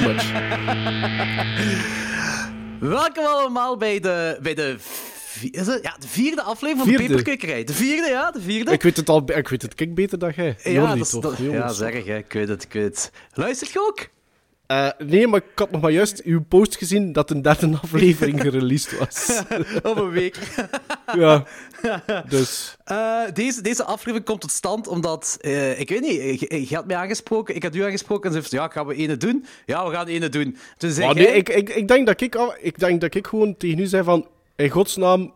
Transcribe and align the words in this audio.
genoeg. 0.00 0.32
Pretty 1.54 1.74
much. 1.74 1.92
Welkom 2.80 3.24
allemaal 3.24 3.76
bij 3.76 4.00
de, 4.00 4.38
bij 4.42 4.54
de, 4.54 4.76
is 5.50 5.66
het? 5.66 5.82
Ja, 5.82 5.96
de 5.98 6.08
vierde 6.08 6.42
aflevering 6.42 6.86
van 6.96 6.96
de 6.96 7.08
Peperkwekerij. 7.08 7.64
De 7.64 7.72
vierde, 7.74 8.08
ja, 8.08 8.30
de 8.30 8.40
vierde. 8.40 8.72
Ik 8.72 8.82
weet 8.82 8.96
het 8.96 9.08
al, 9.08 9.22
ik 9.34 9.48
weet 9.48 9.62
het 9.62 9.74
kijk 9.74 9.94
beter 9.94 10.18
dan 10.18 10.32
jij. 10.36 10.56
ja, 10.62 10.70
Jordi, 10.70 10.98
dat 10.98 11.06
is- 11.06 11.10
dat- 11.20 11.36
ja, 11.38 11.68
zeg 11.68 12.04
hè. 12.04 12.16
ik 12.16 12.32
weet 12.32 12.48
het, 12.48 12.62
ik 12.62 12.72
weet 12.72 12.84
het. 12.84 13.10
Luistert 13.32 13.70
je 13.70 13.80
ook? 13.80 14.08
Eh, 14.66 14.88
nee, 14.98 15.26
maar 15.26 15.40
ik 15.52 15.58
had 15.58 15.70
nog 15.70 15.80
maar 15.80 15.90
juist 15.90 16.22
uw 16.22 16.42
post 16.48 16.76
gezien 16.76 17.12
dat 17.12 17.30
een 17.30 17.42
derde 17.42 17.78
aflevering 17.82 18.40
gereleased 18.40 18.98
was. 18.98 19.42
Op 19.90 19.96
een 19.96 20.10
week. 20.10 20.38
ja. 21.18 21.44
Dus. 22.28 22.76
Eh, 22.84 23.20
deze, 23.32 23.62
deze 23.62 23.84
aflevering 23.84 24.24
komt 24.24 24.40
tot 24.40 24.50
stand 24.50 24.88
omdat, 24.88 25.38
eh, 25.40 25.80
ik 25.80 25.88
weet 25.88 26.00
niet, 26.00 26.40
je, 26.40 26.68
je 26.68 26.74
had 26.74 26.86
mij 26.86 26.96
aangesproken, 26.96 27.54
ik 27.54 27.62
had 27.62 27.74
u 27.74 27.82
aangesproken 27.84 28.30
en 28.34 28.42
ze 28.42 28.48
zei, 28.48 28.62
ja, 28.62 28.68
gaan 28.68 28.86
we 28.86 28.94
ene 28.94 29.16
doen? 29.16 29.44
Ja, 29.66 29.88
we 29.88 29.94
gaan 29.94 30.06
ene 30.06 30.28
doen. 30.28 30.56
Toen 30.76 30.90
zei 30.90 31.06
Maar 31.06 31.16
jij- 31.16 31.24
nee, 31.24 31.34
ik, 31.34 31.48
ik, 31.48 31.68
ik, 31.70 31.88
denk 31.88 32.06
dat 32.06 32.20
ik, 32.20 32.36
ik 32.60 32.78
denk 32.78 33.00
dat 33.00 33.14
ik 33.14 33.26
gewoon 33.26 33.56
tegen 33.56 33.78
u 33.78 33.86
zei 33.86 34.02
van... 34.02 34.28
In 34.56 34.70
godsnaam, 34.70 35.32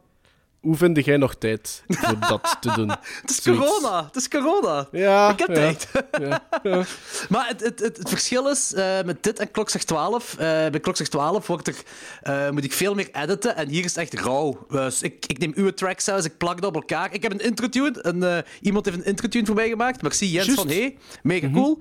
hoe 0.60 0.76
vind 0.76 1.04
jij 1.04 1.16
nog 1.16 1.34
tijd 1.34 1.82
voor 1.88 2.18
dat 2.28 2.56
te 2.60 2.72
doen? 2.74 2.88
het 2.88 3.30
is 3.30 3.42
zoiets. 3.42 3.64
corona, 3.64 4.04
het 4.04 4.16
is 4.16 4.28
corona. 4.28 4.88
Ja, 4.92 5.30
Ik 5.30 5.38
heb 5.38 5.48
ja, 5.48 5.54
tijd. 5.54 5.88
Ja, 6.20 6.48
ja. 6.62 6.84
Maar 7.28 7.48
het, 7.48 7.60
het, 7.60 7.80
het, 7.80 7.96
het 7.96 8.08
verschil 8.08 8.48
is, 8.50 8.74
eh, 8.74 9.02
met 9.04 9.22
dit 9.22 9.38
en 9.38 9.50
Klokslag 9.50 9.82
12, 9.82 10.32
eh, 10.32 10.38
bij 10.38 10.80
Klokslag 10.80 11.08
12 11.08 11.46
wordt 11.46 11.84
er, 12.22 12.52
moet 12.52 12.64
ik 12.64 12.72
veel 12.72 12.94
meer 12.94 13.08
editen 13.12 13.56
en 13.56 13.68
hier 13.68 13.84
is 13.84 13.94
het 13.94 14.12
echt 14.12 14.20
rauw. 14.20 14.66
Dus 14.68 15.02
ik, 15.02 15.26
ik 15.26 15.38
neem 15.38 15.52
uw 15.54 15.70
tracks 15.70 16.08
uit, 16.10 16.24
ik 16.24 16.36
plak 16.36 16.60
dat 16.60 16.68
op 16.68 16.74
elkaar. 16.74 17.14
Ik 17.14 17.22
heb 17.22 17.32
een 17.32 17.40
intro-tune, 17.40 17.98
een, 18.02 18.22
eh, 18.22 18.38
iemand 18.60 18.84
heeft 18.84 18.98
een 18.98 19.04
intro-tune 19.04 19.46
voor 19.46 19.54
mij 19.54 19.68
gemaakt. 19.68 20.02
Merci 20.02 20.30
Jens 20.30 20.46
Juist. 20.46 20.60
van 20.60 20.70
Hey, 20.70 20.96
mega 21.22 21.50
cool. 21.50 21.78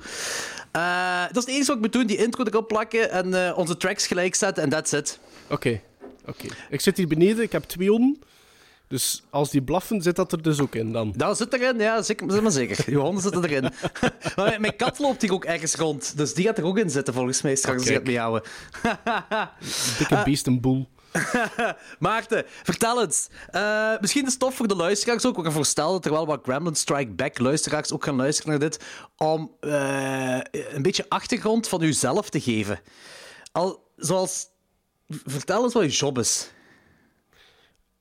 Eh, 0.72 1.22
dat 1.22 1.38
is 1.38 1.44
het 1.44 1.48
enige 1.48 1.66
wat 1.66 1.76
ik 1.76 1.82
moet 1.82 1.94
doen, 1.94 2.06
die 2.06 2.18
intro 2.18 2.44
erop 2.44 2.68
plakken 2.68 3.12
en 3.12 3.56
onze 3.56 3.78
tracks 3.78 4.08
gelijk 4.08 4.36
zetten 4.36 4.64
en 4.64 4.70
that's 4.70 4.92
it. 4.92 5.20
Oké, 5.50 5.82
oké. 6.26 6.48
Ik 6.70 6.82
zit 6.82 6.98
hier 6.98 7.08
beneden, 7.08 7.44
ik 7.44 7.52
heb 7.52 7.64
twee 7.64 7.90
honden. 7.90 8.22
Dus 8.88 9.24
als 9.30 9.50
die 9.50 9.62
blaffen, 9.62 10.02
zit 10.02 10.16
dat 10.16 10.32
er 10.32 10.42
dus 10.42 10.60
ook 10.60 10.76
in 10.76 10.92
dan. 10.92 11.14
Dat 11.16 11.38
zit 11.38 11.54
erin, 11.54 11.80
ja, 11.80 12.02
zeker, 12.02 12.32
zeg 12.32 12.42
maar 12.42 12.52
zeker. 12.52 12.90
Je 12.92 12.98
honden 12.98 13.22
zitten 13.22 13.44
erin. 13.44 13.64
maar 14.36 14.62
mijn- 14.62 14.76
kat 14.76 15.00
loopt 15.00 15.22
hier 15.22 15.34
ook 15.34 15.46
ergens 15.46 15.76
rond, 15.76 16.18
dus 16.18 16.34
die 16.34 16.46
gaat 16.46 16.58
er 16.58 16.66
ook 16.66 16.78
in 16.78 16.90
zitten 16.90 17.14
volgens 17.14 17.42
mij 17.42 17.56
straks 17.56 17.80
als 17.80 17.88
ik 17.88 17.94
het 17.94 18.06
miauwen. 18.08 18.42
Dikke 19.98 20.22
beestenboel. 20.26 20.88
Maarten, 22.00 22.44
vertel 22.64 23.02
eens. 23.02 23.30
Eh, 23.50 23.94
misschien 24.00 24.26
is 24.26 24.32
het 24.32 24.40
tof 24.40 24.56
voor 24.56 24.68
de 24.68 24.76
luisteraars 24.76 25.26
ook. 25.26 25.36
We 25.36 25.44
gaan 25.44 25.52
voorstellen 25.52 25.92
dat 25.92 26.06
er 26.06 26.12
wel 26.12 26.26
wat 26.26 26.40
Gremlin 26.44 26.76
Strike 26.76 27.12
Back 27.12 27.40
luisteraars 27.40 27.92
ook 27.92 28.04
gaan 28.04 28.16
luisteren 28.16 28.50
naar 28.50 28.60
dit. 28.60 28.84
Om 29.18 29.52
eh, 29.60 30.40
een 30.52 30.82
beetje 30.82 31.06
achtergrond 31.10 31.68
van 31.68 31.82
uzelf 31.82 32.30
te 32.30 32.40
geven. 32.42 32.80
Al, 33.52 33.92
zoals... 33.96 34.46
Vertel 35.08 35.64
eens 35.64 35.74
wat 35.74 35.84
je 35.84 35.90
job 35.90 36.18
is. 36.18 36.52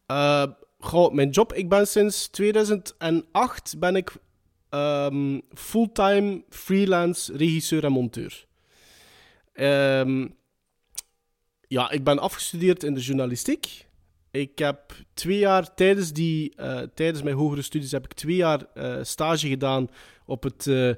Eh, 0.07 0.45
goh, 0.79 1.13
mijn 1.13 1.31
job, 1.31 1.53
ik 1.53 1.69
ben 1.69 1.87
sinds 1.87 2.29
2008 2.29 3.75
ben 3.79 3.97
ik 3.97 4.13
ehm, 4.71 5.41
fulltime 5.55 6.45
freelance 6.49 7.37
regisseur 7.37 7.85
en 7.85 7.93
monteur. 7.93 8.47
Ehm, 9.53 10.27
ja, 11.69 11.91
ik 11.91 12.05
ben 12.05 12.19
afgestudeerd 12.19 12.83
in 12.83 12.95
de 12.95 13.01
journalistiek. 13.01 13.87
Ik 14.31 14.59
heb 14.59 14.93
twee 15.15 15.39
jaar 15.39 15.75
tijdens, 15.75 16.13
die, 16.13 16.55
eh, 16.57 16.83
tijdens 16.95 17.23
mijn 17.23 17.37
hogere 17.37 17.63
studies 17.63 17.93
heb 17.93 18.05
ik 18.05 18.13
twee 18.13 18.37
jaar 18.37 18.67
eh, 18.75 18.99
stage 19.03 19.49
gedaan 19.49 19.89
op 20.25 20.43
het 20.43 20.67
eh 20.67 20.91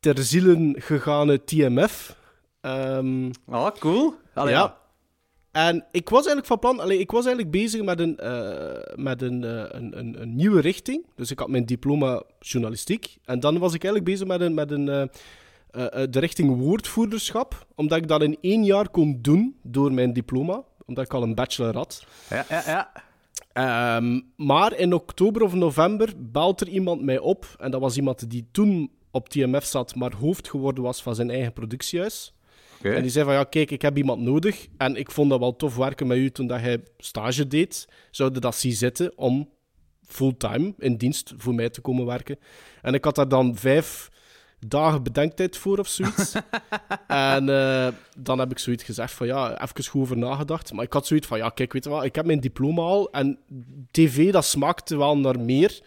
ter 0.00 0.22
zielen 0.22 0.74
gegane 0.78 1.44
TMF. 1.44 2.16
Ehm, 2.60 3.30
Oh, 3.46 3.68
cool. 3.78 4.14
Allee, 4.34 4.52
ja. 4.52 4.78
En 5.56 5.84
ik 5.90 6.08
was 6.08 6.26
eigenlijk 6.26 6.46
van 6.46 6.58
plan, 6.58 6.80
allee, 6.80 6.98
ik 6.98 7.10
was 7.10 7.24
eigenlijk 7.26 7.54
bezig 7.56 7.82
met, 7.82 8.00
een, 8.00 8.18
eh, 8.18 8.96
met 8.96 9.22
een, 9.22 9.44
eh, 9.44 9.64
een, 9.68 9.98
een, 9.98 10.22
een 10.22 10.36
nieuwe 10.36 10.60
richting. 10.60 11.06
Dus 11.14 11.30
ik 11.30 11.38
had 11.38 11.48
mijn 11.48 11.66
diploma 11.66 12.22
journalistiek. 12.40 13.16
En 13.24 13.40
dan 13.40 13.58
was 13.58 13.74
ik 13.74 13.84
eigenlijk 13.84 14.04
bezig 14.04 14.26
met, 14.26 14.40
een, 14.40 14.54
met 14.54 14.70
een, 14.70 14.88
eh, 14.88 15.06
de 16.10 16.18
richting 16.18 16.58
woordvoerderschap. 16.58 17.66
Omdat 17.74 17.98
ik 17.98 18.08
dat 18.08 18.22
in 18.22 18.38
één 18.40 18.64
jaar 18.64 18.88
kon 18.88 19.18
doen 19.20 19.56
door 19.62 19.92
mijn 19.92 20.12
diploma. 20.12 20.62
Omdat 20.86 21.04
ik 21.04 21.14
al 21.14 21.22
een 21.22 21.34
bachelor 21.34 21.74
had. 21.74 22.06
Ja, 22.30 22.44
ja, 22.48 22.62
ja. 22.66 22.92
Ehm, 23.52 24.20
maar 24.36 24.78
in 24.78 24.92
oktober 24.92 25.42
of 25.42 25.54
november 25.54 26.12
belt 26.16 26.60
er 26.60 26.68
iemand 26.68 27.02
mij 27.02 27.18
op. 27.18 27.46
En 27.58 27.70
dat 27.70 27.80
was 27.80 27.96
iemand 27.96 28.30
die 28.30 28.48
toen 28.52 28.90
op 29.10 29.28
TMF 29.28 29.64
zat, 29.64 29.94
maar 29.94 30.14
hoofd 30.14 30.48
geworden 30.48 30.84
was 30.84 31.02
van 31.02 31.14
zijn 31.14 31.30
eigen 31.30 31.52
productiehuis. 31.52 32.35
En 32.82 33.02
die 33.02 33.10
zei 33.10 33.24
van, 33.24 33.34
ja, 33.34 33.44
kijk, 33.44 33.70
ik 33.70 33.82
heb 33.82 33.96
iemand 33.96 34.20
nodig. 34.20 34.66
En 34.76 34.96
ik 34.96 35.10
vond 35.10 35.30
dat 35.30 35.38
wel 35.38 35.56
tof 35.56 35.76
werken 35.76 36.06
met 36.06 36.18
u 36.18 36.30
toen 36.30 36.46
dat 36.46 36.60
hij 36.60 36.80
stage 36.98 37.46
deed. 37.46 37.88
Zouden 38.10 38.40
dat 38.40 38.56
zien 38.56 38.72
zitten 38.72 39.12
om 39.16 39.48
fulltime 40.06 40.74
in 40.78 40.96
dienst 40.96 41.34
voor 41.36 41.54
mij 41.54 41.70
te 41.70 41.80
komen 41.80 42.06
werken. 42.06 42.38
En 42.82 42.94
ik 42.94 43.04
had 43.04 43.14
daar 43.14 43.28
dan 43.28 43.56
vijf 43.56 44.10
dagen 44.58 45.02
bedenktijd 45.02 45.56
voor 45.56 45.78
of 45.78 45.88
zoiets. 45.88 46.34
en 47.06 47.48
eh, 47.48 47.88
dan 48.16 48.38
heb 48.38 48.50
ik 48.50 48.58
zoiets 48.58 48.84
gezegd 48.84 49.12
van, 49.12 49.26
ja, 49.26 49.62
even 49.62 49.84
goed 49.84 50.00
over 50.00 50.16
nagedacht. 50.18 50.72
Maar 50.72 50.84
ik 50.84 50.92
had 50.92 51.06
zoiets 51.06 51.26
van, 51.26 51.38
ja, 51.38 51.48
kijk, 51.48 51.72
weet 51.72 51.84
je 51.84 51.90
wat, 51.90 52.04
ik 52.04 52.14
heb 52.14 52.26
mijn 52.26 52.40
diploma 52.40 52.82
al. 52.82 53.10
En 53.10 53.38
tv, 53.90 54.32
dat 54.32 54.44
smaakte 54.44 54.96
wel 54.96 55.18
naar 55.18 55.40
meer. 55.40 55.80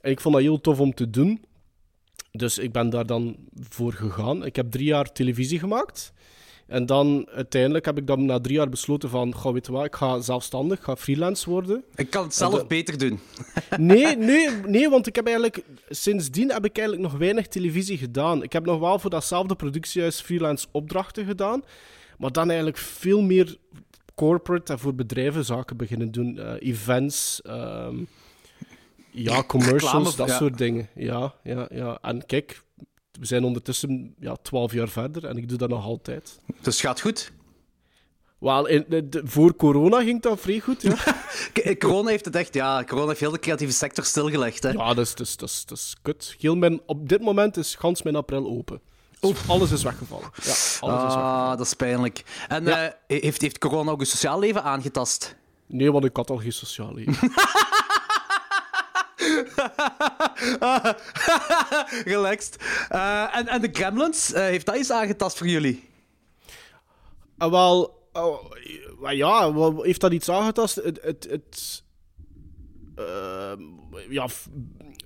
En 0.00 0.10
ik 0.10 0.20
vond 0.20 0.34
dat 0.34 0.42
heel 0.42 0.60
tof 0.60 0.80
om 0.80 0.94
te 0.94 1.10
doen. 1.10 1.44
Dus 2.30 2.58
ik 2.58 2.72
ben 2.72 2.90
daar 2.90 3.06
dan 3.06 3.36
voor 3.68 3.92
gegaan. 3.92 4.44
Ik 4.44 4.56
heb 4.56 4.70
drie 4.70 4.86
jaar 4.86 5.12
televisie 5.12 5.58
gemaakt. 5.58 6.12
En 6.68 6.86
dan 6.86 7.28
uiteindelijk 7.34 7.84
heb 7.84 7.98
ik 7.98 8.06
dan 8.06 8.24
na 8.24 8.40
drie 8.40 8.56
jaar 8.56 8.68
besloten 8.68 9.08
van, 9.10 9.34
goh, 9.34 9.52
weet 9.52 9.66
je 9.66 9.72
wat, 9.72 9.84
ik 9.84 9.94
ga 9.94 10.20
zelfstandig, 10.20 10.78
ik 10.78 10.84
ga 10.84 10.96
freelance 10.96 11.50
worden. 11.50 11.84
Ik 11.94 12.10
kan 12.10 12.24
het 12.24 12.34
zelf 12.34 12.66
beter 12.66 12.98
doen. 12.98 13.20
Nee, 13.76 14.16
nee, 14.16 14.48
nee, 14.66 14.88
want 14.88 15.06
ik 15.06 15.14
heb 15.16 15.26
eigenlijk, 15.26 15.62
sindsdien 15.88 16.52
heb 16.52 16.64
ik 16.64 16.78
eigenlijk 16.78 17.10
nog 17.10 17.18
weinig 17.18 17.46
televisie 17.46 17.98
gedaan. 17.98 18.42
Ik 18.42 18.52
heb 18.52 18.64
nog 18.64 18.80
wel 18.80 18.98
voor 18.98 19.10
datzelfde 19.10 19.54
productiehuis 19.54 20.20
freelance 20.20 20.66
opdrachten 20.72 21.26
gedaan, 21.26 21.64
maar 22.18 22.32
dan 22.32 22.48
eigenlijk 22.48 22.78
veel 22.78 23.22
meer 23.22 23.56
corporate 24.14 24.72
en 24.72 24.78
voor 24.78 24.94
bedrijven 24.94 25.44
zaken 25.44 25.76
beginnen 25.76 26.12
doen. 26.12 26.38
Eh, 26.38 26.52
events, 26.58 27.42
ehm, 27.42 27.96
ja, 29.22 29.42
commercials, 29.54 29.82
Reclame, 29.92 30.16
dat 30.16 30.28
ja. 30.28 30.36
soort 30.36 30.58
dingen. 30.58 30.88
Ja, 30.94 31.34
ja, 31.42 31.66
ja. 31.70 31.98
En 32.02 32.26
kijk, 32.26 32.62
we 33.12 33.26
zijn 33.26 33.44
ondertussen 33.44 34.14
ja, 34.20 34.36
twaalf 34.42 34.72
jaar 34.72 34.88
verder 34.88 35.24
en 35.26 35.36
ik 35.36 35.48
doe 35.48 35.58
dat 35.58 35.68
nog 35.68 35.84
altijd. 35.84 36.38
Dus 36.60 36.74
het 36.76 36.86
gaat 36.86 37.00
goed. 37.00 37.32
Wel, 38.38 38.68
voor 39.24 39.56
corona 39.56 40.02
ging 40.02 40.22
dat 40.22 40.40
vrij 40.40 40.60
goed, 40.60 40.82
ja. 40.82 40.94
K- 41.52 41.78
Corona 41.78 42.08
heeft 42.10 42.24
het 42.24 42.36
echt, 42.36 42.54
ja, 42.54 42.84
corona 42.84 43.06
heeft 43.08 43.20
heel 43.20 43.30
de 43.30 43.38
creatieve 43.38 43.72
sector 43.72 44.04
stilgelegd. 44.04 44.62
Hè. 44.62 44.70
Ja, 44.70 44.94
dat 44.94 44.98
is, 45.06 45.14
dat 45.14 45.26
is, 45.26 45.36
dat 45.36 45.48
is, 45.48 45.64
dat 45.66 45.78
is 45.78 45.94
kut. 46.02 46.34
Heel 46.38 46.56
mijn, 46.56 46.80
op 46.86 47.08
dit 47.08 47.20
moment 47.20 47.56
is 47.56 47.74
gans 47.74 48.02
mijn 48.02 48.16
april 48.16 48.46
open. 48.46 48.80
Dus 49.20 49.36
alles 49.48 49.70
is 49.70 49.82
weggevallen. 49.82 50.30
Ja, 50.34 50.40
alles 50.40 50.52
is 50.52 50.80
weggevallen. 50.80 51.24
Ah, 51.24 51.48
dat 51.56 51.66
is 51.66 51.74
pijnlijk. 51.74 52.22
En 52.48 52.64
Ja. 52.64 52.94
eh, 53.06 53.20
heeft, 53.22 53.40
heeft 53.40 53.58
corona 53.58 53.90
ook 53.90 54.00
je 54.00 54.06
sociaal 54.06 54.38
leven 54.38 54.62
aangetast? 54.62 55.36
Nee, 55.66 55.92
want 55.92 56.04
ik 56.04 56.16
had 56.16 56.30
al 56.30 56.36
geen 56.36 56.52
sociaal 56.52 56.94
leven. 56.94 57.30
Relaxed. 62.04 62.56
Eh, 62.88 63.36
en, 63.36 63.46
en 63.46 63.60
de 63.60 63.68
Gremlins, 63.72 64.32
eh, 64.32 64.42
heeft 64.42 64.66
dat 64.66 64.76
iets 64.76 64.90
aangetast 64.90 65.38
voor 65.38 65.46
jullie? 65.46 65.86
en 67.38 67.50
wel, 67.50 67.98
ja, 69.10 69.52
heeft 69.82 70.00
dat 70.00 70.12
iets 70.12 70.28
aangetast? 70.28 70.74
Het, 70.74 71.02
het, 71.02 71.26
het, 71.30 71.82
ja, 74.08 74.26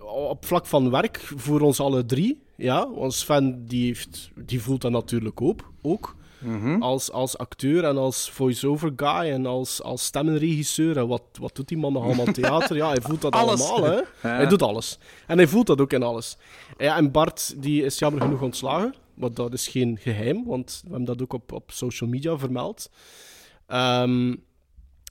op 0.00 0.46
vlak 0.46 0.66
van 0.66 0.90
werk 0.90 1.18
voor 1.36 1.60
ons 1.60 1.80
alle 1.80 2.04
drie. 2.04 2.42
Ja, 2.56 2.90
want 2.90 3.14
Sven 3.14 3.66
die 3.66 3.86
heeft, 3.86 4.30
die 4.34 4.62
voelt 4.62 4.80
dat 4.80 4.90
natuurlijk 4.90 5.40
ook. 5.40 5.72
ook. 5.82 6.16
Als, 6.80 7.10
als 7.10 7.38
acteur 7.38 7.84
en 7.84 7.96
als 7.96 8.30
voice-over 8.30 8.92
guy 8.96 9.30
en 9.30 9.46
als, 9.46 9.82
als 9.82 10.04
stemmenregisseur. 10.04 10.96
En 10.96 11.06
wat, 11.08 11.22
wat 11.40 11.54
doet 11.56 11.68
die 11.68 11.78
man 11.78 11.92
nog 11.92 12.04
allemaal 12.04 12.24
theater? 12.32 12.76
Ja, 12.76 12.88
hij 12.88 13.00
voelt 13.00 13.20
dat 13.20 13.32
Alles. 13.32 13.68
allemaal. 13.68 13.90
Hè? 13.90 14.00
Hij 14.28 14.46
doet 14.46 14.62
alles. 14.62 14.98
En 15.26 15.36
hij 15.36 15.46
voelt 15.46 15.66
dat 15.66 15.80
ook 15.80 15.92
in 15.92 16.02
alles. 16.02 16.36
Ja, 16.78 16.96
en 16.96 17.10
Bart 17.10 17.54
die 17.62 17.84
is 17.84 17.98
jammer 17.98 18.20
genoeg 18.22 18.42
ontslagen. 18.42 18.94
Maar 19.14 19.32
dat 19.34 19.52
is 19.52 19.68
geen 19.68 19.98
geheim, 20.00 20.44
want 20.46 20.80
we 20.84 20.88
hebben 20.88 21.06
dat 21.06 21.22
ook 21.22 21.32
op, 21.32 21.52
op 21.52 21.70
social 21.72 22.10
media 22.10 22.38
vermeld. 22.38 22.90
Ehm, 23.66 24.34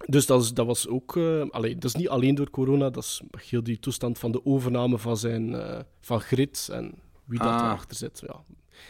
dus 0.06 0.26
dat, 0.26 0.42
is, 0.42 0.54
dat 0.54 0.66
was 0.66 0.88
ook... 0.88 1.18
allee, 1.50 1.74
dat 1.74 1.84
is 1.84 1.96
niet 1.96 2.10
alleen 2.10 2.36
door 2.36 2.50
corona, 2.50 2.90
dat 2.90 3.04
is 3.04 3.22
heel 3.50 3.64
die 3.64 3.80
toestand 3.80 4.20
van 4.20 4.32
de 4.32 4.46
overname 4.46 4.98
van, 4.98 5.18
zijn, 5.18 5.56
eh, 5.56 5.80
van 6.02 6.20
Grit 6.22 6.70
en 6.72 6.94
wie 7.26 7.40
dat 7.40 7.48
Ah. 7.48 7.60
erachter 7.62 7.96
zit. 7.98 8.22
Ja. 8.28 8.44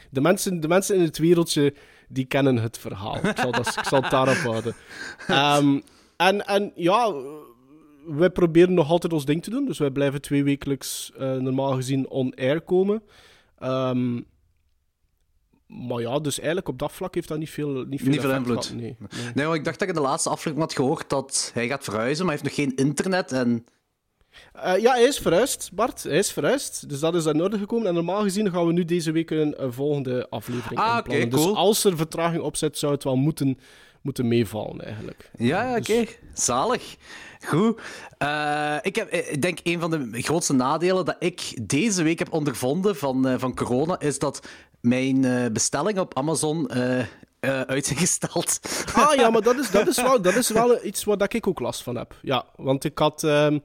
De, 0.10 0.22
mensen, 0.22 0.60
de 0.60 0.68
mensen 0.68 0.96
in 0.96 1.02
het 1.02 1.18
wereldje, 1.18 1.74
die 2.12 2.26
kennen 2.26 2.58
het 2.58 2.78
verhaal. 2.78 3.16
Ik 3.26 3.38
zal, 3.38 3.52
dat, 3.52 3.68
ik 3.68 3.84
zal 3.86 4.02
het 4.02 4.12
daarop 4.12 4.36
houden. 4.36 4.76
Ehm, 5.28 5.80
en, 6.18 6.46
en 6.48 6.72
ja, 6.76 7.14
wij 8.08 8.30
proberen 8.30 8.74
nog 8.74 8.90
altijd 8.90 9.14
ons 9.14 9.26
ding 9.26 9.44
te 9.44 9.50
doen. 9.50 9.66
Dus 9.66 9.78
wij 9.78 9.90
blijven 9.92 10.22
twee 10.22 10.44
wekelijks 10.44 11.12
eh, 11.18 11.34
normaal 11.34 11.74
gezien 11.74 12.10
on-air 12.10 12.62
komen. 12.62 13.04
Ehm, 13.58 14.22
maar 15.68 16.02
ja, 16.02 16.20
dus 16.20 16.38
eigenlijk 16.38 16.68
op 16.68 16.80
dat 16.80 16.92
vlak 16.92 17.16
heeft 17.16 17.28
dat 17.28 17.38
niet 17.38 17.50
veel, 17.50 17.86
niet 17.86 18.02
veel, 18.02 18.10
Niet 18.12 18.22
veel 18.22 18.32
invloed. 18.34 18.66
gehad, 18.66 18.80
Nee. 18.82 18.96
nee. 19.34 19.54
Ik 19.54 19.64
dacht 19.64 19.80
dat 19.80 19.90
ik 19.90 19.96
in 19.96 20.02
de 20.02 20.08
laatste 20.08 20.30
aflevering 20.30 20.60
had 20.62 20.74
gehoord 20.74 21.10
dat 21.10 21.52
hij 21.54 21.68
gaat 21.68 21.84
verhuizen, 21.84 22.26
maar 22.26 22.36
hij 22.36 22.44
heeft 22.44 22.58
nog 22.58 22.66
geen 22.66 22.86
internet. 22.86 23.32
En... 23.32 23.66
Eh, 24.54 24.78
ja, 24.78 24.92
hij 24.94 25.04
is 25.04 25.18
verhuisd, 25.18 25.70
Bart. 25.74 26.04
Hij 26.04 26.18
is 26.18 26.32
verhuisd. 26.32 26.90
Dus 26.90 27.00
dat 27.00 27.16
is 27.16 27.26
in 27.26 27.42
orde 27.42 27.58
gekomen. 27.58 27.88
En 27.88 27.94
normaal 27.94 28.22
gezien 28.22 28.52
gaan 28.52 28.68
we 28.68 28.74
nu 28.74 28.86
deze 28.86 29.12
week 29.12 29.30
een, 29.30 29.64
een 29.64 29.74
volgende 29.74 30.28
aflevering 30.30 30.80
Ah, 30.80 31.04
cool. 31.04 31.30
Dus 31.30 31.54
als 31.54 31.84
er 31.84 31.98
vertraging 31.98 32.42
op 32.44 32.56
zit, 32.56 32.78
zou 32.78 32.94
het 32.94 33.04
wel 33.04 33.16
moeten, 33.16 33.60
moeten 34.02 34.28
meevallen, 34.28 34.86
eigenlijk. 34.86 35.30
Ja, 35.38 35.64
ja, 35.70 35.78
oké. 35.78 35.94
Dus- 36.00 36.18
Zalig. 36.34 36.96
Goed. 37.46 37.82
Eh, 38.18 38.76
ik, 38.82 38.96
heb, 38.96 39.10
ik 39.12 39.42
denk 39.42 39.60
een 39.64 39.80
van 39.80 39.92
de 39.92 40.22
grootste 40.22 40.54
nadelen 40.54 41.06
dat 41.06 41.16
ik 41.20 41.68
deze 41.68 42.04
week 42.04 42.20
heb 42.20 42.34
ondervonden 42.34 42.96
van, 42.96 43.28
eh, 43.28 43.34
van 43.38 43.56
corona, 43.56 44.00
is 44.00 44.20
dat 44.20 44.48
mijn 44.82 45.26
eh, 45.26 45.46
bestellingen 45.52 46.02
op 46.02 46.18
Amazon 46.18 46.68
eh, 46.70 47.00
eh, 47.00 47.06
uit 47.62 47.86
zijn 47.86 48.00
gesteld. 48.00 48.60
Ah 48.94 49.16
ja, 49.16 49.30
maar 49.30 49.42
dat 49.42 49.58
is, 49.60 49.72
dat 49.72 49.88
is, 49.88 50.02
wel, 50.08 50.22
dat 50.22 50.36
is 50.36 50.50
wel 50.50 50.86
iets 50.86 51.04
waar 51.04 51.18
dat 51.18 51.34
ik 51.34 51.48
ook 51.48 51.60
last 51.60 51.84
van 51.84 51.96
heb. 51.96 52.16
Ja, 52.22 52.46
want 52.56 52.84
ik 52.84 52.98
had, 52.98 53.24
ehm, 53.24 53.60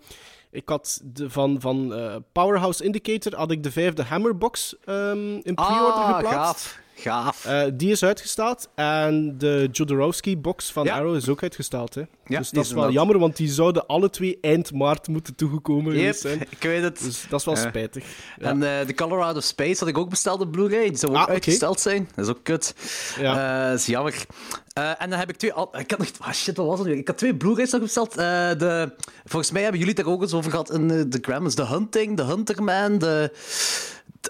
ik 0.50 0.69
had 0.69 1.00
de, 1.04 1.31
van, 1.31 1.60
van 1.60 1.94
eh, 1.94 2.16
Powerhouse 2.32 2.84
Indicator 2.84 3.34
had 3.37 3.50
ik 3.50 3.62
de 3.62 3.70
vijfde 3.72 4.02
Hammerbox 4.02 4.76
ehm, 4.84 5.34
in 5.43 5.54
pre-order 5.54 5.93
Ah, 6.02 6.14
geplaatst. 6.16 6.66
gaaf. 6.66 6.81
Gaaf. 6.98 7.44
Eh, 7.44 7.62
die 7.75 7.90
is 7.90 8.02
uitgesteld. 8.04 8.69
En 8.75 9.34
de 9.38 9.69
Jodorowsky-box 9.72 10.72
van 10.72 10.84
Ja. 10.84 10.94
Arrow 10.96 11.14
is 11.16 11.28
ook 11.28 11.43
uitgesteld. 11.43 11.94
Hè. 11.94 12.02
Ja, 12.26 12.38
dus 12.38 12.50
dat 12.50 12.64
is 12.64 12.72
wel 12.72 12.90
jammer, 12.90 13.19
want 13.19 13.37
die 13.37 13.48
zouden 13.48 13.87
alle 13.87 14.10
twee 14.10 14.38
eind 14.40 14.72
maart 14.72 15.08
moeten 15.08 15.34
toegekomen 15.34 15.96
Yep, 15.98 16.14
zijn. 16.14 16.40
ik 16.50 16.62
weet 16.62 16.82
het. 16.82 17.02
Dus 17.02 17.26
dat 17.28 17.40
is 17.40 17.46
wel 17.46 17.56
spijtig. 17.56 18.04
Ja. 18.38 18.46
En 18.46 18.62
eh, 18.81 18.87
de 18.87 18.94
Colorado 18.94 19.40
Space 19.40 19.78
had 19.78 19.88
ik 19.88 19.98
ook 19.98 20.10
besteld 20.10 20.40
op 20.40 20.52
Blu-ray. 20.52 20.88
Die 20.88 20.96
zou 20.98 21.12
ook 21.12 21.19
Ah, 21.19 21.28
uitgesteld 21.28 21.81
zijn. 21.81 22.08
Dat 22.14 22.25
is 22.25 22.31
ook 22.31 22.43
kut. 22.43 22.75
Ja. 23.20 23.62
Eh, 23.64 23.70
dat 23.70 23.78
is 23.81 23.87
jammer. 23.87 24.25
Eh, 24.72 25.02
en 25.02 25.10
dan 25.10 25.19
heb 25.19 25.28
ik 25.31 25.37
twee... 25.37 25.50
Ik 25.50 25.90
had 25.90 25.98
nog... 25.98 26.08
Ah, 26.20 26.32
shit, 26.32 26.56
wat 26.56 26.66
was 26.66 26.78
het 26.78 26.88
nu? 26.88 26.94
Ik 26.96 27.06
had 27.06 27.19
twee 27.19 27.34
Blu-rays 27.37 27.70
nog 27.70 27.81
besteld. 27.81 28.10
Eh, 28.10 28.16
de, 28.58 28.93
volgens 29.25 29.50
mij 29.52 29.62
hebben 29.62 29.81
jullie 29.81 29.94
het 29.94 30.04
daar 30.04 30.14
ook 30.14 30.22
eens 30.22 30.32
over 30.34 30.50
gehad 30.50 30.70
in 30.70 30.90
eh, 30.90 31.02
de 31.08 31.19
Grammys. 31.22 31.54
The 31.54 31.66
Hunting, 31.66 32.16
The 32.16 32.25
Hunterman, 32.25 32.98
de... 32.98 32.98
de- 32.98 33.31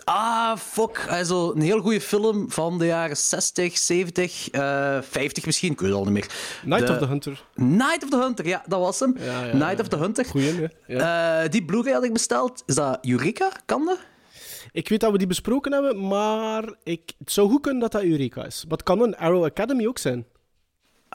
Ah, 0.05 0.57
fuck. 0.57 1.07
Also, 1.09 1.53
een 1.55 1.61
heel 1.61 1.81
goede 1.81 2.01
film 2.01 2.51
van 2.51 2.79
de 2.79 2.87
jaren 2.87 3.17
60, 3.17 3.79
70, 3.79 4.51
eh 4.51 4.99
50 5.03 5.47
misschien. 5.47 5.73
Ik 5.73 5.81
weet 5.81 5.89
het 5.91 5.99
al 5.99 6.05
niet 6.05 6.13
meer. 6.13 6.27
Night 6.65 6.87
De- 6.87 6.93
of 6.93 6.99
the 6.99 7.07
Hunter. 7.07 7.45
Night 7.55 8.03
of 8.05 8.11
the 8.11 8.17
Hunter, 8.19 8.47
ja, 8.47 8.63
dat 8.67 8.81
was 8.81 9.01
hem. 9.01 9.15
Ja, 9.19 9.45
ja, 9.45 9.55
Night 9.57 9.77
ja. 9.77 9.83
of 9.83 9.89
the 9.89 9.97
Hunter. 9.97 10.25
Goeie, 10.25 10.53
hè? 10.53 10.67
Ja. 10.95 11.43
Eh, 11.43 11.51
die 11.51 11.65
Blu-ray 11.65 11.93
had 11.93 12.05
ik 12.05 12.13
besteld. 12.13 12.63
Is 12.67 12.75
dat 12.75 12.99
Eureka? 13.03 13.51
Kan 13.67 13.85
dat? 13.85 13.99
Ik 14.73 14.89
weet 14.89 15.01
dat 15.01 15.13
we 15.13 15.19
die 15.19 15.27
besproken 15.27 15.73
hebben, 15.73 16.07
maar 16.07 16.65
ik, 16.83 17.13
het 17.19 17.33
zou 17.33 17.51
goed 17.51 17.61
kunnen 17.61 17.81
dat 17.81 17.93
dat 17.93 18.03
Eureka 18.03 18.45
is. 18.45 18.63
Maar 18.69 18.77
het 18.77 18.83
kan 18.87 19.01
een 19.03 19.17
Arrow 19.17 19.45
Academy 19.45 19.87
ook 19.87 19.99
zijn. 19.99 20.27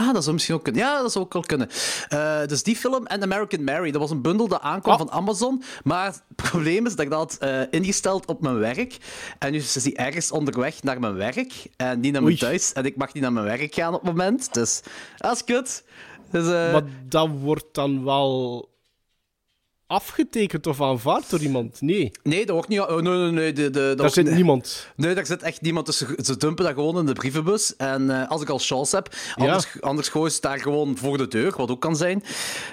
Ah, 0.02 0.14
dat 0.14 0.22
zou 0.24 0.34
misschien 0.34 0.56
ook 0.56 0.64
kunnen. 0.64 0.82
Ja, 0.82 1.02
dat 1.02 1.12
zou 1.12 1.26
ook 1.26 1.34
wel 1.34 1.42
kunnen. 1.42 1.70
Eh, 2.10 2.46
dus 2.48 2.64
die 2.64 2.76
film 2.76 3.06
en 3.06 3.22
American 3.24 3.64
Mary, 3.64 3.92
dat 3.92 4.02
was 4.02 4.12
een 4.12 4.22
bundel 4.22 4.48
dat 4.48 4.62
aankwam 4.62 4.94
Ah. 4.94 5.00
van 5.00 5.12
Amazon. 5.12 5.64
Maar 5.84 6.06
het 6.06 6.22
probleem 6.36 6.86
is 6.86 6.96
dat 6.96 7.06
ik 7.06 7.12
dat 7.12 7.20
had 7.20 7.38
eh, 7.50 7.62
ingesteld 7.70 8.26
op 8.26 8.42
mijn 8.42 8.58
werk. 8.58 8.98
En 9.40 9.52
nu 9.52 9.58
is 9.58 9.74
die 9.74 9.96
ergens 9.96 10.32
onderweg 10.32 10.84
naar 10.84 11.00
mijn 11.00 11.16
werk 11.16 11.54
en 11.76 12.00
niet 12.00 12.12
naar 12.12 12.22
mijn 12.22 12.34
Oei. 12.34 12.38
thuis. 12.38 12.74
En 12.74 12.86
ik 12.86 12.96
mag 12.96 13.14
niet 13.14 13.24
naar 13.24 13.34
mijn 13.34 13.46
werk 13.46 13.74
gaan 13.74 13.94
op 13.94 14.02
het 14.02 14.10
moment. 14.16 14.54
Dus 14.54 14.82
dat 15.18 15.36
is 15.36 15.44
kut. 15.44 15.84
Dus, 16.32 16.46
Maar 16.46 16.84
dat 17.08 17.30
wordt 17.42 17.66
dan 17.72 18.04
wel 18.04 18.70
afgetekend 19.92 20.68
of 20.68 20.82
aanvaard 20.82 21.30
door 21.30 21.40
iemand. 21.40 21.82
Nee, 21.82 22.12
Nee, 22.24 22.46
dat 22.46 22.56
wordt 22.56 22.70
niet... 22.70 22.80
Oh, 22.80 23.02
nee, 23.02 23.14
nee, 23.18 23.32
nee. 23.32 23.54
De, 23.54 23.70
de, 23.70 23.94
daar 23.98 24.10
zit 24.10 24.32
niemand. 24.32 24.88
Nee, 24.96 25.16
daar 25.16 25.26
zit 25.26 25.42
echt 25.42 25.62
niemand 25.62 25.86
tussen. 25.86 26.08
Ze 26.26 26.38
dumpen 26.38 26.66
dat 26.66 26.74
gewoon 26.74 26.98
in 26.98 27.06
de 27.06 27.14
brievenbus. 27.14 27.76
En 27.76 28.22
eh, 28.22 28.30
als 28.30 28.42
ik 28.42 28.50
al 28.50 28.60
chance 28.60 28.96
heb, 28.96 29.16
anders, 29.36 29.82
anders 29.82 30.10
gooien 30.10 30.32
ze 30.32 30.42
daar 30.42 30.60
gewoon 30.60 30.98
voor 30.98 31.18
de 31.18 31.28
deur, 31.28 31.54
wat 31.58 31.72
ook 31.72 31.82
kan 31.82 31.96
zijn. 31.96 32.24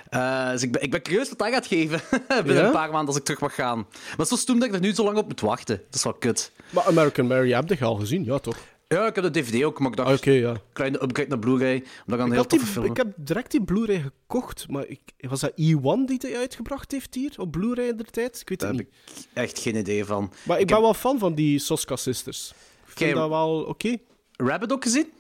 Eh, 0.09 0.51
dus 0.51 0.63
ik 0.63 0.73
ben, 0.73 0.83
ik 0.83 0.91
ben 0.91 1.03
curieus 1.03 1.29
wat 1.29 1.39
dat 1.39 1.49
gaat 1.49 1.67
geven 1.67 2.01
binnen 2.45 2.55
Ja? 2.55 2.65
een 2.67 2.73
paar 2.73 2.91
maanden 2.91 3.07
als 3.07 3.17
ik 3.17 3.25
terug 3.25 3.41
mag 3.41 3.55
gaan. 3.55 3.87
Maar 4.17 4.27
zo 4.27 4.37
stom 4.37 4.59
dat 4.59 4.69
ik 4.69 4.75
er 4.75 4.81
nu 4.81 4.95
zo 4.95 5.05
lang 5.05 5.17
op 5.17 5.29
moet 5.29 5.41
wachten. 5.41 5.77
Dat 5.77 5.95
is 5.95 6.05
wel 6.05 6.15
kut. 6.15 6.53
Maar 6.71 6.85
American 6.85 7.27
Mary 7.27 7.53
heb 7.53 7.69
je 7.69 7.85
al 7.85 7.95
gezien, 7.95 8.25
ja 8.25 8.39
toch? 8.39 8.57
Ja, 8.89 9.07
ik 9.07 9.15
heb 9.15 9.25
de 9.25 9.31
DVD 9.41 9.65
ook, 9.65 9.79
maar 9.79 9.91
ik 9.91 9.97
dacht, 9.97 10.27
Ah, 10.27 10.35
ja. 10.35 10.57
kleine 10.73 11.03
upgrade 11.03 11.29
naar 11.29 11.39
Blu-ray. 11.39 11.85
Omdat 12.07 12.19
ik 12.21 12.27
een 12.27 12.33
heel 12.33 12.47
toffe 12.47 12.67
film 12.67 12.85
ik 12.85 12.97
heb 12.97 13.13
direct 13.17 13.51
die 13.51 13.65
Blu-ray 13.65 14.01
gekocht, 14.01 14.69
maar 14.69 14.87
ik, 14.87 15.01
was 15.21 15.41
dat 15.41 15.51
E1 15.51 16.05
die 16.07 16.17
hij 16.19 16.37
uitgebracht 16.37 16.93
heeft 16.93 17.15
hier 17.15 17.33
op 17.37 17.51
Blu-ray 17.51 17.89
in 17.89 17.97
de 17.97 18.05
tijd? 18.05 18.41
Ik 18.41 18.49
weet 18.49 18.61
het 18.61 18.71
Daar 18.71 18.73
niet. 18.73 18.89
heb 19.15 19.25
ik 19.25 19.27
echt 19.33 19.59
geen 19.59 19.77
idee 19.77 20.05
van. 20.05 20.33
Maar 20.47 20.57
ik, 20.57 20.63
ik 20.63 20.67
ben 20.67 20.77
heb- 20.77 20.85
wel 20.85 20.95
fan 20.95 21.19
van 21.19 21.35
die 21.35 21.59
Soska 21.59 21.97
Sisters. 21.97 22.53
Ik 22.87 22.97
vind 22.97 23.15
dat 23.15 23.29
wel 23.29 23.63
oké. 23.63 23.97
Rabbit 24.37 24.73
ook 24.73 24.83
gezien? 24.83 25.11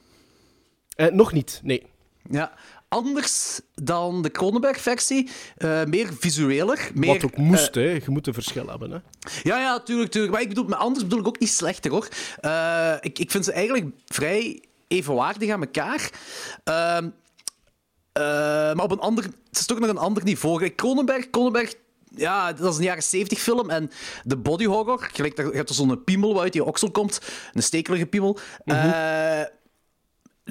Eh, 0.97 1.07
nog 1.13 1.33
niet, 1.33 1.61
nee. 1.63 1.87
Ja. 2.31 2.53
Anders 2.89 3.61
dan 3.75 4.23
de 4.23 4.31
Cronenberg-versie. 4.31 5.31
eh, 5.57 5.85
meer 5.85 6.09
visueler. 6.19 6.91
Meer, 6.95 7.13
Wat 7.13 7.25
ook 7.25 7.37
moest, 7.37 7.75
hè. 7.75 7.81
Je 7.81 8.03
moet 8.07 8.27
een 8.27 8.35
verschil 8.35 8.67
hebben, 8.69 8.91
hè. 8.91 8.99
Ja, 9.43 9.59
ja, 9.59 9.81
tuurlijk, 9.81 10.11
tuurlijk. 10.11 10.33
Maar 10.33 10.43
ik 10.43 10.49
bedoel, 10.49 10.65
maar 10.65 10.79
anders 10.79 11.05
bedoel 11.05 11.21
ik 11.21 11.27
ook 11.27 11.39
niet 11.41 11.49
slechter, 11.51 11.91
hoor. 11.91 12.09
Eh, 12.41 12.95
ik, 13.01 13.19
ik 13.19 13.31
vind 13.31 13.45
ze 13.45 13.53
eigenlijk 13.53 13.87
vrij 14.07 14.63
evenwaardig 14.89 15.51
aan 15.51 15.61
elkaar. 15.61 16.11
Ehm, 16.65 17.09
eh, 18.13 18.23
maar 18.75 18.85
op 18.85 18.91
een 18.91 18.99
ander... 19.01 19.25
Het 19.25 19.59
is 19.59 19.67
toch 19.67 19.79
nog 19.79 19.89
een 19.89 19.99
ander 19.99 20.25
niveau. 20.25 20.59
Kijk, 20.59 20.77
Cronenberg, 20.77 21.31
Cronenberg... 21.31 21.75
Ja, 22.15 22.53
dat 22.53 22.73
is 22.73 22.79
een 22.79 22.85
jaren 22.85 23.03
70 23.03 23.39
film. 23.41 23.71
En 23.71 23.91
de 24.25 24.37
body 24.37 24.65
horror, 24.65 25.09
gelijk, 25.13 25.37
je 25.37 25.51
hebt 25.53 25.69
er 25.69 25.75
zo'n 25.75 26.05
piemel 26.05 26.35
waar 26.35 26.43
uit 26.43 26.53
die 26.53 26.65
oksel 26.65 26.91
komt. 26.91 27.21
Een 27.53 27.63
stekelige 27.63 28.07
piemel. 28.07 28.39
Eh, 28.65 29.41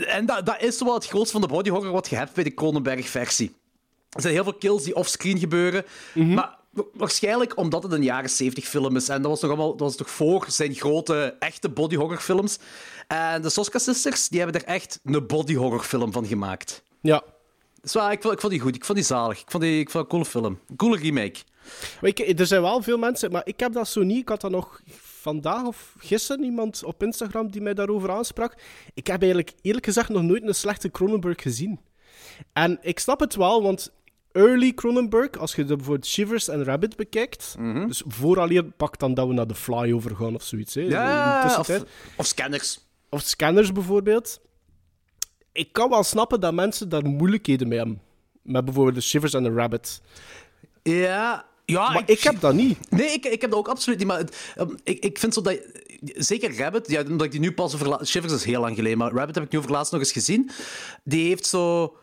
en 0.05 0.25
dat, 0.25 0.45
dat 0.45 0.61
is 0.61 0.79
wel 0.81 0.93
het 0.93 1.07
grootste 1.07 1.31
van 1.31 1.41
de 1.41 1.47
body 1.53 1.69
horror 1.69 1.91
wat 1.91 2.09
je 2.09 2.15
hebt 2.15 2.33
bij 2.33 2.43
de 2.43 2.53
Cronenberg-versie. 2.53 3.55
Er 4.09 4.21
zijn 4.21 4.33
heel 4.33 4.43
veel 4.43 4.53
kills 4.53 4.83
die 4.83 4.95
offscreen 4.95 5.39
gebeuren. 5.39 5.85
Maar 6.13 6.55
wa- 6.69 6.83
waarschijnlijk 6.93 7.57
omdat 7.57 7.83
het 7.83 7.91
een 7.91 8.03
jaren 8.03 8.29
70 8.29 8.65
film 8.67 8.95
is. 8.95 9.09
En 9.09 9.21
dat 9.21 9.31
was 9.31 9.39
toch 9.39 9.49
allemaal 9.49 9.69
dat 9.71 9.79
was 9.79 9.95
toch 9.95 10.09
voor 10.09 10.45
zijn 10.47 10.73
grote, 10.75 11.35
echte 11.39 11.69
body 11.69 11.95
horror 11.95 12.17
films. 12.19 12.57
En 13.07 13.41
de 13.41 13.49
Soska 13.49 13.79
Sisters 13.79 14.27
die 14.27 14.41
hebben 14.41 14.61
er 14.61 14.67
echt 14.67 14.99
een 15.03 15.27
body 15.27 15.55
horror 15.55 15.83
film 15.83 16.11
van 16.11 16.25
gemaakt. 16.25 16.83
Ja. 17.01 17.23
Dus 17.81 17.95
ik, 17.95 18.21
vond, 18.21 18.33
ik 18.33 18.39
vond 18.39 18.51
die 18.51 18.61
goed. 18.61 18.75
Ik 18.75 18.85
vond 18.85 18.97
die 18.97 19.07
zalig. 19.07 19.39
Ik 19.41 19.51
vond 19.51 19.63
die 19.63 19.79
ik 19.79 19.89
vond 19.89 20.03
een 20.03 20.09
coole 20.09 20.25
film. 20.25 20.59
Een 20.69 20.75
coole 20.75 20.97
remake. 20.97 21.39
Maar 22.01 22.09
ik, 22.09 22.39
er 22.39 22.47
zijn 22.47 22.61
wel 22.61 22.81
veel 22.81 22.97
mensen, 22.97 23.31
maar 23.31 23.41
ik 23.45 23.59
heb 23.59 23.73
dat 23.73 23.87
zo 23.87 24.01
niet. 24.03 24.17
Ik 24.21 24.29
had 24.29 24.41
dat 24.41 24.51
nog 24.51 24.81
vandaag 25.21 25.63
of 25.63 25.95
gisteren 25.97 26.43
iemand 26.43 26.83
op 26.83 27.03
Instagram 27.03 27.51
die 27.51 27.61
mij 27.61 27.73
daarover 27.73 28.11
aansprak. 28.11 28.55
Ik 28.93 29.07
heb 29.07 29.21
eigenlijk 29.21 29.53
eerlijk 29.61 29.85
gezegd 29.85 30.09
nog 30.09 30.23
nooit 30.23 30.43
een 30.43 30.55
slechte 30.55 30.91
Cronenberg 30.91 31.41
gezien. 31.41 31.79
En 32.53 32.77
ik 32.81 32.99
snap 32.99 33.19
het 33.19 33.35
wel, 33.35 33.63
want 33.63 33.91
early 34.31 34.73
Cronenberg, 34.73 35.37
als 35.37 35.55
je 35.55 35.65
de, 35.65 35.75
bijvoorbeeld 35.75 36.07
Shivers 36.07 36.47
en 36.47 36.63
Rabbit 36.63 36.95
bekijkt, 36.95 37.55
dus 37.87 38.03
vooraleer 38.07 38.63
pak 38.63 38.99
dan 38.99 39.13
dat 39.13 39.27
we 39.27 39.33
naar 39.33 39.45
The 39.45 39.55
Fly 39.55 39.91
overgaan 39.93 40.35
of 40.35 40.43
zoiets. 40.43 40.73
Hè, 40.73 40.81
de 40.81 40.89
Ja, 40.89 41.63
of 42.17 42.25
scanners. 42.25 42.79
Of 43.09 43.21
scanners 43.21 43.71
bijvoorbeeld. 43.71 44.39
Ik 45.51 45.73
kan 45.73 45.89
wel 45.89 46.03
snappen 46.03 46.39
dat 46.39 46.53
mensen 46.53 46.89
daar 46.89 47.05
moeilijkheden 47.05 47.67
mee 47.67 47.77
hebben. 47.77 48.01
Met 48.41 48.65
bijvoorbeeld 48.65 48.95
de 48.95 49.01
Shivers 49.01 49.33
en 49.33 49.43
de 49.43 49.53
Rabbit. 49.53 50.01
Ja, 50.83 51.45
ja 51.67 51.91
Maar 51.91 52.03
ik 52.05 52.23
heb 52.23 52.39
dat 52.39 52.53
niet. 52.53 52.91
Nee, 52.91 53.07
ik, 53.11 53.25
ik 53.25 53.41
heb 53.41 53.49
dat 53.49 53.59
ook 53.59 53.67
absoluut 53.67 53.97
niet. 53.99 54.07
Maar 54.07 54.17
het, 54.17 54.35
ehm, 54.55 54.69
ik, 54.83 55.03
ik 55.03 55.19
vind 55.19 55.33
zo 55.33 55.41
dat. 55.41 55.59
Zeker 56.15 56.57
Rabbit, 56.57 56.89
ja, 56.89 57.01
omdat 57.03 57.25
ik 57.25 57.31
die 57.31 57.39
nu 57.39 57.51
pas 57.51 57.73
over. 57.73 58.05
Shivers 58.05 58.33
is 58.33 58.43
heel 58.43 58.61
lang 58.61 58.75
geleden, 58.75 58.97
maar 58.97 59.11
Rabbit 59.11 59.35
heb 59.35 59.43
ik 59.43 59.51
nu 59.51 59.57
over 59.59 59.71
laatst 59.71 59.91
nog 59.91 60.01
eens 60.01 60.11
gezien. 60.11 60.49
Die 61.03 61.27
heeft 61.27 61.45
zo. 61.45 61.95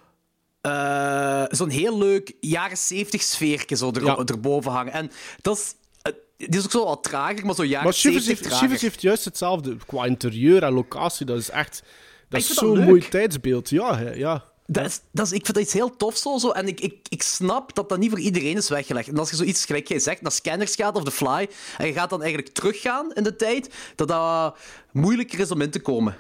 eh, 0.61 1.45
Zo'n 1.49 1.69
heel 1.69 1.99
leuk 1.99 2.33
jaren 2.41 2.77
70 2.77 3.23
sfeertje 3.23 3.77
zo 3.77 3.91
er, 3.93 4.05
Ja. 4.05 4.17
erboven 4.25 4.71
hangen. 4.73 4.93
En 4.93 5.11
dat 5.41 5.57
is. 5.57 5.75
eh, 6.03 6.13
Die 6.37 6.59
is 6.59 6.65
ook 6.65 6.71
zo 6.71 6.85
wat 6.85 7.03
trager, 7.03 7.47
maar 7.47 7.55
zo 7.55 7.65
jaren 7.65 7.85
Maar 7.85 7.95
Shivers 7.95 8.25
70 8.25 8.29
heeft, 8.29 8.43
trager. 8.43 8.59
Shivers 8.67 8.83
heeft 8.83 9.03
juist 9.03 9.25
hetzelfde. 9.25 9.77
Qua 9.87 10.05
interieur 10.05 10.63
en 10.63 10.73
locatie, 10.73 11.27
dat 11.27 11.39
is 11.39 11.51
echt... 11.51 11.83
Dat 12.29 12.41
is 12.41 12.47
zo'n 12.49 12.79
mooi 12.85 13.09
tijdsbeeld. 13.09 13.71
Ja, 13.71 13.97
hè, 13.99 14.13
ja. 14.13 14.45
Dat 14.67 14.85
is, 14.85 15.01
dat 15.11 15.27
is, 15.27 15.33
ik 15.33 15.45
vind 15.45 15.55
dat 15.55 15.65
iets 15.65 15.73
heel 15.73 15.97
tof 15.97 16.17
zo. 16.17 16.39
zo. 16.39 16.51
En 16.51 16.67
ik, 16.67 16.81
ik, 16.81 16.97
ik 17.09 17.23
snap 17.23 17.75
dat 17.75 17.89
dat 17.89 17.99
niet 17.99 18.11
voor 18.11 18.21
iedereen 18.21 18.57
is 18.57 18.69
weggelegd. 18.69 19.09
En 19.09 19.19
als 19.19 19.31
je 19.31 19.37
zoiets, 19.37 19.65
gelijk 19.65 19.89
jij 19.89 19.99
zegt, 19.99 20.23
naar 20.23 20.33
scanners 20.33 20.75
gaat 20.75 20.97
of 20.97 21.05
The 21.05 21.11
Fly, 21.11 21.49
en 21.79 21.87
je 21.87 21.93
gaat 21.93 22.11
dan 22.11 22.23
eigenlijk 22.23 22.55
teruggaan 22.55 23.13
in 23.13 23.23
de 23.23 23.37
tijd, 23.37 23.75
dat 23.95 24.09
dat 24.09 24.57
moeilijker 24.93 25.39
is 25.41 25.51
om 25.51 25.61
in 25.61 25.71
te 25.71 25.81
komen. 25.81 26.17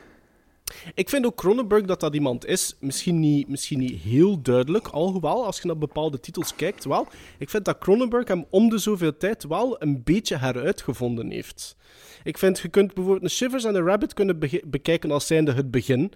Ik 0.94 1.08
vind 1.08 1.26
ook 1.26 1.36
Cronenberg 1.36 1.84
dat 1.84 2.00
dat 2.00 2.14
iemand 2.14 2.46
is. 2.46 2.76
Misschien 2.80 3.20
niet, 3.20 3.48
misschien 3.48 3.78
niet 3.78 4.00
heel 4.00 4.42
duidelijk, 4.42 4.88
alhoewel, 4.88 5.44
als 5.44 5.60
je 5.60 5.66
naar 5.66 5.78
bepaalde 5.78 6.20
titels 6.20 6.54
kijkt, 6.54 6.84
wel. 6.84 7.06
Ik 7.38 7.50
vind 7.50 7.64
dat 7.64 7.78
Cronenberg 7.78 8.28
hem 8.28 8.46
om 8.50 8.68
de 8.68 8.78
zoveel 8.78 9.16
tijd 9.16 9.44
wel 9.44 9.82
een 9.82 10.02
beetje 10.02 10.36
heruitgevonden 10.36 11.30
heeft. 11.30 11.76
Ik 12.22 12.38
vind, 12.38 12.58
je 12.58 12.68
kunt 12.68 12.94
bijvoorbeeld 12.94 13.24
een 13.24 13.30
Shivers 13.30 13.64
en 13.64 13.74
een 13.74 13.84
Rabbit 13.86 14.14
kunnen 14.14 14.38
bekijken 14.64 15.10
als 15.10 15.26
zijnde 15.26 15.52
het 15.52 15.70
begin. 15.70 16.12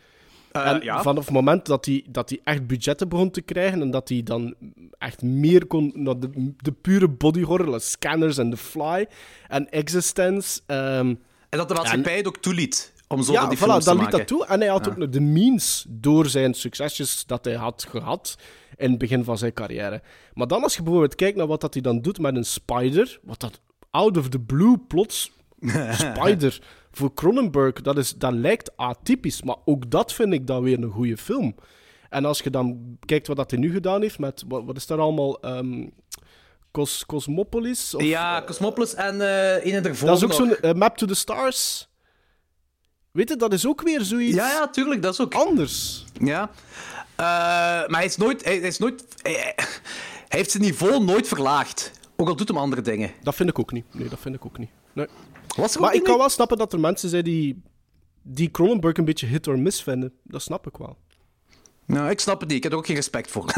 Eh, 0.53 0.77
ja. 0.81 1.03
vanaf 1.03 1.25
het 1.25 1.35
moment 1.35 1.67
dat 1.67 1.85
hij, 1.85 2.05
dat 2.09 2.29
hij 2.29 2.41
echt 2.45 2.67
budgetten 2.67 3.09
begon 3.09 3.31
te 3.31 3.41
krijgen 3.41 3.81
en 3.83 3.91
dat 3.91 4.09
hij 4.09 4.23
dan 4.23 4.55
echt 4.99 5.23
meer 5.23 5.67
kon 5.67 5.93
naar 5.95 6.21
de, 6.21 6.53
de 6.57 6.73
pure 6.73 7.09
body 7.09 7.43
horror, 7.43 7.81
Scanners 7.81 8.39
en 8.39 8.51
The 8.51 8.57
Fly 8.57 9.07
en 9.49 9.71
Existence. 9.71 10.61
ehm, 10.67 11.15
En 11.49 11.59
dat 11.59 11.69
de 11.69 11.75
maatschappij 11.75 12.17
het 12.17 12.27
ook 12.27 12.39
toeliet 12.39 12.93
om 13.09 13.23
zo 13.23 13.33
ja, 13.33 13.47
die 13.47 13.59
voilà, 13.59 13.61
films 13.61 13.85
te 13.85 13.91
dat 13.91 13.95
liet 13.95 14.03
maken. 14.03 14.19
dat 14.19 14.27
toe. 14.27 14.47
En 14.47 14.61
hij 14.61 14.69
had 14.69 14.89
ook 14.89 14.97
nog 14.97 15.09
de 15.09 15.21
means 15.21 15.87
door 15.89 16.27
zijn 16.27 16.55
succesjes 16.55 17.25
dat 17.27 17.45
hij 17.45 17.55
had 17.55 17.87
gehad 17.89 18.37
in 18.77 18.91
het 18.91 18.99
begin 18.99 19.25
van 19.25 19.39
zijn 19.39 19.53
carrière. 19.53 20.03
Maar 20.35 20.47
dan 20.47 20.63
als 20.63 20.77
je 20.77 20.83
bijvoorbeeld 20.83 21.15
kijkt 21.15 21.37
naar 21.37 21.47
wat 21.47 21.61
dat 21.61 21.73
hij 21.75 21.83
dan 21.83 22.01
doet 22.03 22.19
met 22.19 22.37
een 22.37 22.45
Spider, 22.45 23.19
wat 23.23 23.41
dat 23.41 23.61
out 23.91 24.17
of 24.17 24.29
the 24.29 24.39
blue 24.41 24.79
plots 24.89 25.33
Spider 25.93 26.61
voor 26.99 27.15
Cronenberg, 27.15 27.73
dat, 27.73 27.99
is, 27.99 28.15
dat 28.15 28.33
lijkt 28.33 28.77
atypisch, 28.77 29.43
maar 29.43 29.57
ook 29.65 29.91
dat 29.91 30.13
vind 30.13 30.33
ik 30.33 30.47
dan 30.47 30.63
weer 30.63 30.83
een 30.83 30.91
goede 30.91 31.17
film. 31.17 31.55
En 32.09 32.25
als 32.25 32.39
je 32.39 32.51
dan 32.51 32.99
kijkt 33.05 33.27
wat 33.27 33.37
dat 33.37 33.51
hij 33.51 33.61
nu 33.61 33.73
gedaan 33.73 34.01
heeft 34.01 34.19
met, 34.19 34.45
wat, 34.49 34.65
wat 34.65 34.77
is 34.77 34.87
daar 34.87 34.99
allemaal, 34.99 35.41
Ehm, 35.41 35.87
Cos, 36.73 37.07
Cosmopolis? 37.07 37.95
Of, 37.95 38.03
Ja, 38.03 38.43
Cosmopolis 38.47 38.95
en 38.95 39.21
eh 39.21 39.75
een 39.75 39.85
ervoor 39.85 40.09
dat 40.09 40.17
is 40.17 40.25
ook 40.25 40.33
zo'n 40.33 40.57
eh, 40.57 40.73
Map 40.73 40.97
to 40.97 41.07
the 41.07 41.15
Stars. 41.15 41.89
Weet 43.11 43.29
je, 43.29 43.37
dat 43.37 43.53
is 43.53 43.67
ook 43.67 43.83
weer 43.83 44.01
zoiets 44.01 44.35
Ja, 44.35 44.49
ja, 44.51 44.69
tuurlijk, 44.69 45.03
dat 45.03 45.13
is 45.13 45.21
ook... 45.21 45.35
anders. 45.35 46.05
Ja. 46.21 46.51
Eh, 47.17 47.25
maar 47.89 47.97
hij 47.97 48.05
is 48.05 48.17
nooit... 48.17 48.45
Hij, 48.45 48.59
hij 48.59 48.69
is 48.69 48.79
nooit 48.79 49.05
hij, 49.23 49.33
hij 50.29 50.39
heeft 50.39 50.51
zijn 50.51 50.63
niveau 50.63 51.05
nooit 51.05 51.29
verlaagd. 51.29 51.93
Ook 52.17 52.29
al 52.29 52.37
doet 52.37 52.49
hem 52.49 52.57
andere 52.57 52.83
dingen. 52.83 53.11
Dat 53.23 53.35
vind 53.35 53.49
ik 53.49 53.59
ook 53.59 53.73
niet. 53.73 53.85
Nee, 53.95 54.09
dat 54.09 54.19
vind 54.21 54.35
ik 54.35 54.45
ook 54.45 54.59
niet. 54.59 54.71
Nee. 54.93 55.07
Was 55.59 55.75
er 55.75 55.81
Maar 55.81 55.95
ik 55.95 56.03
kan 56.03 56.19
wel 56.19 56.29
snappen 56.29 56.59
dat 56.59 56.73
er 56.73 56.81
mensen 56.81 57.09
zijn 57.09 57.25
die, 57.25 57.63
die 58.23 58.51
Cronenberg 58.51 58.97
een 58.97 59.05
beetje 59.05 59.27
hit 59.27 59.47
or 59.47 59.59
miss 59.59 59.83
vinden. 59.83 60.13
Dat 60.23 60.43
snap 60.43 60.67
ik 60.67 60.77
wel. 60.77 60.97
Nou, 61.89 62.11
ik 62.11 62.21
snap 62.21 62.41
het 62.41 62.49
niet. 62.49 62.57
Ik 62.57 62.63
heb 62.63 62.73
er 62.73 62.79
ook 62.79 62.87
geen 62.87 62.97
respect 62.97 63.31
voor. 63.31 63.45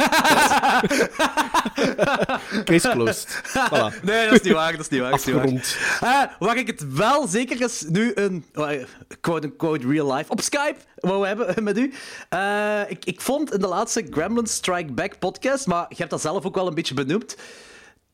Case 2.65 2.89
closed. 2.91 3.43
Voilà. 3.45 4.03
nee, 4.03 4.25
dat 4.25 4.33
is 4.33 4.43
niet 4.43 4.53
waar. 4.53 4.73
Dat 4.73 4.81
is 4.81 4.89
niet 4.89 5.01
waar. 5.01 5.11
dat 5.11 5.19
is 5.19 5.27
niet 5.27 5.35
waar. 5.35 5.45
Afgerond. 5.45 5.77
Eh, 6.01 6.23
waar 6.39 6.57
ik 6.57 6.67
het 6.67 6.93
wel 6.95 7.27
zeker 7.27 7.61
is 7.61 7.85
nu 7.89 8.13
een 8.15 8.45
eh, 8.53 8.85
quote-unquote 9.21 9.87
real 9.89 10.15
life 10.15 10.31
op 10.31 10.41
Skype 10.41 10.77
wou 10.95 11.27
hebben 11.27 11.65
met 11.65 11.79
u. 11.79 11.93
Eh, 12.29 12.81
ik, 12.89 13.05
ik 13.05 13.21
vond 13.21 13.53
in 13.53 13.61
de 13.61 13.69
laatste 13.69 14.07
Gremlin 14.11 14.47
Strike 14.47 14.93
Back 14.93 15.19
podcast, 15.19 15.67
maar 15.67 15.87
je 15.89 15.97
hebt 15.97 16.11
dat 16.11 16.21
zelf 16.21 16.45
ook 16.45 16.55
wel 16.55 16.67
een 16.67 16.75
beetje 16.75 16.95
benoemd, 16.95 17.37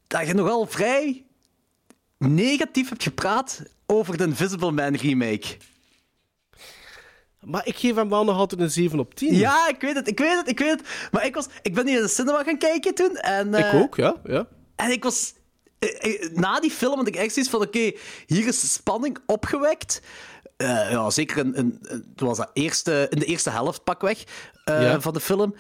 dat 0.07 0.27
je 0.27 0.35
nogal 0.35 0.67
vrij 0.67 1.25
negatief 2.19 2.89
hebt 2.89 3.03
gepraat 3.03 3.63
over 3.87 4.17
de 4.17 4.25
Invisible 4.25 4.71
Man 4.71 4.95
remake. 4.95 5.57
Maar 7.41 7.67
ik 7.67 7.77
geef 7.77 7.95
hem 7.95 8.09
wel 8.09 8.25
nog 8.25 8.37
altijd 8.37 8.61
een 8.61 8.71
7 8.71 8.99
op 8.99 9.15
10. 9.15 9.35
Ja, 9.35 9.69
ik 9.69 9.81
weet 9.81 9.95
het, 9.95 10.09
ik 10.09 10.19
weet 10.19 10.37
het, 10.37 10.49
ik 10.49 10.59
weet 10.59 10.71
het. 10.71 11.09
Maar 11.11 11.27
ik, 11.27 11.35
was, 11.35 11.47
ik 11.63 11.75
ben 11.75 11.87
hier 11.87 11.97
in 11.97 12.03
de 12.03 12.09
cinema 12.09 12.43
gaan 12.43 12.59
kijken 12.59 12.95
toen. 12.95 13.17
En, 13.17 13.55
Ik 13.55 13.65
eh, 13.65 13.81
ook, 13.81 13.97
ja. 13.97 14.15
ja. 14.25 14.47
En 14.77 14.91
ik 14.91 15.03
was... 15.03 15.35
eh, 15.79 16.15
eh, 16.25 16.31
Na 16.33 16.61
die 16.61 16.71
film 16.71 16.97
had 16.99 17.07
ik 17.09 17.17
echt 17.17 17.33
zoiets 17.33 17.51
van, 17.53 17.61
oké, 17.63 17.93
hier 18.27 18.47
is 18.47 18.73
spanning 18.73 19.19
opgewekt. 19.27 20.01
Ja, 20.57 21.11
zeker 21.11 21.55
in, 21.57 21.81
was 22.17 22.37
dat 22.37 22.51
eerste, 22.53 23.07
in 23.11 23.19
de 23.19 23.25
eerste 23.25 23.51
helft 23.51 23.85
pakweg 23.85 24.25
Ja. 24.65 25.01
van 25.01 25.13
de 25.13 25.21
film. 25.21 25.55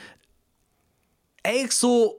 Eigenlijk 1.40 1.74
zo... 1.74 2.18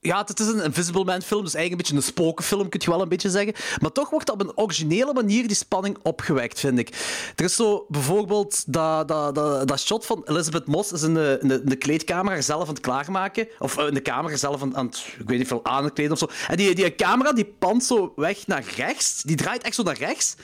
Ja, 0.00 0.24
het 0.26 0.40
is 0.40 0.46
een 0.46 0.62
Invisible 0.62 1.04
Man 1.04 1.22
film, 1.22 1.44
dus 1.44 1.54
eigenlijk 1.54 1.70
een 1.70 1.76
beetje 1.76 2.08
een 2.08 2.14
spokenfilm, 2.14 2.68
kun 2.68 2.80
je 2.84 2.90
wel 2.90 3.02
een 3.02 3.08
beetje 3.08 3.30
zeggen. 3.30 3.54
Maar 3.80 3.92
toch 3.92 4.10
wordt 4.10 4.30
op 4.30 4.40
een 4.40 4.56
originele 4.56 5.12
manier 5.12 5.46
die 5.46 5.56
spanning 5.56 5.98
opgewekt, 6.02 6.60
vind 6.60 6.78
ik. 6.78 6.88
Er 7.36 7.44
is 7.44 7.56
zo 7.56 7.86
bijvoorbeeld 7.88 8.72
dat, 8.72 9.08
dat, 9.08 9.34
dat, 9.34 9.68
dat 9.68 9.80
shot 9.80 10.06
van 10.06 10.22
Elizabeth 10.24 10.66
Moss 10.66 10.92
is 10.92 11.02
in 11.02 11.14
de, 11.14 11.38
in 11.42 11.62
de, 11.64 11.76
kleedkamer 11.76 12.32
haarzelf 12.32 12.62
aan 12.62 12.74
het 12.74 12.80
klaarmaken. 12.80 13.48
Of 13.58 13.78
eh, 13.78 13.86
in 13.86 13.94
de 13.94 14.00
kamer 14.00 14.30
haarzelf 14.30 14.62
aan, 14.62 14.76
aan 14.76 14.86
het, 14.86 15.06
ik 15.18 15.28
weet 15.28 15.38
niet 15.38 15.48
veel, 15.48 15.64
aan 15.64 15.92
of 16.10 16.18
zo. 16.18 16.28
En 16.48 16.56
die, 16.56 16.74
die 16.74 16.94
camera 16.94 17.32
die 17.32 17.54
pant 17.58 17.84
zo 17.84 18.12
weg 18.16 18.46
naar 18.46 18.64
rechts. 18.76 19.22
Die 19.22 19.36
draait 19.36 19.62
echt 19.62 19.74
zo 19.74 19.82
naar 19.82 19.98
rechts. 19.98 20.34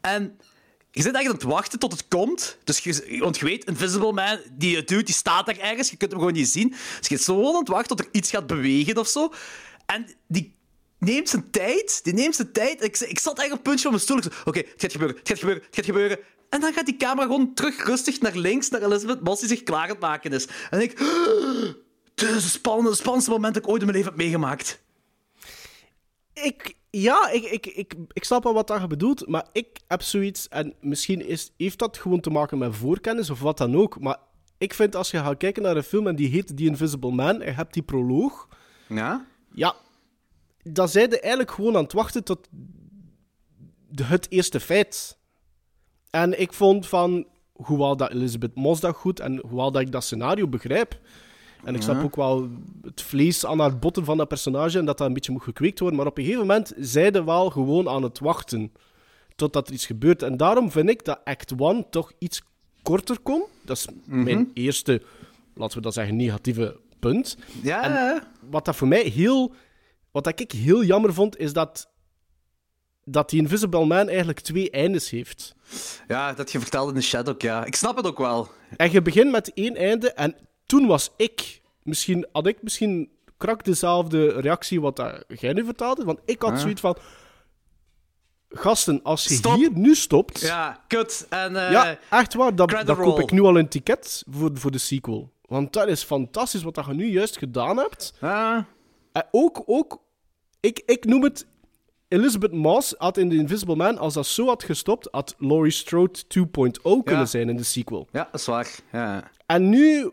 En 0.00 0.38
je 0.90 1.02
zit 1.02 1.14
eigenlijk 1.14 1.44
aan 1.44 1.50
het 1.50 1.58
wachten 1.58 1.78
tot 1.78 1.92
het 1.92 2.08
komt. 2.08 2.58
Dus 2.64 2.78
je, 2.78 3.18
want 3.18 3.38
je 3.38 3.44
weet, 3.44 3.64
Invisible 3.64 4.12
Man, 4.12 4.38
die 4.52 4.84
dude, 4.84 5.02
die 5.02 5.14
staat 5.14 5.46
daar 5.46 5.58
ergens. 5.58 5.90
Je 5.90 5.96
kunt 5.96 6.10
hem 6.10 6.20
gewoon 6.20 6.34
niet 6.34 6.48
zien. 6.48 6.68
Dus 6.68 7.08
je 7.08 7.16
zit 7.16 7.22
zo 7.22 7.48
aan 7.48 7.54
het 7.54 7.68
wachten 7.68 7.96
tot 7.96 8.06
er 8.06 8.12
iets 8.12 8.30
gaat 8.30 8.46
bewegen 8.46 8.98
of 8.98 9.08
zo. 9.08 9.32
En 9.86 10.06
die 10.26 10.56
neemt 10.98 11.28
zijn 11.28 11.50
tijd. 11.50 12.00
Die 12.04 12.14
neemt 12.14 12.34
zijn 12.34 12.52
tijd. 12.52 12.84
Ik, 12.84 12.98
ik 12.98 13.18
zat 13.18 13.38
eigenlijk 13.38 13.50
op 13.50 13.50
het 13.50 13.62
puntje 13.62 13.82
van 13.82 13.90
mijn 13.90 14.02
stoel. 14.02 14.40
Oké, 14.44 14.58
het 14.58 14.74
gaat 14.76 14.92
gebeuren, 14.92 15.16
het 15.16 15.28
gaat 15.28 15.38
gebeuren, 15.38 15.62
het 15.64 15.74
gaat 15.74 15.84
gebeuren. 15.84 16.18
En 16.50 16.60
dan 16.60 16.72
gaat 16.72 16.86
die 16.86 16.96
camera 16.96 17.26
gewoon 17.26 17.54
terug 17.54 17.84
rustig 17.86 18.20
naar 18.20 18.36
links, 18.36 18.68
naar 18.68 18.82
Elizabeth 18.82 19.20
Moss, 19.20 19.40
die 19.40 19.48
zich 19.48 19.62
klaar 19.62 19.82
aan 19.82 19.88
het 19.88 20.00
maken 20.00 20.32
is. 20.32 20.46
En 20.70 20.80
ik... 20.80 20.98
Dit 22.14 22.28
is 22.28 22.42
het 22.42 22.52
spannendste 22.52 23.30
moment 23.30 23.54
dat 23.54 23.62
ik 23.62 23.68
ooit 23.68 23.80
in 23.80 23.86
mijn 23.86 23.98
leven 23.98 24.12
heb 24.12 24.22
meegemaakt. 24.22 24.80
Ik, 26.34 26.74
ja, 26.90 27.30
ik, 27.30 27.44
ik, 27.44 27.66
ik, 27.66 27.94
ik 28.12 28.24
snap 28.24 28.42
wel 28.42 28.54
wat 28.54 28.66
dat 28.66 28.80
je 28.80 28.86
bedoelt, 28.86 29.26
maar 29.28 29.46
ik 29.52 29.80
heb 29.86 30.02
zoiets, 30.02 30.48
en 30.48 30.74
misschien 30.80 31.26
is, 31.26 31.52
heeft 31.56 31.78
dat 31.78 31.98
gewoon 31.98 32.20
te 32.20 32.30
maken 32.30 32.58
met 32.58 32.76
voorkennis 32.76 33.30
of 33.30 33.40
wat 33.40 33.58
dan 33.58 33.76
ook, 33.76 34.00
maar 34.00 34.16
ik 34.58 34.74
vind 34.74 34.96
als 34.96 35.10
je 35.10 35.18
gaat 35.18 35.36
kijken 35.36 35.62
naar 35.62 35.76
een 35.76 35.82
film 35.82 36.06
en 36.06 36.16
die 36.16 36.28
heet 36.28 36.56
The 36.56 36.64
Invisible 36.64 37.10
Man, 37.12 37.40
en 37.40 37.46
je 37.46 37.56
hebt 37.56 37.74
die 37.74 37.82
proloog, 37.82 38.48
Ja? 38.88 39.26
ja, 39.54 39.74
dan 40.62 40.88
zijn 40.88 41.10
je 41.10 41.20
eigenlijk 41.20 41.50
gewoon 41.52 41.76
aan 41.76 41.82
het 41.82 41.92
wachten 41.92 42.24
tot 42.24 42.48
het 44.02 44.26
eerste 44.30 44.60
feit. 44.60 45.18
En 46.10 46.40
ik 46.40 46.52
vond 46.52 46.86
van, 46.86 47.26
hoewel 47.52 47.96
dat 47.96 48.10
Elizabeth 48.10 48.54
Moss 48.54 48.80
dat 48.80 48.96
goed 48.96 49.20
en 49.20 49.40
hoewel 49.46 49.72
dat 49.72 49.82
ik 49.82 49.92
dat 49.92 50.04
scenario 50.04 50.48
begrijp, 50.48 51.00
en 51.64 51.74
ik 51.74 51.82
snap 51.82 52.04
ook 52.04 52.16
wel 52.16 52.48
het 52.82 53.02
vlees 53.02 53.46
aan 53.46 53.58
haar 53.58 53.78
botten 53.78 54.04
van 54.04 54.16
dat 54.16 54.28
personage 54.28 54.78
en 54.78 54.84
dat 54.84 54.98
dat 54.98 55.06
een 55.06 55.12
beetje 55.12 55.32
moet 55.32 55.42
gekweekt 55.42 55.78
worden, 55.78 55.98
maar 55.98 56.06
op 56.06 56.18
een 56.18 56.24
gegeven 56.24 56.46
moment 56.46 56.72
zijn 56.76 57.14
ze 57.14 57.24
wel 57.24 57.50
gewoon 57.50 57.88
aan 57.88 58.02
het 58.02 58.18
wachten 58.18 58.72
totdat 59.36 59.68
er 59.68 59.74
iets 59.74 59.86
gebeurt. 59.86 60.22
En 60.22 60.36
daarom 60.36 60.70
vind 60.70 60.88
ik 60.88 61.04
dat 61.04 61.20
Act 61.24 61.52
1 61.58 61.86
toch 61.90 62.12
iets 62.18 62.42
korter 62.82 63.18
kon. 63.22 63.42
Dat 63.64 63.76
is 63.76 63.86
mijn 64.04 64.50
eerste, 64.54 65.02
laten 65.54 65.76
we 65.76 65.82
dat 65.82 65.94
zeggen, 65.94 66.16
negatieve 66.16 66.76
punt. 66.98 67.36
Ja, 67.62 67.82
En-. 67.82 68.22
Wat 68.50 68.64
dat 68.64 68.76
voor 68.76 68.88
mij 68.88 69.02
heel... 69.02 69.54
Wat 70.10 70.24
dat 70.24 70.40
ik 70.40 70.52
heel 70.52 70.84
jammer 70.84 71.14
vond, 71.14 71.38
is 71.38 71.52
dat... 71.52 71.90
Dat 73.04 73.30
die 73.30 73.40
Invisible 73.40 73.84
Man 73.84 74.08
eigenlijk 74.08 74.40
twee 74.40 74.70
eindes 74.70 75.10
heeft. 75.10 75.54
ja, 76.08 76.32
dat 76.32 76.52
je 76.52 76.60
vertelde 76.60 76.92
in 76.92 76.98
de 76.98 77.04
chat 77.04 77.28
ook, 77.28 77.42
ja. 77.42 77.64
Ik 77.64 77.74
snap 77.74 77.96
het 77.96 78.06
ook 78.06 78.18
wel. 78.18 78.48
En 78.76 78.92
je 78.92 79.02
begint 79.02 79.30
met 79.30 79.52
één 79.54 79.76
einde 79.76 80.12
en 80.12 80.36
toen 80.68 80.86
was 80.86 81.10
ik... 81.16 81.60
Misschien 81.82 82.26
had 82.32 82.46
ik 82.46 82.62
misschien 82.62 83.10
krak 83.36 83.64
dezelfde 83.64 84.40
reactie 84.40 84.80
wat 84.80 85.02
jij 85.28 85.52
nu 85.52 85.64
vertaalde. 85.64 86.04
Want 86.04 86.18
ik 86.24 86.42
had 86.42 86.60
zoiets 86.60 86.80
van... 86.80 86.96
Gasten, 88.48 89.02
als 89.02 89.24
je 89.24 89.34
Stop. 89.34 89.54
hier 89.56 89.70
nu 89.72 89.94
stopt... 89.94 90.40
Ja, 90.40 90.84
kut. 90.86 91.26
En, 91.28 91.56
eh, 91.56 91.70
Ja, 91.70 91.98
echt 92.10 92.34
waar. 92.34 92.54
Dat 92.54 92.84
koop 92.96 93.18
ik 93.18 93.30
nu 93.30 93.40
al 93.40 93.58
een 93.58 93.68
ticket 93.68 94.24
voor, 94.30 94.50
voor 94.54 94.70
de 94.70 94.78
sequel. 94.78 95.32
Want 95.42 95.72
dat 95.72 95.88
is 95.88 96.02
fantastisch 96.02 96.62
wat 96.62 96.74
dat 96.74 96.86
je 96.86 96.94
nu 96.94 97.06
juist 97.06 97.38
gedaan 97.38 97.76
hebt. 97.76 98.14
ah, 98.20 98.58
En 99.12 99.24
ook, 99.30 99.62
ook 99.66 100.02
ik, 100.60 100.82
ik 100.86 101.04
noem 101.04 101.22
het... 101.22 101.46
Elizabeth 102.08 102.52
Moss 102.52 102.94
had 102.98 103.16
in 103.16 103.28
The 103.28 103.36
Invisible 103.36 103.76
Man, 103.76 103.98
als 103.98 104.14
dat 104.14 104.26
zo 104.26 104.46
had 104.46 104.64
gestopt, 104.64 105.08
had 105.10 105.34
Laurie 105.38 105.72
Strode 105.72 106.18
2.0 106.38 107.04
kunnen 107.04 107.28
zijn 107.28 107.48
in 107.48 107.56
de 107.56 107.62
sequel. 107.62 108.08
ja, 108.12 108.28
dat 108.30 108.40
is 108.40 108.46
waar. 108.46 108.74
Ja. 108.92 109.30
En 109.46 109.68
nu, 109.68 110.10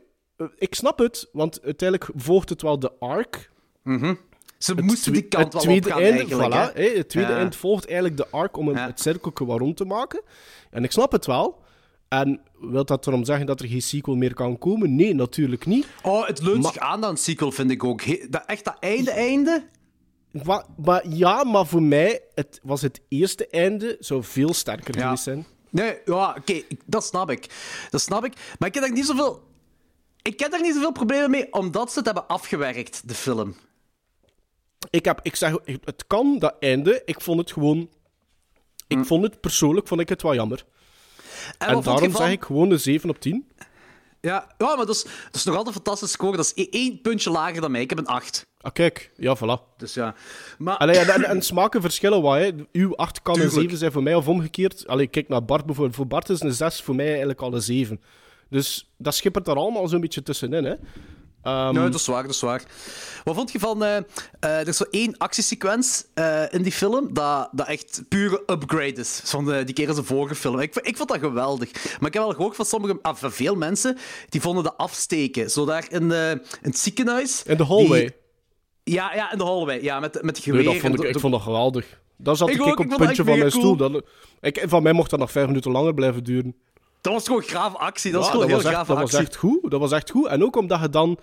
ik 0.58 0.76
snap 0.76 0.98
het, 1.00 1.30
want 1.32 1.62
uiteindelijk 1.64 2.10
volgt 2.16 2.50
het 2.50 2.62
wel 2.62 2.80
de 2.80 2.92
arc. 3.00 3.50
Ze 4.58 4.72
Het 4.74 4.82
moesten 4.86 5.14
die 5.14 5.22
kant 5.22 5.54
wel 5.54 5.62
tweede 5.62 5.92
eigenlijk. 5.92 6.30
voilà, 6.44 6.74
hè. 6.74 6.84
het 6.98 7.10
tweede 7.10 7.32
Ja. 7.32 7.38
eind 7.38 7.56
volgt 7.56 7.86
eigenlijk 7.86 8.18
de 8.18 8.28
arc 8.30 8.58
om 8.58 8.68
een, 8.68 8.76
Ja. 8.76 8.86
het 8.86 9.00
cirkeltje 9.00 9.46
wat 9.46 9.60
rond 9.60 9.78
te 9.78 9.86
maken. 9.86 10.22
En 10.72 10.84
ik 10.84 10.92
snap 10.92 11.12
het 11.12 11.26
wel. 11.26 11.64
En 12.08 12.42
wil 12.60 12.86
dat 12.86 13.08
erom 13.08 13.26
zeggen 13.26 13.46
dat 13.46 13.60
er 13.62 13.68
geen 13.68 13.82
sequel 13.82 14.16
meer 14.16 14.34
kan 14.34 14.58
komen? 14.58 14.96
Nee, 14.96 15.14
natuurlijk 15.16 15.66
niet. 15.66 15.88
Oh, 16.04 16.28
het 16.28 16.42
leunt 16.42 16.64
Maar- 16.64 16.74
zich 16.74 16.82
aan 16.82 17.02
dan 17.02 17.18
sequel, 17.18 17.52
vind 17.52 17.72
ik 17.72 17.84
ook. 17.84 18.02
He- 18.02 18.26
dat, 18.30 18.44
echt 18.46 18.64
dat 18.66 18.78
einde-einde? 18.80 19.68
Maar, 20.44 20.66
maar 20.78 21.08
ja, 21.08 21.44
maar 21.44 21.66
voor 21.66 21.82
mij 21.84 22.22
het, 22.34 22.60
was 22.64 22.82
het 22.82 23.02
eerste 23.10 23.48
einde 23.48 23.96
zou 24.00 24.24
veel 24.24 24.54
sterker 24.54 24.96
Ja. 24.98 25.02
geweest 25.04 25.24
zijn. 25.24 25.46
Nee, 25.70 25.98
ja, 26.06 26.36
oké, 26.38 26.62
dat 26.86 27.04
snap 27.06 27.30
ik. 27.30 27.46
Dat 27.90 28.02
snap 28.02 28.26
ik. 28.26 28.34
Maar 28.60 28.68
ik 28.68 28.74
heb 28.74 28.84
daar 28.84 28.94
niet 28.94 29.06
zoveel... 29.06 29.44
Ik 30.28 30.40
heb 30.40 30.52
daar 30.52 30.62
niet 30.62 30.74
zoveel 30.74 30.92
problemen 30.92 31.30
mee, 31.30 31.54
omdat 31.54 31.92
ze 31.92 31.98
het 31.98 32.06
hebben 32.06 32.28
afgewerkt, 32.28 33.08
de 33.08 33.14
film. 33.14 33.56
Ik, 34.90 35.06
heb, 35.06 35.20
ik 35.24 35.36
zeg, 35.36 35.56
het 35.66 36.04
kan, 36.08 36.40
dat 36.40 36.56
einde. 36.60 37.02
Ik 37.06 37.22
vond 37.22 37.40
het 37.40 37.52
gewoon... 37.52 37.90
Ik 38.88 39.06
vond 39.06 39.24
het 39.24 39.40
persoonlijk 39.42 39.88
vond 39.88 40.02
ik 40.02 40.10
het 40.10 40.22
wel 40.22 40.34
jammer. 40.36 40.66
En, 41.58 41.82
daarom 41.82 42.12
van- 42.12 42.22
zeg 42.22 42.32
ik 42.32 42.44
gewoon 42.44 42.72
een 42.72 42.80
7 42.80 43.10
op 43.10 43.20
10. 43.20 43.52
Ja, 44.22 44.48
ja 44.58 44.76
maar 44.76 44.86
dat 44.86 44.90
is, 44.96 45.04
dat 45.04 45.36
is 45.36 45.44
nog 45.44 45.56
altijd 45.56 45.76
een 45.76 45.82
fantastische 45.82 46.14
score. 46.16 46.38
Dat 46.38 46.46
is 46.56 46.66
e- 46.66 46.70
één 46.70 47.02
puntje 47.02 47.30
lager 47.30 47.62
dan 47.62 47.72
mij. 47.72 47.82
Ik 47.82 47.90
heb 47.90 48.00
een 48.00 48.06
8. 48.08 48.46
Ah, 48.62 48.74
kijk. 48.74 49.12
Ja, 49.16 49.38
voilà. 49.38 49.76
Dus 49.78 49.94
ja. 49.94 50.16
Maar... 50.58 50.78
Allee, 50.78 50.98
en, 51.00 51.24
en 51.24 51.42
smaken 51.42 51.82
verschillen 51.82 52.22
wat, 52.22 52.38
hè. 52.38 52.52
Uw 52.72 52.96
8 52.96 53.22
kan 53.22 53.34
een 53.34 53.40
Tuurlijk. 53.40 53.62
7 53.62 53.78
zijn 53.78 53.92
voor 53.92 54.04
mij, 54.04 54.16
of 54.16 54.28
omgekeerd. 54.28 54.88
Allee, 54.88 55.08
kijk 55.08 55.28
naar 55.28 55.46
Bart 55.46 55.66
bijvoorbeeld. 55.66 55.96
Voor 55.96 56.08
Bart 56.08 56.30
is 56.30 56.42
een 56.42 56.54
6 56.54 56.82
voor 56.82 56.96
mij 56.96 57.08
eigenlijk 57.08 57.42
al 57.42 57.54
een 57.54 57.62
7. 57.62 58.02
Dus 58.50 58.92
dat 58.98 59.16
schippert 59.16 59.48
er 59.48 59.56
allemaal 59.56 59.88
zo'n 59.88 60.02
beetje 60.02 60.24
tussenin, 60.24 60.64
hè. 60.66 60.74
Ehm, 61.44 61.74
Nee, 61.74 61.84
dat 61.90 62.00
is 62.00 62.06
waar, 62.08 62.22
dat 62.24 62.32
is 62.32 62.42
waar. 62.42 62.64
Wat 63.24 63.36
vond 63.36 63.52
je 63.52 63.60
van... 63.60 63.84
eh, 63.84 63.98
eh, 63.98 64.04
er 64.40 64.68
is 64.68 64.78
zo 64.78 64.84
één 64.92 65.18
actiesequence 65.18 66.06
eh, 66.14 66.44
in 66.52 66.62
die 66.62 66.72
film 66.72 67.14
dat, 67.14 67.50
dat 67.52 67.68
echt 67.68 68.04
pure 68.10 68.44
upgrade 68.48 68.94
is 69.02 69.22
van 69.24 69.46
de, 69.46 69.64
die 69.64 69.76
keer 69.76 69.88
als 69.88 69.98
de 69.98 70.04
vorige 70.04 70.36
film. 70.36 70.60
Ik, 70.60 70.76
ik 70.76 70.98
vond 70.98 71.10
dat 71.10 71.20
geweldig. 71.20 71.72
Maar 71.74 72.08
ik 72.08 72.14
heb 72.14 72.24
wel 72.24 72.32
gehoord 72.34 72.56
van 72.56 72.66
sommige... 72.66 73.00
Ah, 73.02 73.16
van 73.16 73.32
veel 73.32 73.56
mensen, 73.56 73.98
die 74.30 74.42
vonden 74.42 74.64
dat 74.64 74.78
afsteken. 74.78 75.50
Zo 75.52 75.66
daar 75.66 75.86
in, 75.90 76.12
in 76.12 76.42
het 76.62 76.78
ziekenhuis. 76.78 77.44
in 77.44 77.58
de 77.58 77.64
hallway. 77.66 78.00
die- 78.84 78.94
ja, 78.96 79.14
ja, 79.16 79.32
in 79.32 79.38
de 79.38 79.44
hallway. 79.44 79.82
Ja, 79.84 80.00
met, 80.00 80.14
met 80.14 80.24
Nee, 80.24 80.42
geweer. 80.44 80.64
dat 80.64 80.76
vond 80.76 80.94
ik, 80.94 81.04
en 81.04 81.10
ik 81.10 81.20
vond 81.20 81.34
dat 81.34 81.42
geweldig. 81.42 82.00
Daar 82.18 82.36
zat 82.36 82.50
Ik 82.50 82.62
ook, 82.62 82.80
op 82.80 82.90
het 82.90 82.98
puntje 82.98 83.24
van 83.24 83.38
mijn 83.38 83.52
stoel. 83.52 83.76
Dat, 83.76 84.04
ik, 84.42 84.64
van 84.68 84.84
mij 84.84 84.94
mocht 84.94 85.10
dat 85.10 85.20
nog 85.20 85.32
vijf 85.32 85.48
minuten 85.48 85.72
langer 85.72 85.94
blijven 85.94 86.24
duren. 86.24 86.56
Dat 87.06 87.14
was 87.14 87.26
gewoon 87.26 87.42
grave 87.42 87.78
actie. 87.78 88.12
Dat 88.12 88.22
was 88.22 88.32
gewoon 88.32 88.48
heel 88.48 88.58
echt, 88.58 88.66
grave 88.66 88.94
dat 88.94 89.02
was 89.02 89.14
echt 89.14 89.36
goed. 89.36 89.72
Dat 89.72 89.80
was 89.80 89.92
echt 89.92 90.10
goed. 90.10 90.26
En 90.28 90.44
ook 90.44 90.56
omdat 90.56 90.82
je 90.82 90.90
dan... 90.90 91.20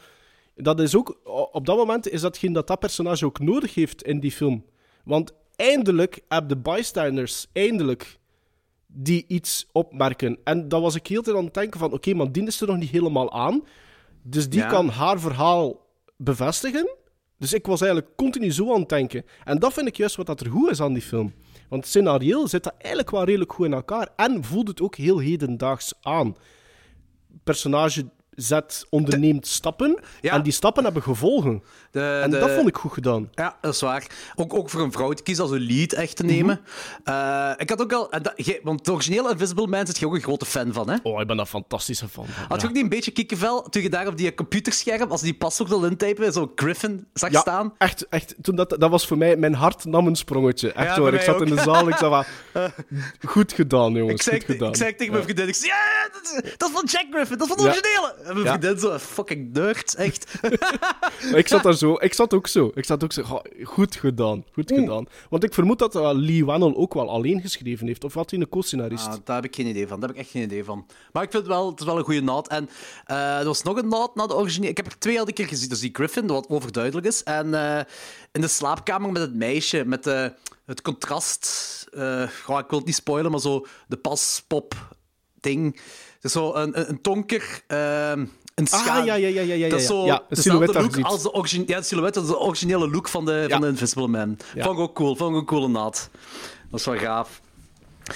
Dat 0.55 0.81
is 0.81 0.97
ook... 0.97 1.21
Op 1.53 1.67
dat 1.67 1.77
moment 1.77 2.09
is 2.09 2.21
datgene 2.21 2.53
dat 2.53 2.67
dat 2.67 2.79
personage 2.79 3.25
ook 3.25 3.39
nodig 3.39 3.75
heeft 3.75 4.03
in 4.03 4.21
die 4.21 4.33
film. 4.33 4.65
Want 5.05 5.33
eindelijk 5.57 6.21
heb 6.29 6.49
de 6.49 6.57
bystanders... 6.57 7.47
Eindelijk 7.53 8.19
die 8.87 9.25
iets 9.29 9.67
opmerken. 9.73 10.39
En 10.45 10.69
dan 10.69 10.83
was 10.83 10.95
ik 10.95 11.07
heel 11.07 11.23
tijd 11.23 11.37
aan 11.37 11.45
het 11.45 11.55
denken 11.55 11.81
van... 11.81 11.93
Oké, 11.93 12.15
maar 12.15 12.33
die 12.33 12.47
is 12.47 12.61
er 12.61 12.67
nog 12.67 12.77
niet 12.77 12.91
helemaal 12.91 13.33
aan. 13.33 13.63
Dus 14.23 14.49
die 14.49 14.61
Ja. 14.61 14.69
kan 14.69 14.89
haar 14.89 15.21
verhaal 15.21 15.87
bevestigen. 16.17 16.97
Dus 17.39 17.53
ik 17.53 17.67
was 17.67 17.81
eigenlijk 17.81 18.17
continu 18.17 18.53
zo 18.53 18.75
aan 18.75 18.81
het 18.81 18.89
denken. 18.89 19.25
En 19.45 19.59
dat 19.59 19.73
vind 19.73 19.87
ik 19.87 19.97
juist 19.97 20.17
wat 20.17 20.27
dat 20.27 20.41
er 20.41 20.51
goed 20.51 20.71
is 20.71 20.81
aan 20.81 20.93
die 20.93 21.03
film. 21.03 21.33
Want 21.73 21.87
scenario 21.87 22.47
zit 22.47 22.65
dat 22.65 22.75
eigenlijk 22.79 23.11
wel 23.11 23.25
redelijk 23.25 23.53
goed 23.53 23.67
in 23.67 23.73
elkaar. 23.73 24.09
En 24.17 24.45
voelt 24.45 24.69
het 24.69 24.81
ook 24.81 24.97
heel 24.97 25.19
hedendaags 25.19 25.93
aan. 26.01 26.37
Personage 27.45 28.11
zet, 28.35 28.87
onderneemt 28.91 29.47
stappen. 29.47 29.99
Ja. 30.21 30.33
En 30.33 30.43
die 30.43 30.53
stappen 30.53 30.85
hebben 30.85 31.03
gevolgen. 31.03 31.63
De, 31.91 32.21
En 32.23 32.31
de- 32.31 32.39
dat 32.39 32.51
vond 32.51 32.69
ik 32.69 32.77
goed 32.77 32.93
gedaan. 32.93 33.29
Ja, 33.35 33.57
dat 33.61 33.75
is 33.75 33.81
waar. 33.81 34.07
Ook, 34.35 34.55
ook 34.55 34.71
voor 34.71 34.81
een 34.81 34.93
vrouw 34.93 35.13
te 35.13 35.23
kiezen 35.23 35.45
als 35.45 35.53
een 35.53 35.67
lead 35.67 35.93
echt 35.93 36.17
te 36.17 36.25
nemen. 36.25 36.61
Mhm. 37.05 37.15
Eh, 37.17 37.51
ik 37.57 37.69
had 37.71 37.81
ook 37.83 37.93
al... 37.93 38.11
en 38.11 38.23
dat- 38.23 38.59
want 38.63 38.85
de 38.85 38.93
originele 38.93 39.31
Invisible 39.31 39.67
Man 39.67 39.87
zit 39.87 39.99
je 39.99 40.07
ook 40.07 40.15
een 40.15 40.21
grote 40.23 40.45
fan 40.47 40.73
van, 40.73 40.91
hè? 40.91 40.97
Oh, 41.03 41.21
ik 41.21 41.27
ben 41.27 41.37
daar 41.37 41.47
fantastische 41.47 42.09
fan 42.09 42.27
van. 42.27 42.35
Had 42.49 42.57
je 42.61 42.63
Ja. 42.63 42.69
ook 42.69 42.75
niet 42.75 42.83
een 42.83 42.89
beetje 42.89 43.11
kikkenvel 43.11 43.63
toen 43.63 43.83
je 43.83 43.91
daar 43.91 44.07
op 44.07 44.17
die 44.17 44.35
computerscherm, 44.35 45.11
als 45.11 45.21
die 45.21 45.35
paswoord 45.35 45.73
al 45.73 45.85
intypen, 45.85 46.33
zo 46.33 46.53
Griffin 46.55 47.07
zag 47.15 47.31
Ja, 47.31 47.41
staan? 47.41 47.75
echt, 47.79 48.07
echt. 48.09 48.35
Toen 48.43 48.57
dat, 48.57 48.71
dat 48.79 48.91
was 48.91 49.07
voor 49.07 49.19
mij... 49.19 49.37
Mijn 49.37 49.55
hart 49.55 49.85
nam 49.85 50.07
een 50.07 50.17
sprongetje. 50.17 50.73
Echt 50.73 50.97
hoor. 50.97 51.15
Ik 51.15 51.21
zat 51.21 51.41
in 51.41 51.51
ook. 51.51 51.57
de 51.57 51.63
zaal. 51.63 51.89
Ik 51.89 51.97
zei 51.97 52.11
van... 52.11 52.25
Goed 53.31 53.53
gedaan, 53.53 53.93
jongens. 53.93 54.13
Ik 54.15 54.23
zei, 54.23 54.37
goed 54.37 54.51
gedaan. 54.51 54.69
ik 54.69 54.77
zei 54.77 54.95
tegen 54.97 55.13
mijn 55.13 55.25
vriendin, 55.25 55.49
ik 55.49 55.55
zei, 55.55 55.69
ja, 55.71 55.77
ja, 55.77 56.09
dat, 56.13 56.69
is, 56.69 56.75
van 56.75 56.85
Jack 56.85 57.05
Griffin, 57.11 57.39
dat 57.39 57.49
is 57.49 57.55
van 57.55 57.65
de 57.65 57.71
originele. 57.71 58.15
En 58.25 58.35
mijn 58.35 58.47
Ja. 58.47 58.59
vriendin 58.59 58.79
zo, 58.81 58.99
fucking 58.99 59.53
nerd, 59.53 59.95
echt. 59.95 60.35
Ik 61.35 61.49
zat 61.49 61.63
daar 61.63 61.75
zo. 61.75 61.95
Ik 62.01 62.15
zat 62.15 62.35
ook 62.35 62.47
zo. 62.47 62.71
Ik 62.75 62.85
zat 62.85 63.05
ook 63.05 63.13
zo. 63.13 63.23
"Goh, 63.23 63.45
Goed 63.63 63.97
gedaan. 63.97 64.45
Goed 64.53 64.73
gedaan. 64.73 65.07
Want 65.31 65.45
ik 65.45 65.55
vermoed 65.55 65.79
dat 65.79 65.95
uh, 65.97 66.11
Lee 66.15 66.45
Wannell 66.45 66.75
ook 66.75 66.95
wel 66.95 67.11
alleen 67.11 67.41
geschreven 67.41 67.87
heeft. 67.87 68.05
Of 68.05 68.15
had 68.15 68.31
hij 68.31 68.41
een 68.41 68.49
co-scenarist? 68.49 69.07
Ah, 69.07 69.15
daar 69.25 69.37
heb 69.37 69.45
ik 69.45 69.55
geen 69.55 69.67
idee 69.67 69.87
van. 69.87 70.01
Daar 70.01 70.09
heb 70.09 70.19
ik 70.19 70.25
echt 70.25 70.33
geen 70.33 70.43
idee 70.43 70.65
van. 70.65 70.87
Maar 71.13 71.23
ik 71.23 71.31
vind 71.31 71.43
het 71.43 71.53
wel, 71.53 71.71
het 71.71 71.81
is 71.81 71.87
wel 71.87 71.99
een 71.99 72.05
goede 72.05 72.23
naad. 72.23 72.49
En 72.49 72.69
eh, 73.05 73.39
er 73.39 73.45
was 73.45 73.63
nog 73.63 73.77
een 73.77 73.89
naad 73.89 74.15
naar 74.15 74.29
de 74.29 74.35
originele. 74.37 74.71
Ik 74.71 74.77
heb 74.77 74.87
er 74.87 74.99
twee 74.99 75.21
al 75.21 75.27
een 75.29 75.35
keer 75.35 75.47
gezien. 75.47 75.69
Dus 75.69 75.81
die 75.81 75.91
Griffin, 75.93 76.27
wat 76.27 76.49
overduidelijk 76.49 77.07
is. 77.07 77.23
En 77.23 77.55
eh, 77.55 77.81
in 78.33 78.41
de 78.41 78.49
slaapkamer 78.49 79.13
met 79.13 79.23
het 79.23 79.35
meisje, 79.35 79.85
met 79.87 80.07
eh, 80.07 80.27
het 80.67 80.83
contrast. 80.83 81.71
eh, 81.93 82.29
goh, 82.45 82.59
ik 82.59 82.69
wil 82.69 82.79
het 82.79 82.87
niet 82.87 82.97
spoilen, 82.97 83.31
maar 83.31 83.41
zo 83.41 83.67
de 83.89 83.97
paspop-ding. 83.97 85.81
Dus 86.23 86.33
zo 86.33 86.55
een, 86.55 86.79
een, 86.79 86.89
een 86.89 86.99
donker. 87.03 87.63
ehm 87.67 88.25
een 88.55 88.67
Ah, 88.71 88.85
ja, 88.85 89.03
ja, 89.03 89.15
ja, 89.15 89.41
ja, 89.43 89.55
ja. 89.55 89.69
Dat 89.69 89.81
is 89.81 89.87
zo 89.87 90.05
Ja, 90.05 90.23
dezelfde 90.29 90.73
look 90.81 90.95
ziet. 90.95 91.05
als 91.05 91.23
de, 91.23 91.33
origine, 91.33 91.65
ja, 91.67 91.79
de 91.79 91.85
silhouet, 91.85 92.15
dat 92.15 92.23
is 92.23 92.29
de 92.29 92.39
originele 92.39 92.91
look 92.91 93.09
van 93.09 93.25
de, 93.25 93.33
Ja. 93.33 93.49
van 93.49 93.61
de 93.61 93.67
Invisible 93.67 94.09
Man. 94.09 94.39
Ja. 94.55 94.63
Vond 94.65 94.77
ik 94.79 94.83
ook 94.83 94.95
cool. 94.95 95.17
Vond 95.17 95.31
ik 95.35 95.37
een 95.41 95.47
coole 95.47 95.69
naad. 95.69 96.11
Dat 96.71 96.81
is 96.81 96.87
wel 96.87 96.97
gaaf. 96.97 97.41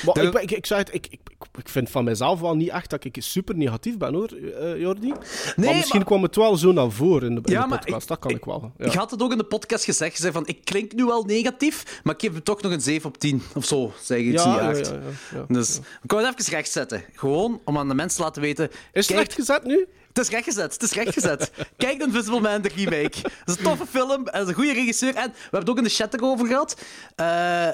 Maar 0.04 0.22
ik, 0.24 0.34
ik, 0.34 0.50
ik, 0.50 0.64
het, 0.66 0.94
ik, 0.94 1.06
ik, 1.06 1.12
ik- 1.12 1.46
ik 1.58 1.68
vind 1.68 1.90
van 1.90 2.04
mezelf 2.04 2.40
wel 2.40 2.56
niet 2.56 2.68
echt 2.68 2.90
dat 2.90 3.04
ik 3.04 3.16
super 3.18 3.56
negatief 3.56 3.96
ben, 3.96 4.14
hoor, 4.14 4.28
eh, 4.60 4.78
Jordi. 4.80 5.08
maar 5.08 5.18
misschien 5.56 5.96
maar- 5.98 6.04
kwam 6.04 6.22
het 6.22 6.36
wel 6.36 6.56
zo 6.56 6.72
naar 6.72 6.90
voren 6.90 7.28
in 7.28 7.34
de, 7.34 7.40
in 7.44 7.52
Ja, 7.52 7.62
de 7.62 7.68
maar 7.68 7.78
podcast. 7.78 8.02
ik- 8.02 8.08
dat 8.08 8.18
kan 8.18 8.30
ik, 8.30 8.36
ik- 8.36 8.44
wel. 8.44 8.72
Ja. 8.78 8.84
Ik 8.84 8.92
had 8.92 9.10
het 9.10 9.22
ook 9.22 9.32
in 9.32 9.38
de 9.38 9.44
podcast 9.44 9.84
gezegd. 9.84 10.12
Je 10.16 10.20
zei 10.20 10.32
van, 10.32 10.46
ik 10.46 10.64
klink 10.64 10.92
nu 10.92 11.04
wel 11.04 11.22
negatief, 11.24 12.00
maar 12.04 12.14
ik 12.14 12.20
geef 12.20 12.34
het 12.34 12.44
toch 12.44 12.62
nog 12.62 12.72
een 12.72 12.80
7 12.80 13.08
op 13.08 13.18
10. 13.18 13.42
Of 13.54 13.64
zo, 13.64 13.92
zeg 14.02 14.18
je 14.18 14.24
iets 14.24 14.42
ja, 14.44 14.68
niet 14.68 14.78
echt. 14.78 14.92
Dus 15.48 15.76
ik 16.02 16.10
wou 16.10 16.26
het 16.26 16.40
even 16.40 16.52
rechtzetten. 16.52 17.04
Gewoon 17.14 17.60
om 17.64 17.78
aan 17.78 17.88
de 17.88 17.94
mensen 17.94 18.18
te 18.18 18.24
laten 18.24 18.42
weten... 18.42 18.68
Is 18.70 18.76
het 18.92 19.06
kijk, 19.06 19.18
recht 19.18 19.34
gezet 19.34 19.64
nu? 19.64 19.86
Het 20.08 20.24
is 20.24 20.30
rechtgezet, 20.30 20.72
het 20.72 20.82
is 20.82 20.92
rechtgezet. 20.92 21.50
Kijk 21.76 21.98
de 21.98 22.04
Invisible 22.04 22.40
Man, 22.40 22.62
de 22.62 22.70
remake. 22.74 23.20
Dat 23.22 23.30
is 23.46 23.56
een 23.56 23.62
toffe 23.62 23.86
film, 23.86 24.26
en 24.26 24.42
is 24.42 24.48
een 24.48 24.54
goede 24.54 24.72
regisseur. 24.72 25.14
En 25.14 25.30
we 25.30 25.36
hebben 25.40 25.60
het 25.60 25.70
ook 25.70 25.76
in 25.78 25.84
de 25.84 25.90
chat 25.90 26.14
erover 26.14 26.46
gehad. 26.46 26.80
Eh, 27.16 27.68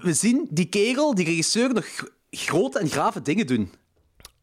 we 0.00 0.12
zien 0.12 0.46
die 0.50 0.64
kerel, 0.66 1.14
die 1.14 1.24
regisseur, 1.24 1.72
nog 1.74 1.86
gr- 1.96 2.06
grote 2.30 2.78
en 2.78 2.88
grave 2.88 3.22
dingen 3.22 3.46
doen. 3.46 3.70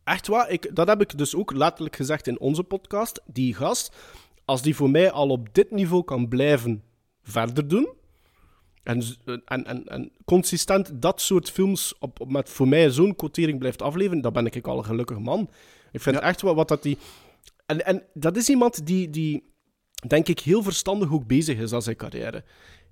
Echt 0.03 0.27
waar? 0.27 0.49
Ik, 0.49 0.75
dat 0.75 0.87
heb 0.87 1.01
ik 1.01 1.17
dus 1.17 1.35
ook 1.35 1.53
letterlijk 1.53 1.95
gezegd 1.95 2.27
in 2.27 2.39
onze 2.39 2.63
podcast. 2.63 3.21
Die 3.25 3.53
gast, 3.53 3.95
als 4.45 4.61
die 4.61 4.75
voor 4.75 4.89
mij 4.89 5.11
al 5.11 5.29
op 5.29 5.53
dit 5.53 5.71
niveau 5.71 6.03
kan 6.03 6.27
blijven 6.27 6.83
verder 7.23 7.67
doen. 7.67 7.89
En, 8.83 9.03
en, 9.45 9.65
en, 9.65 9.85
en 9.87 10.11
consistent 10.25 10.91
dat 11.01 11.21
soort 11.21 11.51
films 11.51 11.93
op, 11.99 12.19
op- 12.19 12.31
met 12.31 12.49
voor 12.49 12.67
mij 12.67 12.89
zo'n 12.89 13.15
quotering 13.15 13.59
blijft 13.59 13.81
afleveren, 13.81 14.21
dan 14.21 14.33
ben 14.33 14.45
ik 14.45 14.67
al 14.67 14.77
een 14.77 14.85
gelukkig 14.85 15.19
man. 15.19 15.49
Ik 15.91 16.01
vind 16.01 16.15
Ja. 16.15 16.21
echt 16.21 16.41
wel 16.41 16.55
wat 16.55 16.67
dat 16.67 16.83
die. 16.83 16.97
En, 17.65 17.85
en 17.85 18.03
dat 18.13 18.37
is 18.37 18.49
iemand 18.49 18.85
die, 18.85 19.09
die, 19.09 19.53
denk 20.07 20.27
ik, 20.27 20.39
heel 20.39 20.63
verstandig 20.63 21.11
ook 21.11 21.27
bezig 21.27 21.57
is 21.57 21.73
aan 21.73 21.81
zijn 21.81 21.95
carrière. 21.95 22.43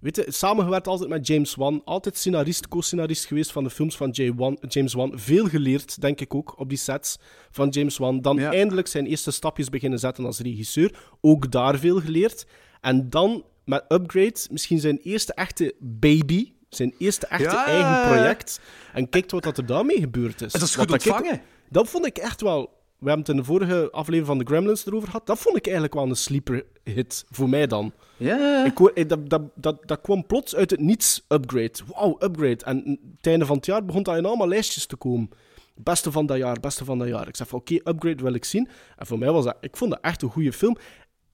Weet 0.04 0.16
je, 0.16 0.26
samengewerkt 0.28 0.88
altijd 0.88 1.10
met 1.10 1.28
James 1.28 1.56
Wan. 1.56 1.82
Altijd 1.86 2.18
scenarist, 2.18 2.68
co-scenarist 2.68 3.26
geweest 3.26 3.52
van 3.52 3.64
de 3.64 3.70
films 3.70 3.98
van 3.98 4.10
Jay 4.10 4.34
Wan, 4.34 4.58
James 4.68 4.94
Wan. 4.94 5.12
Veel 5.20 5.48
geleerd, 5.48 6.02
denk 6.02 6.22
ik 6.22 6.34
ook, 6.36 6.60
op 6.60 6.70
die 6.70 6.78
sets 6.78 7.18
van 7.52 7.70
James 7.70 7.98
Wan. 7.98 8.22
Dan 8.22 8.38
Ja. 8.38 8.52
eindelijk 8.52 8.88
zijn 8.88 9.06
eerste 9.06 9.32
stapjes 9.32 9.70
beginnen 9.70 10.00
zetten 10.00 10.26
als 10.26 10.40
regisseur. 10.40 10.96
Ook 11.22 11.52
daar 11.52 11.80
veel 11.80 12.00
geleerd. 12.02 12.46
En 12.82 13.10
dan 13.10 13.44
met 13.66 13.84
Upgrade 13.90 14.40
misschien 14.52 14.80
zijn 14.80 14.98
eerste 14.98 15.34
echte 15.34 15.76
baby. 15.80 16.52
Zijn 16.70 16.94
eerste 16.98 17.28
echte 17.28 17.44
Ja, 17.56 17.66
eigen 17.66 18.12
project. 18.16 18.60
En 18.94 19.10
kijk 19.10 19.32
wat 19.32 19.44
dat 19.44 19.58
er 19.58 19.66
daarmee 19.66 20.00
gebeurd 20.00 20.42
is. 20.42 20.54
Het 20.54 20.62
is 20.62 20.76
Wat 20.76 20.86
goed 20.90 20.98
dat 20.98 21.06
ik- 21.06 21.14
ontvangen. 21.14 21.42
dat 21.70 21.90
vond 21.90 22.06
ik 22.06 22.18
echt 22.18 22.42
wel. 22.42 22.82
We 23.04 23.10
hebben 23.10 23.26
het 23.26 23.30
in 23.30 23.36
de 23.36 23.44
vorige 23.44 23.92
aflevering 23.92 24.26
van 24.26 24.38
de 24.38 24.46
Gremlins 24.46 24.86
erover 24.86 25.08
gehad. 25.08 25.26
Dat 25.26 25.40
vond 25.40 25.58
ik 25.58 25.64
eigenlijk 25.66 25.94
wel 25.94 26.04
een 26.04 26.16
sleeper 26.16 26.66
hit 26.84 27.26
voor 27.30 27.50
mij 27.50 27.68
dan. 27.68 27.92
Ja. 28.18 28.66
Ik 28.66 29.10
dat, 29.10 29.30
dat, 29.30 29.42
dat, 29.56 29.88
dat 29.88 30.02
kwam 30.02 30.26
plots 30.26 30.56
uit 30.56 30.70
het 30.70 30.80
niets. 30.80 31.26
Upgrade. 31.28 31.80
Wauw, 31.94 32.18
upgrade. 32.20 32.66
En 32.66 33.00
het 33.18 33.28
einde 33.28 33.46
van 33.46 33.56
het 33.56 33.66
jaar 33.66 33.86
begon 33.86 34.04
dat 34.04 34.18
in 34.18 34.26
allemaal 34.26 34.48
lijstjes 34.48 34.86
te 34.86 34.96
komen. 34.96 35.30
Beste 35.76 36.12
van 36.12 36.26
dat 36.26 36.38
jaar, 36.38 36.60
beste 36.60 36.86
van 36.86 36.98
dat 36.98 37.08
jaar. 37.08 37.28
Ik 37.28 37.36
zei 37.36 37.50
van 37.50 37.60
oké, 37.60 37.74
upgrade 37.74 38.24
wil 38.24 38.34
ik 38.34 38.46
zien. 38.46 38.68
En 38.98 39.06
voor 39.06 39.18
mij 39.18 39.32
was 39.32 39.44
dat, 39.46 39.58
ik 39.62 39.78
vond 39.78 39.92
dat 39.92 40.00
echt 40.02 40.22
een 40.22 40.30
goede 40.30 40.54
film. 40.54 40.78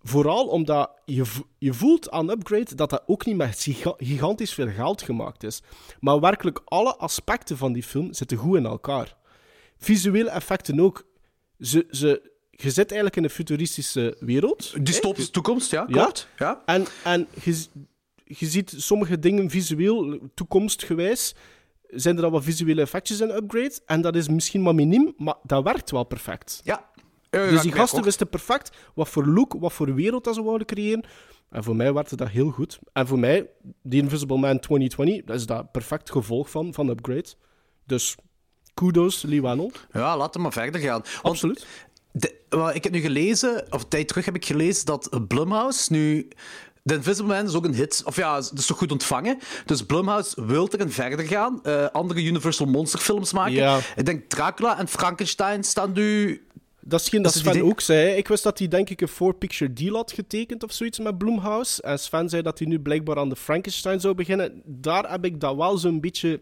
Vooral 0.01 0.47
omdat 0.47 0.91
je, 1.05 1.25
je 1.57 1.73
voelt 1.73 2.11
aan 2.11 2.29
Upgrade 2.29 2.75
dat 2.75 2.89
dat 2.89 3.03
ook 3.05 3.25
niet 3.25 3.35
met 3.35 3.61
giga- 3.61 3.95
gigantisch 3.97 4.53
veel 4.53 4.69
geld 4.69 5.01
gemaakt 5.01 5.43
is. 5.43 5.61
Maar 5.99 6.19
werkelijk 6.19 6.61
alle 6.65 6.95
aspecten 6.95 7.57
van 7.57 7.73
die 7.73 7.83
film 7.83 8.13
zitten 8.13 8.37
goed 8.37 8.57
in 8.57 8.65
elkaar. 8.65 9.17
Visuele 9.77 10.29
effecten 10.29 10.79
ook. 10.79 11.07
Ze, 11.59 11.87
ze, 11.91 12.31
je 12.49 12.69
zit 12.69 12.85
eigenlijk 12.85 13.15
in 13.15 13.23
een 13.23 13.29
futuristische 13.29 14.17
wereld. 14.19 14.85
Dystopische 14.85 15.31
toekomst, 15.31 15.71
ja, 15.71 15.85
Ja. 15.87 16.01
klopt. 16.03 16.27
Ja. 16.37 16.61
En, 16.65 16.85
en 17.03 17.27
je, 17.43 17.65
je 18.23 18.45
ziet 18.45 18.73
sommige 18.77 19.19
dingen 19.19 19.49
visueel, 19.49 20.19
toekomstgewijs, 20.33 21.35
zijn 21.89 22.17
er 22.17 22.23
al 22.23 22.31
wat 22.31 22.43
visuele 22.43 22.81
effectjes 22.81 23.19
in 23.19 23.29
Upgrade. 23.29 23.79
En 23.85 24.01
dat 24.01 24.15
is 24.15 24.27
misschien 24.27 24.61
maar 24.61 24.75
miniem, 24.75 25.13
maar 25.17 25.35
dat 25.43 25.63
werkt 25.63 25.91
wel 25.91 26.03
perfect. 26.03 26.61
Ja. 26.63 26.87
Dus 27.29 27.61
die 27.61 27.71
gasten 27.71 28.03
wisten 28.03 28.29
perfect 28.29 28.77
wat 28.95 29.09
voor 29.09 29.25
look, 29.27 29.53
wat 29.59 29.73
voor 29.73 29.93
wereld 29.93 30.23
dat 30.23 30.35
ze 30.35 30.43
wouden 30.43 30.67
creëren. 30.67 31.03
En 31.49 31.63
voor 31.63 31.75
mij 31.75 31.93
werkte 31.93 32.15
dat 32.15 32.29
heel 32.29 32.49
goed. 32.49 32.79
En 32.93 33.07
voor 33.07 33.19
mij, 33.19 33.49
The 33.89 33.95
Invisible 33.97 34.37
Man 34.37 34.59
2020, 34.59 35.23
dat 35.25 35.35
is 35.35 35.45
dat 35.45 35.71
perfect 35.71 36.11
gevolg 36.11 36.49
van, 36.49 36.73
van 36.73 36.89
Upgrade. 36.89 37.33
Dus 37.85 38.15
kudos, 38.79 39.21
Lee 39.21 39.41
Wannell. 39.41 39.71
Ja, 39.93 40.17
laten 40.17 40.33
we 40.33 40.39
maar 40.41 40.51
verder 40.53 40.81
gaan. 40.81 41.01
Want 41.01 41.23
Absoluut. 41.23 41.65
de- 42.11 42.71
ik 42.73 42.83
heb 42.83 42.93
nu 42.93 42.99
gelezen, 42.99 43.65
of 43.69 43.81
een 43.81 43.87
tijd 43.87 44.07
terug 44.07 44.25
heb 44.25 44.35
ik 44.35 44.45
gelezen, 44.45 44.85
dat 44.85 45.27
Blumhouse 45.27 45.91
nu... 45.91 46.27
The 46.83 46.93
Invisible 46.95 47.35
Man 47.35 47.45
is 47.45 47.53
ook 47.53 47.65
een 47.65 47.73
hit, 47.73 48.01
of 48.05 48.15
ja, 48.15 48.37
is 48.37 48.65
toch 48.65 48.77
goed 48.77 48.91
ontvangen. 48.91 49.37
Dus 49.65 49.85
Blumhouse 49.85 50.45
wil 50.45 50.67
erin 50.71 50.91
verder 50.91 51.25
gaan. 51.25 51.63
eh, 51.63 51.85
andere 51.91 52.23
Universal 52.23 52.65
Monster 52.65 52.99
films 52.99 53.33
maken. 53.33 53.53
Ja. 53.53 53.79
Ik 53.95 54.05
denk 54.05 54.29
Dracula 54.29 54.79
en 54.79 54.87
Frankenstein 54.87 55.63
staan 55.63 55.91
nu... 55.93 56.41
Dat 56.81 56.99
is 57.01 57.09
geen 57.09 57.21
dat 57.21 57.33
Sven 57.33 57.51
idee. 57.51 57.63
ook 57.65 57.81
zei. 57.81 58.15
Ik 58.15 58.27
wist 58.27 58.43
dat 58.43 58.59
hij 58.59 58.67
denk 58.67 58.89
ik 58.89 59.01
een 59.01 59.07
four-picture 59.07 59.73
deal 59.73 59.95
had 59.95 60.11
getekend 60.11 60.63
of 60.63 60.71
zoiets 60.71 60.99
met 60.99 61.17
Blumhouse. 61.17 61.81
En 61.81 61.99
Sven 61.99 62.29
zei 62.29 62.41
dat 62.41 62.59
hij 62.59 62.67
nu 62.67 62.79
blijkbaar 62.79 63.17
aan 63.17 63.29
de 63.29 63.35
Frankenstein 63.35 63.99
zou 63.99 64.13
beginnen. 64.13 64.61
Daar 64.65 65.11
heb 65.11 65.25
ik 65.25 65.39
dat 65.39 65.55
wel 65.55 65.77
zo'n 65.77 65.99
beetje... 66.01 66.41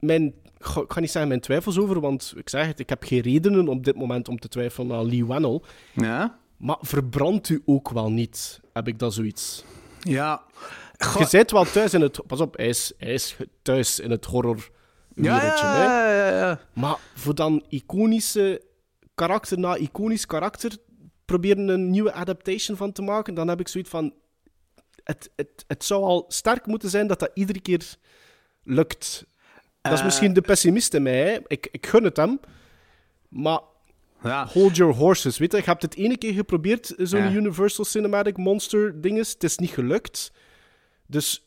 Mijn, 0.00 0.34
ik 0.64 0.92
ga 0.92 1.00
niet 1.00 1.10
zeggen 1.10 1.28
mijn 1.28 1.40
twijfels 1.40 1.78
over, 1.78 2.00
want 2.00 2.32
ik 2.36 2.48
zeg 2.48 2.66
het, 2.66 2.80
ik 2.80 2.88
heb 2.88 3.04
geen 3.04 3.20
redenen 3.20 3.68
op 3.68 3.84
dit 3.84 3.96
moment 3.96 4.28
om 4.28 4.38
te 4.38 4.48
twijfelen 4.48 4.96
aan 4.96 5.08
Lee 5.08 5.26
Wannell. 5.26 5.60
Ja. 5.92 6.38
Maar 6.56 6.78
verbrandt 6.80 7.48
u 7.48 7.62
ook 7.64 7.90
wel 7.90 8.10
niet, 8.10 8.60
heb 8.72 8.88
ik 8.88 8.98
dat 8.98 9.14
zoiets. 9.14 9.64
Ja. 10.00 10.42
Je 11.18 11.26
zit 11.26 11.50
wel 11.50 11.64
thuis 11.64 11.94
in 11.94 12.00
het... 12.00 12.26
Pas 12.26 12.40
op, 12.40 12.56
hij 12.56 12.68
is, 12.68 12.92
hij 12.98 13.12
is 13.12 13.36
thuis 13.62 14.00
in 14.00 14.10
het 14.10 14.24
horror 14.24 14.70
ja, 15.14 16.28
ja. 16.28 16.60
Maar 16.72 16.98
voor 17.14 17.34
dan 17.34 17.64
iconische 17.68 18.62
karakter 19.14 19.58
na 19.58 19.76
iconisch 19.76 20.26
karakter 20.26 20.76
proberen 21.24 21.68
een 21.68 21.90
nieuwe 21.90 22.12
adaptation 22.12 22.76
van 22.76 22.92
te 22.92 23.02
maken, 23.02 23.34
dan 23.34 23.48
heb 23.48 23.60
ik 23.60 23.68
zoiets 23.68 23.90
van... 23.90 24.14
Het, 25.04 25.30
het, 25.36 25.64
het 25.66 25.84
zou 25.84 26.02
al 26.02 26.24
sterk 26.28 26.66
moeten 26.66 26.90
zijn 26.90 27.06
dat 27.06 27.18
dat 27.18 27.30
iedere 27.34 27.60
keer 27.60 27.96
lukt. 28.62 29.26
Dat 29.82 29.92
is 29.92 29.98
Eh. 29.98 30.04
misschien 30.04 30.32
de 30.32 30.40
pessimist 30.40 30.94
in 30.94 31.02
mij. 31.02 31.18
Hè. 31.30 31.38
Ik, 31.46 31.68
ik 31.70 31.86
gun 31.86 32.04
het 32.04 32.16
hem. 32.16 32.40
Maar 33.28 33.60
ja. 34.22 34.46
hold 34.46 34.76
your 34.76 34.94
horses, 34.94 35.38
weet 35.38 35.52
je. 35.52 35.56
Je 35.58 35.62
hebt 35.64 35.82
het 35.82 35.94
ene 35.96 36.16
keer 36.16 36.32
geprobeerd, 36.32 36.94
zo'n 36.96 37.20
Ja. 37.22 37.30
Universal 37.30 37.84
Cinematic 37.84 38.36
Monster 38.36 39.00
dinges. 39.00 39.32
Het 39.32 39.44
is 39.44 39.58
niet 39.58 39.70
gelukt. 39.70 40.32
Dus 41.06 41.46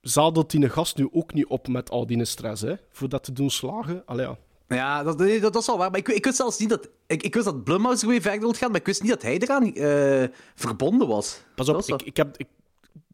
zadelt 0.00 0.50
die 0.50 0.68
gast 0.68 0.96
nu 0.96 1.08
ook 1.12 1.32
niet 1.34 1.46
op 1.46 1.68
met 1.68 1.90
al 1.90 2.06
die 2.06 2.24
stress, 2.24 2.62
hè. 2.62 2.74
Voor 2.90 3.08
dat 3.08 3.24
te 3.24 3.32
doen 3.32 3.50
slagen. 3.50 4.02
Allee, 4.06 4.26
ja. 4.26 4.36
Ja, 4.68 5.02
dat, 5.02 5.18
dat, 5.18 5.40
dat 5.40 5.56
is 5.56 5.66
wel 5.66 5.78
waar. 5.78 5.90
Maar 5.90 5.98
ik, 6.00 6.08
ik 6.08 6.24
wist 6.24 6.36
zelfs 6.36 6.58
niet 6.58 6.68
dat... 6.68 6.88
Ik, 7.06 7.22
ik 7.22 7.34
wist 7.34 7.46
dat 7.46 7.64
Blumhouse 7.64 8.04
er 8.04 8.10
weer 8.10 8.20
verder 8.20 8.40
wil 8.40 8.52
gaan, 8.52 8.70
maar 8.70 8.80
ik 8.80 8.86
wist 8.86 9.02
niet 9.02 9.10
dat 9.10 9.22
hij 9.22 9.38
eraan 9.38 9.74
eh, 9.74 10.28
verbonden 10.54 11.08
was. 11.08 11.40
Pas 11.54 11.68
op, 11.68 11.82
ik, 11.86 12.02
ik, 12.02 12.16
heb, 12.16 12.36
ik, 12.36 12.46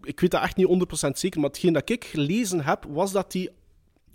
ik 0.02 0.20
weet 0.20 0.30
dat 0.30 0.42
echt 0.42 0.56
niet 0.56 0.66
100% 1.06 1.10
zeker, 1.10 1.40
maar 1.40 1.48
hetgeen 1.50 1.72
dat 1.72 1.90
ik 1.90 2.04
gelezen 2.04 2.64
heb, 2.64 2.84
was 2.88 3.12
dat 3.12 3.32
hij 3.32 3.50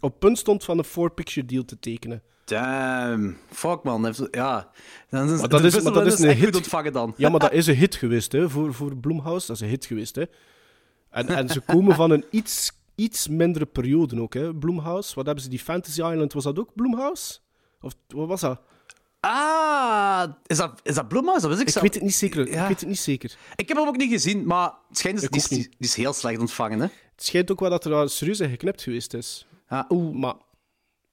op 0.06 0.20
punt 0.20 0.38
stond 0.38 0.64
van 0.64 0.78
een 0.78 0.84
four-picture 0.84 1.46
deal 1.46 1.66
te 1.66 1.80
tekenen. 1.80 2.22
Damn. 2.46 3.38
Fuck, 3.52 3.84
man. 3.84 4.06
Heeft- 4.06 4.28
Ja. 4.32 4.72
Dan 5.10 5.30
is, 5.34 5.40
Maar 5.40 5.50
dat 5.50 5.64
is- 5.64 5.82
maar 5.82 5.94
dat 5.94 6.06
is 6.06 6.20
een 6.20 6.26
echt 6.30 6.38
hit. 6.38 6.46
goed 6.46 6.56
ontvangen 6.56 6.94
dan. 6.94 7.14
Ja, 7.18 7.30
maar 7.30 7.40
dat 7.40 7.52
is 7.60 7.68
een 7.68 7.76
hit 7.76 7.96
geweest 7.96 8.32
hè, 8.32 8.50
voor, 8.50 8.74
voor 8.74 8.98
Blumhouse. 8.98 9.48
Dat 9.48 9.56
is 9.56 9.62
een 9.62 9.68
hit 9.70 9.86
geweest. 9.86 10.16
Hè. 10.16 10.24
En, 11.10 11.28
en 11.28 11.50
ze 11.50 11.60
komen 11.60 11.96
van 11.96 12.12
een 12.12 12.26
iets, 12.30 12.72
iets 12.96 13.28
mindere 13.28 13.66
periode 13.66 14.22
ook, 14.22 14.34
hè, 14.34 14.56
Blumhouse. 14.56 15.16
Wat 15.16 15.26
hebben 15.26 15.44
ze? 15.44 15.50
Die 15.50 15.60
Fantasy 15.60 16.02
Island, 16.02 16.34
was 16.34 16.44
dat 16.44 16.60
ook 16.60 16.76
Blumhouse? 16.76 17.38
Of 17.82 17.94
wat 18.08 18.28
was 18.28 18.42
dat? 18.42 18.62
Ah, 19.20 20.24
is 20.46 20.58
dat, 20.58 20.80
is 20.84 20.96
dat 20.96 21.08
Blumhouse? 21.08 21.48
Dat 21.48 21.50
wist 21.50 21.62
ik, 21.62 21.68
Ik 21.68 21.74
zelf. 21.74 21.84
weet 21.86 21.94
het 21.94 22.04
niet 22.04 22.16
zeker. 22.16 22.48
Ja. 22.52 22.62
Ik 22.62 22.68
weet 22.68 22.80
het 22.80 22.90
niet 22.90 23.00
zeker. 23.00 23.36
Ik 23.56 23.68
heb 23.68 23.78
hem 23.78 23.88
ook 23.88 23.98
niet 23.98 24.12
gezien, 24.12 24.46
maar 24.46 24.74
het 24.90 24.98
schijnt 24.98 25.20
dus, 25.20 25.30
die, 25.30 25.42
is, 25.42 25.48
niet. 25.48 25.64
die 25.78 25.88
is 25.90 25.96
heel 25.96 26.14
slecht 26.14 26.40
ontvangen, 26.40 26.80
hè? 26.80 26.86
Het 27.16 27.26
schijnt 27.26 27.52
ook 27.52 27.60
wel 27.60 27.70
dat 27.70 27.86
er 27.86 27.92
daar 27.92 28.10
serieus 28.10 28.40
in 28.40 28.50
geknipt 28.50 28.82
geweest 28.82 29.14
is. 29.14 29.48
Ah, 29.68 29.90
oeh, 29.90 30.16
Maar, 30.16 30.34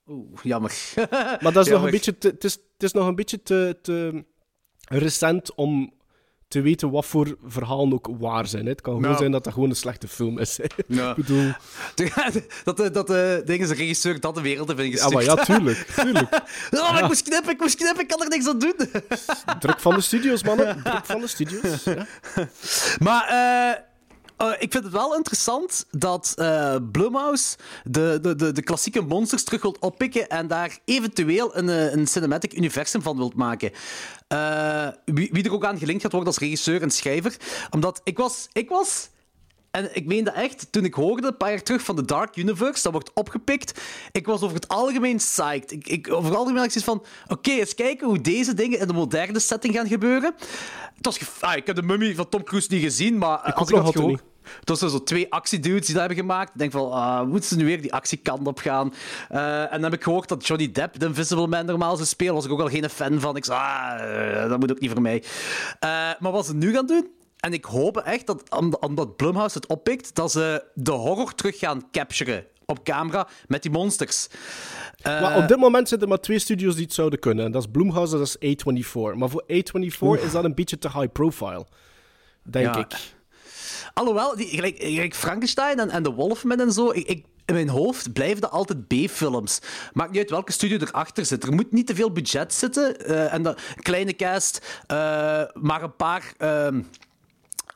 oeh, 0.09 0.39
jammer. 0.43 0.73
maar 1.43 1.53
dat 1.53 1.67
is 1.67 1.73
nog 1.73 1.83
een 1.83 1.91
beetje 1.91 2.19
te, 2.19 2.29
het, 2.29 2.45
is, 2.45 2.53
het 2.53 2.83
is 2.83 2.93
nog 2.93 3.07
een 3.07 3.15
beetje 3.15 3.43
te, 3.43 3.79
te 3.83 4.25
recent 4.89 5.55
om 5.55 5.93
te 6.49 6.61
weten 6.61 6.91
wat 6.91 7.07
voor 7.07 7.37
verhalen 7.45 7.93
ook 7.93 8.09
waar 8.19 8.47
zijn. 8.47 8.65
Hè. 8.65 8.71
Het 8.71 8.81
kan 8.81 8.95
gewoon 8.95 9.11
Ja. 9.11 9.17
zijn 9.17 9.31
dat 9.31 9.45
dat 9.45 9.53
gewoon 9.53 9.71
een 9.71 9.77
slechte 9.77 10.09
film 10.09 10.39
is. 10.39 10.59
Ja. 10.89 11.11
Ik 11.17 11.17
bedoel... 11.17 11.53
dat 12.65 12.77
de, 12.77 12.91
dat 12.91 13.07
de, 13.07 13.43
ding 13.45 13.63
is 13.63 13.69
de 13.69 13.75
regisseur 13.75 14.21
dat 14.21 14.35
de 14.35 14.41
wereld 14.41 14.69
heeft 14.69 14.79
Ja, 14.81 14.85
ingestuurd. 14.87 15.15
maar 15.15 15.23
ja, 15.25 15.45
tuurlijk. 15.45 15.79
tuurlijk. 15.79 16.31
Oh, 16.71 16.91
maar 16.93 17.01
ik 17.03 17.07
moest 17.07 17.23
knippen, 17.23 17.53
ik 17.53 17.61
moest 17.61 17.75
knippen, 17.77 18.03
ik 18.03 18.09
kan 18.09 18.23
er 18.23 18.29
niks 18.29 18.49
aan 18.49 18.59
doen. 18.59 18.75
Druk 19.59 19.81
van 19.81 19.95
de 19.95 20.01
studios, 20.01 20.43
mannen. 20.43 20.83
Druk 20.83 21.05
van 21.07 21.21
de 21.21 21.27
studios. 21.27 21.85
Ja. 21.85 22.07
Maar 22.99 23.27
eh, 23.29 23.83
eh, 24.43 24.53
ik 24.59 24.73
vind 24.73 24.85
het 24.85 24.93
wel 24.93 25.17
interessant 25.17 25.87
dat 25.91 26.33
eh 26.37 26.77
Blumhouse 26.93 27.57
de, 27.85 28.19
de, 28.23 28.35
de, 28.37 28.53
de 28.53 28.63
klassieke 28.63 29.01
monsters 29.01 29.45
terug 29.45 29.63
wilt 29.63 29.79
oppikken 29.79 30.29
en 30.29 30.47
daar 30.47 30.79
eventueel 30.85 31.57
een, 31.57 31.69
eh, 31.69 31.93
een 31.93 32.07
cinematic 32.07 32.57
universum 32.57 33.03
van 33.03 33.17
wilt 33.17 33.35
maken. 33.35 33.71
Wie, 35.05 35.29
wie 35.33 35.45
er 35.45 35.53
ook 35.53 35.65
aan 35.65 35.79
gelinkt 35.79 36.03
gaat 36.03 36.13
worden 36.13 36.31
als 36.31 36.39
regisseur 36.39 36.83
en 36.83 36.91
schrijver. 36.91 37.37
Omdat 37.71 38.01
ik 38.05 38.19
was... 38.19 38.49
Ik 38.53 38.69
was 38.69 39.11
en 39.73 39.97
ik 39.97 40.07
meen 40.07 40.25
dat 40.25 40.35
echt, 40.35 40.73
toen 40.73 40.85
ik 40.85 40.95
hoorde, 40.95 41.27
een 41.27 41.37
paar 41.37 41.51
jaar 41.51 41.63
terug, 41.63 41.83
van 41.83 41.97
de 41.97 42.05
Dark 42.05 42.37
Universe, 42.37 42.83
dat 42.83 42.93
wordt 42.93 43.13
opgepikt, 43.13 43.81
ik 44.13 44.27
was 44.27 44.43
over 44.43 44.55
het 44.55 44.69
algemeen 44.69 45.17
psyched. 45.17 45.73
Ik, 45.73 45.89
ik, 45.89 46.13
over 46.13 46.31
het 46.31 46.39
algemeen 46.39 46.63
had 46.63 46.75
ik 46.75 46.83
van, 46.83 47.05
oké, 47.29 47.51
eens 47.51 47.75
kijken 47.75 48.07
hoe 48.07 48.21
deze 48.21 48.55
dingen 48.55 48.79
in 48.79 48.87
de 48.87 48.93
moderne 48.93 49.39
setting 49.39 49.75
gaan 49.75 49.89
gebeuren. 49.89 50.35
Het 50.95 51.07
was 51.07 51.41
ah, 51.41 51.57
ik 51.57 51.67
heb 51.67 51.77
de 51.77 51.83
mummy 51.83 52.15
van 52.15 52.29
Tom 52.29 52.45
Cruise 52.45 52.69
niet 52.71 52.83
gezien, 52.83 53.19
maar 53.19 53.49
Ik 53.49 53.55
als 53.55 53.69
ik 53.69 53.75
had 53.75 53.85
altijd 53.85 54.05
gehoord... 54.05 54.32
Het 54.61 54.69
was 54.69 54.79
zo 54.79 55.03
twee 55.03 55.33
actiedudes 55.33 55.87
die 55.87 55.95
dat 55.95 56.07
hebben 56.07 56.21
gemaakt. 56.25 56.49
Ik 56.53 56.59
denk 56.59 56.73
van, 56.73 56.91
ah, 56.93 57.27
moeten 57.27 57.49
ze 57.49 57.57
nu 57.57 57.65
weer 57.65 57.83
die 57.83 57.93
actiekant 57.93 58.47
op 58.47 58.59
gaan? 58.59 58.93
Eh, 59.29 59.61
en 59.63 59.69
dan 59.71 59.83
heb 59.83 59.93
ik 59.95 60.03
gehoord 60.03 60.29
dat 60.29 60.47
Johnny 60.47 60.73
Depp 60.73 60.99
de 60.99 61.07
Invisible 61.07 61.47
Man 61.47 61.67
normaal 61.67 61.97
zou 61.97 62.09
spelen. 62.09 62.35
was 62.35 62.45
ik 62.45 62.51
ook 62.53 62.61
al 62.61 62.69
geen 62.69 62.91
fan 62.91 63.21
van. 63.21 63.37
Ik 63.37 63.45
zei, 63.45 63.59
ah, 63.59 64.43
eh, 64.43 64.49
dat 64.49 64.59
moet 64.61 64.71
ook 64.71 64.81
niet 64.81 64.91
voor 64.91 65.03
mij. 65.03 65.23
Eh, 65.81 65.91
maar 66.19 66.33
wat 66.33 66.47
ze 66.47 66.55
nu 66.55 66.73
gaan 66.75 66.87
doen... 66.87 67.11
En 67.41 67.53
ik 67.53 67.65
hoop 67.65 67.97
echt 67.97 68.27
dat, 68.27 68.43
om- 68.59 68.77
omdat 68.81 69.17
Blumhouse 69.17 69.57
het 69.59 69.67
oppikt, 69.67 70.15
dat 70.15 70.33
ze 70.33 70.65
de 70.75 70.91
horror 70.91 71.35
terug 71.35 71.59
gaan 71.59 71.89
capturen 71.91 72.45
op 72.67 72.85
camera 72.85 73.29
met 73.47 73.63
die 73.63 73.71
monsters. 73.71 74.29
Maar 75.03 75.37
op 75.37 75.49
dit 75.49 75.57
moment 75.57 75.89
zijn 75.89 76.01
er 76.01 76.09
maar 76.09 76.21
twee 76.21 76.39
studios 76.39 76.75
die 76.75 76.85
het 76.85 76.93
zouden 76.95 77.19
kunnen. 77.19 77.45
En 77.45 77.53
dat 77.53 77.63
is 77.63 77.69
Blumhouse 77.73 78.13
en 78.13 78.19
dat 78.19 78.37
is 78.41 78.57
A24. 78.57 79.15
Maar 79.15 79.29
voor 79.29 79.45
A24 79.53 80.23
is 80.25 80.33
dat 80.33 80.45
een 80.45 80.55
beetje 80.55 80.79
te 80.79 80.89
high 80.89 81.13
profile. 81.13 81.67
Denk 82.43 82.75
Ja. 82.75 82.81
ik. 82.81 82.93
Alhoewel, 83.95 84.37
die, 84.37 84.47
gelijk, 84.49 84.77
gelijk 84.79 85.15
Frankenstein 85.15 85.79
en, 85.79 85.91
en 85.91 86.03
The 86.03 86.13
Wolfman 86.13 86.61
en 86.61 86.73
zo, 86.73 86.91
ik, 86.91 87.07
ik- 87.09 87.25
in 87.45 87.55
mijn 87.55 87.69
hoofd 87.69 88.13
blijven 88.13 88.41
dat 88.41 88.51
altijd 88.51 88.87
B-films. 88.89 89.59
Maakt 89.93 90.11
niet 90.11 90.19
uit 90.21 90.31
welke 90.31 90.53
studio 90.53 90.79
erachter 90.79 91.25
zit. 91.27 91.43
Er 91.45 91.53
moet 91.53 91.73
niet 91.73 91.87
te 91.87 91.95
veel 91.95 92.13
budget 92.13 92.55
zitten. 92.55 92.97
eh, 93.07 93.33
en 93.33 93.43
dat 93.43 93.61
kleine 93.77 94.17
cast, 94.17 94.67
eh, 94.87 94.97
maar 95.53 95.83
een 95.83 95.97
paar 95.97 96.33
ehm, 96.39 96.81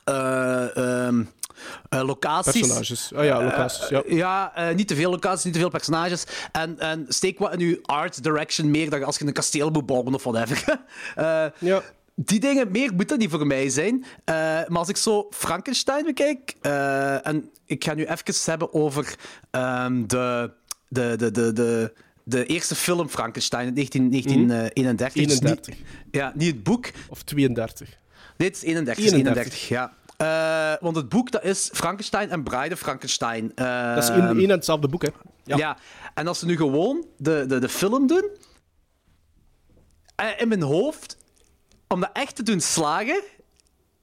eh, 0.03 0.77
ehm, 0.77 1.23
eh, 1.89 2.01
locaties. 2.05 2.59
Personages. 2.61 3.11
Oh 3.15 3.23
ja, 3.23 3.43
locaties. 3.43 3.87
Ja. 3.89 4.03
Ja, 4.07 4.53
niet 4.75 4.87
te 4.87 4.95
veel 4.95 5.09
locaties, 5.11 5.43
niet 5.43 5.53
te 5.53 5.59
veel 5.59 5.69
personages. 5.69 6.23
En, 6.51 6.79
en 6.79 7.05
steek 7.07 7.39
wat 7.39 7.53
in 7.53 7.59
uw 7.59 7.77
art 7.81 8.23
direction 8.23 8.71
meer 8.71 8.89
dan 8.89 9.03
als 9.03 9.17
je 9.17 9.25
een 9.25 9.33
kasteel 9.33 9.69
moet 9.69 9.85
bouwen 9.85 10.13
of 10.13 10.23
whatever. 10.23 10.63
Ja. 11.59 11.81
Die 12.19 12.39
dingen, 12.39 12.71
meer 12.71 12.93
moet 12.93 13.09
dat 13.09 13.17
niet 13.17 13.29
voor 13.29 13.47
mij 13.47 13.69
zijn. 13.69 14.05
Eh, 14.23 14.35
maar 14.67 14.77
als 14.77 14.89
ik 14.89 14.97
zo 14.97 15.27
Frankenstein 15.29 16.05
bekijk, 16.05 16.55
eh, 16.61 17.27
en 17.27 17.49
ik 17.65 17.83
ga 17.83 17.93
nu 17.93 18.05
even 18.05 18.35
hebben 18.45 18.73
over 18.73 19.15
ehm, 19.51 20.07
de, 20.07 20.51
de, 20.87 21.15
de, 21.17 21.31
de, 21.31 21.53
de, 21.53 21.93
de 22.23 22.45
eerste 22.45 22.75
film 22.75 23.09
Frankenstein 23.09 23.67
in 23.67 23.73
19, 23.73 24.09
1931. 24.09 25.13
Dus 25.13 25.39
31. 25.39 25.75
niet, 25.77 25.87
ja, 26.11 26.31
niet 26.35 26.53
het 26.53 26.63
boek. 26.63 26.89
Of 27.09 27.23
32. 27.23 27.97
Dit 28.37 28.55
is 28.55 28.61
31. 28.61 29.05
31. 29.05 29.43
31 29.43 29.67
ja. 29.67 29.93
Eh, 30.17 30.81
want 30.81 30.95
het 30.95 31.09
boek 31.09 31.31
dat 31.31 31.43
is 31.43 31.69
Frankenstein 31.73 32.29
en 32.29 32.43
Bride 32.43 32.77
Frankenstein. 32.77 33.51
Dat 33.55 34.03
is 34.03 34.09
één 34.09 34.27
één 34.27 34.39
en 34.39 34.49
hetzelfde 34.49 34.87
boek, 34.87 35.01
hè. 35.01 35.09
ja. 35.43 35.57
Ja. 35.57 35.77
en 36.13 36.27
als 36.27 36.39
ze 36.39 36.45
nu 36.45 36.55
gewoon 36.55 37.05
de, 37.17 37.45
de, 37.47 37.59
de 37.59 37.69
film 37.69 38.07
doen, 38.07 38.29
in 40.37 40.47
mijn 40.47 40.61
hoofd, 40.61 41.16
om 41.87 41.99
dat 41.99 42.09
echt 42.13 42.35
te 42.35 42.43
doen 42.43 42.59
slagen, 42.61 43.21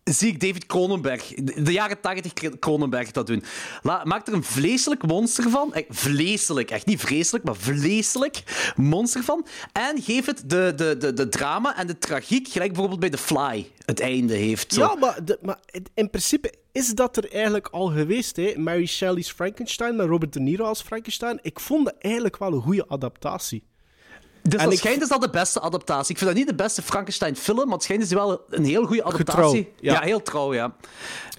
zie 0.04 0.28
ik 0.32 0.40
David 0.40 0.66
Cronenberg, 0.66 1.26
de, 1.34 1.72
jaren 1.72 2.00
80 2.00 2.32
Cronenberg 2.58 3.10
dat 3.10 3.26
doen. 3.26 3.42
La, 3.82 4.04
maak 4.04 4.26
er 4.26 4.32
een 4.32 4.44
vleeselijk 4.44 5.06
monster 5.06 5.50
van. 5.50 5.74
Eh, 5.74 5.84
vleeselijk, 5.88 6.70
echt 6.70 6.86
niet 6.86 7.00
vreselijk, 7.00 7.44
maar 7.44 7.56
vleeselijk 7.56 8.42
monster 8.76 9.22
van. 9.24 9.46
En 9.72 10.02
geef 10.02 10.26
het 10.26 10.42
de, 10.50 10.72
de, 10.76 10.96
de, 10.96 11.12
de 11.12 11.28
drama 11.28 11.76
en 11.76 11.86
de 11.86 11.98
tragiek, 11.98 12.48
gelijk 12.48 12.68
bijvoorbeeld 12.72 13.00
bij 13.00 13.10
The 13.10 13.18
Fly 13.18 13.70
het 13.86 14.00
einde 14.00 14.34
heeft. 14.34 14.74
Ja, 14.74 14.94
maar, 14.94 15.24
de- 15.24 15.38
maar 15.42 15.58
in- 15.70 15.86
in 15.94 16.10
principe 16.10 16.52
is 16.72 16.88
dat 16.88 17.16
er 17.16 17.32
eigenlijk 17.32 17.68
al 17.68 17.86
geweest. 17.86 18.36
Hè? 18.36 18.54
Mary 18.56 18.86
Shelley's 18.86 19.30
Frankenstein 19.30 19.96
met 19.96 20.06
Robert 20.06 20.32
De 20.32 20.40
Niro 20.40 20.64
als 20.64 20.82
Frankenstein. 20.82 21.38
Ik 21.42 21.60
vond 21.60 21.84
dat 21.84 21.94
eigenlijk 21.98 22.36
wel 22.38 22.52
een 22.52 22.62
goede 22.62 22.88
adaptatie. 22.88 23.62
Dus 24.48 24.52
En 24.60 24.64
dat 24.64 24.72
ik- 24.72 24.78
schijnt 24.78 25.02
is 25.02 25.08
dat 25.08 25.20
de 25.20 25.30
beste 25.30 25.60
adaptatie. 25.60 26.10
Ik 26.10 26.18
vind 26.18 26.30
dat 26.30 26.38
niet 26.38 26.48
de 26.48 26.54
beste 26.54 26.82
Frankenstein-film, 26.82 27.64
maar 27.64 27.74
het 27.74 27.82
schijnt 27.82 28.02
is 28.02 28.12
wel 28.12 28.40
een 28.50 28.64
heel 28.64 28.84
goede 28.86 29.04
adaptatie. 29.04 29.68
Getrouw, 29.76 29.94
ja. 29.94 30.00
heel 30.00 30.22
trouw, 30.22 30.54
ja. 30.54 30.74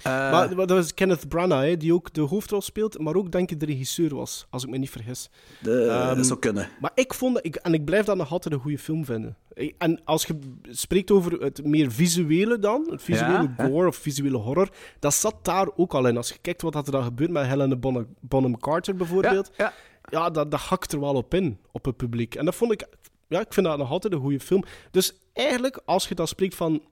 Eh, 0.02 0.12
maar, 0.12 0.30
maar 0.56 0.66
dat 0.66 0.70
was 0.76 0.94
Kenneth 0.94 1.28
Branagh, 1.28 1.62
hè, 1.62 1.76
die 1.76 1.94
ook 1.94 2.12
de 2.12 2.20
hoofdrol 2.20 2.60
speelt, 2.60 2.98
maar 2.98 3.14
ook 3.14 3.32
denk 3.32 3.50
ik 3.50 3.60
de 3.60 3.66
regisseur 3.66 4.14
was, 4.14 4.46
als 4.50 4.62
ik 4.64 4.70
me 4.70 4.78
niet 4.78 4.90
vergis. 4.90 5.30
de, 5.60 5.82
ehm, 5.84 6.16
dat 6.16 6.26
zou 6.26 6.38
kunnen. 6.38 6.68
Maar 6.80 6.90
ik 6.94 7.14
vond 7.14 7.34
dat, 7.34 7.44
ik, 7.44 7.56
en 7.56 7.74
ik 7.74 7.84
blijf 7.84 8.04
dat 8.04 8.16
nog 8.16 8.30
altijd 8.32 8.54
een 8.54 8.60
goede 8.60 8.78
film 8.78 9.04
vinden. 9.04 9.36
En 9.78 10.00
als 10.04 10.24
je 10.26 10.38
spreekt 10.70 11.10
over 11.10 11.32
het 11.32 11.64
meer 11.64 11.90
visuele 11.92 12.58
dan, 12.58 12.86
het 12.90 13.02
visuele 13.02 13.32
Ja, 13.42 13.54
hè? 13.56 13.66
gore 13.68 13.86
of 13.88 13.96
visuele 13.96 14.36
horror, 14.36 14.68
dat 14.98 15.14
zat 15.14 15.34
daar 15.42 15.68
ook 15.76 15.94
al 15.94 16.06
in. 16.06 16.16
Als 16.16 16.28
je 16.28 16.34
kijkt 16.40 16.62
wat 16.62 16.74
er 16.74 16.90
dan 16.92 17.04
gebeurt 17.04 17.30
met 17.30 17.46
Helena 17.46 17.76
Bonham, 17.76 18.06
Bonham 18.20 18.58
Carter 18.58 18.96
bijvoorbeeld, 18.96 19.50
Ja, 19.56 19.72
ja. 20.10 20.30
dat, 20.30 20.50
dat 20.50 20.60
hakt 20.60 20.92
er 20.92 21.00
wel 21.00 21.14
op 21.14 21.34
in, 21.34 21.58
op 21.72 21.84
het 21.84 21.96
publiek. 21.96 22.34
En 22.34 22.44
dat 22.44 22.54
vond 22.54 22.72
ik, 22.72 22.86
ja, 23.28 23.40
ik 23.40 23.52
vind 23.52 23.66
dat 23.66 23.78
nog 23.78 23.90
altijd 23.90 24.12
een 24.12 24.20
goede 24.20 24.40
film. 24.40 24.64
Dus 24.90 25.12
eigenlijk, 25.32 25.80
als 25.84 26.08
je 26.08 26.14
dan 26.14 26.28
spreekt 26.28 26.54
van, 26.54 26.82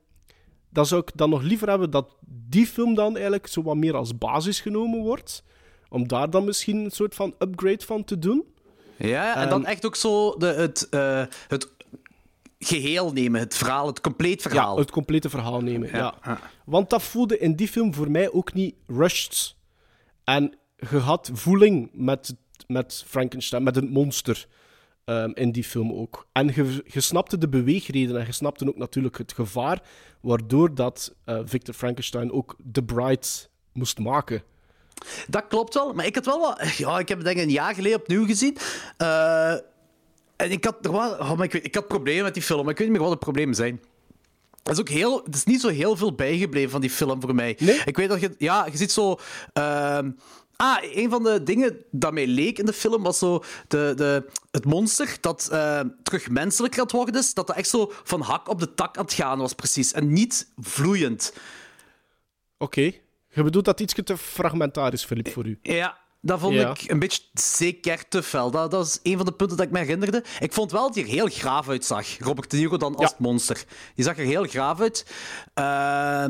dan 0.70 0.86
zou 0.86 1.00
ik 1.00 1.10
dan 1.14 1.30
nog 1.30 1.42
liever 1.42 1.68
hebben 1.68 1.90
dat 1.90 2.16
die 2.26 2.66
film 2.66 2.94
dan 2.94 3.14
eigenlijk 3.14 3.46
zo 3.46 3.62
wat 3.62 3.76
meer 3.76 3.96
als 3.96 4.18
basis 4.18 4.60
genomen 4.60 5.00
wordt. 5.00 5.42
Om 5.88 6.08
daar 6.08 6.30
dan 6.30 6.44
misschien 6.44 6.84
een 6.84 6.90
soort 6.90 7.14
van 7.14 7.34
upgrade 7.38 7.84
van 7.84 8.04
te 8.04 8.18
doen. 8.18 8.44
Ja, 8.96 9.36
en 9.36 9.48
dan 9.48 9.60
Ehm, 9.60 9.70
echt 9.70 9.86
ook 9.86 9.96
zo 9.96 10.36
de, 10.36 10.46
het, 10.46 10.88
eh, 10.88 11.24
het 11.48 11.72
geheel 12.58 13.12
nemen, 13.12 13.40
het 13.40 13.54
verhaal, 13.54 13.86
het 13.86 14.00
compleet 14.00 14.42
verhaal. 14.42 14.74
Ja, 14.74 14.80
het 14.80 14.90
complete 14.90 15.30
verhaal 15.30 15.60
nemen. 15.60 15.88
Ja. 15.88 16.14
ja. 16.22 16.38
Want 16.64 16.90
dat 16.90 17.02
voelde 17.02 17.38
in 17.38 17.56
die 17.56 17.68
film 17.68 17.94
voor 17.94 18.10
mij 18.10 18.32
ook 18.32 18.52
niet 18.52 18.74
rushed. 18.86 19.56
En 20.24 20.54
je 20.90 20.96
had 20.96 21.30
voeling 21.32 21.90
met, 21.92 22.34
met 22.66 23.04
Frankenstein, 23.06 23.62
met 23.62 23.74
het 23.74 23.90
monster 23.90 24.46
ehm, 25.04 25.30
in 25.34 25.52
die 25.52 25.64
film 25.64 25.92
ook. 25.92 26.26
En 26.32 26.46
je, 26.46 26.84
je 26.86 27.00
snapte 27.00 27.38
de 27.38 27.48
beweegreden 27.48 28.20
en 28.20 28.26
je 28.26 28.32
snapte 28.32 28.68
ook 28.68 28.76
natuurlijk 28.76 29.18
het 29.18 29.32
gevaar 29.32 29.82
waardoor 30.20 30.74
dat 30.74 31.14
uh, 31.26 31.40
Victor 31.44 31.74
Frankenstein 31.74 32.32
ook 32.32 32.56
The 32.72 32.82
Bride 32.82 33.26
moest 33.72 33.98
maken. 33.98 34.42
Dat 35.28 35.46
klopt 35.48 35.74
wel, 35.74 35.92
maar 35.92 36.06
ik 36.06 36.14
had 36.14 36.26
wel 36.26 36.40
wat... 36.40 36.68
Ja, 36.76 36.98
ik 36.98 37.08
heb 37.08 37.18
het 37.18 37.26
denk 37.26 37.38
ik 37.38 37.44
een 37.44 37.50
jaar 37.50 37.74
geleden 37.74 37.98
opnieuw 37.98 38.26
gezien. 38.26 38.56
Uh, 38.98 39.52
en 40.36 40.50
ik 40.50 40.64
had, 40.64 40.84
er 40.86 40.92
wel, 40.92 41.10
oh, 41.10 41.32
maar 41.36 41.44
ik, 41.44 41.52
weet, 41.52 41.64
ik 41.64 41.74
had 41.74 41.88
problemen 41.88 42.24
met 42.24 42.34
die 42.34 42.42
film, 42.42 42.62
maar 42.62 42.72
ik 42.72 42.78
weet 42.78 42.88
niet 42.88 42.96
meer 42.96 43.06
wat 43.08 43.18
de 43.18 43.24
problemen 43.24 43.54
zijn. 43.54 43.80
Er 44.62 44.72
is 44.72 44.80
ook 44.80 44.88
heel, 44.88 45.22
het 45.24 45.34
is 45.34 45.44
niet 45.44 45.60
zo 45.60 45.68
heel 45.68 45.96
veel 45.96 46.14
bijgebleven 46.14 46.70
van 46.70 46.80
die 46.80 46.90
film 46.90 47.20
voor 47.20 47.34
mij. 47.34 47.56
Nee? 47.58 47.80
Ik 47.84 47.96
weet 47.96 48.08
dat 48.08 48.20
je, 48.20 48.34
ja, 48.38 48.66
je 48.70 48.76
ziet 48.76 48.92
zo. 48.92 49.18
Uh, 49.58 49.98
ah, 50.56 50.78
een 50.82 51.10
van 51.10 51.22
de 51.22 51.42
dingen 51.42 51.84
dat 51.90 52.12
mij 52.12 52.26
leek 52.26 52.58
in 52.58 52.66
de 52.66 52.72
film 52.72 53.02
was 53.02 53.18
zo 53.18 53.44
de, 53.68 53.92
de, 53.96 54.26
het 54.50 54.64
monster 54.64 55.16
dat 55.20 55.48
uh, 55.52 55.80
terug 56.02 56.30
menselijk 56.30 56.74
gaat 56.74 56.92
worden. 56.92 57.14
Is, 57.14 57.34
dat 57.34 57.46
dat 57.46 57.56
echt 57.56 57.68
zo 57.68 57.92
van 58.02 58.20
hak 58.20 58.48
op 58.48 58.60
de 58.60 58.74
tak 58.74 58.96
aan 58.96 59.04
het 59.04 59.12
gaan 59.12 59.38
was, 59.38 59.52
precies. 59.52 59.92
En 59.92 60.12
niet 60.12 60.48
vloeiend. 60.56 61.32
Oké. 62.58 62.80
Okay. 62.80 63.02
Je 63.28 63.42
bedoelt 63.42 63.64
dat 63.64 63.80
iets 63.80 63.94
te 64.04 64.16
fragmentarisch, 64.16 65.04
Filip, 65.04 65.28
voor 65.28 65.46
u? 65.46 65.58
Ja, 65.62 65.98
dat 66.20 66.40
vond 66.40 66.54
ik 66.54 66.90
een 66.90 66.98
beetje 66.98 67.22
zeker 67.32 68.08
te 68.08 68.22
fel. 68.22 68.50
Dat, 68.50 68.70
dat 68.70 68.86
is 68.86 69.00
een 69.02 69.16
van 69.16 69.26
de 69.26 69.32
punten 69.32 69.56
dat 69.56 69.66
ik 69.66 69.72
me 69.72 69.78
herinnerde. 69.78 70.24
Ik 70.40 70.52
vond 70.52 70.72
wel 70.72 70.86
dat 70.86 70.94
hij 70.94 71.04
er 71.04 71.10
heel 71.10 71.28
graaf 71.28 71.68
uitzag. 71.68 72.18
Robert 72.18 72.50
De 72.50 72.56
Niro 72.56 72.76
dan 72.76 72.96
als 72.96 73.10
het 73.10 73.18
monster. 73.18 73.64
Die 73.94 74.04
zag 74.04 74.18
er 74.18 74.24
heel 74.24 74.44
graaf 74.44 74.80
uit. 74.80 75.06
Uh, 75.54 76.24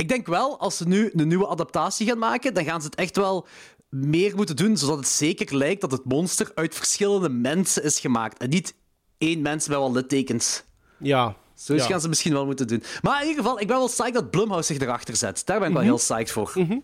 ik 0.00 0.08
denk 0.08 0.26
wel, 0.26 0.58
als 0.58 0.76
ze 0.76 0.88
nu 0.88 1.10
een 1.14 1.28
nieuwe 1.28 1.48
adaptatie 1.48 2.06
gaan 2.06 2.18
maken, 2.18 2.54
dan 2.54 2.64
gaan 2.64 2.80
ze 2.80 2.86
het 2.86 2.94
echt 2.94 3.16
wel 3.16 3.46
meer 3.88 4.36
moeten 4.36 4.56
doen, 4.56 4.76
zodat 4.76 4.96
het 4.96 5.08
zeker 5.08 5.56
lijkt 5.56 5.80
dat 5.80 5.90
het 5.90 6.04
monster 6.04 6.50
uit 6.54 6.74
verschillende 6.74 7.28
mensen 7.28 7.84
is 7.84 8.00
gemaakt. 8.00 8.38
En 8.38 8.48
niet 8.48 8.74
één 9.18 9.42
mens 9.42 9.68
met 9.68 9.76
wel 9.76 9.92
littekens. 9.92 10.62
Ja. 10.98 11.34
Zoiets 11.54 11.84
ja. 11.84 11.90
gaan 11.90 12.00
ze 12.00 12.08
misschien 12.08 12.32
wel 12.32 12.46
moeten 12.46 12.66
doen. 12.66 12.82
Maar 13.02 13.22
in 13.22 13.28
ieder 13.28 13.42
geval, 13.42 13.60
ik 13.60 13.66
ben 13.66 13.76
wel 13.76 13.86
psyched 13.86 14.14
dat 14.14 14.30
Blumhouse 14.30 14.74
zich 14.74 14.82
erachter 14.82 15.16
zet. 15.16 15.42
Daar 15.44 15.58
ben 15.58 15.68
ik 15.68 15.74
mm 15.74 15.80
-hmm. 15.80 15.88
wel 15.88 15.96
heel 15.96 16.16
psyched 16.16 16.30
voor. 16.30 16.52
Mm 16.54 16.66
-hmm. 16.66 16.82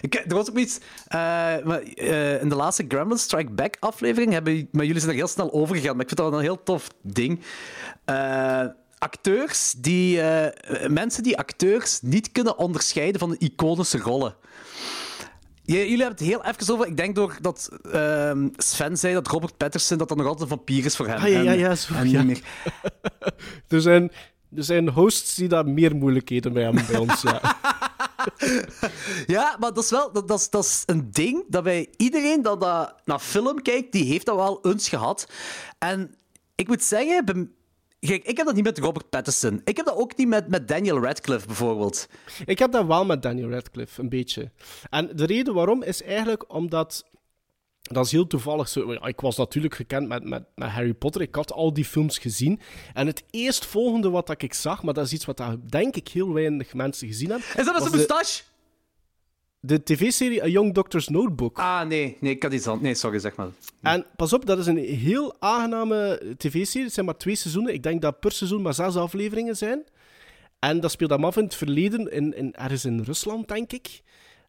Ik, 0.00 0.14
er 0.14 0.34
was 0.34 0.50
ook 0.50 0.58
iets. 0.58 0.78
Uh, 0.78 0.82
maar, 1.64 1.82
uh, 1.94 2.42
in 2.42 2.48
de 2.48 2.54
laatste 2.54 2.84
Gremlins 2.88 3.22
Strike 3.22 3.50
Back 3.50 3.76
aflevering 3.80 4.32
hebben 4.32 4.68
maar 4.72 4.84
jullie 4.84 5.00
zijn 5.00 5.12
er 5.12 5.18
heel 5.18 5.28
snel 5.28 5.52
over 5.52 5.76
gegaan. 5.76 5.92
Maar 5.92 6.06
ik 6.06 6.08
vind 6.08 6.20
dat 6.20 6.32
een 6.32 6.40
heel 6.40 6.62
tof 6.62 6.88
ding. 7.02 7.40
Uh, 8.10 8.64
acteurs 9.00 9.74
die. 9.78 10.20
mensen 10.88 11.22
die 11.22 11.38
acteurs 11.38 12.00
niet 12.02 12.32
kunnen 12.32 12.58
onderscheiden 12.58 13.20
van 13.20 13.30
de 13.30 13.38
iconische 13.38 13.98
rollen. 13.98 14.36
Jullie 15.72 15.90
hebben 15.90 16.08
het 16.08 16.20
heel 16.20 16.44
even 16.44 16.74
over. 16.74 16.86
Ik 16.86 16.96
denk 16.96 17.14
door 17.14 17.36
dat 17.40 17.68
uh, 17.94 18.32
Sven 18.56 18.96
zei 18.96 19.14
dat 19.14 19.26
Robert 19.26 19.56
Patterson 19.56 19.98
dat 19.98 20.08
dan 20.08 20.16
nog 20.16 20.26
altijd 20.26 20.50
een 20.50 20.56
vampier 20.56 20.84
is 20.84 20.96
voor 20.96 21.06
hem. 21.06 21.16
Ah, 21.16 21.28
ja, 21.28 21.40
ja, 21.40 21.52
ja. 21.52 21.74
Zo, 21.74 21.94
en 21.94 22.10
ja. 22.10 22.22
niet 22.22 22.26
meer. 22.26 22.42
er, 23.68 23.80
zijn, 23.80 24.12
er 24.56 24.64
zijn 24.64 24.88
hosts 24.88 25.34
die 25.34 25.48
daar 25.48 25.66
meer 25.66 25.96
moeilijkheden 25.96 26.52
mee 26.52 26.64
hebben 26.64 26.86
bij 26.86 26.96
ons. 26.98 27.22
Ja. 27.22 27.40
ja, 29.36 29.56
maar 29.58 29.72
dat 29.72 29.84
is 29.84 29.90
wel 29.90 30.12
dat, 30.12 30.28
dat, 30.28 30.38
is, 30.40 30.50
dat 30.50 30.64
is 30.64 30.82
een 30.86 31.08
ding 31.10 31.44
dat 31.48 31.62
bij 31.62 31.88
iedereen 31.96 32.42
dat, 32.42 32.60
dat 32.60 32.94
naar 33.04 33.18
film 33.18 33.62
kijkt, 33.62 33.92
die 33.92 34.04
heeft 34.04 34.26
dat 34.26 34.36
wel 34.36 34.58
eens 34.62 34.88
gehad. 34.88 35.28
En 35.78 36.14
ik 36.54 36.68
moet 36.68 36.82
zeggen, 36.82 37.54
Kijk, 38.00 38.24
ik 38.24 38.36
heb 38.36 38.46
dat 38.46 38.54
niet 38.54 38.64
met 38.64 38.78
Robert 38.78 39.08
Pattinson. 39.10 39.60
Ik 39.64 39.76
heb 39.76 39.86
dat 39.86 39.96
ook 39.96 40.16
niet 40.16 40.28
met, 40.28 40.48
met 40.48 40.68
Daniel 40.68 41.02
Radcliffe, 41.02 41.46
bijvoorbeeld. 41.46 42.06
Ik 42.44 42.58
heb 42.58 42.72
dat 42.72 42.86
wel 42.86 43.04
met 43.04 43.22
Daniel 43.22 43.50
Radcliffe, 43.50 44.00
een 44.00 44.08
beetje. 44.08 44.50
En 44.90 45.16
de 45.16 45.26
reden 45.26 45.54
waarom 45.54 45.82
is 45.82 46.02
eigenlijk 46.02 46.54
omdat... 46.54 47.08
Dat 47.82 48.04
is 48.04 48.12
heel 48.12 48.26
toevallig 48.26 48.68
zo. 48.68 48.92
Ik 48.92 49.20
was 49.20 49.36
natuurlijk 49.36 49.74
gekend 49.74 50.08
met, 50.08 50.24
met, 50.24 50.44
met 50.54 50.68
Harry 50.68 50.94
Potter. 50.94 51.22
Ik 51.22 51.34
had 51.34 51.52
al 51.52 51.72
die 51.72 51.84
films 51.84 52.18
gezien. 52.18 52.60
En 52.94 53.06
het 53.06 53.24
eerstvolgende 53.30 54.10
wat 54.10 54.42
ik 54.42 54.54
zag, 54.54 54.82
maar 54.82 54.94
dat 54.94 55.06
is 55.06 55.12
iets 55.12 55.24
wat 55.24 55.42
denk 55.66 55.96
ik 55.96 56.08
heel 56.08 56.32
weinig 56.32 56.74
mensen 56.74 57.08
gezien 57.08 57.30
hebben... 57.30 57.46
Is 57.56 57.64
dat 57.64 57.84
een 57.84 57.90
moustache? 57.90 58.42
De, 59.60 59.82
tv-serie 59.82 60.42
A 60.42 60.46
Young 60.46 60.74
Doctor's 60.74 61.08
Notebook. 61.08 61.58
Ah, 61.58 61.86
nee. 61.86 62.16
Nee, 62.20 62.32
ik 62.32 62.42
had 62.42 62.52
iets 62.52 62.66
anders. 62.66 62.84
Nee, 62.84 62.94
sorry, 62.94 63.18
zeg 63.18 63.36
maar. 63.36 63.48
En 63.80 64.06
pas 64.16 64.32
op, 64.32 64.46
dat 64.46 64.58
is 64.58 64.66
een 64.66 64.76
heel 64.76 65.36
aangename 65.38 66.22
tv-serie. 66.36 66.84
Het 66.84 66.94
zijn 66.94 67.06
maar 67.06 67.16
twee 67.16 67.34
seizoenen. 67.34 67.74
Ik 67.74 67.82
denk 67.82 68.02
dat 68.02 68.20
per 68.20 68.32
seizoen 68.32 68.62
maar 68.62 68.74
zes 68.74 68.96
afleveringen 68.96 69.56
zijn. 69.56 69.84
En 70.58 70.80
dat 70.80 70.90
speelt 70.90 71.10
hem 71.10 71.24
af 71.24 71.36
in 71.36 71.44
het 71.44 71.54
verleden, 71.54 72.12
in, 72.12 72.36
in, 72.36 72.54
ergens 72.54 72.84
in 72.84 73.00
Rusland, 73.00 73.48
denk 73.48 73.72
ik. 73.72 74.02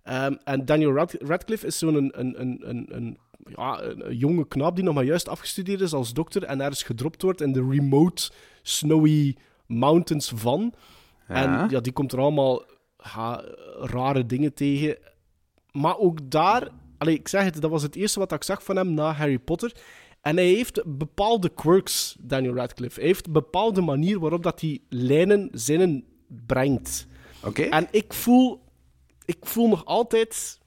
Um, 0.10 0.38
en 0.43 0.65
Daniel 0.65 0.93
Rad 0.93 1.15
Radcliffe 1.19 1.65
is 1.65 1.78
zo'n 1.78 1.95
een, 1.95 2.12
een, 2.19 2.41
een, 2.41 2.62
een, 2.69 2.86
een, 2.89 3.17
ja, 3.56 3.82
een 3.82 4.17
jonge 4.17 4.47
knap 4.47 4.76
die 4.76 4.84
nog 4.84 4.93
maar 4.93 5.04
juist 5.04 5.30
afgestudeerd 5.30 5.82
is 5.82 5.93
als 5.93 6.13
dokter 6.13 6.43
en 6.43 6.62
ergens 6.62 6.84
gedropt 6.84 7.21
wordt 7.21 7.41
in 7.41 7.52
de 7.52 7.67
remote, 7.69 8.32
snowy 8.62 9.36
mountains 9.65 10.32
van. 10.36 10.74
Ja. 11.28 11.36
En 11.36 11.69
ja, 11.69 11.80
die 11.80 11.93
komt 11.93 12.12
er 12.12 12.19
allemaal 12.19 12.63
ha, 13.02 13.44
rare 13.80 14.26
dingen 14.26 14.54
tegen. 14.54 14.98
Maar 15.72 15.98
ook 15.98 16.32
daar, 16.32 16.68
allee, 16.98 17.16
ik 17.16 17.28
zeg 17.28 17.44
het, 17.44 17.62
dat 17.62 17.72
was 17.72 17.84
het 17.84 17.96
eerste 17.96 18.20
wat 18.20 18.32
ik 18.32 18.44
zag 18.44 18.64
van 18.64 18.76
hem 18.76 18.94
na 18.94 19.12
Harry 19.12 19.40
Potter. 19.40 19.76
En 20.22 20.36
hij 20.36 20.46
heeft 20.46 20.82
bepaalde 20.86 21.50
quirks, 21.50 22.16
Daniel 22.20 22.56
Radcliffe. 22.56 23.00
Hij 23.00 23.08
heeft 23.08 23.26
een 23.26 23.34
bepaalde 23.34 23.82
manier 23.82 24.20
waarop 24.20 24.44
dat 24.44 24.62
hij 24.62 24.80
lijnen, 24.90 25.50
zinnen 25.52 26.06
brengt. 26.28 27.08
Oké. 27.40 27.48
Okay. 27.48 27.70
En 27.70 27.88
ik 27.92 28.14
voel, 28.14 28.64
ik 29.26 29.38
voel 29.42 29.68
nog 29.68 29.86
altijd 29.86 30.60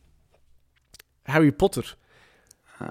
Harry 1.23 1.53
Potter. 1.53 1.97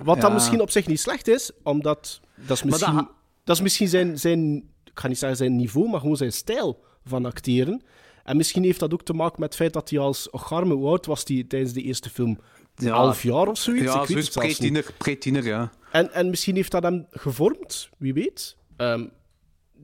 Wat 0.03 0.15
ja. 0.15 0.21
dan 0.21 0.33
misschien 0.33 0.61
op 0.61 0.69
zich 0.69 0.87
niet 0.87 0.99
slecht 0.99 1.27
is, 1.27 1.51
omdat 1.63 2.21
dat 2.35 2.57
is 2.57 2.63
misschien, 2.63 2.95
dat... 2.95 3.11
dat 3.43 3.55
is 3.55 3.61
misschien 3.61 3.87
zijn, 3.87 4.19
zijn, 4.19 4.55
ik 4.83 4.99
ga 4.99 5.07
niet 5.07 5.17
zeggen 5.17 5.37
zijn 5.37 5.55
niveau, 5.55 5.89
maar 5.89 5.99
gewoon 5.99 6.17
zijn 6.17 6.33
stijl 6.33 6.83
van 7.05 7.25
acteren. 7.25 7.81
En 8.23 8.37
misschien 8.37 8.63
heeft 8.63 8.79
dat 8.79 8.93
ook 8.93 9.03
te 9.03 9.13
maken 9.13 9.39
met 9.39 9.49
het 9.49 9.57
feit 9.57 9.73
dat 9.73 9.89
hij 9.89 9.99
als 9.99 10.27
hoe 10.31 10.87
oud 10.87 11.05
was 11.05 11.23
hij 11.27 11.43
tijdens 11.47 11.73
de 11.73 11.81
eerste 11.81 12.09
film? 12.09 12.39
Ja. 12.75 12.95
Half 12.95 13.23
jaar 13.23 13.47
of 13.47 13.57
zoiets? 13.57 13.93
Ja, 13.93 14.01
ik 14.01 14.07
weet 14.07 14.17
niet. 14.17 14.31
pre-tiener, 14.31 14.93
pre-tiener, 14.97 15.45
ja. 15.45 15.71
En, 15.91 16.13
en 16.13 16.29
misschien 16.29 16.55
heeft 16.55 16.71
dat 16.71 16.83
hem 16.83 17.07
gevormd, 17.09 17.89
wie 17.97 18.13
weet. 18.13 18.57
Um, 18.77 19.11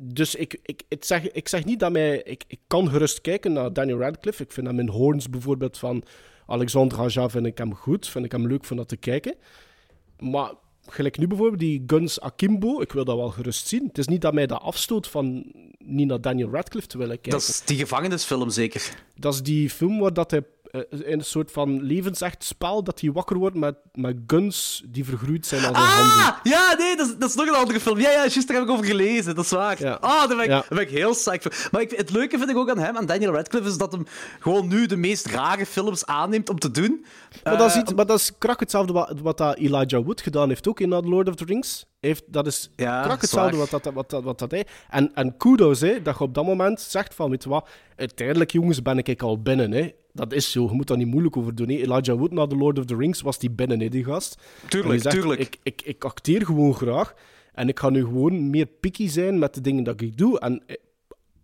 dus 0.02 0.36
ik, 0.36 0.60
ik, 0.64 0.84
ik, 0.88 1.04
zeg, 1.04 1.32
ik 1.32 1.48
zeg 1.48 1.66
niet 1.66 1.80
dat 1.80 1.92
mij... 1.92 2.22
Ik, 2.22 2.44
ik 2.48 2.60
kan 2.68 2.90
gerust 2.90 3.22
kijken 3.22 3.54
naar 3.54 3.74
Daniel 3.74 4.00
Radcliffe. 4.00 4.44
Ik 4.44 4.52
vind 4.52 4.68
hem 4.68 4.80
in 4.80 4.88
Horns 4.88 5.30
bijvoorbeeld 5.30 5.78
van 5.78 6.04
Alexandre 6.46 7.02
Aja 7.02 7.30
vind 7.30 7.46
ik 7.46 7.58
hem 7.58 7.76
goed. 7.76 8.08
Vind 8.08 8.26
ik 8.26 8.32
hem 8.32 8.48
leuk 8.48 8.66
van 8.66 8.78
dat 8.78 8.88
te 8.88 8.98
kijken. 8.98 9.36
Maar 10.20 10.54
gelijk 10.94 11.18
nu 11.18 11.28
bijvoorbeeld, 11.28 11.60
die 11.60 11.84
Guns 11.88 12.22
Akimbo, 12.22 12.82
ik 12.82 12.92
wil 12.92 13.06
dat 13.06 13.16
wel 13.16 13.30
gerust 13.30 13.68
zien. 13.68 13.88
Het 13.88 13.98
is 13.98 14.08
niet 14.08 14.22
dat 14.22 14.34
mij 14.34 14.48
dat 14.48 14.62
afstoot 14.62 15.08
van 15.08 15.52
niet 15.78 16.08
naar 16.08 16.22
Daniel 16.22 16.50
Radcliffe 16.52 16.90
te 16.90 16.98
willen 16.98 17.22
kijken. 17.22 17.32
Dat 17.32 17.42
is 17.42 17.62
die 17.66 17.78
gevangenisfilm 17.78 18.50
zeker? 18.50 19.04
Dat 19.16 19.34
is 19.34 19.44
die 19.44 19.70
film 19.70 20.00
waar 20.00 20.14
dat 20.14 20.32
hij 20.32 20.44
in 20.90 21.04
een 21.06 21.22
soort 21.26 21.52
van 21.52 21.82
levensecht 21.82 22.44
spel, 22.44 22.84
dat 22.84 23.02
hij 23.02 23.12
wakker 23.12 23.38
wordt 23.38 23.56
met, 23.56 23.76
met 23.94 24.18
guns 24.28 24.84
die 24.88 25.06
vergroeid 25.06 25.46
zijn 25.46 25.66
aan 25.66 25.74
zijn 25.76 25.86
ah, 25.86 25.98
handen. 25.98 26.52
Ja, 26.52 26.76
nee, 26.78 26.96
dat 26.96 27.08
is, 27.08 27.16
dat 27.18 27.30
is 27.30 27.36
nog 27.36 27.48
een 27.48 27.54
andere 27.54 27.80
film. 27.80 28.00
Ja, 28.00 28.10
ja, 28.12 28.18
juist, 28.18 28.48
daar 28.48 28.58
heb 28.58 28.66
ik 28.66 28.72
over 28.72 28.86
gelezen. 28.86 29.36
Dat 29.36 29.46
is 29.46 29.52
waar. 29.52 29.82
Ja. 29.84 29.98
Ah, 30.02 30.28
daar 30.28 30.28
ben, 30.28 30.40
ik, 30.40 30.46
Ja. 30.46 30.60
daar 30.60 30.68
ben 30.70 30.80
ik 30.82 30.90
heel 30.90 31.12
psyched 31.12 31.42
voor. 31.42 31.70
Maar 31.72 31.82
ik, 31.82 31.92
het 31.92 32.12
leuke 32.12 32.38
vind 32.38 32.50
ik 32.50 32.58
ook 32.58 32.70
aan 32.70 32.78
hem, 32.78 32.98
aan 32.98 33.06
Daniel 33.06 33.34
Radcliffe, 33.34 33.70
is 33.70 33.78
dat 33.78 33.92
hem 33.92 34.06
gewoon 34.40 34.68
nu 34.68 34.86
de 34.86 34.98
meest 34.98 35.26
rare 35.26 35.66
films 35.66 36.06
aanneemt 36.06 36.50
om 36.50 36.60
te 36.60 36.72
doen. 36.72 37.06
Maar, 37.44 37.58
dat 37.58 37.68
is 37.70 37.76
Eh, 37.76 37.82
iets, 37.82 37.94
maar 37.94 38.06
dat 38.06 38.20
is 38.20 38.32
krak 38.38 38.60
hetzelfde 38.60 38.94
wat, 38.94 39.14
wat 39.22 39.38
dat 39.38 39.58
Elijah 39.58 40.06
Wood 40.06 40.22
gedaan 40.22 40.48
heeft 40.48 40.68
ook 40.68 40.80
in 40.80 40.90
The 40.90 41.02
Lord 41.02 41.28
of 41.28 41.36
the 41.36 41.46
Rings. 41.46 41.86
Heeft, 42.00 42.24
dat 42.28 42.48
is 42.48 42.72
Ja, 42.76 43.02
krak 43.04 43.22
hetzelfde 43.22 43.58
wat 43.58 43.70
dat, 43.70 43.86
wat, 43.94 44.10
dat, 44.10 44.24
wat 44.24 44.40
dat 44.40 44.52
hij... 44.52 44.66
En, 44.90 45.12
en 45.14 45.38
kudos, 45.38 45.80
hè, 45.82 46.02
dat 46.02 46.18
je 46.18 46.24
op 46.24 46.34
dat 46.34 46.46
moment 46.46 46.82
zegt 46.82 47.16
van, 47.16 47.30
weet 47.30 47.44
je 47.44 47.50
wat, 47.50 47.68
uiteindelijk 47.96 48.52
jongens 48.52 48.82
ben 48.82 48.98
ik 48.98 49.22
al 49.22 49.42
binnen. 49.42 49.72
Hè. 49.72 49.92
Dat 50.20 50.34
is 50.34 50.52
zo, 50.52 50.64
je 50.64 50.72
moet 50.72 50.88
daar 50.88 50.98
niet 50.98 51.08
moeilijk 51.08 51.38
over 51.38 51.56
doen. 51.56 51.70
Hè. 51.70 51.76
Elijah 51.76 52.18
Wood 52.18 52.32
na 52.32 52.48
The 52.48 52.56
Lord 52.56 52.80
of 52.80 52.86
the 52.86 52.96
Rings 52.96 53.22
was 53.22 53.40
die 53.40 53.52
binnen, 53.52 53.80
hè, 53.80 53.88
die 53.88 54.04
gast. 54.04 54.42
Tuurlijk, 54.68 55.02
zegt, 55.02 55.16
tuurlijk. 55.16 55.40
Ik, 55.40 55.58
ik, 55.64 55.82
ik 55.82 56.04
acteer 56.04 56.46
gewoon 56.46 56.74
graag. 56.74 57.14
En 57.54 57.68
ik 57.68 57.80
ga 57.80 57.90
nu 57.90 58.04
gewoon 58.04 58.50
meer 58.50 58.66
picky 58.66 59.08
zijn 59.08 59.40
met 59.40 59.54
de 59.54 59.62
dingen 59.62 59.84
dat 59.84 60.02
ik 60.02 60.18
doe. 60.18 60.40
En 60.40 60.64
eh, 60.66 60.76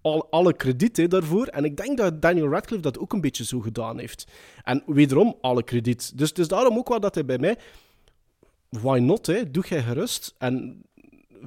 al, 0.02 0.28
alle 0.30 0.54
krediet 0.54 0.98
hè, 0.98 1.08
daarvoor. 1.08 1.48
En 1.48 1.64
ik 1.64 1.78
denk 1.78 1.98
dat 1.98 2.22
Daniel 2.22 2.50
Radcliffe 2.50 2.84
dat 2.84 3.00
ook 3.00 3.14
een 3.14 3.22
beetje 3.22 3.46
zo 3.46 3.60
gedaan 3.60 4.00
heeft. 4.00 4.28
En 4.64 4.84
wederom, 4.86 5.36
alle 5.42 5.64
krediet. 5.64 6.18
Dus 6.18 6.30
het 6.30 6.40
is 6.40 6.48
daarom 6.48 6.78
ook 6.78 6.90
wel 6.90 7.00
dat 7.00 7.16
hij 7.16 7.26
bij 7.26 7.38
mij... 7.38 7.58
Why 8.70 9.00
not, 9.00 9.26
hè? 9.26 9.52
Doe 9.52 9.64
jij 9.68 9.84
gerust. 9.84 10.36
En 10.38 10.84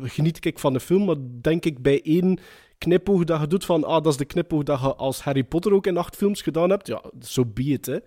geniet 0.03 0.45
ik 0.45 0.59
van 0.59 0.73
de 0.73 0.81
film, 0.81 1.05
maar 1.05 1.17
denk 1.41 1.64
ik 1.64 1.83
bij 1.83 2.03
één 2.03 2.38
knipoog 2.79 3.25
dat 3.25 3.41
je 3.41 3.47
doet 3.47 3.64
van... 3.64 3.85
Ah, 3.85 4.03
dat 4.03 4.12
is 4.12 4.19
de 4.19 4.25
knipoog 4.25 4.62
dat 4.62 4.81
je 4.81 4.95
als 4.95 5.21
Harry 5.21 5.45
Potter 5.45 5.73
ook 5.73 5.87
in 5.87 5.97
acht 5.97 6.17
films 6.17 6.43
gedaan 6.43 6.71
hebt. 6.71 6.87
Ja, 6.87 7.03
zo 7.21 7.45
be 7.45 7.62
it, 7.62 7.87
hè. 7.87 7.99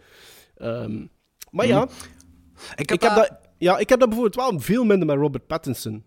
Ehm, 0.56 1.06
maar 1.50 1.68
ja, 1.68 1.84
ik 2.76 2.90
heb, 2.90 2.92
ik 2.92 3.02
heb, 3.02 3.16
dat, 3.16 3.32
ja, 3.58 3.78
ik 3.78 3.90
heb 3.90 4.00
dat 4.00 4.10
bijvoorbeeld 4.10 4.50
wel 4.50 4.60
veel 4.60 4.84
minder 4.84 5.08
met 5.08 5.18
Robert 5.18 5.48
Pattinson. 5.48 6.04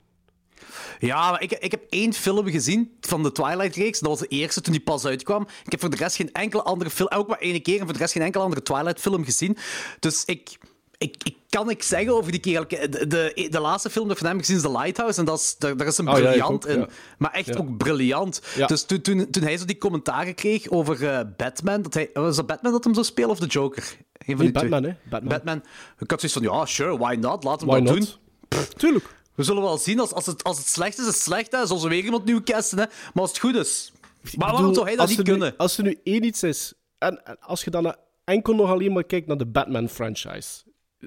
Ja, 0.98 1.31
maar 1.31 1.42
ik, 1.42 1.53
ik 1.53 1.70
heb 1.70 1.85
één 1.88 2.12
film 2.12 2.48
gezien 2.48 2.96
van 3.00 3.22
de 3.22 3.33
Twilight-reeks. 3.33 4.00
Dat 4.00 4.09
was 4.09 4.18
de 4.18 4.27
eerste 4.27 4.61
toen 4.61 4.72
die 4.72 4.83
pas 4.83 5.05
uitkwam. 5.05 5.42
Ik 5.64 5.70
heb 5.70 5.81
voor 5.81 5.90
de 5.90 5.96
rest 5.96 6.16
geen 6.16 6.33
enkele 6.33 6.62
andere 6.62 6.90
film... 6.90 7.09
Ook 7.09 7.29
maar 7.29 7.38
één 7.38 7.62
keer 7.62 7.79
en 7.79 7.85
voor 7.85 7.92
de 7.92 7.98
rest 7.98 8.12
geen 8.12 8.22
enkele 8.22 8.44
andere 8.44 8.62
Twilight-film 8.62 9.24
gezien. 9.24 9.57
Dus 10.00 10.24
ik... 10.24 10.59
Ik, 11.05 11.17
ik 11.25 11.37
kan 11.49 11.67
niks 11.67 11.88
zeggen 11.88 12.12
over 12.14 12.31
die 12.33 12.40
kerel. 12.40 12.69
De, 12.69 13.07
de, 13.07 13.49
de 13.51 13.61
laatste 13.61 13.90
film 13.90 14.05
dat 14.09 14.12
ik 14.17 14.23
van 14.23 14.31
hem 14.31 14.38
gezien 14.38 14.57
is 14.57 14.62
The 14.62 14.71
Lighthouse. 14.71 15.19
En 15.19 15.25
dat 15.25 15.38
is, 15.40 15.57
daar, 15.59 15.77
daar 15.77 15.87
is 15.87 15.99
een 15.99 16.09
Oh, 16.09 16.19
ja, 16.19 16.21
ik 16.23 16.27
briljant 16.29 16.64
ook, 16.67 16.71
in. 16.73 16.79
ja. 16.81 16.87
Maar 17.19 17.33
echt 17.33 17.47
Ja. 17.47 17.55
ook 17.57 17.77
briljant. 17.77 18.40
Ja. 18.57 18.67
Dus 18.67 18.83
toen, 18.83 19.01
toen, 19.01 19.31
toen 19.31 19.43
hij 19.43 19.57
zo 19.59 19.64
die 19.64 19.79
commentaren 19.79 20.35
kreeg 20.35 20.69
over 20.69 21.09
eh, 21.09 21.21
Batman... 21.37 21.83
Dat 21.83 21.95
hij, 21.95 22.11
was 22.12 22.37
dat 22.37 22.47
Batman 22.47 22.73
dat 22.73 22.85
hem 22.85 22.95
zou 22.95 23.07
spelen 23.07 23.31
of 23.31 23.38
de 23.38 23.47
Joker? 23.47 23.97
Een 24.27 24.37
van 24.37 24.45
Nee, 24.45 24.53
twee. 24.55 24.69
Batman, 24.69 24.83
hè? 24.90 24.97
Batman. 25.11 25.29
Batman. 25.33 25.62
Ik 25.99 26.11
had 26.11 26.21
zoiets 26.21 26.38
van, 26.38 26.59
ja, 26.59 26.67
sure, 26.67 26.99
why 26.99 27.14
not? 27.21 27.45
Laten 27.45 27.67
we 27.67 27.73
Why 27.73 27.85
dat 27.85 27.95
not? 27.99 28.19
doen. 28.49 28.61
Tuurlijk. 28.77 29.05
We 29.35 29.43
zullen 29.43 29.62
wel 29.62 29.79
zien. 29.79 30.01
Als, 30.01 30.12
als, 30.12 30.27
het, 30.27 30.45
als 30.45 30.59
het 30.59 30.67
slecht 30.69 30.99
is, 30.99 31.01
is 31.07 31.07
het 31.07 31.23
slecht. 31.23 31.53
Hè. 31.53 31.67
Zullen 31.67 31.83
ze 31.83 31.88
weer 31.88 32.05
iemand 32.05 32.25
nieuw 32.25 32.43
casten. 32.43 32.79
Hè. 32.79 32.85
Maar 32.87 33.23
als 33.23 33.31
het 33.31 33.38
goed 33.40 33.55
is... 33.55 33.93
Maar 34.23 34.33
Ik 34.33 34.38
waarom 34.40 34.57
bedoel, 34.59 34.75
zou 34.75 34.87
hij 34.87 34.97
dat 34.97 35.09
niet 35.09 35.17
nu- 35.17 35.25
kunnen? 35.25 35.55
als 35.57 35.77
er 35.79 35.85
nu 35.85 35.99
één 36.05 36.25
iets 36.25 36.43
is, 36.43 36.73
en, 36.99 37.25
en 37.27 37.37
als 37.40 37.64
je 37.64 37.71
dan 37.71 37.95
enkel 38.25 38.55
nog 38.55 38.71
alleen 38.71 38.93
maar 38.93 39.05
kijkt 39.05 39.27
naar 39.27 39.37
de 39.37 39.47
Batman-franchise, 39.47 40.62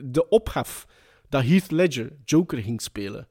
de 0.05 0.29
ophef 0.29 0.85
dat 1.29 1.43
Heath 1.43 1.71
Ledger 1.71 2.11
Joker 2.25 2.57
ging 2.57 2.81
spelen. 2.81 3.27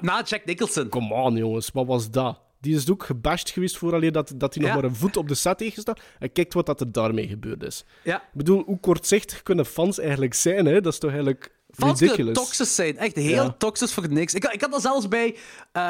Na 0.00 0.22
Jack 0.24 0.44
Nicholson. 0.44 0.88
Come 0.88 1.14
on, 1.14 1.36
jongens, 1.36 1.70
wat 1.72 1.86
was 1.86 2.10
dat? 2.10 2.40
Die 2.60 2.74
is 2.76 2.90
ook 2.90 3.04
gebashed 3.04 3.50
geweest 3.50 3.76
voor 3.78 3.94
alleen 3.94 4.12
dat, 4.12 4.32
dat 4.36 4.54
hij 4.54 4.64
nog 4.64 4.74
maar 4.74 4.84
een 4.84 4.94
voet 4.94 5.16
op 5.16 5.28
de 5.28 5.34
set 5.34 5.60
heeft 5.60 5.74
gestaan. 5.74 5.96
En 6.18 6.32
kijk 6.32 6.52
wat 6.52 6.66
dat 6.66 6.80
er 6.80 6.92
daarmee 6.92 7.28
gebeurd 7.28 7.62
is. 7.62 7.84
Ja. 8.04 8.16
Ik 8.16 8.22
bedoel, 8.32 8.62
hoe 8.66 8.80
kortzichtig 8.80 9.42
kunnen 9.42 9.66
fans 9.66 9.98
eigenlijk 9.98 10.34
zijn, 10.34 10.66
hè? 10.66 10.80
Dat 10.80 10.92
is 10.92 10.98
toch 10.98 11.10
eigenlijk 11.10 11.52
Fans 11.70 11.98
kunnen 11.98 12.16
ridiculous. 12.16 12.38
toxisch 12.48 12.74
zijn. 12.74 12.98
Echt 12.98 13.16
heel 13.16 13.44
Ja. 13.44 13.54
toxisch 13.58 13.92
voor 13.92 14.08
niks. 14.12 14.34
Ik, 14.34 14.44
ik 14.44 14.60
had 14.60 14.70
dat 14.72 14.82
zelfs 14.82 15.08
bij, 15.08 15.36
eh, 15.72 15.82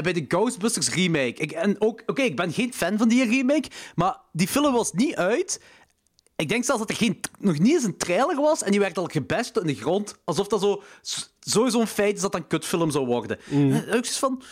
bij 0.00 0.12
de 0.12 0.24
Ghostbusters 0.28 0.88
remake. 0.94 1.34
Ik, 1.42 1.52
en 1.52 1.76
ook, 1.80 2.02
oké, 2.06 2.22
ik 2.22 2.36
ben 2.36 2.52
geen 2.52 2.72
fan 2.74 2.98
van 2.98 3.08
die 3.08 3.24
remake, 3.28 3.68
maar 3.94 4.16
die 4.32 4.48
film 4.48 4.72
was 4.72 4.92
niet 4.92 5.14
uit. 5.16 5.60
Ik 6.40 6.48
denk 6.48 6.64
zelfs 6.64 6.80
dat 6.80 6.90
er 6.90 6.96
geen, 6.96 7.20
nog 7.38 7.58
niet 7.58 7.72
eens 7.72 7.84
een 7.84 7.96
trailer 7.96 8.36
was 8.40 8.62
en 8.62 8.70
die 8.70 8.80
werd 8.80 8.98
al 8.98 9.04
gebest 9.06 9.56
in 9.56 9.66
de 9.66 9.74
grond. 9.74 10.14
Alsof 10.24 10.48
dat 10.48 10.60
zo, 10.60 10.82
sowieso 11.40 11.80
een 11.80 11.86
feit 11.86 12.14
is 12.16 12.20
dat 12.20 12.32
dat 12.32 12.40
een 12.40 12.46
kutfilm 12.46 12.90
zou 12.90 13.06
worden. 13.06 13.38
Mm. 13.48 13.72
En 13.72 13.82
ik 13.82 13.88
zoiets 13.88 14.18
van... 14.18 14.42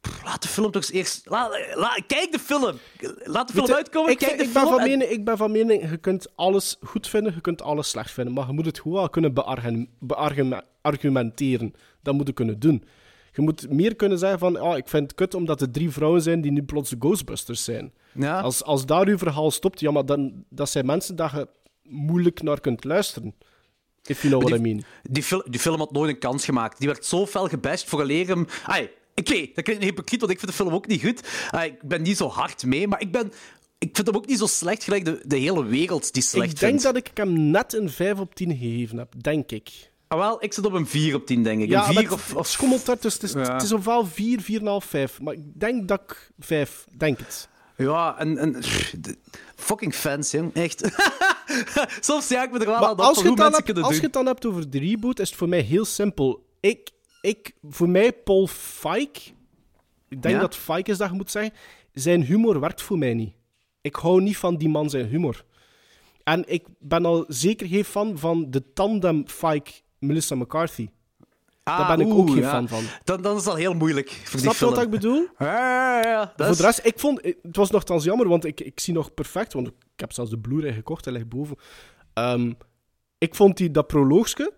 pff, 0.00 0.22
Laat 0.24 0.42
de 0.42 0.48
film 0.48 0.70
toch 0.70 0.82
eens 0.82 0.90
eerst... 0.92 1.20
Laat, 1.24 1.58
laat- 1.74 2.02
kijk 2.06 2.32
de 2.32 2.38
film! 2.38 2.78
Laat 3.24 3.46
de 3.46 3.52
film 3.52 3.66
Weet 3.66 3.76
uitkomen, 3.76 4.10
ik, 4.10 4.18
kijk 4.18 4.38
de 4.38 4.44
ik, 4.44 4.52
ben 4.52 4.62
film. 4.62 4.72
van 4.74 4.80
en- 4.80 4.88
mening, 4.88 5.10
ik 5.10 5.24
ben 5.24 5.36
van 5.36 5.52
mening, 5.52 5.90
je 5.90 5.96
kunt 5.96 6.26
alles 6.36 6.76
goed 6.82 7.08
vinden, 7.08 7.32
je 7.34 7.40
kunt 7.40 7.62
alles 7.62 7.88
slecht 7.88 8.10
vinden, 8.10 8.34
maar 8.34 8.46
je 8.46 8.52
moet 8.52 8.66
het 8.66 8.80
gewoon 8.80 8.98
wel 8.98 9.08
kunnen 9.10 9.34
beargum- 9.34 9.88
beargum- 9.98 10.60
argumenteren. 10.82 11.74
Dat 12.02 12.14
moet 12.14 12.26
je 12.26 12.32
kunnen 12.32 12.58
doen. 12.60 12.84
Je 13.38 13.44
moet 13.44 13.70
meer 13.70 13.96
kunnen 13.96 14.18
zeggen 14.18 14.38
van, 14.38 14.56
ah, 14.56 14.76
ik 14.76 14.88
vind 14.88 15.02
het 15.02 15.14
kut 15.14 15.34
omdat 15.34 15.60
er 15.60 15.70
drie 15.70 15.90
vrouwen 15.90 16.22
zijn 16.22 16.40
die 16.40 16.52
nu 16.52 16.62
plots 16.62 16.90
de 16.90 16.96
Ghostbusters 16.98 17.64
zijn. 17.64 17.92
Ja. 18.14 18.40
Als, 18.40 18.64
als 18.64 18.86
daar 18.86 19.06
uw 19.06 19.18
verhaal 19.18 19.50
stopt, 19.50 19.80
ja, 19.80 19.90
maar 19.90 20.06
dan, 20.06 20.44
dat 20.48 20.70
zijn 20.70 20.86
mensen 20.86 21.16
dat 21.16 21.30
je 21.30 21.48
moeilijk 21.82 22.42
naar 22.42 22.60
kunt 22.60 22.84
luisteren. 22.84 23.34
If 24.02 24.22
you 24.22 24.32
know 24.34 24.48
what 24.48 24.58
I 24.58 24.62
mean. 24.62 24.82
Die, 25.02 25.22
fil- 25.22 25.44
die 25.50 25.60
film 25.60 25.78
had 25.78 25.92
nooit 25.92 26.10
een 26.10 26.18
kans 26.18 26.44
gemaakt. 26.44 26.78
Die 26.78 26.88
werd 26.88 27.04
zo 27.04 27.26
fel 27.26 27.48
gebashed 27.48 27.88
voor 27.88 28.00
alleen 28.00 28.26
hem. 28.26 28.46
Ai, 28.66 28.88
Oké, 29.14 29.32
dat 29.54 29.64
klinkt 29.64 29.82
een 29.82 29.88
hypocriet, 29.88 30.20
want 30.20 30.32
ik 30.32 30.38
vind 30.38 30.50
de 30.50 30.56
film 30.56 30.74
ook 30.74 30.86
niet 30.86 31.02
goed. 31.02 31.28
Ai, 31.50 31.70
ik 31.70 31.82
ben 31.82 32.02
niet 32.02 32.16
zo 32.16 32.28
hard 32.28 32.64
mee, 32.66 32.88
maar 32.88 33.00
ik, 33.00 33.12
ben, 33.12 33.32
ik 33.78 33.90
vind 33.92 34.06
hem 34.06 34.16
ook 34.16 34.26
niet 34.26 34.38
zo 34.38 34.46
slecht 34.46 34.84
gelijk 34.84 35.04
de, 35.04 35.20
de 35.26 35.36
hele 35.36 35.64
wereld 35.64 36.12
die 36.14 36.22
slecht 36.22 36.50
Ik 36.52 36.58
denk 36.58 36.80
vindt. 36.80 36.82
dat 36.82 36.96
ik 36.96 37.10
hem 37.14 37.50
net 37.50 37.72
een 37.74 37.90
5 37.90 38.18
op 38.18 38.34
10 38.34 38.50
gegeven 38.56 38.98
heb, 38.98 39.14
denk 39.22 39.50
ik. 39.50 39.90
Ah, 40.08 40.18
wel, 40.18 40.44
ik 40.44 40.52
zit 40.52 40.66
op 40.66 40.72
een 40.72 40.86
4 40.86 41.14
op 41.14 41.26
10, 41.26 41.42
denk 41.42 41.62
ik. 41.62 41.68
Ja, 41.68 41.88
een 41.88 41.94
maar 41.94 42.02
4 42.02 42.10
het, 42.12 42.34
of, 42.34 42.46
schommelt 42.46 42.86
daar, 42.86 42.96
dus 43.00 43.14
het 43.14 43.22
is, 43.22 43.32
Ja. 43.32 43.52
het 43.52 43.62
is 43.62 43.72
ofwel 43.72 44.06
4, 44.06 44.40
4,5, 44.40 44.86
5. 44.88 45.20
Maar 45.20 45.34
ik 45.34 45.60
denk 45.60 45.88
dat 45.88 46.00
ik 46.00 46.30
5, 46.38 46.84
denk 46.96 47.18
het. 47.18 47.48
Ja, 47.76 48.18
en, 48.18 48.38
en 48.38 48.62
fucking 49.56 49.94
fans, 49.94 50.30
jong. 50.30 50.54
Echt. 50.54 50.80
Soms 52.00 52.28
ja 52.28 52.42
ik 52.44 52.52
me 52.52 52.58
er 52.58 52.66
wel 52.66 52.78
Maar 52.78 52.84
aan 52.84 52.92
op 52.92 53.00
als 53.00 53.22
je, 53.22 53.28
het 53.30 53.66
hebt, 53.66 53.82
als 53.82 53.96
je 53.96 54.02
het 54.02 54.12
dan 54.12 54.26
hebt 54.26 54.46
over 54.46 54.70
de 54.70 54.78
reboot, 54.78 55.18
is 55.18 55.28
het 55.28 55.38
voor 55.38 55.48
mij 55.48 55.60
heel 55.60 55.84
simpel. 55.84 56.46
Ik, 56.60 56.90
ik, 57.20 57.52
voor 57.62 57.88
mij, 57.88 58.12
Paul 58.12 58.46
Feig, 58.46 59.32
ik 60.08 60.22
denk 60.22 60.34
Ja? 60.34 60.40
dat 60.40 60.56
Feig 60.56 60.86
is 60.86 60.98
dat 60.98 61.08
je 61.10 61.14
moet 61.14 61.30
zeggen, 61.30 61.52
zijn 61.92 62.22
humor 62.22 62.60
werkt 62.60 62.82
voor 62.82 62.98
mij 62.98 63.14
niet. 63.14 63.32
Ik 63.80 63.94
hou 63.94 64.22
niet 64.22 64.36
van 64.36 64.56
die 64.56 64.68
man 64.68 64.90
zijn 64.90 65.06
humor. 65.06 65.44
En 66.24 66.44
ik 66.46 66.66
ben 66.78 67.04
al 67.04 67.24
zeker 67.28 67.66
geen 67.66 67.84
fan 67.84 68.18
van 68.18 68.50
de 68.50 68.72
tandem 68.72 69.28
Feig-Melissa 69.98 70.34
McCarthy. 70.34 70.88
Ah, 71.62 71.78
Daar 71.78 71.96
ben 71.96 72.06
ik 72.06 72.12
ook 72.12 72.28
geen 72.30 72.38
ja. 72.38 72.50
fan 72.50 72.68
van. 72.68 72.84
Dan, 73.04 73.22
dan 73.22 73.32
is 73.36 73.40
het 73.40 73.50
al 73.50 73.54
heel 73.58 73.74
moeilijk 73.74 74.10
voor 74.10 74.40
Snap 74.40 74.54
je 74.54 74.64
wat 74.64 74.82
ik 74.82 74.90
bedoel? 74.90 75.26
Ja, 75.38 76.00
ja, 76.00 76.08
ja. 76.08 76.20
Dat 76.24 76.32
Voor 76.36 76.46
is- 76.46 76.56
de 76.56 76.62
rest, 76.62 76.80
ik 76.84 76.98
vond, 76.98 77.22
het 77.42 77.56
was 77.56 77.70
nogthans 77.70 78.04
jammer, 78.04 78.28
want 78.28 78.44
ik, 78.44 78.60
ik 78.60 78.80
zie 78.80 78.94
nog 78.94 79.14
perfect, 79.14 79.52
want 79.52 79.66
ik 79.66 79.74
heb 79.96 80.12
zelfs 80.12 80.30
de 80.30 80.38
Blu-ray 80.38 80.72
gekocht, 80.72 81.04
hij 81.04 81.14
ligt 81.14 81.28
boven. 81.28 81.56
Ehm, 82.14 82.52
ik 83.18 83.34
vond 83.34 83.56
die, 83.56 83.70
dat 83.70 83.86
proloogske 83.86 84.52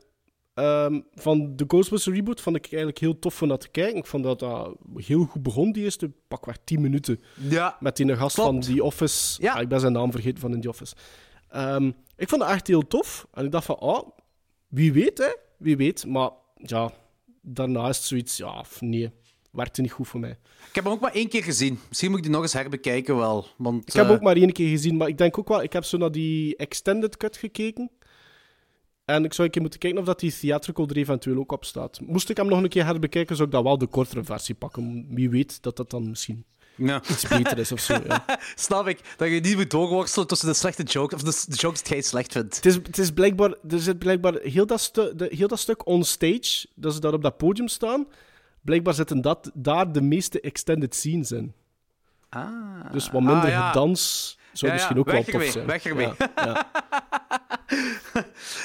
ehm, 0.54 1.00
van 1.14 1.56
de 1.56 1.64
Ghostbusters 1.68 2.16
reboot 2.16 2.40
vond 2.40 2.56
ik 2.56 2.64
eigenlijk 2.66 2.98
heel 2.98 3.18
tof 3.18 3.42
om 3.42 3.48
dat 3.48 3.60
te 3.60 3.68
kijken. 3.68 3.96
Ik 3.96 4.06
vond 4.06 4.24
dat 4.24 4.38
dat 4.38 4.74
heel 4.94 5.24
goed 5.24 5.42
begon, 5.42 5.72
die 5.72 5.82
eerste 5.84 6.10
pakweg 6.28 6.56
10 6.64 6.80
minuten, 6.80 7.20
Ja, 7.34 7.76
met 7.80 7.96
die 7.96 8.16
gast 8.16 8.34
Klopt. 8.34 8.50
van 8.50 8.74
The 8.74 8.82
Office. 8.84 9.42
Ja. 9.42 9.52
Ah, 9.54 9.60
ik 9.60 9.68
ben 9.68 9.80
zijn 9.80 9.92
naam 9.92 10.12
vergeten 10.12 10.40
van 10.40 10.52
in 10.54 10.60
The 10.60 10.68
Office. 10.68 10.94
Ehm, 11.48 11.90
ik 12.16 12.28
vond 12.28 12.40
dat 12.40 12.50
echt 12.50 12.66
heel 12.66 12.86
tof. 12.86 13.26
En 13.32 13.44
ik 13.44 13.50
dacht 13.52 13.64
van, 13.64 13.78
ah, 13.78 14.08
wie 14.70 14.92
weet, 14.92 15.18
hè? 15.18 15.34
Wie 15.56 15.76
weet. 15.76 16.06
Maar 16.06 16.30
ja, 16.56 16.92
daarna 17.42 17.88
is 17.88 17.96
het 17.96 18.06
zoiets, 18.06 18.36
ja, 18.36 18.64
nee, 18.80 19.10
werkte 19.50 19.80
niet 19.80 19.92
goed 19.92 20.08
voor 20.08 20.20
mij. 20.20 20.38
ik 20.68 20.74
heb 20.74 20.84
hem 20.84 20.92
ook 20.92 21.00
maar 21.00 21.12
één 21.14 21.28
keer 21.28 21.42
gezien. 21.42 21.78
Misschien 21.88 22.08
moet 22.10 22.18
ik 22.18 22.24
die 22.24 22.34
nog 22.34 22.42
eens 22.42 22.52
herbekijken 22.52 23.16
wel. 23.16 23.46
Want, 23.56 23.88
Ik 23.88 23.92
heb 23.92 24.06
eh, 24.06 24.10
ook 24.10 24.20
maar 24.20 24.36
één 24.36 24.52
keer 24.52 24.68
gezien, 24.68 24.96
maar 24.96 25.08
ik 25.08 25.18
denk 25.18 25.38
ook 25.38 25.48
wel... 25.48 25.62
Ik 25.62 25.72
heb 25.72 25.84
zo 25.84 25.96
naar 25.96 26.12
die 26.12 26.56
extended 26.56 27.16
cut 27.16 27.36
gekeken. 27.36 27.90
En 29.04 29.24
ik 29.24 29.32
zou 29.32 29.46
een 29.46 29.52
keer 29.52 29.62
moeten 29.62 29.80
kijken 29.80 29.98
of 29.98 30.04
dat 30.04 30.20
die 30.20 30.38
theatrical 30.38 30.88
er 30.88 30.96
eventueel 30.96 31.38
ook 31.38 31.52
op 31.52 31.64
staat. 31.64 32.00
Moest 32.00 32.30
ik 32.30 32.36
hem 32.36 32.46
nog 32.46 32.62
een 32.62 32.68
keer 32.68 32.84
herbekijken, 32.84 33.36
zou 33.36 33.48
ik 33.48 33.54
dat 33.54 33.62
wel 33.62 33.78
de 33.78 33.86
kortere 33.86 34.24
versie 34.24 34.54
pakken. 34.54 35.06
Wie 35.08 35.30
weet 35.30 35.62
dat 35.62 35.76
dat 35.76 35.90
dan 35.90 36.08
misschien 36.08 36.44
Ja. 36.80 37.02
iets 37.08 37.28
beter 37.28 37.58
is 37.58 37.72
of 37.72 37.80
zo. 37.80 37.98
Ja. 38.06 38.24
Snap 38.54 38.86
ik. 38.88 39.00
Dat 39.16 39.28
je 39.28 39.40
niet 39.40 39.56
moet 39.56 39.70
doorworstelen 39.70 40.28
tussen 40.28 40.48
de 40.48 40.54
slechte 40.54 40.82
jokes, 40.82 41.22
of 41.22 41.22
de, 41.22 41.44
de 41.50 41.56
jokes 41.56 41.82
die 41.82 41.92
jij 41.92 42.02
slecht 42.02 42.32
vindt. 42.32 42.56
Het, 42.56 42.66
is, 42.66 42.74
het 42.74 42.98
is 42.98 43.10
blijkbaar... 43.12 43.54
Er 43.68 43.80
zit 43.80 43.98
blijkbaar 43.98 44.34
heel 44.42 44.66
dat, 44.66 44.80
stu, 44.80 45.14
de, 45.16 45.28
heel 45.30 45.48
dat 45.48 45.58
stuk 45.58 45.86
on 45.86 46.04
stage, 46.04 46.66
dat 46.74 46.94
ze 46.94 47.00
daar 47.00 47.12
op 47.12 47.22
dat 47.22 47.36
podium 47.36 47.68
staan, 47.68 48.06
blijkbaar 48.60 48.94
zitten 48.94 49.20
dat, 49.20 49.50
daar 49.54 49.92
de 49.92 50.02
meeste 50.02 50.40
extended 50.40 50.94
scenes 50.94 51.32
in. 51.32 51.52
Ah. 52.28 52.92
Dus 52.92 53.10
wat 53.10 53.20
minder 53.22 53.44
Ah, 53.44 53.48
ja. 53.48 53.66
gedans 53.68 54.38
zou 54.52 54.70
Ja, 54.72 54.76
misschien 54.76 54.98
ook 54.98 55.10
wel 55.10 55.24
tof 55.24 55.44
zijn. 55.44 55.66
weg 55.66 55.84
ermee. 55.84 56.08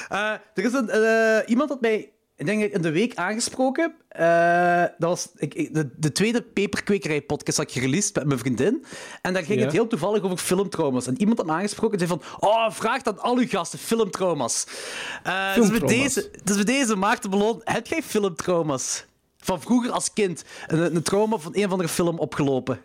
Eh, 0.08 0.30
er 0.54 0.64
is 0.64 0.72
een, 0.72 0.88
eh, 0.90 1.48
iemand 1.48 1.68
had 1.68 1.80
mij, 1.80 2.10
ik 2.36 2.46
denk 2.46 2.62
in 2.72 2.82
de 2.82 2.90
week 2.90 3.14
aangesproken. 3.14 3.94
Eh, 4.08 4.80
dat 4.98 5.08
was 5.08 5.28
ik, 5.36 5.54
ik- 5.54 5.74
de, 5.74 5.88
de 5.96 6.12
tweede 6.12 6.42
peperkwekerij-podcast 6.42 7.56
dat 7.56 7.66
ik 7.66 7.72
gereleased 7.72 8.14
met 8.14 8.26
mijn 8.26 8.38
vriendin. 8.38 8.84
En 9.22 9.32
daar 9.32 9.42
ging 9.44 9.58
Ja. 9.58 9.64
het 9.64 9.72
heel 9.74 9.86
toevallig 9.86 10.22
over 10.22 10.36
filmtrauma's. 10.38 11.06
En 11.06 11.18
iemand 11.20 11.38
had 11.38 11.46
me 11.46 11.52
aangesproken 11.52 11.98
en 11.98 12.06
zei 12.06 12.20
van... 12.20 12.48
Oh, 12.48 12.70
vraag 12.70 13.02
aan 13.04 13.18
al 13.18 13.36
uw 13.36 13.46
gasten 13.48 13.78
filmtrauma's. 13.78 14.64
Eh, 14.66 15.54
dus, 15.54 15.68
bij 15.70 15.78
Filmtrauma's. 15.78 16.14
deze, 16.14 16.30
dus 16.44 16.56
bij 16.56 16.64
deze, 16.64 16.96
Maarten 16.96 17.30
Ballon, 17.30 17.60
heb 17.64 17.86
jij 17.86 18.02
filmtrauma's? 18.02 19.04
Van 19.38 19.60
vroeger 19.60 19.90
als 19.90 20.12
kind. 20.12 20.44
Een, 20.66 20.94
een 20.96 21.02
trauma 21.02 21.36
van 21.36 21.52
een 21.56 21.64
of 21.64 21.70
andere 21.70 21.88
film 21.88 22.18
opgelopen. 22.18 22.80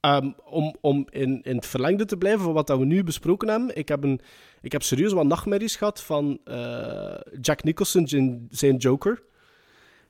Ehm, 0.00 0.30
om 0.44 0.74
om 0.80 1.06
in, 1.10 1.40
in 1.42 1.56
het 1.56 1.66
verlengde 1.66 2.04
te 2.04 2.16
blijven 2.16 2.40
van 2.44 2.52
wat 2.52 2.66
dat 2.66 2.78
we 2.78 2.84
nu 2.84 3.04
besproken 3.04 3.48
hebben, 3.48 3.76
ik 3.76 3.88
heb, 3.88 4.02
een, 4.04 4.20
ik 4.64 4.72
heb 4.72 4.82
serieus 4.82 5.12
wat 5.12 5.26
nachtmerries 5.26 5.76
gehad 5.76 6.02
van 6.02 6.40
eh, 6.44 7.20
Jack 7.40 7.62
Nicholson 7.62 8.08
zijn, 8.08 8.46
zijn 8.50 8.76
Joker. 8.76 9.22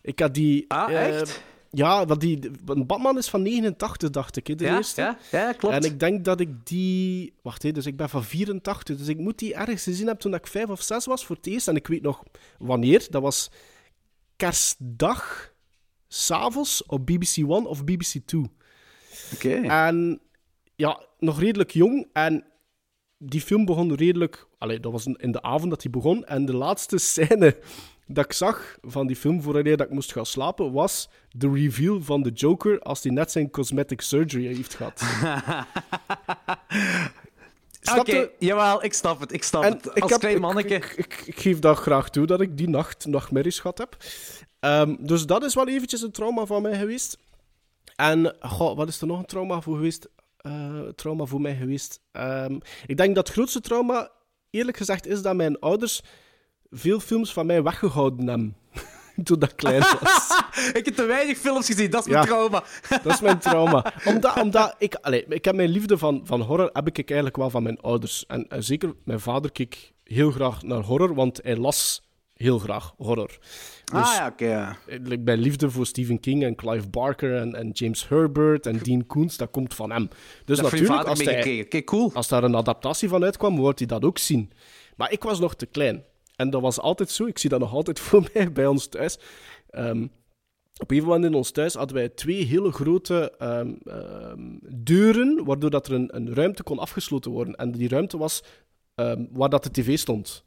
Ik 0.02 0.18
had 0.18 0.34
die... 0.34 0.64
Ah, 0.68 0.92
eh, 0.92 1.20
echt? 1.20 1.42
ja, 1.70 2.06
want 2.06 2.20
die, 2.20 2.50
Batman 2.62 3.18
is 3.18 3.28
van 3.28 3.42
89, 3.42 4.10
dacht 4.10 4.36
ik, 4.36 4.46
hè, 4.46 4.54
de 4.54 4.64
Ja, 4.64 4.76
eerste. 4.76 5.00
ja, 5.00 5.18
ja, 5.30 5.52
klopt. 5.52 5.74
En 5.74 5.82
ik 5.82 6.00
denk 6.00 6.24
dat 6.24 6.40
ik 6.40 6.66
die... 6.66 7.34
Wacht, 7.42 7.62
hè, 7.62 7.72
dus 7.72 7.86
ik 7.86 7.96
ben 7.96 8.08
van 8.08 8.24
84, 8.24 8.96
dus 8.96 9.08
ik 9.08 9.18
moet 9.18 9.38
die 9.38 9.54
ergens 9.54 9.82
gezien 9.82 10.06
hebben 10.06 10.22
toen 10.22 10.34
ik 10.34 10.46
vijf 10.46 10.68
of 10.68 10.82
zes 10.82 11.04
was 11.06 11.24
voor 11.24 11.36
het 11.36 11.46
eerst. 11.46 11.68
En 11.68 11.76
ik 11.76 11.86
weet 11.86 12.02
nog 12.02 12.22
wanneer. 12.58 13.06
Dat 13.10 13.22
was 13.22 13.50
kerstdag, 14.36 15.52
s'avonds 16.08 16.86
op 16.86 17.06
BBC 17.06 17.36
One 17.46 17.68
of 17.68 17.84
BBC 17.84 18.14
Two. 18.24 18.44
Oké. 19.34 19.54
En 19.54 20.20
ja, 20.76 21.00
nog 21.18 21.40
redelijk 21.40 21.70
jong. 21.70 22.08
En 22.12 22.44
die 23.18 23.40
film 23.40 23.64
begon 23.64 23.94
redelijk... 23.94 24.46
Allee, 24.58 24.80
dat 24.80 24.92
was 24.92 25.06
in 25.06 25.32
de 25.32 25.42
avond 25.42 25.70
dat 25.70 25.80
die 25.80 25.90
begon. 25.90 26.24
En 26.24 26.44
de 26.44 26.56
laatste 26.56 26.98
scène 26.98 27.56
dat 28.06 28.24
ik 28.24 28.32
zag 28.32 28.78
van 28.82 29.06
die 29.06 29.16
film, 29.16 29.42
voordat 29.42 29.64
dat 29.64 29.80
ik 29.80 29.90
moest 29.90 30.12
gaan 30.12 30.26
slapen, 30.26 30.72
was 30.72 31.08
de 31.30 31.50
reveal 31.50 32.02
van 32.02 32.22
de 32.22 32.30
Joker 32.30 32.80
als 32.80 33.02
hij 33.02 33.12
net 33.12 33.30
zijn 33.30 33.50
cosmetic 33.50 34.00
surgery 34.00 34.54
heeft 34.54 34.74
gehad. 34.74 35.02
Oké, 37.98 38.16
je? 38.16 38.32
jawel, 38.38 38.84
ik 38.84 38.92
snap 38.92 39.20
het, 39.20 39.32
ik 39.32 39.42
snap 39.42 39.62
En 39.62 39.72
het. 39.72 40.00
Als 40.00 40.10
heb, 40.10 40.20
klein 40.20 40.34
ik, 40.34 40.40
manneke... 40.40 40.74
ik, 40.74 40.94
ik, 40.96 41.22
ik 41.26 41.40
geef 41.40 41.58
dat 41.58 41.78
graag 41.78 42.10
toe 42.10 42.26
dat 42.26 42.40
ik 42.40 42.56
die 42.56 42.68
nacht 42.68 43.06
nachtmerries 43.06 43.58
gehad 43.58 43.78
heb. 43.78 43.96
Ehm, 44.60 44.96
dus 44.98 45.26
dat 45.26 45.44
is 45.44 45.54
wel 45.54 45.68
eventjes 45.68 46.02
een 46.02 46.10
trauma 46.10 46.46
van 46.46 46.62
mij 46.62 46.78
geweest. 46.78 47.18
En 47.96 48.36
goh, 48.40 48.76
wat 48.76 48.88
is 48.88 49.00
er 49.00 49.06
nog 49.06 49.18
een 49.18 49.26
trauma 49.26 49.60
voor 49.60 49.74
geweest? 49.74 50.08
Uh, 50.46 50.88
trauma 50.94 51.24
voor 51.24 51.40
mij 51.40 51.56
geweest. 51.56 52.00
Um, 52.12 52.60
ik 52.86 52.96
denk 52.96 53.14
dat 53.14 53.26
het 53.26 53.36
grootste 53.36 53.60
trauma, 53.60 54.10
eerlijk 54.50 54.76
gezegd, 54.76 55.06
is 55.06 55.22
dat 55.22 55.34
mijn 55.34 55.58
ouders 55.58 56.02
veel 56.70 57.00
films 57.00 57.32
van 57.32 57.46
mij 57.46 57.62
weggehouden 57.62 58.26
hebben. 58.26 58.56
Toen 59.24 59.38
dat 59.38 59.54
klein 59.54 59.80
was. 59.80 60.42
ik 60.78 60.84
heb 60.84 60.94
te 60.94 61.04
weinig 61.04 61.38
films 61.38 61.66
gezien, 61.66 61.90
dat 61.90 62.06
is 62.06 62.12
mijn 62.12 62.26
trauma. 62.26 62.62
dat 62.88 63.06
is 63.06 63.20
mijn 63.20 63.38
trauma. 63.38 63.92
Omdat, 64.04 64.40
omdat 64.40 64.74
ik, 64.78 64.94
allez, 64.94 65.22
ik 65.28 65.44
heb 65.44 65.54
mijn 65.54 65.68
liefde 65.68 65.98
van, 65.98 66.20
van 66.24 66.40
horror 66.40 66.70
heb 66.72 66.86
ik 66.86 66.96
eigenlijk 66.96 67.36
wel 67.36 67.50
van 67.50 67.62
mijn 67.62 67.80
ouders. 67.80 68.26
En, 68.26 68.48
en 68.48 68.64
zeker 68.64 68.94
mijn 69.04 69.20
vader 69.20 69.52
keek 69.52 69.92
heel 70.04 70.30
graag 70.30 70.62
naar 70.62 70.82
horror, 70.82 71.14
want 71.14 71.40
hij 71.42 71.56
las 71.56 72.03
heel 72.34 72.58
graag 72.58 72.94
horror. 72.96 73.38
ah 73.92 74.02
dus 74.02 74.16
ja, 74.16 74.26
oké. 74.26 74.44
ja. 74.44 74.76
Mijn 75.18 75.38
liefde 75.38 75.70
voor 75.70 75.86
Stephen 75.86 76.20
King 76.20 76.44
en 76.44 76.54
Clive 76.54 76.88
Barker 76.88 77.36
en, 77.36 77.54
en 77.54 77.70
James 77.70 78.08
Herbert 78.08 78.66
en 78.66 78.78
Dean 78.78 79.06
Koontz, 79.06 79.36
dat 79.36 79.50
komt 79.50 79.74
van 79.74 79.90
hem. 79.90 80.08
Dus 80.44 80.58
dat 80.58 80.70
natuurlijk, 80.72 81.08
als, 81.08 81.24
hij, 81.24 81.68
cool. 81.84 82.10
als 82.14 82.28
daar 82.28 82.44
een 82.44 82.56
adaptatie 82.56 83.08
van 83.08 83.24
uitkwam, 83.24 83.56
wordt 83.56 83.78
hij 83.78 83.88
dat 83.88 84.04
ook 84.04 84.18
zien. 84.18 84.52
Maar 84.96 85.12
ik 85.12 85.22
was 85.22 85.40
nog 85.40 85.54
te 85.54 85.66
klein. 85.66 86.04
En 86.36 86.50
dat 86.50 86.60
was 86.60 86.80
altijd 86.80 87.10
zo. 87.10 87.26
Ik 87.26 87.38
zie 87.38 87.50
dat 87.50 87.60
nog 87.60 87.72
altijd 87.72 88.00
voor 88.06 88.30
mij 88.34 88.52
bij 88.52 88.66
ons 88.66 88.86
thuis. 88.86 89.18
Um, 89.70 90.10
op 90.76 90.90
een 90.90 91.02
moment 91.02 91.24
in 91.24 91.34
ons 91.34 91.50
thuis 91.50 91.74
hadden 91.74 91.96
wij 91.96 92.08
twee 92.08 92.44
hele 92.44 92.72
grote 92.72 93.32
um, 93.38 93.78
um, 93.86 94.58
deuren, 94.74 95.44
waardoor 95.44 95.70
dat 95.70 95.86
er 95.86 95.92
een, 95.92 96.16
een, 96.16 96.34
ruimte 96.34 96.62
kon 96.62 96.78
afgesloten 96.78 97.30
worden. 97.30 97.54
En 97.54 97.72
die 97.72 97.88
ruimte 97.88 98.18
was 98.18 98.42
waar 99.32 99.48
dat 99.48 99.64
de 99.64 99.70
tv 99.70 99.98
stond. 99.98 100.44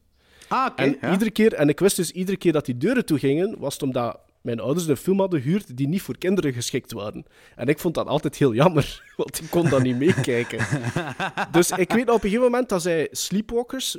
Ah, 0.47 0.65
oké. 0.71 0.81
en 0.81 1.11
iedere 1.11 1.31
keer, 1.31 1.53
en 1.53 1.69
ik 1.69 1.79
wist 1.79 1.95
dus 1.95 2.11
iedere 2.11 2.37
keer 2.37 2.51
dat 2.51 2.65
die 2.65 2.77
deuren 2.77 3.05
toegingen, 3.05 3.55
was 3.59 3.73
het 3.73 3.83
omdat 3.83 4.19
mijn 4.41 4.59
ouders 4.59 4.87
een 4.87 4.97
film 4.97 5.19
hadden 5.19 5.41
gehuurd 5.41 5.77
die 5.77 5.87
niet 5.87 6.01
voor 6.01 6.17
kinderen 6.17 6.53
geschikt 6.53 6.91
waren. 6.91 7.25
En 7.55 7.67
ik 7.67 7.79
vond 7.79 7.93
dat 7.93 8.07
altijd 8.07 8.35
heel 8.35 8.53
jammer, 8.53 9.03
want 9.17 9.41
ik 9.41 9.49
kon 9.49 9.69
dat 9.69 9.81
niet 9.81 9.97
meekijken. 9.97 10.65
dus 11.51 11.71
ik 11.71 11.91
weet 11.91 12.09
op 12.09 12.15
een 12.15 12.19
gegeven 12.19 12.43
moment 12.43 12.69
dat 12.69 12.81
zij 12.81 13.07
Sleepwalkers 13.11 13.97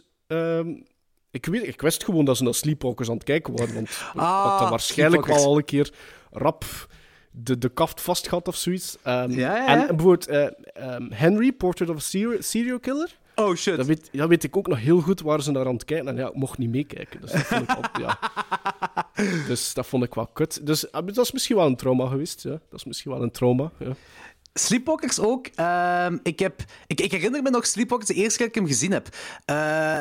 ik, 1.31 1.47
weet, 1.47 1.67
ik 1.67 1.81
wist 1.81 2.05
gewoon 2.05 2.25
dat 2.25 2.37
ze 2.37 2.43
naar 2.43 2.55
Sleepwalkers 2.55 3.09
aan 3.09 3.15
het 3.15 3.25
kijken 3.25 3.57
waren. 3.57 3.75
Want 3.75 3.89
ah, 4.15 4.59
had 4.59 4.71
waarschijnlijk 4.71 5.27
wel 5.27 5.45
al 5.45 5.57
een 5.57 5.65
keer 5.65 5.93
rap 6.31 6.65
de, 7.31 7.59
de 7.59 7.69
kaft 7.69 8.01
vast 8.01 8.29
gehad 8.29 8.49
of 8.49 8.57
zoiets. 8.57 8.97
Um, 9.05 9.31
ja, 9.31 9.57
ja, 9.57 9.67
En 9.67 9.97
bijvoorbeeld 9.97 10.29
uh, 10.29 10.95
um, 10.95 11.13
Henry, 11.13 11.53
Portrait 11.53 11.91
of 11.91 11.97
a 11.97 12.37
serial 12.41 12.79
Killer. 12.79 13.17
Oh 13.39 13.55
shit. 13.55 13.77
Dat 13.77 13.87
weet, 13.87 14.09
dat 14.13 14.29
weet 14.29 14.45
ik 14.45 14.57
ook 14.57 14.67
nog 14.67 14.79
heel 14.79 15.01
goed 15.01 15.21
waar 15.21 15.43
ze 15.43 15.51
naar 15.51 15.67
aan 15.67 15.75
het 15.75 15.85
kijken. 15.85 16.09
En 16.09 16.17
ja, 16.17 16.29
ik 16.29 16.35
mocht 16.35 16.59
niet 16.59 16.71
meekijken. 16.71 17.21
Dus 17.21 17.33
dat 17.33 17.41
vond 17.41 17.63
ik, 17.63 17.77
altijd, 17.77 17.97
ja. 17.99 18.19
dus 19.49 19.75
dat 19.75 19.87
vond 19.87 20.05
ik 20.05 20.15
wel 20.15 20.27
kut. 20.27 20.67
Dus 20.67 20.87
dat 20.91 21.19
is 21.19 21.33
misschien 21.33 21.57
wel 21.57 21.67
een 21.67 21.77
trauma 21.77 22.07
geweest. 22.07 22.43
Ja. 22.43 22.51
Dat 22.51 22.61
is 22.71 22.85
misschien 22.85 23.11
wel 23.11 23.23
een 23.23 23.31
trauma. 23.31 23.71
Ja. 23.79 23.93
Sleepwalkers 24.55 25.21
ook. 25.21 25.49
Uh, 25.57 26.07
ik, 26.23 26.39
heb, 26.39 26.65
ik, 26.87 27.01
ik, 27.01 27.13
herinner 27.13 27.43
me 27.43 27.51
nog 27.51 27.67
Sleepwalkers 27.67 28.09
de 28.11 28.17
eerste 28.17 28.37
keer 28.37 28.47
dat 28.47 28.57
ik 28.57 28.63
hem 28.63 28.71
gezien 28.71 28.93
heb. 28.93 29.09
Uh, 29.51 30.01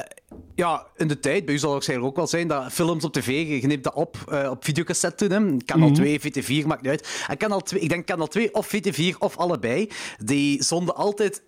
ja, 0.56 0.88
in 0.96 1.08
de 1.08 1.20
tijd, 1.20 1.46
bij 1.46 1.54
u 1.54 1.58
zal 1.58 1.68
het 1.68 1.74
waarschijnlijk 1.74 2.10
ook 2.10 2.16
wel 2.16 2.28
zijn, 2.28 2.48
dat 2.48 2.72
films 2.72 3.04
op 3.04 3.14
tv, 3.14 3.62
je 3.62 3.68
neemt 3.68 3.84
dat 3.84 3.94
op 3.94 4.18
uh, 4.32 4.50
op 4.50 4.66
videocassette 4.66 5.28
toen. 5.28 5.48
Hè. 5.48 5.58
Kanaal 5.66 5.88
mm 5.88 5.94
2, 5.94 6.20
VT4, 6.20 6.66
maakt 6.66 6.82
niet 6.82 6.92
uit. 6.92 7.26
En 7.28 7.38
kanaal 7.38 7.62
2, 7.62 7.82
ik 7.82 7.90
denk 7.90 8.06
kanaal 8.06 8.28
2 8.28 8.54
of 8.54 8.76
VT4 8.76 9.18
of 9.18 9.38
allebei, 9.38 9.90
die 10.18 10.64
zonden 10.64 10.96
altijd 10.96 11.44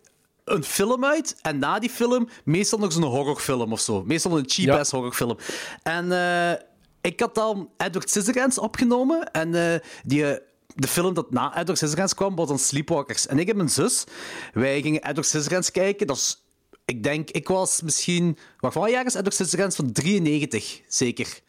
een 0.51 0.63
film 0.63 1.05
uit 1.05 1.35
en 1.41 1.59
na 1.59 1.79
die 1.79 1.89
film 1.89 2.29
meestal 2.43 2.79
nog 2.79 2.91
zo'n 2.91 3.03
horrorfilm 3.03 3.71
of 3.71 3.79
zo. 3.79 4.03
Meestal 4.03 4.37
een 4.37 4.49
cheap-ass 4.49 4.91
horrorfilm. 4.91 5.37
En 5.83 6.05
uh, 6.05 6.51
ik 7.01 7.19
had 7.19 7.35
dan 7.35 7.69
Edward 7.77 8.09
Scissorhands 8.09 8.57
opgenomen 8.57 9.31
en 9.31 9.53
uh, 9.53 9.75
die 10.03 10.39
de 10.75 10.87
film 10.87 11.13
dat 11.13 11.31
na 11.31 11.57
Edward 11.57 11.77
Scissorhands 11.77 12.13
kwam, 12.13 12.35
was 12.35 12.47
dan 12.47 12.59
Sleepwalkers. 12.59 13.27
En 13.27 13.39
ik 13.39 13.47
heb 13.47 13.55
mijn 13.55 13.69
zus, 13.69 14.03
wij 14.53 14.81
gingen 14.81 15.03
Edward 15.03 15.27
Scissorhands 15.27 15.71
kijken. 15.71 16.07
Dat 16.07 16.17
is, 16.17 16.43
ik 16.85 17.03
denk, 17.03 17.29
ik 17.29 17.47
was 17.47 17.81
misschien... 17.81 18.37
Wat 18.57 18.89
jaar 18.89 19.05
is 19.05 19.13
Edward 19.13 19.33
Scissorhands? 19.33 19.75
Van 19.75 19.91
93, 19.91 20.81
zeker. 20.87 21.39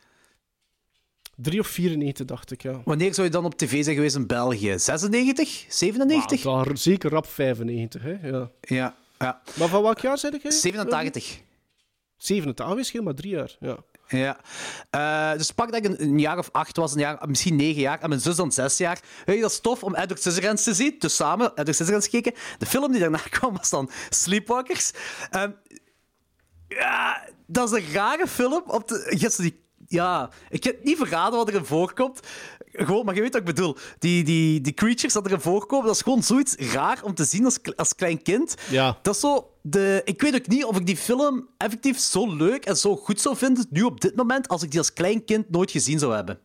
3 1.43 1.61
of 1.61 1.66
94, 1.66 2.26
dacht 2.26 2.51
ik, 2.51 2.62
ja. 2.62 2.80
Wanneer 2.84 3.14
zou 3.14 3.26
je 3.26 3.32
dan 3.32 3.45
op 3.45 3.55
tv 3.55 3.84
zijn 3.84 3.97
geweest 3.97 4.16
in 4.16 4.26
België? 4.26 4.78
96? 4.78 5.64
97? 5.68 6.47
Ah, 6.47 6.64
daar, 6.64 6.78
zeker 6.78 7.11
rap 7.11 7.26
95, 7.26 8.03
hè. 8.03 8.28
Ja. 8.28 8.51
ja. 8.61 8.95
ja. 9.18 9.41
Maar 9.55 9.68
van 9.68 9.82
welk 9.82 9.99
jaar 9.99 10.18
zei 10.18 10.38
ik? 10.43 10.53
87. 10.53 11.41
87, 12.16 12.95
is 12.95 13.01
maar 13.01 13.14
drie 13.14 13.30
jaar, 13.30 13.57
ja. 13.61 13.76
Ja. 14.11 14.41
Uh, 14.91 15.38
dus 15.38 15.51
pak 15.53 15.72
dat 15.72 15.84
ik 15.84 16.01
een, 16.01 16.18
jaar 16.18 16.38
of 16.38 16.49
acht 16.53 16.76
was, 16.76 16.93
een 16.93 16.99
jaar, 16.99 17.28
misschien 17.28 17.57
negen 17.57 17.80
jaar, 17.80 18.01
en 18.01 18.09
mijn 18.09 18.20
zus 18.20 18.36
dan 18.36 18.53
zes 18.53 18.76
jaar. 18.76 19.01
Weet 19.24 19.36
je, 19.36 19.43
dat 19.43 19.51
is 19.51 19.61
tof 19.61 19.82
om 19.82 19.95
Edward 19.95 20.20
Scissorhands 20.20 20.62
te 20.62 20.74
zien. 20.74 20.95
Dus 20.99 21.16
samen 21.16 21.51
Edward 21.51 21.74
Scissorhands 21.74 22.09
gekeken. 22.09 22.41
De 22.59 22.66
film 22.66 22.93
die 22.93 23.01
daarna 23.01 23.20
kwam 23.30 23.57
was 23.57 23.70
dan 23.70 23.91
Sleepwalkers. 24.09 24.93
Uh, 25.36 25.43
ja, 26.68 27.28
dat 27.47 27.72
is 27.72 27.78
een 27.78 27.93
rare 27.93 28.26
film. 28.26 28.62
Op 28.66 28.88
de, 28.88 29.34
die 29.36 29.60
ja, 29.91 30.30
ik 30.49 30.64
heb 30.64 30.84
niet 30.84 30.97
verraden 30.97 31.38
wat 31.38 31.49
erin 31.49 31.64
voorkomt. 31.64 32.20
Gewoon, 32.72 33.05
maar 33.05 33.14
je 33.14 33.20
weet 33.20 33.32
wat 33.32 33.41
ik 33.41 33.55
bedoel. 33.55 33.76
Die, 33.99 34.24
die, 34.24 34.61
die 34.61 34.74
creatures 34.74 35.12
dat 35.12 35.26
erin 35.26 35.41
voorkomen, 35.41 35.86
dat 35.86 35.95
is 35.95 36.03
gewoon 36.03 36.22
zoiets 36.22 36.55
raar 36.55 37.01
om 37.03 37.14
te 37.14 37.24
zien 37.24 37.45
als, 37.45 37.59
als 37.76 37.95
klein 37.95 38.22
kind. 38.22 38.55
Ja. 38.70 38.99
Dat 39.03 39.14
is 39.14 39.20
zo... 39.20 39.55
De, 39.62 40.01
ik 40.05 40.20
weet 40.20 40.34
ook 40.34 40.47
niet 40.47 40.64
of 40.64 40.78
ik 40.78 40.86
die 40.86 40.97
film 40.97 41.49
effectief 41.57 41.99
zo 41.99 42.34
leuk 42.34 42.64
en 42.64 42.76
zo 42.76 42.97
goed 42.97 43.20
zou 43.20 43.36
vinden, 43.36 43.66
nu 43.70 43.82
op 43.82 44.01
dit 44.01 44.16
moment, 44.16 44.49
als 44.49 44.62
ik 44.62 44.70
die 44.70 44.78
als 44.78 44.93
klein 44.93 45.24
kind 45.24 45.51
nooit 45.51 45.70
gezien 45.70 45.99
zou 45.99 46.14
hebben. 46.14 46.38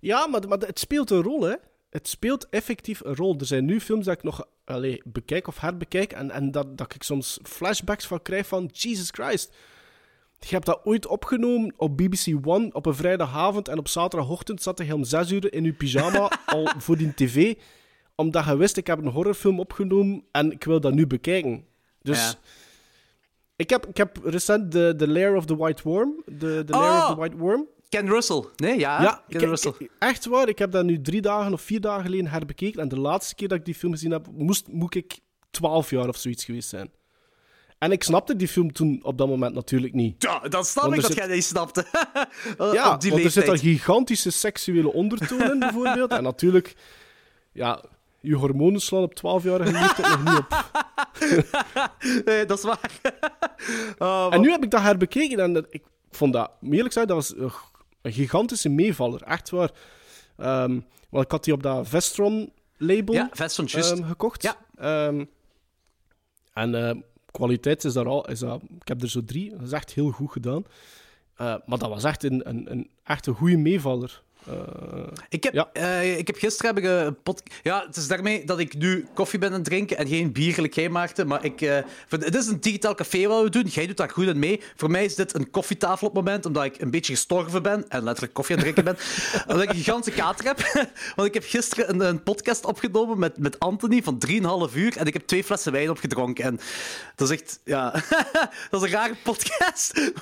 Ja, 0.00 0.26
maar, 0.26 0.48
maar 0.48 0.58
het 0.58 0.78
speelt 0.78 1.10
een 1.10 1.22
rol, 1.22 1.42
hè. 1.42 1.54
Het 1.90 2.08
speelt 2.08 2.48
effectief 2.48 3.00
een 3.04 3.16
rol. 3.16 3.36
Er 3.38 3.46
zijn 3.46 3.64
nu 3.64 3.80
films 3.80 4.04
dat 4.04 4.14
ik 4.14 4.22
nog 4.22 4.44
allez, 4.64 5.00
bekijk 5.04 5.48
of 5.48 5.60
herbekijk 5.60 6.12
en, 6.12 6.30
en 6.30 6.50
dat, 6.50 6.78
dat 6.78 6.94
ik 6.94 7.02
soms 7.02 7.38
flashbacks 7.42 8.06
van 8.06 8.22
krijg 8.22 8.46
van 8.46 8.70
Jesus 8.72 9.10
Christ 9.10 9.52
je 10.48 10.54
hebt 10.54 10.66
dat 10.66 10.80
ooit 10.84 11.06
opgenomen 11.06 11.74
op 11.76 11.96
BBC 11.96 12.46
One 12.46 12.72
op 12.72 12.86
een 12.86 12.94
vrijdagavond 12.94 13.68
en 13.68 13.78
op 13.78 13.88
zaterdagochtend 13.88 14.62
zat 14.62 14.82
je 14.86 14.94
om 14.94 15.04
zes 15.04 15.30
uur 15.30 15.52
in 15.52 15.64
je 15.64 15.72
pyjama 15.72 16.30
al 16.46 16.68
voor 16.78 16.96
die 16.96 17.14
tv, 17.14 17.54
omdat 18.14 18.44
je 18.44 18.56
wist, 18.56 18.76
ik 18.76 18.86
heb 18.86 18.98
een 18.98 19.10
horrorfilm 19.10 19.60
opgenomen 19.60 20.24
en 20.30 20.52
ik 20.52 20.64
wil 20.64 20.80
dat 20.80 20.94
nu 20.94 21.06
bekijken. 21.06 21.64
Dus... 22.02 22.36
Ik 23.56 23.70
heb, 23.70 23.86
ik 23.86 23.96
heb 23.96 24.18
recent 24.24 24.72
de, 24.72 24.94
The 24.96 25.08
Lair 25.08 25.36
of 25.36 25.44
the 25.44 25.56
White 25.56 25.82
Worm. 25.82 26.22
De, 26.26 26.62
the 26.66 26.72
Lair 26.72 26.98
of 26.98 27.06
the 27.06 27.12
oh! 27.12 27.18
White 27.18 27.36
Worm. 27.36 27.66
Ken 27.88 28.08
Russell. 28.08 28.44
Nee, 28.56 28.78
ja. 28.78 29.02
ja 29.02 29.24
Ken 29.28 29.48
Russell. 29.48 29.72
echt 29.98 30.26
waar. 30.26 30.48
Ik 30.48 30.58
heb 30.58 30.72
dat 30.72 30.84
nu 30.84 31.00
drie 31.00 31.20
dagen 31.20 31.52
of 31.52 31.60
vier 31.60 31.80
dagen 31.80 32.04
geleden 32.04 32.26
herbekeken. 32.26 32.80
En 32.80 32.88
de 32.88 32.98
laatste 32.98 33.34
keer 33.34 33.48
dat 33.48 33.58
ik 33.58 33.64
die 33.64 33.74
film 33.74 33.92
gezien 33.92 34.10
heb, 34.10 34.26
moest, 34.32 34.68
moet 34.68 34.94
ik 34.94 35.18
twaalf 35.50 35.90
jaar 35.90 36.08
of 36.08 36.16
zoiets 36.16 36.44
geweest 36.44 36.68
zijn. 36.68 36.90
En 37.82 37.92
ik 37.92 38.02
snapte 38.02 38.36
die 38.36 38.48
film 38.48 38.72
toen 38.72 39.00
op 39.02 39.18
dat 39.18 39.28
moment 39.28 39.54
natuurlijk 39.54 39.94
niet. 39.94 40.22
Ja, 40.22 40.38
dan 40.38 40.64
snap 40.64 40.94
ik 40.94 41.02
dat 41.02 41.14
jij 41.14 41.26
niet 41.26 41.44
snapte. 41.44 41.84
ja, 42.72 42.88
want 42.88 43.24
er 43.24 43.30
zit 43.30 43.48
een 43.48 43.58
gigantische 43.58 44.30
seksuele 44.30 44.92
ondertoon 44.92 45.50
in, 45.50 45.58
bijvoorbeeld. 45.68 46.10
En 46.10 46.22
natuurlijk, 46.22 46.74
ja, 47.52 47.82
je 48.20 48.34
hormonen 48.34 48.80
slaan 48.80 49.02
op 49.02 49.16
12-jarige 49.16 49.72
leeftijd 49.72 50.08
nog 50.08 50.24
niet 50.24 50.38
op. 50.38 50.70
nee, 52.24 52.46
dat 52.46 52.58
is 52.58 52.64
waar. 52.64 52.90
Oh, 53.98 54.28
en 54.30 54.40
nu 54.40 54.50
heb 54.50 54.62
ik 54.62 54.70
dat 54.70 54.80
herbekeken 54.80 55.40
en 55.40 55.66
ik 55.70 55.82
vond 56.10 56.32
dat, 56.32 56.50
eerlijk 56.62 56.86
gezegd, 56.86 57.08
dat 57.08 57.16
was 57.16 57.52
een 58.02 58.12
gigantische 58.12 58.68
meevaller. 58.68 59.22
Echt 59.22 59.50
waar. 59.50 59.70
Um, 60.38 60.84
want 61.10 61.24
ik 61.24 61.30
had 61.30 61.44
die 61.44 61.54
op 61.54 61.62
dat 61.62 61.88
Vestron-label 61.88 63.14
ja, 63.14 63.28
Vestron, 63.32 63.68
um, 63.76 64.04
gekocht. 64.04 64.42
Ja. 64.42 64.56
Um, 65.06 65.30
en 66.52 67.04
kwaliteit 67.32 67.84
is 67.84 67.92
daar 67.92 68.08
al. 68.08 68.28
Is 68.28 68.42
ik 68.42 68.88
heb 68.88 69.02
er 69.02 69.10
zo 69.10 69.24
drie. 69.24 69.50
Dat 69.50 69.62
is 69.62 69.72
echt 69.72 69.92
heel 69.92 70.10
goed 70.10 70.32
gedaan. 70.32 70.64
Uh, 71.40 71.54
maar 71.66 71.78
dat 71.78 71.88
was 71.88 72.04
echt 72.04 72.22
een, 72.24 72.48
een, 72.48 72.70
een, 72.70 72.90
echt 73.04 73.26
een 73.26 73.34
goede 73.34 73.56
meevaller. 73.56 74.22
Uh, 74.48 74.54
ik, 75.28 75.44
heb, 75.44 75.52
ja. 75.52 75.70
uh, 75.72 76.18
ik 76.18 76.26
heb 76.26 76.36
gisteren 76.36 76.74
heb 76.74 76.84
ik 76.84 76.90
een 76.90 77.22
pot. 77.22 77.42
Ja, 77.62 77.84
het 77.86 77.96
is 77.96 78.06
daarmee 78.06 78.44
dat 78.44 78.58
ik 78.58 78.74
nu 78.74 79.06
koffie 79.14 79.38
ben 79.38 79.48
aan 79.48 79.54
het 79.54 79.64
drinken 79.64 79.96
en 79.96 80.08
geen 80.08 80.32
bier 80.32 80.54
gelijk 80.54 80.74
jij 80.74 80.88
maakte. 80.88 81.24
Maar 81.24 81.44
ik, 81.44 81.60
uh, 81.60 81.78
het 82.08 82.34
is 82.34 82.46
een 82.46 82.60
digitaal 82.60 82.94
café 82.94 83.26
wat 83.26 83.42
we 83.42 83.50
doen. 83.50 83.66
Jij 83.66 83.86
doet 83.86 83.96
daar 83.96 84.10
goed 84.10 84.26
in 84.26 84.38
mee. 84.38 84.60
Voor 84.76 84.90
mij 84.90 85.04
is 85.04 85.14
dit 85.14 85.34
een 85.34 85.50
koffietafel 85.50 86.06
op 86.06 86.14
het 86.14 86.24
moment, 86.24 86.46
omdat 86.46 86.64
ik 86.64 86.80
een 86.80 86.90
beetje 86.90 87.12
gestorven 87.12 87.62
ben 87.62 87.88
en 87.88 88.02
letterlijk 88.02 88.34
koffie 88.34 88.56
aan 88.56 88.62
het 88.62 88.74
drinken 88.74 88.94
ben. 88.94 89.04
omdat 89.48 89.62
ik 89.62 89.68
een 89.68 89.76
gigantische 89.84 90.20
kater 90.20 90.44
heb. 90.44 90.60
Want 91.16 91.28
ik 91.28 91.34
heb 91.34 91.44
gisteren 91.46 91.90
een, 91.90 92.00
een, 92.00 92.22
podcast 92.22 92.64
opgenomen 92.64 93.18
met, 93.18 93.38
met 93.38 93.58
Anthony 93.58 94.02
van 94.02 94.22
3,5 94.70 94.74
uur 94.74 94.96
en 94.96 95.06
ik 95.06 95.12
heb 95.12 95.26
twee 95.26 95.44
flessen 95.44 95.72
wijn 95.72 95.90
opgedronken. 95.90 96.44
En 96.44 96.60
dat 97.16 97.30
is 97.30 97.40
echt, 97.40 97.60
ja, 97.64 97.90
dat 98.70 98.82
is 98.82 98.90
een 98.90 98.96
rare 98.96 99.14
podcast. 99.22 100.12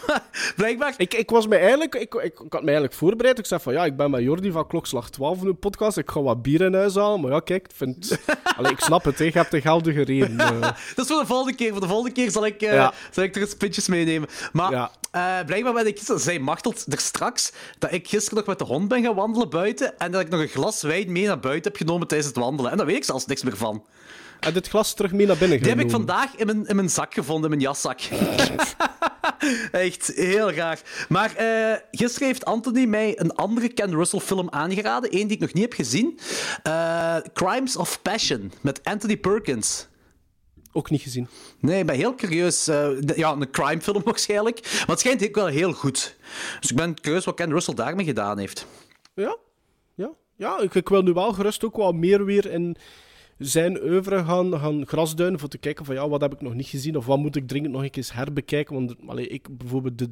Blijkbaar. 0.56 0.94
Ik, 0.96 1.14
ik 1.14 1.30
was 1.30 1.46
me 1.46 1.56
eigenlijk, 1.56 1.94
ik, 1.94 2.14
ik, 2.14 2.22
ik 2.22 2.52
had 2.52 2.60
me 2.60 2.66
eigenlijk 2.66 2.94
voorbereid. 2.94 3.38
Ik 3.38 3.46
zei 3.46 3.60
van 3.60 3.72
ja, 3.72 3.84
ik 3.84 3.96
ben 3.96 4.09
met 4.10 4.22
Jordi 4.22 4.50
van 4.50 4.66
Klokslag 4.66 5.10
12 5.10 5.40
in 5.40 5.46
een 5.46 5.58
podcast. 5.58 5.96
Ik 5.96 6.10
ga 6.10 6.22
wat 6.22 6.42
bier 6.42 6.60
in 6.60 6.74
huis 6.74 6.94
halen. 6.94 7.20
Maar 7.20 7.30
ja, 7.30 7.40
kijk, 7.40 7.64
ik 7.64 7.76
vind... 7.76 8.18
Allee, 8.56 8.72
ik 8.72 8.80
snap 8.80 9.04
het, 9.04 9.18
hè. 9.18 9.24
je 9.24 9.30
hebt 9.30 9.50
de 9.50 9.60
geldige 9.60 10.02
reden. 10.02 10.38
eh. 10.40 10.60
Dat 10.60 11.04
is 11.04 11.06
voor 11.06 11.20
de 11.20 11.26
volgende 11.26 11.54
keer. 11.56 11.70
Voor 11.72 11.80
de 11.80 11.86
volgende 11.86 12.12
keer 12.12 12.30
zal 12.30 12.46
ik, 12.46 12.60
Ja. 12.60 12.92
zal 13.10 13.24
ik 13.24 13.34
er 13.34 13.40
eens 13.40 13.54
pintjes 13.54 13.88
meenemen. 13.88 14.28
Maar 14.52 14.70
Ja. 14.72 14.90
eh, 15.10 15.46
blijkbaar 15.46 15.72
ben 15.72 15.86
ik 15.86 15.96
gisteren... 15.96 16.20
Zij 16.20 16.38
machtelt 16.38 16.84
er 16.92 17.00
straks 17.00 17.52
dat 17.78 17.92
ik 17.92 18.08
gisteren 18.08 18.38
nog 18.38 18.46
met 18.46 18.58
de 18.58 18.64
hond 18.64 18.88
ben 18.88 19.02
gaan 19.02 19.14
wandelen 19.14 19.50
buiten 19.50 19.98
en 19.98 20.12
dat 20.12 20.20
ik 20.20 20.28
nog 20.28 20.40
een 20.40 20.48
glas 20.48 20.82
wijn 20.82 21.12
mee 21.12 21.26
naar 21.26 21.40
buiten 21.40 21.70
heb 21.72 21.80
genomen 21.80 22.06
tijdens 22.06 22.28
het 22.30 22.38
wandelen. 22.38 22.70
En 22.70 22.76
daar 22.76 22.86
weet 22.86 22.96
ik 22.96 23.04
zelfs 23.04 23.26
niks 23.26 23.42
meer 23.42 23.56
van. 23.56 23.84
En 24.40 24.52
dit 24.52 24.68
glas 24.68 24.94
terug 24.94 25.12
mee 25.12 25.26
naar 25.26 25.36
binnen 25.36 25.58
Die 25.58 25.68
heb 25.68 25.80
ik 25.80 25.90
vandaag 25.90 26.36
in 26.36 26.46
mijn, 26.46 26.66
in 26.66 26.76
mijn 26.76 26.90
zak 26.90 27.14
gevonden, 27.14 27.50
in 27.52 27.56
mijn 27.58 27.60
jaszak. 27.60 28.00
Echt 29.72 30.06
heel 30.14 30.48
graag. 30.48 30.80
Maar 31.08 31.34
eh, 31.36 31.76
gisteren 31.90 32.28
heeft 32.28 32.44
Anthony 32.44 32.84
mij 32.84 33.18
een 33.20 33.34
andere 33.34 33.68
Ken 33.68 33.94
Russell 33.94 34.20
film 34.20 34.50
aangeraden. 34.50 35.14
Eén 35.16 35.26
die 35.26 35.36
ik 35.36 35.40
nog 35.42 35.52
niet 35.52 35.62
heb 35.62 35.72
gezien. 35.72 36.18
Eh, 36.62 37.16
Crimes 37.32 37.76
of 37.76 38.02
Passion 38.02 38.52
met 38.60 38.84
Anthony 38.84 39.16
Perkins. 39.16 39.88
Ook 40.72 40.90
niet 40.90 41.02
gezien. 41.02 41.28
Nee, 41.58 41.80
ik 41.80 41.86
ben 41.86 41.96
heel 41.96 42.14
curieus. 42.14 42.64
De- 42.64 43.12
ja, 43.16 43.32
een 43.32 43.50
crime 43.50 43.80
film 43.80 44.02
waarschijnlijk. 44.10 44.60
Maar 44.62 44.86
het 44.86 45.00
schijnt 45.00 45.24
ook 45.24 45.34
wel 45.34 45.46
heel 45.46 45.72
goed. 45.72 46.16
Dus 46.60 46.70
ik 46.70 46.76
ben 46.76 47.00
curieus 47.00 47.24
wat 47.24 47.34
Ken 47.34 47.50
Russell 47.50 47.74
daarmee 47.74 48.04
gedaan 48.06 48.38
heeft. 48.38 48.66
Ja, 49.14 49.36
ja. 49.94 50.10
ja 50.36 50.58
ik, 50.60 50.74
ik 50.74 50.88
wil 50.88 51.02
nu 51.02 51.12
wel 51.12 51.32
gerust 51.32 51.64
ook 51.64 51.76
wat 51.76 51.94
meer 51.94 52.24
weer 52.24 52.46
in 52.46 52.76
zijn 53.48 53.82
oeuvre 53.82 54.24
gaan, 54.24 54.58
gaan 54.58 54.86
grasduinen 54.86 55.40
voor 55.40 55.48
te 55.48 55.58
kijken 55.58 55.84
van 55.84 55.94
ja, 55.94 56.08
wat 56.08 56.20
heb 56.20 56.32
ik 56.32 56.40
nog 56.40 56.54
niet 56.54 56.66
gezien 56.66 56.96
of 56.96 57.06
wat 57.06 57.18
moet 57.18 57.36
ik 57.36 57.48
dringend 57.48 57.72
nog 57.72 57.82
een 57.82 57.90
keer 57.90 58.10
herbekijken. 58.12 58.74
Want 58.74 58.94
allee, 59.06 59.26
ik 59.28 59.58
bijvoorbeeld, 59.58 59.98
de, 59.98 60.08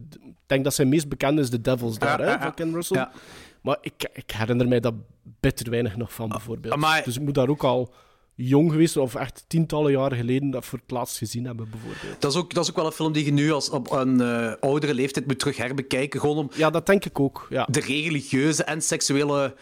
denk 0.46 0.64
dat 0.64 0.74
zijn 0.74 0.88
meest 0.88 1.08
bekende 1.08 1.40
is 1.42 1.48
The 1.50 1.60
Devil's 1.60 1.98
daar, 1.98 2.20
Ja, 2.20 2.26
hè, 2.26 2.32
ja, 2.32 2.40
van 2.42 2.54
Ken 2.54 2.72
Russell. 2.74 2.96
Ja. 2.96 3.10
Maar 3.62 3.78
ik, 3.80 4.08
ik 4.12 4.30
herinner 4.30 4.68
mij 4.68 4.80
dat 4.80 4.94
bitter 5.40 5.70
weinig 5.70 5.96
nog 5.96 6.12
van, 6.12 6.28
bijvoorbeeld. 6.28 6.76
maar- 6.76 7.04
Dus 7.04 7.16
ik 7.16 7.22
moet 7.22 7.34
daar 7.34 7.48
ook 7.48 7.64
al 7.64 7.92
jong 8.34 8.70
geweest 8.70 8.96
of 8.96 9.14
echt 9.14 9.44
tientallen 9.48 9.92
jaren 9.92 10.18
geleden 10.18 10.50
dat 10.50 10.64
voor 10.64 10.78
het 10.78 10.90
laatst 10.90 11.18
gezien 11.18 11.44
hebben, 11.44 11.70
bijvoorbeeld. 11.70 12.20
Dat 12.20 12.32
is 12.32 12.38
ook, 12.38 12.54
dat 12.54 12.64
is 12.64 12.70
ook 12.70 12.76
wel 12.76 12.86
een 12.86 12.92
film 12.92 13.12
die 13.12 13.24
je 13.24 13.32
nu 13.32 13.52
als 13.52 13.70
op 13.70 13.90
een 13.92 14.20
eh, 14.20 14.52
oudere 14.60 14.94
leeftijd 14.94 15.26
moet 15.26 15.38
terug 15.38 15.56
herbekijken. 15.56 16.20
Gewoon 16.20 16.36
om 16.36 16.50
Ja, 16.54 16.70
dat 16.70 16.86
denk 16.86 17.04
ik 17.04 17.20
ook, 17.20 17.46
ja. 17.50 17.66
de 17.70 17.80
religieuze 17.80 18.64
en 18.64 18.82
seksuele 18.82 19.54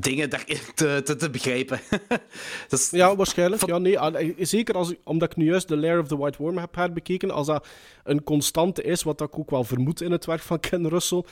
dingen 0.00 0.30
daarin 0.30 0.58
te, 0.74 1.00
te, 1.04 1.16
te 1.16 1.30
begrijpen. 1.30 1.80
dat 2.68 2.78
is, 2.80 2.90
Ja, 2.90 3.16
waarschijnlijk. 3.16 3.66
Ja, 3.66 3.78
nee, 3.78 3.98
eh, 3.98 4.34
zeker 4.38 4.74
als, 4.74 4.94
omdat 5.04 5.30
ik 5.30 5.36
nu 5.36 5.44
juist 5.44 5.66
The 5.66 5.76
Lair 5.76 6.00
of 6.00 6.08
the 6.08 6.16
White 6.16 6.38
Worm 6.42 6.58
heb 6.58 6.74
herbekeken. 6.74 7.30
Als 7.30 7.46
dat 7.46 7.66
een 8.04 8.22
constante 8.22 8.82
is, 8.82 9.02
wat 9.02 9.20
ik 9.20 9.38
ook 9.38 9.50
wel 9.50 9.64
vermoed 9.64 10.00
in 10.00 10.10
het 10.12 10.24
werk 10.26 10.40
van 10.42 10.60
Ken 10.60 10.88
Russell, 10.88 11.24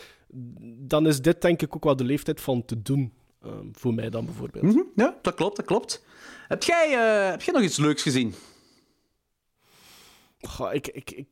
dan 0.79 1.07
is 1.07 1.21
dit 1.21 1.43
denk 1.43 1.63
ik 1.63 1.77
ook 1.77 1.85
wel 1.85 1.97
de 1.97 2.05
leeftijd 2.05 2.41
van 2.41 2.65
te 2.65 2.83
doen. 2.83 3.13
eh, 3.43 3.51
voor 3.73 3.95
mij 3.95 4.11
dan 4.11 4.25
bijvoorbeeld. 4.25 4.65
Mhm, 4.65 4.81
ja, 4.95 5.19
dat 5.23 5.35
klopt, 5.35 5.57
dat 5.57 5.65
klopt. 5.67 6.05
Heb 6.49 6.63
jij, 6.63 6.87
eh, 6.93 7.31
heb 7.31 7.43
jij 7.43 7.55
nog 7.55 7.63
iets 7.63 7.77
leuks 7.79 8.03
gezien? 8.03 8.35
Goh, 10.41 10.75
ik, 10.75 10.87
ik, 10.89 11.11
ik, 11.11 11.29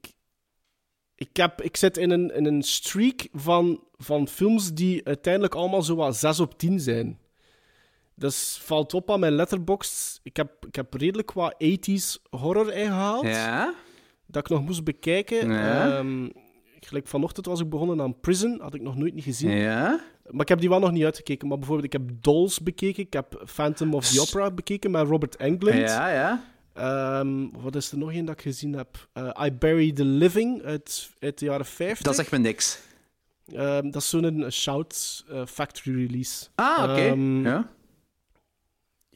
ik, 1.15 1.37
heb, 1.37 1.63
ik 1.63 1.77
zit 1.77 1.97
in 1.97 2.11
een, 2.11 2.35
in 2.35 2.45
een 2.47 2.63
streak 2.63 3.29
van, 3.33 3.81
van 3.97 4.29
films 4.29 4.73
die 4.73 5.05
uiteindelijk 5.05 5.55
allemaal 5.55 5.83
zo 5.83 5.95
wat 5.95 6.17
6 6.17 6.41
op 6.41 6.59
10 6.59 6.81
zijn. 6.81 7.19
Dus 8.19 8.59
valt 8.63 8.95
op 8.95 9.11
aan 9.11 9.21
mijn 9.21 9.35
letterbox. 9.35 10.19
Ik 10.23 10.37
heb, 10.37 10.67
ik 10.67 10.75
heb 10.75 10.95
redelijk 10.95 11.33
wat 11.33 11.55
80s 11.65 12.23
horror 12.31 12.73
ingehaald. 12.73 13.27
Ja? 13.27 13.75
dat 14.27 14.45
ik 14.45 14.51
nog 14.51 14.65
moest 14.65 14.85
bekijken. 14.85 15.51
Ja. 15.51 15.97
Ehm, 15.97 16.29
gelijk 16.81 17.07
vanochtend 17.07 17.47
was 17.47 17.61
ik 17.61 17.69
begonnen 17.69 18.01
aan 18.01 18.21
Prison, 18.21 18.61
had 18.61 18.75
ik 18.75 18.83
nog 18.83 18.97
nooit 18.97 19.15
niet 19.15 19.25
gezien. 19.25 19.51
Ja? 19.51 20.01
Maar 20.31 20.41
ik 20.41 20.49
heb 20.49 20.61
die 20.61 20.69
wel 20.69 20.79
nog 20.79 20.93
niet 20.93 21.05
uitgekeken. 21.05 21.49
Maar 21.49 21.59
bijvoorbeeld, 21.59 21.95
ik 21.95 22.01
heb 22.01 22.11
Dolls 22.21 22.61
bekeken, 22.61 23.03
ik 23.03 23.13
heb 23.13 23.43
Phantom 23.47 23.95
of 23.95 24.09
the 24.09 24.21
Opera 24.21 24.51
bekeken 24.51 24.91
met 24.91 25.07
Robert 25.07 25.37
Englund. 25.37 25.91
Ja, 25.91 26.09
ja. 26.09 26.45
Ehm, 26.73 27.49
wat 27.61 27.75
is 27.77 27.93
er 27.93 27.99
nog 27.99 28.13
een 28.13 28.25
dat 28.25 28.35
ik 28.35 28.43
gezien 28.43 28.73
heb? 28.73 29.09
Eh, 29.13 29.31
I 29.45 29.53
Bury 29.53 29.93
the 29.93 30.05
Living 30.05 30.63
uit, 30.63 31.11
uit 31.19 31.39
de 31.39 31.45
jaren 31.45 31.67
50. 31.67 32.07
Dat 32.07 32.15
zegt 32.15 32.31
me 32.31 32.39
niks. 32.39 32.81
Ehm, 33.53 33.91
dat 33.91 34.03
is 34.03 34.09
zo'n 34.09 34.45
eh, 34.45 34.51
Shout 34.51 35.25
eh, 35.29 35.47
Factory 35.47 36.07
release. 36.07 36.47
Ah, 36.55 36.91
oké. 36.91 37.03
Ja. 37.49 37.71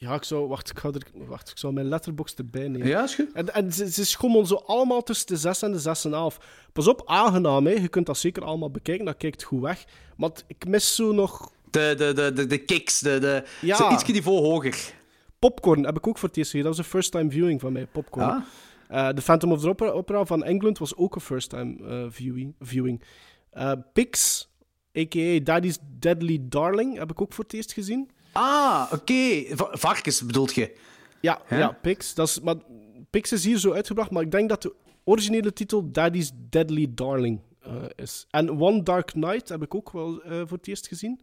Ja, 0.01 0.15
ik 0.15 0.25
zou... 0.25 0.49
Wacht, 0.49 0.71
ik, 0.71 0.79
ga 0.79 0.89
er, 0.89 1.27
wacht, 1.27 1.51
ik 1.51 1.59
zou 1.59 1.73
mijn 1.73 1.89
letterbox 1.89 2.35
erbij 2.35 2.69
nemen. 2.69 2.87
ja, 2.87 3.03
is 3.03 3.15
goed. 3.15 3.33
En, 3.33 3.55
en 3.55 3.73
ze, 3.73 3.91
ze 3.91 4.05
schommelen 4.07 4.47
zo 4.47 4.55
allemaal 4.55 5.03
tussen 5.03 5.27
de 5.27 5.37
6 5.37 5.63
en 5.63 5.73
de 5.73 6.31
6,5. 6.39 6.45
Pas 6.73 6.89
op, 6.89 7.03
aangenaam, 7.05 7.67
hè. 7.67 7.73
je 7.73 7.89
kunt 7.89 8.07
dat 8.07 8.19
zeker 8.19 8.45
allemaal 8.45 8.71
bekijken, 8.71 9.05
dat 9.05 9.17
kijkt 9.17 9.43
goed 9.43 9.61
weg. 9.61 9.85
Maar 10.17 10.31
ik 10.47 10.67
mis 10.69 10.95
zo 10.95 11.13
nog... 11.13 11.53
De, 11.71 11.95
de, 11.97 12.13
de, 12.13 12.33
de, 12.33 12.47
de 12.47 12.59
kicks, 12.59 13.01
de, 13.01 13.19
de, 13.19 13.45
Ja. 13.61 13.77
zo 13.77 13.91
ietsje 13.91 14.13
niveau 14.13 14.39
hoger. 14.39 14.93
Popcorn 15.39 15.85
heb 15.85 15.97
ik 15.97 16.07
ook 16.07 16.19
voor 16.19 16.29
het 16.29 16.37
eerst 16.37 16.51
gezien. 16.51 16.67
Dat 16.67 16.77
was 16.77 16.85
een 16.87 16.91
first-time 16.91 17.31
viewing 17.31 17.61
van 17.61 17.73
mij, 17.73 17.87
Popcorn. 17.87 18.27
Ah. 18.27 18.43
Eh, 18.89 19.09
The 19.09 19.23
Phantom 19.23 19.53
of 19.53 19.61
the 19.61 19.69
Opera, 19.69 19.91
Opera 19.91 20.25
van 20.25 20.45
Engeland 20.45 20.79
was 20.79 20.97
ook 20.97 21.15
een 21.15 21.21
first-time 21.21 21.89
eh, 21.89 22.05
viewing. 22.09 22.55
viewing. 22.61 23.03
Eh, 23.51 23.73
Pix, 23.93 24.49
a.k.a. 24.99 25.41
Daddy's 25.43 25.79
Deadly 25.99 26.39
Darling, 26.43 26.99
heb 26.99 27.11
ik 27.11 27.21
ook 27.21 27.33
voor 27.33 27.45
het 27.45 27.53
eerst 27.53 27.73
gezien. 27.73 28.11
Ah, 28.33 28.93
oké. 28.93 29.45
Va- 29.57 29.69
Varkens 29.73 30.27
bedoelt 30.27 30.55
je? 30.55 30.77
Ja, 31.21 31.43
ja 31.49 31.79
Pix. 31.83 32.15
Dat 32.15 32.29
is, 32.29 32.41
maar 32.41 32.55
Pix 33.11 33.33
is 33.33 33.45
hier 33.45 33.59
zo 33.59 33.73
uitgebracht, 33.73 34.11
maar 34.11 34.23
ik 34.23 34.31
denk 34.31 34.49
dat 34.49 34.63
de 34.63 34.75
originele 35.05 35.53
titel 35.53 35.91
Daddy's 35.91 36.31
Deadly 36.51 36.87
Darling 36.95 37.41
eh, 37.61 37.73
is. 37.97 38.27
En 38.31 38.61
One 38.61 38.83
Dark 38.83 39.15
Night 39.15 39.49
heb 39.49 39.63
ik 39.63 39.75
ook 39.75 39.91
wel 39.93 40.23
eh, 40.23 40.31
voor 40.47 40.57
het 40.57 40.69
eerst 40.69 40.87
gezien. 40.89 41.21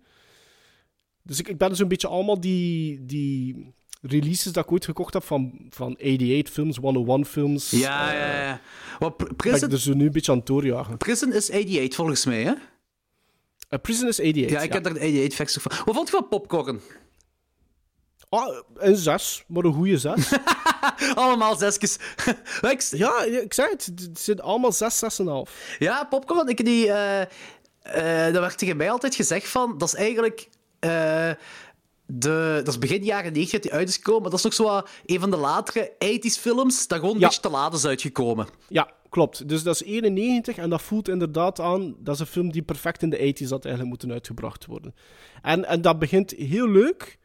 Dus 1.24 1.40
ik, 1.40 1.48
ik 1.48 1.58
ben 1.58 1.76
zo'n 1.76 1.88
beetje 1.88 2.08
allemaal 2.08 2.40
die, 2.40 3.06
die 3.06 3.74
releases 4.02 4.52
dat 4.52 4.64
ik 4.64 4.72
ooit 4.72 4.86
gekocht 4.86 5.14
heb 5.14 5.24
van, 5.24 5.66
van 5.70 5.94
88 5.96 6.54
films, 6.54 6.78
101 6.78 7.26
films. 7.26 7.70
Ja, 7.70 8.12
eh, 8.14 8.20
ja, 8.20 8.44
ja. 8.48 8.62
Wat, 9.00 9.18
Pr- 9.18 9.24
Ben 9.24 9.32
ik 9.32 9.38
Prison, 9.38 9.72
er 9.72 9.80
zo 9.80 9.94
nu 9.94 10.06
een 10.06 10.12
beetje 10.12 10.32
aan 10.32 10.38
het 10.38 10.48
doorjagen. 10.48 10.98
Prison 10.98 11.34
is 11.34 11.52
88 11.52 11.96
volgens 11.96 12.26
mij, 12.26 12.44
hè? 12.44 12.54
Eh, 13.70 13.80
Prison 13.80 14.08
is 14.08 14.20
88. 14.20 14.52
Ja, 14.52 14.62
ik 14.62 14.74
heb 14.74 14.84
daar 14.84 14.92
een 14.92 14.98
88 14.98 15.36
vekstig 15.36 15.62
van. 15.62 15.72
Wat 15.86 15.96
vond 15.96 16.08
je 16.10 16.14
van 16.16 16.28
popcorn? 16.28 16.82
Ah, 18.30 18.58
een 18.76 18.96
6, 18.96 19.44
maar 19.48 19.64
een 19.64 19.74
goede 19.74 19.98
6. 19.98 20.32
Allemaal 21.16 21.56
zesjes. 21.56 21.98
ja, 23.00 23.24
ik 23.24 23.54
zei 23.54 23.70
het, 23.70 23.86
het 23.86 24.20
zijn 24.20 24.42
allemaal 24.42 24.72
6, 24.72 25.04
6,5. 25.22 25.78
Ja, 25.80 26.04
popcorn, 26.04 26.48
ik 26.48 26.66
die... 26.66 26.92
eh 26.92 27.26
dat 28.34 28.42
werd 28.42 28.58
tegen 28.58 28.78
mij 28.78 28.92
altijd 28.92 29.16
gezegd 29.16 29.48
van... 29.48 29.78
Dat 29.78 29.88
is 29.88 29.96
eigenlijk... 29.96 30.50
eh, 30.80 31.32
de, 32.08 32.56
dat 32.64 32.68
is 32.68 32.78
begin 32.80 33.04
jaren 33.04 33.34
90 33.34 33.52
dat 33.52 33.62
die 33.62 33.72
uit 33.74 33.90
is 33.90 33.96
gekomen, 33.96 34.22
maar 34.22 34.30
dat 34.32 34.40
is 34.40 34.46
nog 34.46 34.54
zo 34.54 34.64
wat 34.64 34.90
een 35.06 35.20
van 35.20 35.32
de 35.32 35.38
latere 35.38 35.92
80s 36.06 36.40
films 36.42 36.88
dat 36.88 37.00
gewoon 37.00 37.14
een 37.14 37.20
Ja. 37.22 37.26
beetje 37.28 37.42
te 37.42 37.50
laat 37.50 37.74
is 37.74 37.86
uitgekomen. 37.86 38.48
Ja, 38.70 38.92
klopt. 39.10 39.50
Dus 39.50 39.64
dat 39.64 39.76
is 39.76 39.84
91 39.84 40.58
en 40.58 40.70
dat 40.70 40.82
voelt 40.82 41.08
inderdaad 41.08 41.60
aan. 41.60 41.96
Dat 42.00 42.14
is 42.14 42.20
een 42.20 42.26
film 42.26 42.52
die 42.52 42.62
perfect 42.62 43.02
in 43.02 43.10
de 43.10 43.18
80s 43.18 43.50
had 43.50 43.66
eigenlijk 43.66 43.88
moeten 43.88 44.12
uitgebracht 44.12 44.66
worden. 44.66 44.96
En, 45.42 45.66
en 45.66 45.82
dat 45.82 46.00
begint 46.00 46.32
heel 46.32 46.68
leuk. 46.70 47.20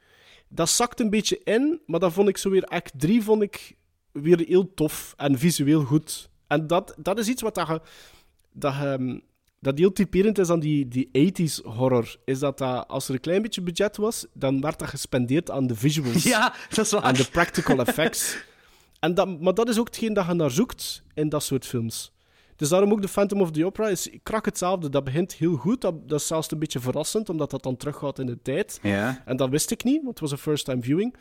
Dat 0.48 0.68
zakt 0.68 1.00
een 1.00 1.10
beetje 1.10 1.40
in, 1.44 1.80
maar 1.86 2.00
dan 2.00 2.12
vond 2.12 2.28
ik 2.28 2.36
zo 2.36 2.50
weer 2.50 2.64
act 2.64 2.92
3 2.96 3.22
vond 3.22 3.42
ik 3.42 3.76
weer 4.12 4.38
heel 4.46 4.74
tof 4.74 5.14
en 5.16 5.38
visueel 5.38 5.82
goed. 5.84 6.30
En 6.46 6.66
dat, 6.66 6.94
dat 6.98 7.18
is 7.18 7.28
iets 7.28 7.42
wat 7.42 7.54
dat 7.54 7.66
je, 7.68 7.80
dat, 8.52 8.74
je, 8.74 9.22
dat 9.62 9.78
heel 9.78 9.92
typerend 9.92 10.38
is 10.38 10.50
aan 10.50 10.60
die, 10.60 10.88
die 10.88 11.08
80s 11.32 11.64
horror. 11.64 12.16
Is 12.24 12.38
dat, 12.38 12.58
dat 12.58 12.88
als 12.88 13.08
er 13.08 13.14
een 13.14 13.20
klein 13.20 13.42
beetje 13.42 13.60
budget 13.60 13.96
was, 13.96 14.26
dan 14.32 14.60
werd 14.60 14.78
dat 14.78 14.88
gespendeerd 14.88 15.50
aan 15.50 15.66
de 15.66 15.74
visuals 15.74 16.22
Ja, 16.34 16.54
dat 16.68 16.84
is 16.84 16.92
waar. 16.92 17.02
aan 17.02 17.14
de 17.14 17.28
practical 17.30 17.78
effects. 17.78 18.36
en 19.00 19.14
dat, 19.14 19.40
maar 19.40 19.54
dat 19.54 19.68
is 19.68 19.78
ook 19.78 19.86
hetgeen 19.86 20.12
dat 20.12 20.26
je 20.26 20.32
naar 20.32 20.50
zoekt 20.50 21.02
in 21.14 21.28
dat 21.28 21.42
soort 21.42 21.66
films. 21.66 22.12
Dus 22.56 22.68
daarom 22.68 22.92
ook 22.92 23.00
The 23.00 23.08
Phantom 23.08 23.40
of 23.40 23.50
the 23.50 23.66
Opera 23.66 23.88
is 23.88 24.10
krak 24.22 24.44
hetzelfde. 24.44 24.88
Dat 24.88 25.04
begint 25.04 25.32
heel 25.32 25.56
goed. 25.56 25.80
Dat, 25.80 26.08
dat 26.08 26.20
is 26.20 26.26
zelfs 26.26 26.50
een 26.50 26.58
beetje 26.58 26.80
verrassend, 26.80 27.28
omdat 27.28 27.50
dat 27.50 27.62
dan 27.62 27.76
teruggaat 27.76 28.18
in 28.18 28.26
de 28.26 28.38
tijd. 28.42 28.78
Ja. 28.82 29.22
En 29.24 29.36
dat 29.36 29.48
wist 29.48 29.70
ik 29.70 29.84
niet, 29.84 29.96
want 29.96 30.08
het 30.08 30.20
was 30.20 30.30
een 30.30 30.38
first-time 30.38 30.82
viewing. 30.82 31.16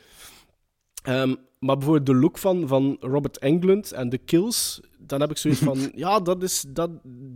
Ehm, 1.01 1.35
maar 1.59 1.77
bijvoorbeeld 1.77 2.05
de 2.05 2.15
look 2.15 2.37
van, 2.37 2.67
van 2.67 2.97
Robert 2.99 3.37
Englund 3.37 3.91
en 3.91 4.09
de 4.09 4.17
kills, 4.17 4.79
dan 4.97 5.21
heb 5.21 5.31
ik 5.31 5.37
zoiets 5.37 5.59
van... 5.59 5.91
ja, 5.95 6.19
dat 6.19 6.43
is, 6.43 6.65
dat, 6.67 6.89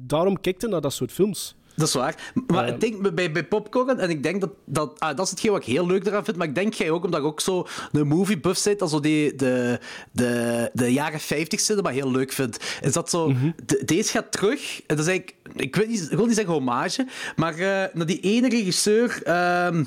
daarom 0.07 0.41
kijk 0.41 0.61
je 0.61 0.67
naar 0.67 0.81
dat 0.81 0.93
soort 0.93 1.11
films. 1.11 1.55
Dat 1.75 1.87
is 1.87 1.93
waar. 1.93 2.31
Maar 2.47 2.65
Eh. 2.67 2.73
ik 2.73 2.79
denk 2.79 3.15
bij, 3.15 3.31
bij 3.31 3.45
popcorn, 3.45 3.99
en 3.99 4.09
ik 4.09 4.23
denk 4.23 4.41
dat, 4.41 4.49
dat, 4.65 4.99
ah, 4.99 5.15
dat 5.15 5.25
is 5.25 5.31
hetgeen 5.31 5.51
wat 5.51 5.59
ik 5.59 5.65
heel 5.67 5.87
leuk 5.87 6.05
eraan 6.05 6.23
vind, 6.25 6.37
maar 6.37 6.47
ik 6.47 6.55
denk 6.55 6.73
jij 6.73 6.89
ook, 6.91 7.03
omdat 7.05 7.21
je 7.21 7.27
ook 7.27 7.39
zo 7.41 7.65
een 7.91 8.07
movie 8.07 8.39
buff 8.39 8.59
zit, 8.59 8.81
als 8.81 9.01
die, 9.01 9.35
de, 9.35 9.79
de, 10.11 10.69
de 10.73 10.93
jaren 10.93 11.19
50 11.19 11.59
cinema 11.59 11.89
heel 11.89 12.11
leuk 12.11 12.31
vindt, 12.31 12.77
is 12.81 12.93
dat 12.93 13.09
zo, 13.09 13.33
de- 13.65 13.81
deze 13.85 14.11
gaat 14.11 14.31
terug, 14.31 14.77
en 14.87 14.95
dat 14.95 14.99
is 14.99 15.07
eigenlijk, 15.07 15.37
ik, 15.55 15.75
weet 15.75 15.87
niet, 15.87 16.07
ik 16.11 16.17
wil 16.17 16.25
niet 16.25 16.35
zeggen 16.35 16.53
hommage, 16.53 17.07
maar 17.35 17.53
eh, 17.53 17.93
naar 17.93 18.05
die 18.05 18.19
ene 18.19 18.49
regisseur, 18.49 19.23
ehm, 19.23 19.83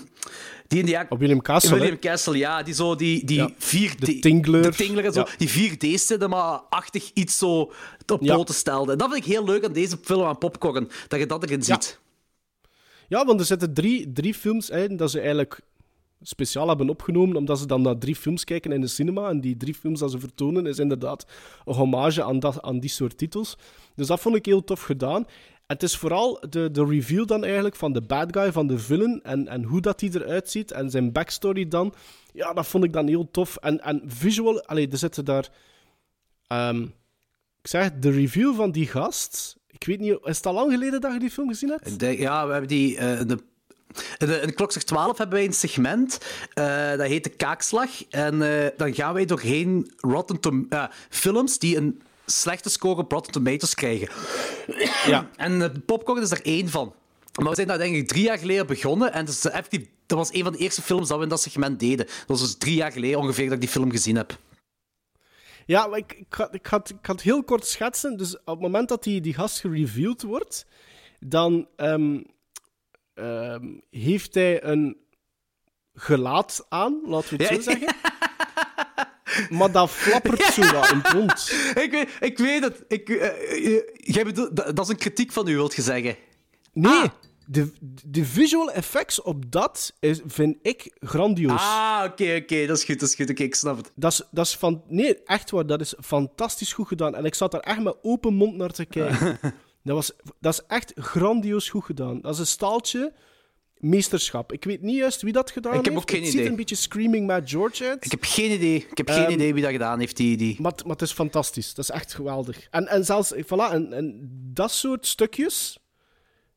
die 0.69 0.83
in. 0.83 1.07
Op 1.09 1.19
William 1.19 1.43
Castle, 1.43 1.71
hè? 1.73 1.79
William 1.79 1.99
Castle, 1.99 2.37
ja, 2.37 2.62
die 2.62 2.75
zo 2.75 2.95
die, 2.95 3.25
die 3.25 3.37
Ja. 3.37 3.51
4D... 3.51 3.99
De 3.99 4.19
Tingler. 4.19 4.62
De 4.62 4.73
Tingler 4.73 5.05
en 5.05 5.12
zo, 5.12 5.21
Ja. 5.21 5.29
die 5.37 5.49
4D-cinema-achtig 5.49 7.11
iets 7.14 7.39
zo 7.39 7.61
op 8.07 8.21
poten 8.27 8.55
stelde. 8.55 8.93
En 8.93 8.99
dat 8.99 9.12
vind 9.12 9.25
ik 9.27 9.33
heel 9.33 9.45
leuk 9.45 9.64
aan 9.64 9.73
deze 9.73 9.99
film 10.03 10.23
aan 10.27 10.39
Popcorn, 10.39 10.89
dat 11.09 11.19
je 11.19 11.27
dat 11.27 11.43
erin 11.43 11.62
ziet. 11.62 11.99
Ja, 13.09 13.25
want 13.25 13.41
er 13.41 13.47
zitten 13.47 13.75
drie, 13.75 14.12
drie 14.12 14.35
films 14.35 14.71
in 14.71 14.97
dat 14.97 15.11
ze 15.11 15.19
eigenlijk 15.19 15.61
speciaal 16.23 16.69
hebben 16.69 16.89
opgenomen, 16.89 17.37
omdat 17.37 17.59
ze 17.59 17.66
dan 17.66 17.83
naar 17.83 17.99
drie 17.99 18.16
films 18.16 18.45
kijken 18.45 18.73
in 18.73 18.81
de 18.81 18.87
cinema. 18.87 19.29
En 19.29 19.41
die 19.41 19.57
drie 19.57 19.75
films 19.75 20.01
dat 20.01 20.11
ze 20.11 20.19
vertonen 20.19 20.66
is 20.66 20.79
inderdaad 20.79 21.27
een 21.64 21.75
hommage 21.75 22.23
aan, 22.25 22.39
dat, 22.41 22.62
aan 22.62 22.81
die 22.81 22.91
soort 22.91 23.19
titels. 23.19 23.57
Dus 23.95 24.07
dat 24.07 24.21
vond 24.21 24.37
ik 24.37 24.47
heel 24.47 24.64
tof 24.64 24.83
gedaan. 24.83 25.27
Het 25.69 25.83
is 25.83 25.97
vooral 25.97 26.41
de, 26.51 26.71
de 26.71 26.85
reveal 26.85 27.27
dan 27.27 27.45
eigenlijk 27.45 27.77
van 27.77 27.93
de 27.93 28.01
bad 28.01 28.29
guy, 28.31 28.53
van 28.53 28.66
de 28.66 28.79
villain, 28.79 29.21
en, 29.23 29.49
en 29.49 29.62
hoe 29.62 29.81
dat 29.81 30.01
hij 30.01 30.11
eruit 30.12 30.51
ziet, 30.51 30.71
en 30.71 30.91
zijn 30.91 31.12
backstory 31.12 31.69
dan. 31.69 31.95
Ja, 32.33 32.53
dat 32.53 32.66
vond 32.66 32.85
ik 32.85 32.93
dan 32.93 33.07
heel 33.07 33.31
tof. 33.31 33.57
En, 33.57 33.81
en 33.81 34.03
visual, 34.07 34.62
allee, 34.62 34.89
er 34.89 34.99
zitten 34.99 35.25
daar... 35.25 35.49
Um, 36.53 36.83
ik 37.61 37.69
zeg, 37.69 37.91
de 38.01 38.11
review 38.11 38.55
van 38.55 38.71
die 38.71 38.87
gast... 38.87 39.57
Ik 39.66 39.85
weet 39.85 40.01
niet, 40.01 40.19
is 40.23 40.37
het 40.37 40.47
al 40.47 40.55
lang 40.55 40.73
geleden 40.73 41.01
dat 41.01 41.12
je 41.12 41.19
die 41.19 41.31
film 41.31 41.49
gezien 41.49 41.71
hebt? 41.71 42.19
Ja, 42.19 42.47
we 42.47 42.53
hebben 42.53 42.69
die... 42.69 42.95
Uh, 42.95 43.21
de... 43.27 43.39
In 44.19 44.27
de, 44.27 44.53
Klokslag 44.53 44.83
12 44.83 45.19
hebben 45.19 45.37
wij 45.37 45.47
een 45.47 45.53
segment, 45.53 46.19
uh, 46.55 46.91
dat 46.91 47.07
heet 47.07 47.25
de 47.25 47.31
Kaakslag. 47.31 47.91
En 48.11 48.35
uh, 48.35 48.66
dan 48.77 48.95
gaan 48.95 49.14
wij 49.14 49.25
doorheen 49.25 49.93
Rotten 49.97 50.41
Tom 50.41 50.69
films 51.09 51.59
die 51.59 51.77
een 51.77 52.03
slechte 52.31 52.70
score 52.70 53.01
op 53.01 53.12
Rotten 53.12 53.33
Tomatoes 53.33 53.74
krijgen. 53.74 54.09
Ja. 55.07 55.31
En 55.37 55.53
uh, 55.53 55.66
Popcorn 55.87 56.22
is 56.22 56.31
er 56.31 56.45
één 56.45 56.68
van. 56.68 56.95
Maar 57.39 57.49
we 57.49 57.55
zijn 57.55 57.66
daar 57.66 57.79
denk 57.79 57.97
ik 57.97 58.09
drie 58.09 58.22
jaar 58.22 58.39
geleden 58.39 58.66
begonnen. 58.66 59.12
En 59.12 59.24
dus 59.24 59.45
effectief, 59.45 59.87
dat 60.07 60.18
was 60.18 60.33
een 60.33 60.43
van 60.43 60.53
de 60.53 60.59
eerste 60.59 60.83
films 60.83 61.09
dat 61.09 61.16
we 61.16 61.22
in 61.22 61.29
dat 61.29 61.43
segment 61.43 61.81
deden. 61.81 62.07
Dat 62.07 62.26
was 62.26 62.41
dus 62.41 62.57
drie 62.57 62.74
jaar 62.74 62.93
geleden 62.93 63.18
ongeveer 63.18 63.45
dat 63.45 63.55
ik 63.55 63.61
die 63.61 63.68
film 63.68 63.91
gezien 63.91 64.16
heb. 64.16 64.39
Ja, 65.66 65.95
ik, 65.95 66.24
ik 66.51 66.66
had 67.03 67.22
heel 67.22 67.45
kort 67.45 67.66
schetsen. 67.66 68.16
Dus 68.16 68.37
op 68.37 68.47
het 68.47 68.61
moment 68.61 68.89
dat 68.89 69.03
die, 69.03 69.20
die 69.20 69.35
gast 69.35 69.61
gereveeld 69.61 70.22
wordt, 70.22 70.66
dan 71.20 71.68
um, 71.76 72.24
um, 73.14 73.83
heeft 73.91 74.35
hij 74.35 74.64
een 74.64 74.97
gelaat 75.95 76.66
aan, 76.68 77.01
laten 77.05 77.37
we 77.37 77.45
het 77.45 77.55
zo 77.55 77.70
zeggen. 77.70 77.95
maar 79.51 79.72
dat 79.72 79.91
flappert 79.91 80.43
zo 80.43 80.72
wat 80.72 80.91
in 80.91 80.99
het 80.99 81.12
rond. 81.12 81.53
ik, 81.84 81.91
weet, 81.91 82.09
ik 82.20 82.39
weet 82.39 82.62
het. 82.62 82.84
Ik, 82.89 83.09
uh, 83.09 83.80
jij 83.95 84.24
bedoelt, 84.24 84.57
dat, 84.57 84.78
is 84.78 84.89
een 84.89 84.97
kritiek 84.97 85.32
van 85.32 85.49
u, 85.49 85.55
wilt 85.55 85.74
je 85.74 85.82
zeggen? 85.82 86.16
Nee. 86.72 86.93
Ah. 86.93 87.09
De, 87.47 87.72
de 88.07 88.24
visual 88.24 88.70
effects 88.70 89.22
op 89.22 89.53
dat 89.53 89.93
is, 90.01 90.20
vind 90.26 90.57
ik 90.62 90.97
grandioos. 91.01 91.61
Ah, 91.61 92.03
oké, 92.05 92.39
oké. 92.43 92.66
Dat 92.66 92.76
is 92.76 92.84
goed, 92.84 93.01
dat 93.01 93.09
is 93.09 93.14
goed. 93.14 93.30
Oké, 93.30 93.43
ik 93.43 93.55
snap 93.55 93.76
het. 93.76 93.93
Dat 93.95 94.12
is, 94.12 94.22
dat 94.30 94.47
is 94.47 94.55
van... 94.55 94.82
Nee, 94.89 95.22
echt 95.22 95.51
waar. 95.51 95.66
Dat 95.66 95.80
is 95.80 95.95
fantastisch 96.01 96.72
goed 96.72 96.89
gedaan. 96.89 97.14
En 97.14 97.24
ik 97.24 97.34
zat 97.34 97.51
daar 97.51 97.61
echt 97.61 97.80
met 97.80 97.97
open 98.03 98.34
mond 98.34 98.57
naar 98.57 98.70
te 98.70 98.84
kijken. 98.84 99.39
dat, 99.84 99.95
was, 99.95 100.12
dat 100.41 100.53
is 100.53 100.61
echt 100.66 100.93
grandioos 100.95 101.68
goed 101.68 101.84
gedaan. 101.84 102.20
Dat 102.20 102.32
is 102.32 102.39
een 102.39 102.47
staaltje 102.47 103.12
meesterschap. 103.81 104.53
Ik 104.53 104.64
weet 104.64 104.83
niet 104.83 104.97
juist 104.97 105.22
wie 105.22 105.33
dat 105.33 105.51
gedaan 105.51 105.72
heeft. 105.72 105.87
Ik 105.87 105.93
heb 105.93 106.01
ook 106.01 106.11
geen 106.11 106.20
het 106.20 106.29
idee. 106.29 106.41
ziet 106.41 106.51
een 106.51 106.57
beetje 106.57 106.74
Screaming 106.74 107.26
Mad 107.26 107.51
George 107.51 107.85
uit. 107.85 108.05
Ik 108.05 108.11
heb 108.11 108.24
geen 108.24 108.51
idee. 108.51 108.87
Ik 108.91 108.97
heb 108.97 109.09
geen 109.11 109.24
um, 109.24 109.31
idee 109.31 109.55
wie 109.55 109.62
dat 109.62 109.72
gedaan 109.72 109.99
heeft, 109.99 110.16
die, 110.16 110.37
die. 110.37 110.57
Maar, 110.61 110.72
maar 110.83 110.93
het 110.93 111.03
is 111.03 111.12
fantastisch. 111.12 111.74
Dat 111.74 111.85
is 111.85 111.91
echt 111.91 112.14
geweldig. 112.14 112.66
En, 112.70 112.89
en 112.89 113.05
zelfs, 113.05 113.35
voilà, 113.35 113.72
en, 113.72 113.93
en 113.93 114.29
dat 114.53 114.70
soort 114.70 115.07
stukjes... 115.07 115.79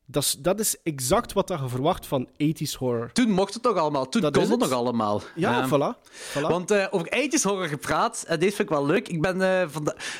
Dat 0.06 0.22
is, 0.22 0.36
dat 0.38 0.60
is 0.60 0.76
exact 0.82 1.32
wat 1.32 1.48
je 1.48 1.68
verwacht 1.68 2.06
van 2.06 2.28
80s 2.28 2.78
horror. 2.78 3.12
Toen 3.12 3.30
mocht 3.30 3.54
het 3.54 3.62
nog 3.62 3.76
allemaal. 3.76 4.08
Toen 4.08 4.20
dat 4.22 4.36
kon 4.36 4.50
het 4.50 4.58
nog 4.58 4.70
allemaal. 4.70 5.22
Ja, 5.34 5.62
um, 5.62 5.68
voilà, 5.68 5.98
voilà. 6.32 6.40
Want 6.40 6.70
uh, 6.70 6.86
over 6.90 7.06
80s 7.06 7.42
horror 7.42 7.68
gepraat, 7.68 8.24
en 8.26 8.38
deze 8.38 8.56
vind 8.56 8.68
ik 8.70 8.74
wel 8.74 8.86
leuk. 8.86 9.08
Ik 9.08 9.20
ben, 9.20 9.36
uh, 9.40 9.62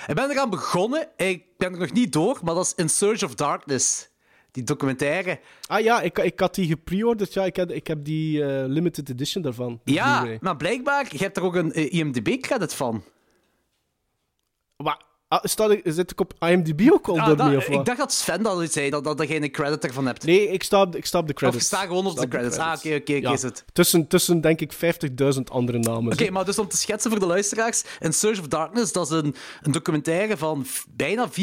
ik 0.06 0.14
ben 0.14 0.30
eraan 0.30 0.50
begonnen. 0.50 1.08
Ik 1.16 1.44
ben 1.56 1.72
er 1.72 1.78
nog 1.78 1.92
niet 1.92 2.12
door, 2.12 2.38
maar 2.42 2.54
dat 2.54 2.64
is 2.64 2.74
In 2.74 2.88
Search 2.88 3.24
of 3.24 3.34
Darkness 3.34 4.10
die 4.52 4.62
documentaire. 4.62 5.40
Ah 5.66 5.80
ja, 5.80 6.00
ik, 6.00 6.18
ik 6.18 6.40
had 6.40 6.54
die 6.54 6.66
gepreorderd. 6.66 7.32
Ja, 7.32 7.44
ik 7.44 7.56
heb, 7.56 7.70
ik 7.70 7.86
heb 7.86 8.04
die 8.04 8.38
uh, 8.38 8.64
limited 8.66 9.08
edition 9.08 9.42
daarvan. 9.42 9.80
Ja, 9.84 10.26
maar 10.40 10.56
blijkbaar, 10.56 11.06
je 11.10 11.18
hebt 11.18 11.36
er 11.36 11.42
ook 11.42 11.54
een 11.54 11.78
uh, 11.78 11.92
IMDb-credit 11.92 12.74
van. 12.74 13.04
Maar 14.76 15.10
Ah, 15.32 15.40
staat, 15.42 15.76
zit 15.84 16.10
ik 16.10 16.20
op 16.20 16.34
IMDb 16.38 16.90
ook 16.92 17.08
al 17.08 17.18
ah, 17.18 17.26
door 17.26 17.46
mee, 17.46 17.56
of 17.56 17.68
Ik 17.68 17.84
dacht 17.84 17.98
dat 17.98 18.12
Sven 18.12 18.42
dat 18.42 18.62
iets 18.62 18.72
zei, 18.72 18.90
dat, 18.90 19.04
dat, 19.04 19.18
dat 19.18 19.28
je 19.28 19.42
een 19.42 19.50
credit 19.50 19.84
ervan 19.84 20.06
hebt. 20.06 20.24
Nee, 20.24 20.48
ik 20.48 20.62
sta, 20.62 20.86
ik 20.92 21.06
sta 21.06 21.18
op 21.18 21.26
de 21.26 21.32
credits. 21.32 21.62
Of 21.62 21.66
staat 21.66 21.86
gewoon 21.86 22.06
op 22.06 22.16
de 22.16 22.28
credits. 22.28 22.56
Ah, 22.56 22.72
oké, 22.76 22.94
oké, 22.94 23.32
is 23.32 23.42
het. 23.42 23.64
Tussen, 23.72 24.06
tussen, 24.06 24.40
denk 24.40 24.60
ik, 24.60 24.74
50.000 24.74 25.40
andere 25.50 25.78
namen. 25.78 26.12
Oké, 26.12 26.30
maar 26.30 26.44
dus 26.44 26.58
om 26.58 26.68
te 26.68 26.76
schetsen 26.76 27.10
voor 27.10 27.20
de 27.20 27.26
luisteraars, 27.26 27.84
In 28.00 28.12
Search 28.12 28.40
of 28.40 28.48
Darkness, 28.48 28.92
dat 28.92 29.10
is 29.10 29.16
een, 29.16 29.34
een 29.62 29.72
documentaire 29.72 30.36
van 30.36 30.66
bijna 30.90 31.28
4,5 31.28 31.34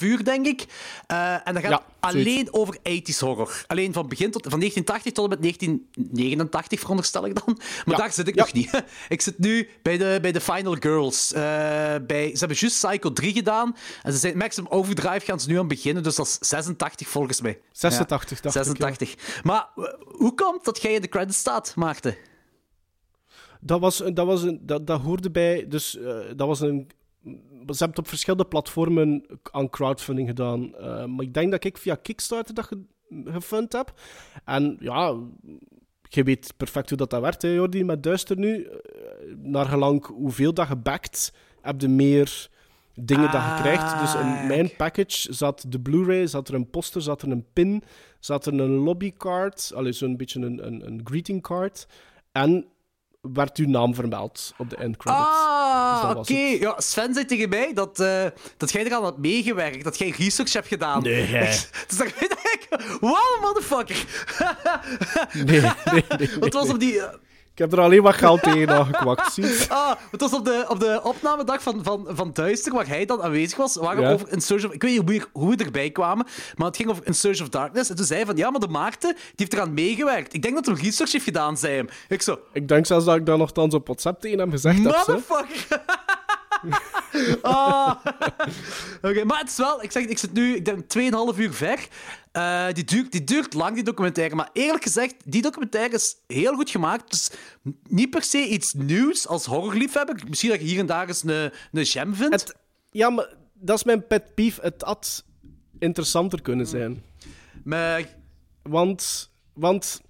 uur, 0.00 0.24
denk 0.24 0.46
ik. 0.46 0.64
Uh, 1.10 1.32
en 1.48 1.54
dat 1.54 1.62
gaat 1.62 1.70
ja, 1.70 1.82
alleen 2.14 2.52
over 2.52 2.76
80s 2.78 3.18
horror. 3.18 3.64
Alleen 3.66 3.92
van, 3.92 4.08
begin 4.08 4.30
tot, 4.30 4.42
van 4.42 4.58
1980 4.60 5.12
tot 5.12 5.24
en 5.24 5.30
met 5.30 5.42
1989, 5.42 6.80
veronderstel 6.80 7.26
ik 7.26 7.34
dan. 7.44 7.54
Maar 7.56 7.94
ja. 7.94 7.96
daar 7.96 8.12
zit 8.12 8.28
ik 8.28 8.34
nog 8.34 8.52
niet. 8.52 8.84
ik 9.08 9.20
zit 9.20 9.38
nu 9.38 9.68
bij 9.82 9.96
de, 9.98 10.18
bij 10.22 10.32
de 10.32 10.40
Final 10.40 10.76
Girls. 10.80 11.32
Uh, 11.32 11.38
bij, 12.06 12.30
ze 12.32 12.38
hebben 12.38 12.56
juist 12.56 12.86
Psycho 12.86 13.12
3 13.12 13.32
gedaan. 13.32 13.76
En 14.02 14.12
ze 14.12 14.18
zijn 14.18 14.36
Maximum 14.36 14.70
Overdrive 14.70 15.24
gaan 15.24 15.40
ze 15.40 15.48
nu 15.48 15.58
aan 15.58 15.68
beginnen, 15.68 16.02
dus 16.02 16.14
dat 16.14 16.26
is 16.26 16.48
86 16.48 17.08
volgens 17.08 17.40
mij. 17.40 17.60
86, 17.72 18.42
ja, 18.42 18.50
86. 18.50 19.12
Ik, 19.12 19.18
ja. 19.18 19.40
Maar 19.42 19.68
hoe 20.04 20.34
komt 20.34 20.64
dat 20.64 20.82
jij 20.82 20.92
in 20.92 21.00
de 21.00 21.08
credits 21.08 21.38
staat, 21.38 21.72
Maarten? 21.74 22.16
Dat, 23.60 23.80
was, 23.80 24.02
dat, 24.12 24.26
was 24.26 24.42
een, 24.42 24.60
dat, 24.62 24.86
dat 24.86 25.00
hoorde 25.00 25.30
bij. 25.30 25.66
Dus 25.68 25.94
uh, 25.94 26.16
dat 26.36 26.46
was 26.46 26.60
een. 26.60 26.90
Ze 27.26 27.32
hebben 27.66 27.88
het 27.88 27.98
op 27.98 28.08
verschillende 28.08 28.46
platformen 28.46 29.26
aan 29.50 29.70
crowdfunding 29.70 30.28
gedaan. 30.28 30.74
Uh, 30.80 31.04
maar 31.04 31.24
ik 31.24 31.34
denk 31.34 31.50
dat 31.50 31.64
ik 31.64 31.78
via 31.78 31.94
Kickstarter 31.94 32.54
dat 32.54 32.64
ge, 32.64 32.82
gefund 33.24 33.72
heb. 33.72 33.94
En 34.44 34.76
ja, 34.80 35.16
je 36.02 36.22
weet 36.22 36.54
perfect 36.56 36.88
hoe 36.88 36.98
dat, 36.98 37.10
dat 37.10 37.20
werkt, 37.20 37.42
hè, 37.42 37.48
Jordi, 37.48 37.84
met 37.84 38.02
Duister 38.02 38.38
nu. 38.38 38.64
Uh, 38.64 38.70
naar 39.36 39.66
gelang 39.66 40.06
hoeveel 40.06 40.54
dat 40.54 40.68
je 40.68 40.76
backt, 40.76 41.32
heb 41.60 41.80
je 41.80 41.88
meer 41.88 42.48
dingen 42.94 43.26
ah, 43.26 43.32
dat 43.32 43.42
je 43.42 43.62
krijgt. 43.62 44.00
Dus 44.00 44.14
in 44.14 44.46
mijn 44.46 44.76
package 44.76 45.32
zat 45.32 45.64
de 45.68 45.80
Blu-ray, 45.80 46.26
zat 46.26 46.48
er 46.48 46.54
een 46.54 46.70
poster, 46.70 47.02
zat 47.02 47.22
er 47.22 47.30
een 47.30 47.46
pin, 47.52 47.82
zat 48.20 48.46
er 48.46 48.60
een 48.60 48.76
lobbycard, 48.76 49.72
zo'n 49.88 50.16
beetje 50.16 50.40
een, 50.40 50.66
een, 50.66 50.86
een 50.86 51.00
greeting 51.04 51.42
card. 51.42 51.86
En 52.32 52.66
werd 53.32 53.56
uw 53.56 53.68
naam 53.68 53.94
vermeld 53.94 54.54
op 54.58 54.70
de 54.70 54.76
end 54.76 54.96
credits. 54.96 55.24
Ah, 55.24 56.00
dus 56.02 56.10
oké. 56.10 56.18
Okay. 56.18 56.58
Ja, 56.58 56.74
Sven 56.80 57.14
zei 57.14 57.24
tegen 57.24 57.48
mij 57.48 57.72
dat, 57.74 58.00
uh, 58.00 58.24
dat 58.56 58.72
jij 58.72 58.84
eraan 58.84 59.02
had 59.02 59.18
meegewerkt, 59.18 59.84
dat 59.84 59.98
jij 59.98 60.14
research 60.18 60.52
hebt 60.52 60.68
gedaan. 60.68 61.02
Nee. 61.02 61.26
dus 61.88 61.96
dan 61.96 62.06
denk 62.18 62.32
ik, 62.32 62.66
wow, 63.00 63.40
motherfucker. 63.42 64.04
nee, 65.32 65.60
nee, 65.60 66.04
nee. 66.18 66.30
Wat 66.40 66.52
was 66.52 66.68
op 66.68 66.80
die... 66.80 67.00
Ik 67.56 67.62
heb 67.62 67.72
er 67.72 67.80
alleen 67.80 68.02
wat 68.02 68.14
geld 68.14 68.42
tegen 68.42 68.68
aangekwakt, 68.68 69.32
zie 69.32 69.44
Ah, 69.68 69.96
het 70.10 70.20
was 70.20 70.32
op 70.32 70.44
de, 70.44 70.64
op 70.68 70.80
de 70.80 71.00
opnamedag 71.02 71.62
van, 71.62 71.80
van, 71.82 72.06
van 72.10 72.30
Duister, 72.32 72.72
waar 72.72 72.86
hij 72.86 73.04
dan 73.04 73.22
aanwezig 73.22 73.56
was, 73.56 73.76
waar 73.76 74.00
ja. 74.00 74.12
over 74.12 74.32
In 74.32 74.40
Search 74.40 74.64
of... 74.64 74.72
Ik 74.72 74.82
weet 74.82 75.06
niet 75.06 75.10
hoe, 75.10 75.42
hoe 75.42 75.56
we 75.56 75.64
erbij 75.64 75.90
kwamen, 75.90 76.26
maar 76.54 76.66
het 76.66 76.76
ging 76.76 76.88
over 76.90 77.06
In 77.06 77.14
Search 77.14 77.40
of 77.40 77.48
Darkness. 77.48 77.90
En 77.90 77.96
toen 77.96 78.04
zei 78.04 78.18
hij 78.18 78.28
van, 78.28 78.36
ja, 78.36 78.50
maar 78.50 78.60
de 78.60 78.68
Maarten, 78.68 79.14
die 79.14 79.32
heeft 79.36 79.52
eraan 79.52 79.74
meegewerkt. 79.74 80.34
Ik 80.34 80.42
denk 80.42 80.54
dat 80.54 80.66
hij 80.66 80.74
research 80.74 81.12
heeft 81.12 81.24
gedaan, 81.24 81.56
zei 81.56 81.74
hem. 81.74 81.88
Ik 82.08 82.22
zo... 82.22 82.38
Ik 82.52 82.68
denk 82.68 82.86
zelfs 82.86 83.04
dat 83.04 83.16
ik 83.16 83.26
daar 83.26 83.38
nogthans 83.38 83.74
op 83.74 83.86
WhatsApp 83.86 84.20
tegen 84.20 84.38
hem 84.38 84.50
gezegd 84.50 84.84
heb. 84.84 84.84
Motherfucker! 84.84 85.82
oh. 87.42 87.90
Oké, 88.96 89.08
okay, 89.08 89.22
maar 89.22 89.38
het 89.38 89.48
is 89.48 89.56
wel... 89.56 89.82
Ik 89.82 89.92
zeg, 89.92 90.04
ik 90.04 90.18
zit 90.18 90.32
nu, 90.32 90.54
ik 90.54 90.64
denk, 90.64 90.82
2,5 91.34 91.38
uur 91.38 91.52
ver. 91.52 91.78
Uh, 92.36 92.72
die, 92.72 92.84
duurt, 92.84 93.12
die 93.12 93.24
duurt 93.24 93.54
lang, 93.54 93.74
die 93.74 93.84
documentaire. 93.84 94.34
Maar 94.34 94.50
eerlijk 94.52 94.82
gezegd, 94.82 95.14
die 95.24 95.42
documentaire 95.42 95.94
is 95.94 96.16
heel 96.26 96.54
goed 96.54 96.70
gemaakt. 96.70 97.10
Dus 97.10 97.30
niet 97.88 98.10
per 98.10 98.22
se 98.22 98.48
iets 98.48 98.72
nieuws 98.72 99.26
als 99.26 99.44
horrorliefhebber. 99.44 100.22
Misschien 100.28 100.50
dat 100.50 100.60
je 100.60 100.66
hier 100.66 100.78
en 100.78 100.86
daar 100.86 101.08
eens 101.08 101.22
een, 101.22 101.50
een 101.72 101.86
gem 101.86 102.14
vindt. 102.14 102.40
Het, 102.40 102.56
ja, 102.90 103.10
maar 103.10 103.34
dat 103.52 103.76
is 103.76 103.84
mijn 103.84 104.06
pet 104.06 104.34
peeve. 104.34 104.60
Het 104.60 104.82
had 104.82 105.24
interessanter 105.78 106.42
kunnen 106.42 106.66
zijn. 106.66 107.02
Maar... 107.64 108.14
Want... 108.62 109.30
Want... 109.52 110.00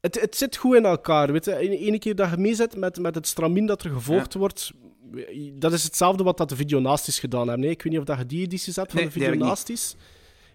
Het, 0.00 0.20
het 0.20 0.36
zit 0.36 0.56
goed 0.56 0.76
in 0.76 0.84
elkaar, 0.84 1.32
weet 1.32 1.44
je. 1.44 1.56
Ene 1.56 1.98
keer 1.98 2.14
dat 2.14 2.30
je 2.30 2.36
meezet 2.36 2.76
met, 2.76 2.98
met 2.98 3.14
het 3.14 3.26
stramien 3.26 3.66
dat 3.66 3.82
er 3.82 3.90
gevolgd 3.90 4.32
ja. 4.32 4.38
wordt... 4.38 4.72
Dat 5.52 5.72
is 5.72 5.82
hetzelfde 5.82 6.22
wat 6.22 6.36
dat 6.36 6.48
de 6.48 6.56
videonasties 6.56 7.18
gedaan 7.18 7.46
hebben. 7.46 7.60
Nee, 7.60 7.70
ik 7.70 7.82
weet 7.82 7.92
niet 7.92 8.00
of 8.00 8.06
dat 8.06 8.18
je 8.18 8.26
die 8.26 8.42
editie 8.42 8.72
zet 8.72 8.90
van 8.90 9.00
nee, 9.00 9.04
de 9.04 9.12
videonasties. 9.12 9.96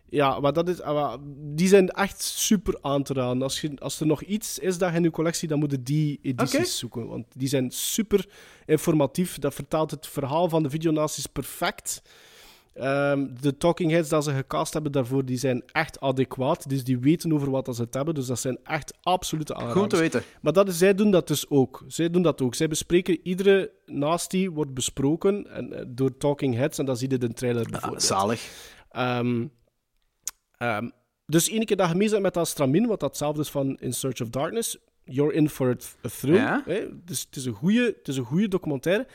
Ja, 0.09 0.39
maar, 0.39 0.53
dat 0.53 0.69
is, 0.69 0.81
maar 0.81 1.17
die 1.37 1.67
zijn 1.67 1.89
echt 1.89 2.21
super 2.21 2.77
aan 2.81 3.03
te 3.03 3.13
raden. 3.13 3.41
Als, 3.41 3.61
je, 3.61 3.71
als 3.79 3.99
er 3.99 4.05
nog 4.05 4.21
iets 4.21 4.59
is 4.59 4.77
dat 4.77 4.89
je 4.89 4.95
in 4.95 5.03
je 5.03 5.11
collectie, 5.11 5.47
dan 5.47 5.59
moet 5.59 5.71
je 5.71 5.83
die 5.83 6.19
edities 6.21 6.55
okay. 6.55 6.65
zoeken. 6.65 7.07
Want 7.07 7.25
die 7.35 7.47
zijn 7.47 7.71
super 7.71 8.29
informatief. 8.65 9.39
Dat 9.39 9.53
vertaalt 9.53 9.91
het 9.91 10.07
verhaal 10.07 10.49
van 10.49 10.63
de 10.63 10.69
videonasties 10.69 11.25
perfect. 11.25 12.01
Um, 12.81 13.35
de 13.41 13.57
talking 13.57 13.91
heads 13.91 14.09
dat 14.09 14.23
ze 14.23 14.31
gecast 14.33 14.73
hebben 14.73 14.91
daarvoor, 14.91 15.25
die 15.25 15.37
zijn 15.37 15.63
echt 15.65 15.99
adequaat. 15.99 16.69
Dus 16.69 16.83
die 16.83 16.99
weten 16.99 17.33
over 17.33 17.49
wat 17.49 17.75
ze 17.75 17.81
het 17.81 17.93
hebben. 17.93 18.15
Dus 18.15 18.25
dat 18.25 18.39
zijn 18.39 18.57
echt 18.63 18.93
absolute 19.01 19.53
aanraders. 19.53 19.79
Goed 19.79 19.89
te 19.89 19.97
weten. 19.97 20.23
Maar 20.41 20.53
dat 20.53 20.73
zij 20.73 20.95
doen 20.95 21.11
dat 21.11 21.27
dus 21.27 21.49
ook. 21.49 21.83
Zij 21.87 22.09
doen 22.09 22.21
dat 22.21 22.41
ook. 22.41 22.55
Zij 22.55 22.67
bespreken, 22.67 23.19
iedere 23.23 23.71
nasty 23.85 24.49
wordt 24.49 24.73
besproken 24.73 25.47
en, 25.51 25.93
door 25.95 26.17
talking 26.17 26.55
heads. 26.55 26.77
En 26.77 26.85
dan 26.85 26.97
zie 26.97 27.09
je 27.09 27.17
de 27.17 27.33
trailer 27.33 27.69
bijvoorbeeld. 27.69 28.11
Ah, 28.11 28.17
zalig. 28.17 28.49
Um, 28.97 29.51
Um, 30.57 30.91
dus 31.25 31.49
ene 31.49 31.65
keer 31.65 31.77
dat 31.77 31.89
je 31.89 31.95
mee 31.95 32.09
bent 32.09 32.21
met 32.21 32.33
dat 32.33 32.55
wat 32.87 32.99
datzelfde 32.99 33.41
is 33.41 33.49
van 33.49 33.77
In 33.79 33.93
Search 33.93 34.21
of 34.21 34.29
Darkness, 34.29 34.77
you're 35.03 35.33
in 35.33 35.49
for 35.49 35.77
a 36.05 36.09
thrill. 36.19 36.35
Ja. 36.35 36.61
Hè? 36.65 36.85
Dus 37.05 37.21
het 37.25 37.35
is 37.35 37.45
een 37.45 37.53
goede, 37.53 37.85
het 37.97 38.07
is 38.07 38.17
een 38.17 38.23
goede 38.25 38.47
documentaire. 38.47 39.07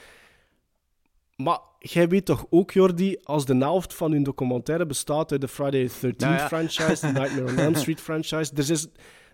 Maar 1.36 1.58
jij 1.78 2.08
weet 2.08 2.24
toch 2.24 2.46
ook, 2.50 2.70
Jordi, 2.70 3.16
als 3.22 3.44
de 3.46 3.56
helft 3.56 3.94
van 3.94 4.12
hun 4.12 4.22
documentaire 4.22 4.86
bestaat 4.86 5.32
uit 5.32 5.40
de 5.40 5.48
Friday 5.48 5.88
the 6.00 6.12
13th 6.12 6.16
Ja, 6.16 6.36
ja. 6.36 6.46
franchise, 6.46 7.06
de 7.06 7.12
Nightmare 7.20 7.50
on 7.52 7.58
Elm 7.58 7.74
Street 7.74 8.00
franchise, 8.10 8.52
er, 8.54 8.70
is, 8.70 8.86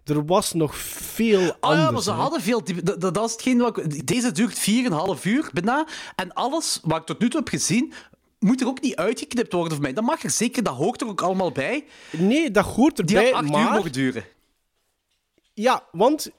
er 0.04 0.24
was 0.26 0.52
nog 0.52 0.76
veel 0.76 1.48
Oh 1.48 1.56
anders. 1.61 1.82
ja, 1.84 1.90
maar 1.90 2.02
ze 2.02 2.11
hè. 2.11 2.16
hadden 2.16 2.40
veel. 2.40 2.62
Dat, 2.82 3.00
dat 3.00 3.24
is 3.26 3.32
hetgeen 3.32 3.59
wat 3.59 3.78
ik- 3.78 4.06
Deze 4.06 4.32
duurt 4.32 4.59
4,5 5.18 5.22
uur 5.24 5.50
bijna. 5.52 5.86
En 6.16 6.32
alles 6.32 6.80
wat 6.82 6.98
ik 7.00 7.06
tot 7.06 7.18
nu 7.20 7.28
toe 7.28 7.40
heb 7.40 7.48
gezien, 7.48 7.92
moet 8.39 8.61
er 8.61 8.66
ook 8.66 8.80
niet 8.80 8.97
uitgeknipt 8.97 9.53
worden 9.53 9.72
voor 9.72 9.82
mij. 9.82 9.93
Dat 9.93 10.05
mag 10.05 10.22
er 10.22 10.30
zeker, 10.30 10.62
dat 10.62 10.74
hoort 10.74 11.01
er 11.01 11.09
ook 11.09 11.22
allemaal 11.22 11.53
bij. 11.53 11.84
Nee, 12.11 12.51
dat 12.51 12.64
hoort 12.64 12.97
Die 12.97 13.16
erbij, 13.16 13.32
had 13.32 13.43
8 13.43 13.53
maar... 13.53 13.66
uur 13.66 13.70
mogen 13.70 13.93
duren. 13.93 14.24
Ja, 15.55 15.82
want 15.93 16.30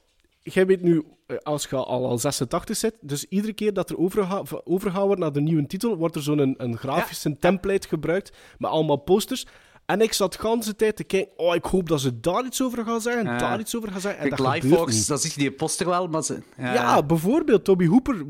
jij 0.41 0.65
weet 0.65 0.81
nu, 0.81 1.03
eh, 1.27 1.37
als 1.37 1.67
je 1.69 1.75
al 1.75 2.05
al 2.07 2.17
86 2.17 2.77
zit, 2.77 2.95
dus 3.01 3.25
iedere 3.25 3.53
keer 3.53 3.73
dat 3.73 3.89
er 3.89 3.97
overga 3.97 4.43
overgegaan 4.63 5.05
wordt 5.05 5.21
naar 5.21 5.31
de 5.31 5.41
nieuwe 5.41 5.67
titel, 5.67 5.97
wordt 5.97 6.15
er 6.15 6.21
zo'n 6.21 6.39
een, 6.39 6.55
een 6.57 6.77
grafische 6.77 7.37
template 7.37 7.87
gebruikt 7.87 8.37
met 8.57 8.71
allemaal 8.71 8.97
posters. 8.97 9.45
En 9.85 10.01
ik 10.01 10.13
zat 10.13 10.33
de 10.33 10.47
hele 10.47 10.75
tijd 10.75 10.95
te 10.95 11.03
kijken, 11.03 11.37
oh, 11.37 11.55
ik 11.55 11.65
hoop 11.65 11.89
dat 11.89 12.01
ze 12.01 12.19
daar 12.19 12.45
iets 12.45 12.61
over 12.61 12.85
gaan 12.85 13.01
zeggen, 13.01 13.25
daar 13.25 13.59
iets 13.59 13.75
over 13.75 13.91
gaan 13.91 14.01
zeggen. 14.01 14.21
En 14.21 14.27
Kijk, 14.27 14.61
dat 14.61 15.07
dan 15.07 15.17
zie 15.19 15.31
je 15.33 15.39
die 15.39 15.51
poster 15.51 15.87
wel, 15.87 16.07
maar 16.07 16.23
ze... 16.23 16.41
Ja, 16.57 17.03
bijvoorbeeld, 17.03 17.63
Toby 17.63 17.87
Hooper 17.87 18.25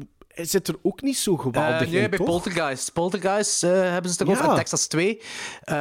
zit 0.45 0.67
er 0.67 0.75
ook 0.81 1.01
niet 1.01 1.17
zo 1.17 1.33
Eh, 1.33 1.39
geweldig 1.39 1.89
nee, 1.89 2.01
in, 2.01 2.09
bij 2.09 2.17
toch? 2.17 2.27
Poltergeist. 2.27 2.93
Poltergeist 2.93 3.63
eh, 3.63 3.69
hebben 3.71 4.11
ze 4.11 4.17
het 4.17 4.27
erover, 4.27 4.45
Ja. 4.45 4.49
en 4.51 4.57
Texas 4.57 4.87
2. 4.87 5.21
Eh, 5.63 5.75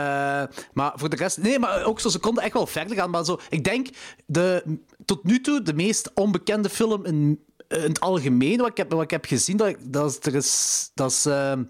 maar 0.73 0.93
voor 0.95 1.09
de 1.09 1.17
rest... 1.17 1.39
Nee, 1.39 1.59
maar 1.59 1.85
ook 1.85 2.01
zo, 2.01 2.09
ze 2.09 2.19
konden 2.19 2.43
echt 2.45 2.53
wel 2.53 2.67
verder 2.67 2.97
gaan. 2.97 3.11
Maar 3.11 3.25
zo, 3.25 3.41
ik 3.49 3.65
denk, 3.65 3.89
de, 4.27 4.79
tot 5.05 5.25
nu 5.25 5.41
toe, 5.41 5.63
de 5.63 5.75
meest 5.75 6.11
onbekende 6.15 6.69
film 6.69 7.05
in, 7.05 7.45
in 7.69 7.81
het 7.81 8.01
algemeen, 8.01 8.59
wat 8.59 8.69
ik 8.69 8.77
heb, 8.77 8.93
wat 8.93 9.03
ik 9.03 9.11
heb 9.11 9.25
gezien, 9.25 9.57
dat, 9.57 9.77
dat 9.81 10.11
is... 10.11 10.19
Er 10.27 10.35
is 10.35 10.91
dat 10.95 11.11
is 11.11 11.27
ehm, 11.27 11.63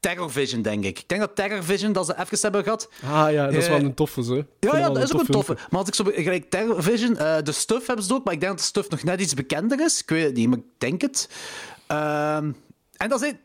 Terror 0.00 0.30
Vision, 0.30 0.62
denk 0.62 0.84
ik. 0.84 0.98
Ik 0.98 1.08
denk 1.08 1.20
dat 1.20 1.36
Terror 1.36 1.64
Vision, 1.64 1.92
dat 1.92 2.06
ze 2.06 2.18
even 2.18 2.38
hebben 2.40 2.62
gehad, 2.62 2.88
Ah 3.04 3.32
ja, 3.32 3.44
dat 3.44 3.54
is 3.54 3.68
wel 3.68 3.78
een 3.78 3.94
toffe, 3.94 4.24
vind 4.24 4.46
ja, 4.60 4.76
ja, 4.76 4.90
dat 4.90 5.02
is 5.02 5.12
ook 5.12 5.20
een 5.20 5.26
tof 5.26 5.44
toffe. 5.44 5.66
Maar 5.70 5.80
als 5.80 5.88
ik 5.88 5.94
zo 5.94 6.04
gelijk 6.14 6.50
Terror 6.50 6.82
Vision, 6.82 7.16
eh, 7.16 7.36
de 7.42 7.52
Stuff 7.52 7.86
hebben 7.86 8.04
ze 8.04 8.14
ook, 8.14 8.24
maar 8.24 8.34
ik 8.34 8.40
denk 8.40 8.52
dat 8.52 8.60
de 8.60 8.66
Stuff 8.66 8.88
nog 8.88 9.02
net 9.02 9.20
iets 9.20 9.34
bekender 9.34 9.80
is. 9.80 10.00
Ik 10.00 10.08
weet 10.10 10.24
het 10.24 10.34
niet, 10.34 10.48
maar 10.48 10.58
ik 10.58 10.64
denk 10.78 11.00
het. 11.00 11.28
Ehm, 11.90 12.52
en 12.96 13.08
dat 13.08 13.22
is 13.22 13.28
het. 13.28 13.38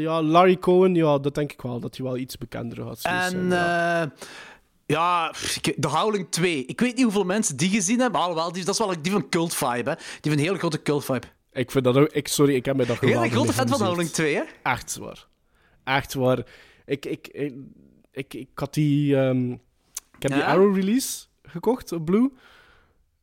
ja, 0.00 0.22
Larry 0.22 0.58
Cohen, 0.58 0.94
ja, 0.94 1.18
dat 1.18 1.34
denk 1.34 1.52
ik 1.52 1.62
wel, 1.62 1.80
dat 1.80 1.96
hij 1.96 2.06
wel 2.06 2.16
iets 2.16 2.38
bekender 2.38 2.96
zijn. 2.96 3.34
En 3.34 3.48
ja. 3.48 4.12
ja, 4.86 5.30
The 5.80 5.88
Howling 5.88 6.26
2. 6.30 6.64
Ik 6.64 6.80
weet 6.80 6.94
niet 6.94 7.02
hoeveel 7.04 7.24
mensen 7.24 7.56
die 7.56 7.70
gezien 7.70 8.00
hebben, 8.00 8.20
maar 8.20 8.28
alhoewel, 8.28 8.52
die, 8.52 8.64
dat 8.64 8.74
is 8.74 8.86
wel 8.86 9.02
die 9.02 9.12
van 9.12 9.28
cult 9.28 9.54
vibe, 9.54 9.90
hè. 9.90 9.96
Die 10.20 10.30
van 10.30 10.32
een 10.32 10.38
hele 10.38 10.58
grote 10.58 10.82
cult 10.82 11.04
vibe. 11.04 11.26
Ik 11.52 11.70
vind 11.70 11.84
dat 11.84 11.96
ook... 11.96 12.08
Ik, 12.08 12.28
sorry, 12.28 12.54
ik 12.54 12.64
heb 12.64 12.76
mij 12.76 12.86
dat 12.86 12.98
Hele 12.98 13.12
geweldig 13.12 13.32
grote 13.32 13.46
mee 13.46 13.56
fan 13.56 13.68
van 13.68 13.78
The. 13.78 13.84
Howling 13.84 14.10
2, 14.10 14.34
hè. 14.34 14.42
Echt 14.62 14.96
waar. 14.96 15.26
Echt 15.84 16.14
waar. 16.14 16.46
Ik, 16.86 17.06
ik, 17.06 17.28
ik, 17.28 17.54
ik, 18.12 18.34
ik 18.34 18.48
had 18.54 18.74
die... 18.74 19.16
ehm, 19.16 19.50
ik 19.52 19.58
heb 20.18 20.32
die? 20.32 20.44
Arrow 20.44 20.76
release 20.76 21.24
gekocht 21.42 21.92
op 21.92 22.04
Blue. 22.04 22.32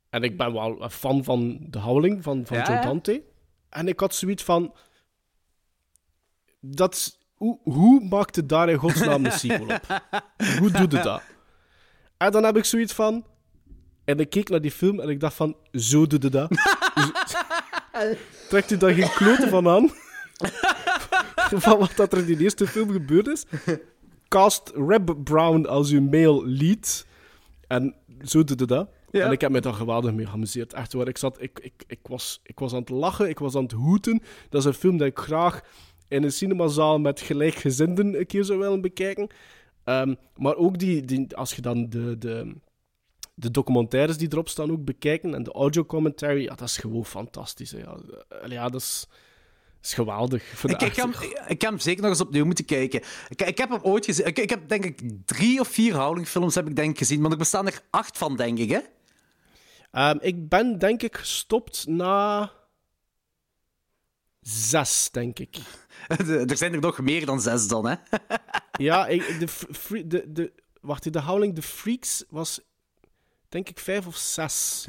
En 0.09 0.23
ik 0.23 0.37
ben 0.37 0.53
wel 0.53 0.83
een 0.83 0.89
fan 0.91 1.23
van 1.23 1.67
The 1.69 1.79
Howling, 1.79 2.23
van, 2.23 2.45
van 2.45 2.57
Ja, 2.57 2.63
Joe 2.63 2.75
ja. 2.75 2.81
Dante. 2.81 3.23
En 3.71 3.87
ik 3.87 3.99
had 3.99 4.15
zoiets 4.15 4.43
van... 4.43 4.73
Dat, 6.59 7.17
hoe, 7.33 7.59
hoe 7.63 8.07
maakt 8.09 8.35
het 8.35 8.49
daar 8.49 8.69
in 8.69 8.77
godsnaam 8.77 9.25
een 9.25 9.31
sequel 9.31 9.75
op? 9.75 10.01
hoe 10.59 10.71
doet 10.71 10.91
het 10.91 11.03
dat? 11.03 11.21
En 12.17 12.31
dan 12.31 12.43
heb 12.43 12.57
ik 12.57 12.65
zoiets 12.65 12.93
van... 12.93 13.25
En 14.05 14.19
ik 14.19 14.29
keek 14.29 14.49
naar 14.49 14.61
die 14.61 14.71
film 14.71 14.99
en 14.99 15.09
ik 15.09 15.19
dacht 15.19 15.35
van... 15.35 15.55
Zo 15.71 16.07
doet 16.07 16.23
het 16.23 16.31
dat. 16.31 16.49
Trekt 18.49 18.71
u 18.71 18.77
daar 18.77 18.93
geen 18.93 19.11
kloten 19.11 19.49
van 19.49 19.67
aan? 19.67 19.91
van 21.65 21.79
wat 21.79 21.95
dat 21.95 22.13
er 22.13 22.19
in 22.19 22.25
die 22.25 22.39
eerste 22.39 22.67
film 22.67 22.91
gebeurd 22.91 23.27
is. 23.27 23.45
Cast 24.27 24.71
Reb 24.75 25.15
Brown 25.23 25.65
als 25.65 25.89
uw 25.89 26.01
male 26.01 26.47
lead. 26.47 27.05
En 27.67 27.95
zo 28.23 28.43
doet 28.43 28.59
het 28.59 28.69
dat. 28.69 28.89
Ja. 29.11 29.25
En 29.25 29.31
ik 29.31 29.41
heb 29.41 29.51
me 29.51 29.61
daar 29.61 29.73
geweldig 29.73 30.13
mee 30.13 30.25
geamuseerd. 30.25 30.73
Echt 30.73 30.93
waar. 30.93 31.07
Ik, 31.07 31.17
zat, 31.17 31.41
ik, 31.41 31.59
ik, 31.59 31.83
ik, 31.87 31.99
was, 32.03 32.39
ik 32.43 32.59
was 32.59 32.73
aan 32.73 32.79
het 32.79 32.89
lachen, 32.89 33.29
ik 33.29 33.39
was 33.39 33.55
aan 33.55 33.63
het 33.63 33.71
hoeten. 33.71 34.21
Dat 34.49 34.61
is 34.61 34.67
een 34.67 34.73
film 34.73 34.97
dat 34.97 35.07
ik 35.07 35.19
graag 35.19 35.61
in 36.07 36.23
een 36.23 36.31
cinemazaal 36.31 36.99
met 36.99 37.21
gelijkgezinden 37.21 38.19
een 38.19 38.25
keer 38.25 38.43
zou 38.43 38.59
willen 38.59 38.81
bekijken. 38.81 39.27
Ehm, 39.83 40.15
maar 40.35 40.55
ook 40.55 40.79
die, 40.79 41.05
die, 41.05 41.35
als 41.35 41.53
je 41.53 41.61
dan 41.61 41.89
de, 41.89 42.17
de, 42.17 42.55
de 43.33 43.51
documentaires 43.51 44.17
die 44.17 44.27
erop 44.31 44.49
staan 44.49 44.71
ook 44.71 44.83
bekijken 44.85 45.35
en 45.35 45.43
de 45.43 45.51
audio 45.51 45.85
commentary, 45.85 46.41
ja, 46.43 46.55
dat 46.55 46.67
is 46.67 46.77
gewoon 46.77 47.05
fantastisch. 47.05 47.71
Hè. 47.71 47.79
Ja, 47.79 47.97
ja 48.47 48.69
dat 48.69 48.81
is, 48.81 49.05
dat 49.09 49.85
is 49.85 49.93
geweldig. 49.93 50.63
Ik 50.63 50.71
Ik, 50.71 50.81
ik, 50.81 50.95
hem- 50.95 51.13
ik 51.47 51.61
heb 51.61 51.69
hem 51.69 51.79
zeker 51.79 52.01
nog 52.01 52.11
eens 52.11 52.21
opnieuw 52.21 52.45
moeten 52.45 52.65
kijken. 52.65 53.01
Ik, 53.29 53.41
ik 53.41 53.57
heb 53.57 53.69
hem 53.69 53.79
ooit 53.81 54.05
gezien. 54.05 54.25
Ik, 54.25 54.39
ik 54.39 54.49
heb 54.49 54.69
denk 54.69 54.85
ik 54.85 55.01
drie 55.25 55.59
of 55.59 55.67
vier 55.67 55.95
Howling-films 55.95 56.55
heb 56.55 56.67
ik 56.67 56.75
denk 56.75 56.97
gezien. 56.97 57.21
Maar 57.21 57.31
er 57.31 57.37
bestaan 57.37 57.67
er 57.67 57.81
acht 57.89 58.17
van, 58.17 58.35
denk 58.35 58.57
ik, 58.57 58.69
hè? 58.69 58.79
Ehm, 59.91 60.17
ik 60.19 60.49
ben 60.49 60.79
denk 60.79 61.01
ik 61.03 61.17
gestopt 61.17 61.87
na 61.87 62.51
zes, 64.39 65.09
denk 65.11 65.39
ik. 65.39 65.57
er 66.47 66.57
zijn 66.57 66.73
er 66.73 66.79
nog 66.79 66.99
meer 66.99 67.25
dan 67.25 67.41
zes 67.41 67.67
dan, 67.67 67.87
hè? 67.87 67.95
Ja, 68.71 69.07
ik, 69.07 69.39
de, 69.39 69.47
free- 69.47 70.07
de, 70.07 70.31
de, 70.31 70.51
wacht, 70.81 71.13
de 71.13 71.21
Howling 71.21 71.55
the 71.55 71.61
Freaks 71.61 72.23
was 72.29 72.59
denk 73.49 73.69
ik 73.69 73.79
vijf 73.79 74.07
of 74.07 74.15
zes. 74.15 74.85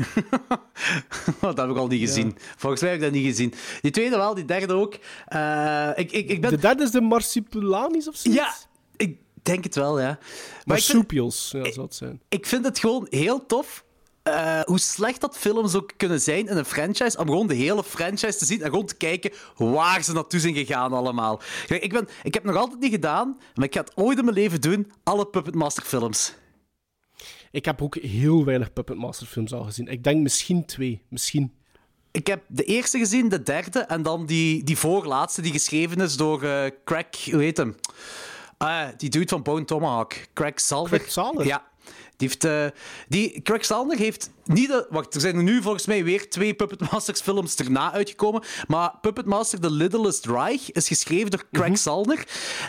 dat 1.41 1.57
heb 1.57 1.71
ik 1.71 1.77
al 1.77 1.87
niet 1.87 2.01
gezien. 2.01 2.37
Volgens 2.57 2.83
mij 2.83 2.91
heb 2.91 3.01
ik 3.01 3.05
dat 3.05 3.15
niet 3.15 3.27
gezien. 3.27 3.55
Die 3.81 3.91
tweede 3.91 4.17
wel, 4.17 4.35
die 4.35 4.45
derde 4.45 4.75
ook. 4.75 4.99
Eh, 5.27 5.91
ik, 5.95 6.13
ik, 6.13 6.29
ik 6.29 6.41
ben... 6.41 6.51
De 6.51 6.57
derde 6.57 6.83
is 6.83 6.91
de 6.91 7.01
Marsupilami's 7.01 8.09
of 8.09 8.17
zo? 8.17 8.31
Ja, 8.31 8.55
ik 8.97 9.19
denk 9.43 9.65
het 9.65 9.75
wel, 9.75 10.01
ja. 10.01 10.07
Maar 10.07 10.19
vind, 10.19 10.67
Marsupials, 10.67 11.51
ja, 11.51 11.73
zou 11.73 11.87
het 11.87 11.95
zijn. 11.95 12.23
ik 12.29 12.47
vind 12.47 12.65
het 12.65 12.79
gewoon 12.79 13.07
heel 13.11 13.47
tof 13.47 13.85
eh, 14.23 14.61
hoe 14.61 14.79
slecht 14.79 15.21
dat 15.21 15.39
films 15.39 15.75
ook 15.75 15.93
kunnen 15.97 16.21
zijn 16.21 16.49
in 16.49 16.57
een 16.57 16.65
franchise, 16.65 17.19
om 17.19 17.27
gewoon 17.27 17.47
de 17.47 17.55
hele 17.55 17.85
franchise 17.85 18.39
te 18.39 18.45
zien 18.45 18.63
en 18.63 18.71
gewoon 18.71 18.87
te 18.87 18.95
kijken 18.95 19.33
waar 19.57 20.03
ze 20.03 20.13
naartoe 20.13 20.41
zijn 20.41 20.55
gegaan 20.55 20.93
allemaal. 20.93 21.41
Kijk, 21.67 21.83
ik, 21.83 21.93
ben, 21.93 22.09
ik 22.23 22.35
heb 22.35 22.45
nog 22.45 22.57
altijd 22.57 22.81
niet 22.81 22.91
gedaan, 22.91 23.39
maar 23.55 23.65
ik 23.65 23.75
ga 23.75 23.81
het 23.81 23.97
ooit 23.97 24.19
in 24.19 24.25
mijn 24.25 24.37
leven 24.37 24.61
doen, 24.61 24.93
alle 25.03 25.27
Puppet 25.27 25.55
Master 25.55 25.83
films. 25.83 26.35
Ik 27.51 27.65
heb 27.65 27.83
ook 27.83 27.97
heel 27.97 28.45
weinig 28.45 28.73
Puppet 28.73 28.97
Master 28.97 29.27
films 29.27 29.53
al 29.53 29.65
gezien. 29.65 29.87
Ik 29.87 30.05
denk 30.05 30.23
misschien 30.23 30.65
twee, 30.65 31.03
misschien. 31.09 31.53
Ik 32.11 32.27
heb 32.27 32.43
de 32.49 32.65
eerste 32.65 32.99
gezien, 32.99 33.29
de 33.29 33.43
derde, 33.43 33.79
en 33.79 34.03
dan 34.03 34.27
die, 34.27 34.65
die 34.65 34.79
voorlaatste 34.79 35.43
die 35.43 35.53
geschreven 35.53 36.01
is 36.01 36.17
door 36.17 36.43
eh 36.43 36.71
Craig, 36.85 37.31
hoe 37.31 37.43
heet 37.43 37.57
hem? 37.57 37.75
Ah, 38.57 38.89
die 38.97 39.11
dude 39.11 39.29
van 39.29 39.43
Bone 39.43 39.65
Tomahawk, 39.65 40.15
Craig 40.35 40.61
Salder? 40.61 41.47
Ja. 41.47 41.71
Die 42.23 42.31
heeft, 42.31 42.45
eh, 42.45 42.81
die, 43.09 43.43
Craig 43.43 43.65
Salder 43.65 43.99
heeft 43.99 44.31
niet 44.45 44.69
de... 44.69 44.87
Wacht, 44.91 45.15
er 45.15 45.21
zijn 45.21 45.37
er 45.37 45.43
nu 45.43 45.63
volgens 45.63 45.87
mij 45.87 46.05
weer 46.05 46.31
twee 46.31 46.55
Puppet 46.55 46.91
Masters 46.93 47.21
films 47.21 47.55
erna 47.55 47.93
uitgekomen. 47.93 48.43
Maar 48.67 48.95
Puppet 49.01 49.27
Master 49.27 49.61
The 49.61 49.71
Littlest 49.71 50.27
Reich 50.27 50.73
is 50.73 50.89
geschreven 50.89 51.31
door 51.31 51.45
Craig 51.53 51.79
Salder. 51.79 52.27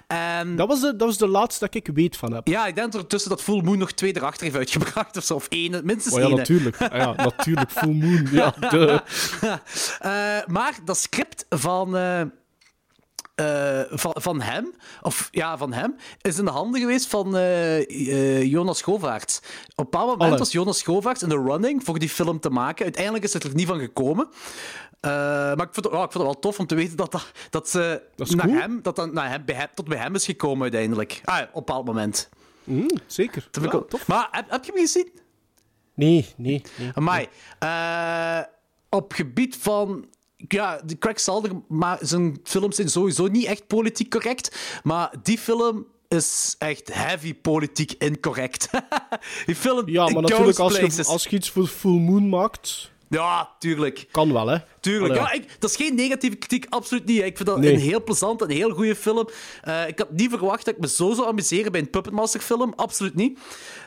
En 0.08 0.56
Dat 0.56 0.68
was, 0.68 0.82
de, 0.82 0.96
dat 0.96 1.08
was 1.08 1.18
de 1.18 1.28
laatste 1.28 1.66
dat 1.66 1.76
ik 1.76 1.90
weet 1.94 2.18
van 2.18 2.34
heb. 2.34 2.48
ja, 2.48 2.68
ik 2.68 2.76
denk 2.76 2.94
ondertussen 2.94 3.30
dat 3.30 3.42
Full 3.42 3.62
Moon 3.62 3.78
nog 3.78 3.92
twee 3.92 4.16
erachter 4.16 4.44
heeft 4.44 4.58
uitgebracht 4.58 5.18
of 5.18 5.24
zo. 5.24 5.34
Of 5.36 5.48
één, 5.48 5.82
minstens 5.86 6.16
Oh 6.16 6.22
ja, 6.22 6.28
één. 6.28 6.36
natuurlijk. 6.36 6.82
Ah, 6.82 6.98
ja, 6.98 7.14
natuurlijk. 7.16 7.72
Full 7.72 7.94
Moon. 7.94 8.28
Ja, 8.32 8.54
de. 8.70 9.02
Eh, 10.00 10.48
maar 10.54 10.80
dat 10.86 10.98
script 10.98 11.46
van, 11.50 11.96
eh, 13.36 13.82
van, 13.90 14.12
van 14.16 14.42
hem, 14.42 14.74
of 15.02 15.28
ja, 15.32 15.58
van 15.58 15.74
hem, 15.74 15.96
is 16.22 16.38
in 16.38 16.46
de 16.46 16.52
handen 16.52 16.80
geweest 16.82 17.08
van 17.08 17.36
eh, 17.36 17.78
eh, 17.80 18.44
Jonas 18.44 18.82
Govaerts. 18.82 19.38
Op 19.38 19.44
een 19.76 19.84
bepaald 19.84 20.06
moment 20.10 20.30
Alle. 20.30 20.38
was 20.40 20.52
Jonas 20.52 20.82
Govaerts 20.82 21.24
in 21.24 21.30
de 21.30 21.42
running 21.42 21.84
voor 21.84 22.00
die 22.00 22.10
film 22.10 22.40
te 22.40 22.50
maken. 22.50 22.84
Uiteindelijk 22.84 23.24
is 23.24 23.34
het 23.34 23.44
er 23.44 23.54
niet 23.56 23.68
van 23.68 23.80
gekomen. 23.80 24.28
Maar 25.02 25.62
ik 25.62 25.70
vond, 25.72 25.76
het, 25.76 25.86
ik 25.86 25.92
vond 25.94 26.14
het 26.14 26.22
wel 26.24 26.40
tof 26.40 26.60
om 26.60 26.68
te 26.68 26.76
weten 26.76 26.98
dat, 26.98 27.12
dat, 27.12 27.32
dat 27.50 27.70
ze 27.70 28.02
Dat 28.16 28.30
naar 28.30 28.46
cool. 28.46 28.60
hem, 28.60 28.80
dat 28.82 28.96
dat 28.96 29.14
naar 29.14 29.30
hem, 29.30 29.46
bij 29.46 29.56
hem, 29.56 29.68
tot 29.74 29.88
bij 29.88 29.98
hem 29.98 30.16
is 30.16 30.26
gekomen 30.26 30.62
uiteindelijk. 30.62 31.22
Ah, 31.24 31.40
op 31.40 31.46
een 31.46 31.50
bepaald 31.54 31.86
moment. 31.86 32.30
Mm, 32.64 32.90
zeker. 33.08 33.48
Ja, 33.52 33.62
wel- 33.62 33.86
tof. 33.86 34.08
Maar 34.08 34.28
heb, 34.32 34.50
heb 34.52 34.66
je 34.66 34.72
hem 34.72 34.82
gezien? 34.82 35.12
Nee, 35.94 36.34
nee. 36.38 36.62
nee. 36.78 36.92
Amai. 36.94 37.28
Op 38.90 39.14
gebied 39.14 39.58
van... 39.58 40.06
Ja, 40.48 40.82
Craig 41.00 41.20
Salder, 41.20 41.52
maar 41.68 41.98
zijn 42.02 42.40
films 42.44 42.76
zijn 42.76 42.90
sowieso 42.90 43.28
niet 43.28 43.46
echt 43.46 43.68
politiek 43.68 44.10
correct. 44.10 44.56
Maar 44.84 45.14
die 45.24 45.38
film 45.38 45.86
is 46.08 46.56
echt 46.60 46.94
heavy 46.94 47.34
politiek 47.34 47.92
incorrect. 47.98 48.70
die 49.46 49.56
film 49.56 49.90
Ja, 49.90 50.10
maar 50.10 50.22
natuurlijk, 50.22 50.60
als 50.60 50.78
je, 50.78 51.04
als 51.06 51.24
je 51.24 51.36
iets 51.36 51.50
voor 51.50 51.68
Full 51.68 52.00
Moon 52.00 52.30
maakt. 52.30 52.92
Ja, 53.10 53.50
tuurlijk. 53.60 54.08
Kan 54.12 54.34
wel, 54.34 54.48
hè? 54.48 54.58
Tuurlijk. 54.80 55.14
Allee, 55.18 55.24
Ja, 55.24 55.32
ik, 55.32 55.56
dat 55.60 55.70
is 55.70 55.76
geen 55.76 55.96
negatieve 55.96 56.36
kritiek, 56.36 56.66
absoluut 56.70 57.06
niet. 57.06 57.22
Ik 57.22 57.36
vind 57.36 57.50
dat 57.50 57.58
Nee. 57.60 57.74
een 57.74 57.80
heel 57.80 58.04
plezant 58.04 58.42
en 58.42 58.50
heel 58.50 58.70
goede 58.70 58.96
film. 58.96 59.30
Eh, 59.62 59.88
ik 59.88 60.00
had 60.00 60.12
niet 60.12 60.30
verwacht 60.30 60.66
dat 60.66 60.74
ik 60.76 60.80
me 60.82 60.88
zo 60.88 61.14
zou 61.14 61.28
amuseren 61.28 61.72
bij 61.72 61.82
een 61.82 61.90
Puppetmaster 61.90 62.40
film. 62.40 62.74
Absoluut 62.76 63.16
niet. 63.16 63.40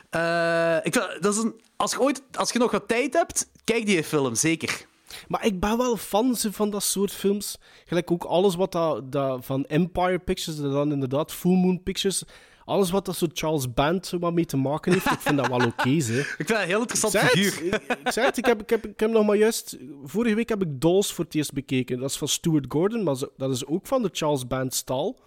Eh, 0.09 0.75
ik 0.83 0.93
vind, 0.93 1.17
dat 1.21 1.33
is 1.35 1.39
een, 1.43 1.53
als, 1.75 1.91
je 1.91 1.99
ooit, 2.01 2.21
als 2.33 2.51
je 2.51 2.59
nog 2.59 2.71
wat 2.71 2.87
tijd 2.87 3.13
hebt, 3.13 3.49
kijk 3.63 3.85
die 3.85 4.03
film, 4.03 4.35
zeker. 4.35 4.85
Maar 5.27 5.45
ik 5.45 5.59
ben 5.59 5.77
wel 5.77 5.97
fan 5.97 6.35
van 6.35 6.69
dat 6.69 6.83
soort 6.83 7.11
films. 7.11 7.57
Gelijk 7.85 8.11
ook 8.11 8.23
alles 8.23 8.55
wat 8.55 8.71
dat, 8.71 9.11
dat 9.11 9.45
van 9.45 9.65
Empire 9.65 10.19
Pictures, 10.19 10.59
dan 10.59 10.91
inderdaad 10.91 11.33
Full 11.33 11.55
Moon 11.55 11.83
Pictures, 11.83 12.23
alles 12.67 12.89
wat 12.89 13.05
dat 13.05 13.15
zo 13.15 13.27
Charles 13.33 13.73
Band 13.73 14.13
wat 14.19 14.33
mee 14.33 14.45
te 14.45 14.57
maken 14.57 14.93
heeft, 14.93 15.11
ik 15.11 15.19
vind 15.19 15.37
dat 15.37 15.47
wel 15.47 15.65
oké, 15.65 15.89
hè. 16.11 16.19
Ik 16.19 16.33
vind 16.35 16.47
dat 16.47 16.59
een 16.59 16.67
heel 16.67 16.79
interessant 16.79 17.13
Ik 17.13 17.19
figuur. 17.19 17.71
het, 17.71 17.81
ik, 17.81 17.97
ik 18.05 18.11
zei 18.11 18.25
het, 18.25 18.37
ik 18.37 18.45
heb, 18.45 18.61
ik, 18.61 18.69
heb, 18.69 18.85
ik 18.85 18.99
heb 18.99 19.11
nog 19.11 19.25
maar 19.25 19.35
juist... 19.35 19.77
Vorige 20.03 20.35
week 20.35 20.49
heb 20.49 20.61
ik 20.61 20.81
Dolls 20.81 21.13
voor 21.13 21.25
het 21.25 21.35
eerst 21.35 21.53
bekeken. 21.53 21.99
Dat 21.99 22.09
is 22.09 22.17
van 22.17 22.27
Stuart 22.27 22.65
Gordon, 22.69 23.03
maar 23.03 23.15
dat 23.37 23.51
is 23.51 23.65
ook 23.65 23.87
van 23.87 24.01
de 24.01 24.09
Charles 24.11 24.47
Band 24.47 24.73
stal. 24.73 25.19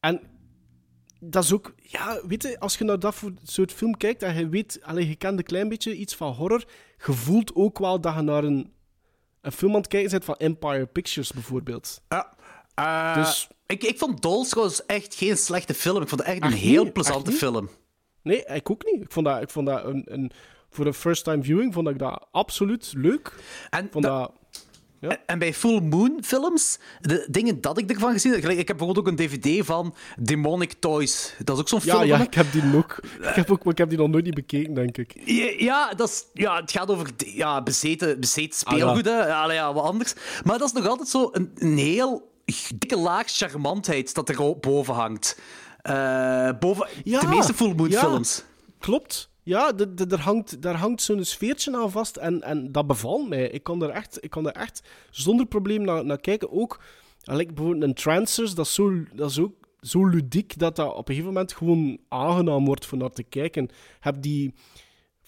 En 0.00 0.20
dat 1.20 1.44
is 1.44 1.52
ook... 1.52 1.74
Ja, 1.76 2.20
weet 2.26 2.42
je, 2.42 2.60
als 2.60 2.78
je 2.78 2.84
naar 2.84 2.98
dat 2.98 3.22
soort 3.42 3.72
film 3.72 3.96
kijkt 3.96 4.22
en 4.22 4.38
je 4.38 4.48
weet... 4.48 4.78
Allee, 4.82 5.08
je 5.08 5.16
kent 5.16 5.38
een 5.38 5.44
klein 5.44 5.68
beetje 5.68 5.96
iets 5.96 6.14
van 6.14 6.32
horror, 6.32 6.64
je 7.06 7.12
voelt 7.12 7.54
ook 7.54 7.78
wel 7.78 8.00
dat 8.00 8.14
je 8.14 8.20
naar 8.20 8.44
een, 8.44 8.72
een 9.42 9.52
film 9.52 9.70
aan 9.74 9.78
het 9.80 9.88
kijken 9.88 10.10
bent 10.10 10.24
van 10.24 10.36
Empire 10.36 10.86
Pictures, 10.86 11.32
bijvoorbeeld. 11.32 12.02
Ja. 12.08 12.34
Eh, 12.74 13.14
Dus- 13.14 13.48
ik, 13.66 13.82
ik 13.84 13.98
vond 13.98 14.22
Dolls 14.22 14.86
echt 14.86 15.14
geen 15.14 15.36
slechte 15.36 15.74
film. 15.74 16.02
Ik 16.02 16.08
vond 16.08 16.20
het 16.20 16.30
echt 16.30 16.42
een 16.42 16.52
heel 16.58 16.92
plezante 16.92 17.32
film. 17.32 17.68
Nee, 18.22 18.44
ik 18.44 18.70
ook 18.70 18.84
niet. 18.84 19.02
Ik 19.02 19.12
vond 19.12 19.26
dat, 19.26 19.42
ik 19.42 19.50
vond 19.50 19.66
dat 19.66 19.84
een, 19.84 20.02
een... 20.04 20.30
Voor 20.70 20.86
een 20.86 20.94
first-time 20.94 21.42
viewing 21.42 21.72
vond 21.74 21.88
ik 21.88 21.98
dat 21.98 22.26
absoluut 22.30 22.92
leuk. 22.96 23.32
En 23.70 23.84
Ik 23.84 23.92
vond 23.92 24.04
dat- 24.04 24.32
dat... 24.50 24.66
En 25.26 25.38
bij 25.38 25.54
Full 25.54 25.80
Moon 25.80 26.18
films, 26.24 26.78
de 27.00 27.26
dingen 27.30 27.60
dat 27.60 27.78
ik 27.78 27.90
ervan 27.90 28.12
gezien 28.12 28.32
heb, 28.32 28.44
ik 28.44 28.68
heb 28.68 28.76
bijvoorbeeld 28.76 28.98
ook 28.98 29.06
een 29.06 29.16
DVD 29.28 29.66
van 29.66 29.94
Demonic 30.18 30.72
Toys. 30.78 31.34
Dat 31.44 31.56
is 31.56 31.62
ook 31.62 31.68
zo'n 31.68 31.80
Ja, 31.84 31.94
film. 31.96 32.06
ja, 32.06 32.18
ik 32.20 32.34
heb 32.34 32.52
die 32.52 32.62
ook. 32.76 32.96
Ik 33.20 33.34
heb, 33.34 33.50
ook, 33.50 33.64
maar 33.64 33.72
ik 33.72 33.78
heb 33.78 33.88
die 33.88 33.98
nog 33.98 34.08
nooit 34.08 34.24
niet 34.24 34.34
bekeken, 34.34 34.74
denk 34.74 34.98
ik. 34.98 35.12
Ja, 35.60 35.94
dat 35.94 36.08
is, 36.08 36.24
ja, 36.32 36.60
het 36.60 36.70
gaat 36.70 36.90
over 36.90 37.08
ja, 37.16 37.62
bezeten, 37.62 38.20
bezeten 38.20 38.66
Ah, 38.66 38.72
speelgoed. 38.74 39.04
hè. 39.04 39.26
ja. 39.26 39.42
allee, 39.42 39.56
ja, 39.56 39.72
wat 39.72 39.84
anders. 39.84 40.14
Maar 40.44 40.58
dat 40.58 40.68
is 40.68 40.74
nog 40.74 40.86
altijd 40.88 41.08
zo 41.08 41.28
een, 41.32 41.50
een 41.54 41.76
heel 41.78 42.30
dikke 42.74 42.96
laag 42.96 43.24
charmantheid 43.26 44.14
dat 44.14 44.28
er 44.28 44.58
boven 44.60 44.94
hangt. 44.94 45.38
Eh, 45.82 46.50
boven 46.60 46.88
Ja, 47.04 47.20
de 47.20 47.26
meeste 47.26 47.54
Full 47.54 47.74
Moon 47.74 47.92
films. 47.92 48.44
Klopt. 48.78 49.30
Ja, 49.44 49.72
er 50.08 50.20
hangt, 50.20 50.62
daar 50.62 50.76
hangt 50.76 51.02
zo'n 51.02 51.24
sfeertje 51.24 51.76
aan 51.76 51.90
vast 51.90 52.16
en, 52.16 52.42
en 52.42 52.72
dat 52.72 52.86
bevalt 52.86 53.28
mij. 53.28 53.48
Ik 53.48 53.62
kan 53.62 53.82
er 53.82 53.90
echt, 53.90 54.24
ik 54.24 54.30
kan 54.30 54.46
er 54.46 54.52
echt 54.52 54.82
zonder 55.10 55.46
probleem 55.46 55.82
naar, 55.82 56.04
naar 56.04 56.20
kijken. 56.20 56.52
Ook, 56.52 56.80
like 57.22 57.52
bijvoorbeeld 57.52 57.82
een 57.84 57.94
Trancers, 57.94 58.54
dat 58.54 58.66
is, 58.66 58.74
zo, 58.74 59.04
dat 59.14 59.30
is 59.30 59.38
ook 59.38 59.54
zo 59.80 60.06
ludiek 60.06 60.58
dat 60.58 60.76
dat 60.76 60.90
op 60.94 61.08
een 61.08 61.14
gegeven 61.14 61.32
moment 61.32 61.52
gewoon 61.52 61.98
aangenaam 62.08 62.64
wordt 62.64 62.86
voor 62.86 62.98
naar 62.98 63.10
te 63.10 63.22
kijken. 63.22 63.68
Heb 64.00 64.22
die 64.22 64.54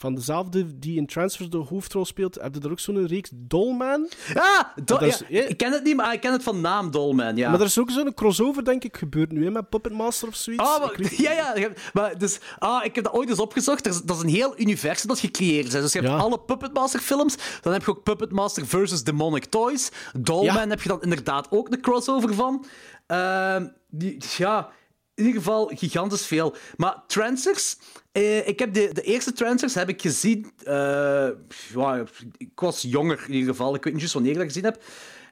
van 0.04 0.14
dezelfde 0.14 0.78
die 0.78 0.96
in 0.96 1.06
Transfers 1.06 1.50
de 1.50 1.56
hoofdrol 1.56 2.04
speelt, 2.04 2.34
heb 2.40 2.54
je 2.54 2.60
er 2.60 2.70
ook 2.70 2.78
zo'n 2.80 3.06
reeks 3.06 3.30
Dollman? 3.34 4.08
Ja, 4.34 4.72
do- 4.74 4.82
Dat 4.84 5.02
is- 5.02 5.22
ja, 5.28 5.42
ik 5.42 5.56
ken 5.56 5.72
het 5.72 5.84
niet, 5.84 5.96
maar 5.96 6.12
ik 6.12 6.20
ken 6.20 6.32
het 6.32 6.42
van 6.42 6.60
naam 6.60 6.90
Dolman. 6.90 7.36
Ja. 7.36 7.50
Maar 7.50 7.60
er 7.60 7.66
is 7.66 7.78
ook 7.78 7.90
zo'n 7.90 8.14
crossover, 8.14 8.64
denk 8.64 8.84
ik, 8.84 8.96
gebeurd 8.96 9.32
nu, 9.32 9.44
hè, 9.44 9.50
met 9.50 9.68
Puppet 9.68 9.92
Master 9.92 10.28
of 10.28 10.34
zoiets. 10.34 10.62
Ah, 10.64 10.80
maar, 10.80 11.00
ja, 11.16 11.32
ja. 11.56 11.68
Maar 11.92 12.18
dus, 12.18 12.38
ah, 12.58 12.84
ik 12.84 12.94
heb 12.94 13.04
dat 13.04 13.12
ooit 13.12 13.28
eens 13.28 13.38
opgezocht. 13.40 13.86
Er 13.86 13.92
is- 13.92 14.02
dat 14.02 14.16
is 14.16 14.22
een 14.22 14.28
heel 14.28 14.54
universum 14.60 15.08
dat 15.08 15.18
gecreëerd 15.20 15.66
is. 15.66 15.72
Dus 15.72 15.92
je 15.92 15.98
hebt 15.98 16.10
Ja. 16.12 16.18
alle 16.18 16.40
Puppet 16.40 16.72
Master 16.72 17.00
films. 17.00 17.36
Dan 17.60 17.72
heb 17.72 17.84
je 17.84 17.90
ook 17.90 18.02
Puppet 18.02 18.32
Master 18.32 18.66
versus 18.66 19.04
Demonic 19.04 19.44
Toys. 19.44 19.90
Dollman 20.18 20.54
Ja. 20.62 20.68
heb 20.68 20.82
je 20.82 20.88
dan 20.88 21.02
inderdaad 21.02 21.46
ook 21.50 21.72
een 21.72 21.80
crossover 21.80 22.34
van. 22.34 22.64
Ehm, 23.06 23.66
die, 23.90 24.16
ja, 24.36 24.68
in 25.14 25.24
ieder 25.24 25.40
geval 25.40 25.70
gigantisch 25.74 26.26
veel. 26.26 26.54
Maar 26.76 27.02
Trancers... 27.06 27.76
eh, 28.12 28.48
ik 28.48 28.58
heb 28.58 28.74
de, 28.74 28.90
de 28.92 29.02
eerste 29.02 29.32
Trancers 29.32 29.74
heb 29.74 29.88
ik 29.88 30.00
gezien... 30.00 30.52
eh, 30.64 31.28
ja, 31.74 32.04
ik 32.36 32.60
was 32.60 32.82
jonger 32.82 33.24
in 33.26 33.32
ieder 33.34 33.50
geval. 33.50 33.74
Ik 33.74 33.84
weet 33.84 33.92
niet 33.92 34.02
juist 34.02 34.14
wanneer 34.14 34.32
ik 34.32 34.38
dat 34.38 34.46
gezien 34.46 34.64
heb. 34.64 34.82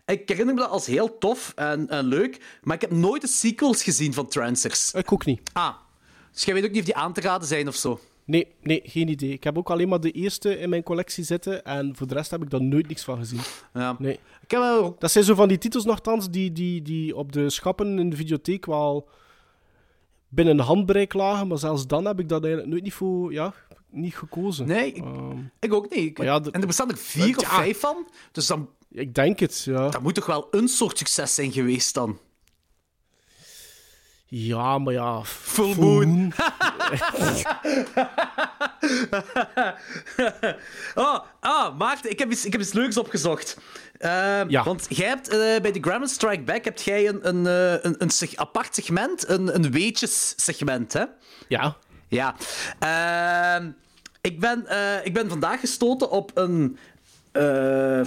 Ik 0.07 0.29
herinner 0.29 0.55
me 0.55 0.61
dat 0.61 0.71
als 0.71 0.87
heel 0.87 1.19
tof 1.19 1.53
en, 1.57 1.89
en 1.89 2.05
leuk. 2.05 2.59
Maar 2.63 2.75
ik 2.75 2.81
heb 2.81 2.91
nooit 2.91 3.23
de 3.23 3.29
sequels 3.29 3.83
gezien 3.83 4.15
van 4.15 4.29
Trancers. 4.29 4.93
Ik 4.93 5.13
ook 5.13 5.25
niet. 5.25 5.51
Ah, 5.53 5.75
dus 6.33 6.45
jij 6.45 6.55
weet 6.55 6.65
ook 6.65 6.71
niet 6.71 6.79
of 6.79 6.85
die 6.85 6.97
aan 6.97 7.13
te 7.13 7.21
raden 7.21 7.49
zijn 7.49 7.69
of 7.69 7.75
zo? 7.77 8.01
Nee, 8.25 8.55
nee, 8.63 8.83
geen 8.85 9.09
idee. 9.09 9.33
Ik 9.33 9.45
heb 9.45 9.59
ook 9.59 9.71
alleen 9.71 9.89
maar 9.89 10.01
de 10.01 10.11
eerste 10.11 10.59
in 10.59 10.69
mijn 10.69 10.83
collectie 10.83 11.25
zitten 11.25 11.65
en 11.65 11.97
voor 11.97 12.07
de 12.07 12.15
rest 12.15 12.31
heb 12.31 12.43
ik 12.43 12.51
daar 12.51 12.63
nooit 12.63 12.89
niks 12.89 13.03
van 13.05 13.19
gezien. 13.19 13.41
Ja. 13.75 13.97
Nee. 13.99 14.13
Ik 14.43 14.51
heb 14.51 14.61
wel. 14.61 14.97
Dat 14.99 15.11
zijn 15.11 15.25
zo 15.25 15.35
van 15.35 15.49
die 15.49 15.59
titels 15.59 15.85
nogthans 15.85 16.31
die, 16.31 16.53
die, 16.53 16.83
die 16.83 17.17
op 17.17 17.33
de 17.33 17.51
schappen 17.51 17.99
in 17.99 18.11
de 18.11 18.17
videotheek 18.17 18.67
wel 18.67 19.09
binnen 20.35 20.59
handbereik 20.59 21.13
lagen, 21.13 21.47
maar 21.47 21.59
zelfs 21.59 21.87
dan 21.87 22.05
heb 22.05 22.21
ik 22.21 22.29
dat 22.29 22.41
eigenlijk 22.43 22.73
nooit 22.73 22.85
niet, 22.85 22.93
voor, 22.95 23.33
ja, 23.33 23.53
niet 23.91 24.15
gekozen. 24.17 24.67
Nee, 24.67 24.93
ik, 24.93 25.03
Ehm, 25.05 25.39
ik 25.61 25.73
ook 25.75 25.91
niet. 25.95 25.99
Ik- 26.19 26.23
ja, 26.23 26.41
de- 26.41 26.51
En 26.51 26.61
er 26.61 26.67
bestaan 26.67 26.91
er 26.91 26.97
vier 26.97 27.37
of 27.39 27.49
vijf 27.49 27.81
van. 27.81 28.07
Dus 28.33 28.47
dan, 28.47 28.69
ik 28.91 29.15
denk 29.15 29.39
het, 29.39 29.63
ja. 29.65 29.89
dat 29.89 30.03
moet 30.03 30.15
toch 30.15 30.27
wel 30.27 30.47
een 30.51 30.69
soort 30.69 30.99
succes 30.99 31.35
zijn 31.35 31.53
geweest 31.53 31.95
dan? 31.95 32.19
Ja, 34.35 34.79
maar 34.79 34.93
ja. 34.93 35.23
Full 35.25 35.75
Moon. 35.79 36.33
Oh, 40.95 41.19
ah, 41.41 41.79
Maarten, 41.79 42.11
ik 42.11 42.19
heb 42.19 42.31
iets, 42.31 42.45
ik 42.45 42.53
heb 42.53 42.61
iets 42.61 42.73
leuks 42.73 42.97
opgezocht. 42.97 43.57
Ehm, 43.99 44.51
Ja. 44.51 44.63
Want 44.63 44.87
jij 44.89 45.09
hebt 45.09 45.29
eh, 45.29 45.39
bij 45.39 45.73
de 45.73 45.79
Gremlin 45.81 46.09
Strike 46.09 46.43
Back 46.43 46.65
heb 46.65 46.79
jij 46.79 47.09
een, 47.09 47.29
een, 47.29 47.47
eh, 47.47 47.83
een, 47.85 47.95
een 47.99 48.11
seg- 48.11 48.37
apart 48.37 48.75
segment, 48.75 49.29
een, 49.29 49.55
een 49.55 49.71
weetjes-segment, 49.71 50.93
hè? 50.93 51.05
Ja. 51.49 51.77
Ja. 52.09 52.35
Ehm, 52.79 53.71
ik, 54.21 54.41
ben, 54.41 54.67
eh, 54.67 55.05
ik 55.07 55.13
ben 55.15 55.29
vandaag 55.29 55.61
gestoten 55.61 56.11
op 56.11 56.31
een, 56.35 56.79
eh, 57.33 58.01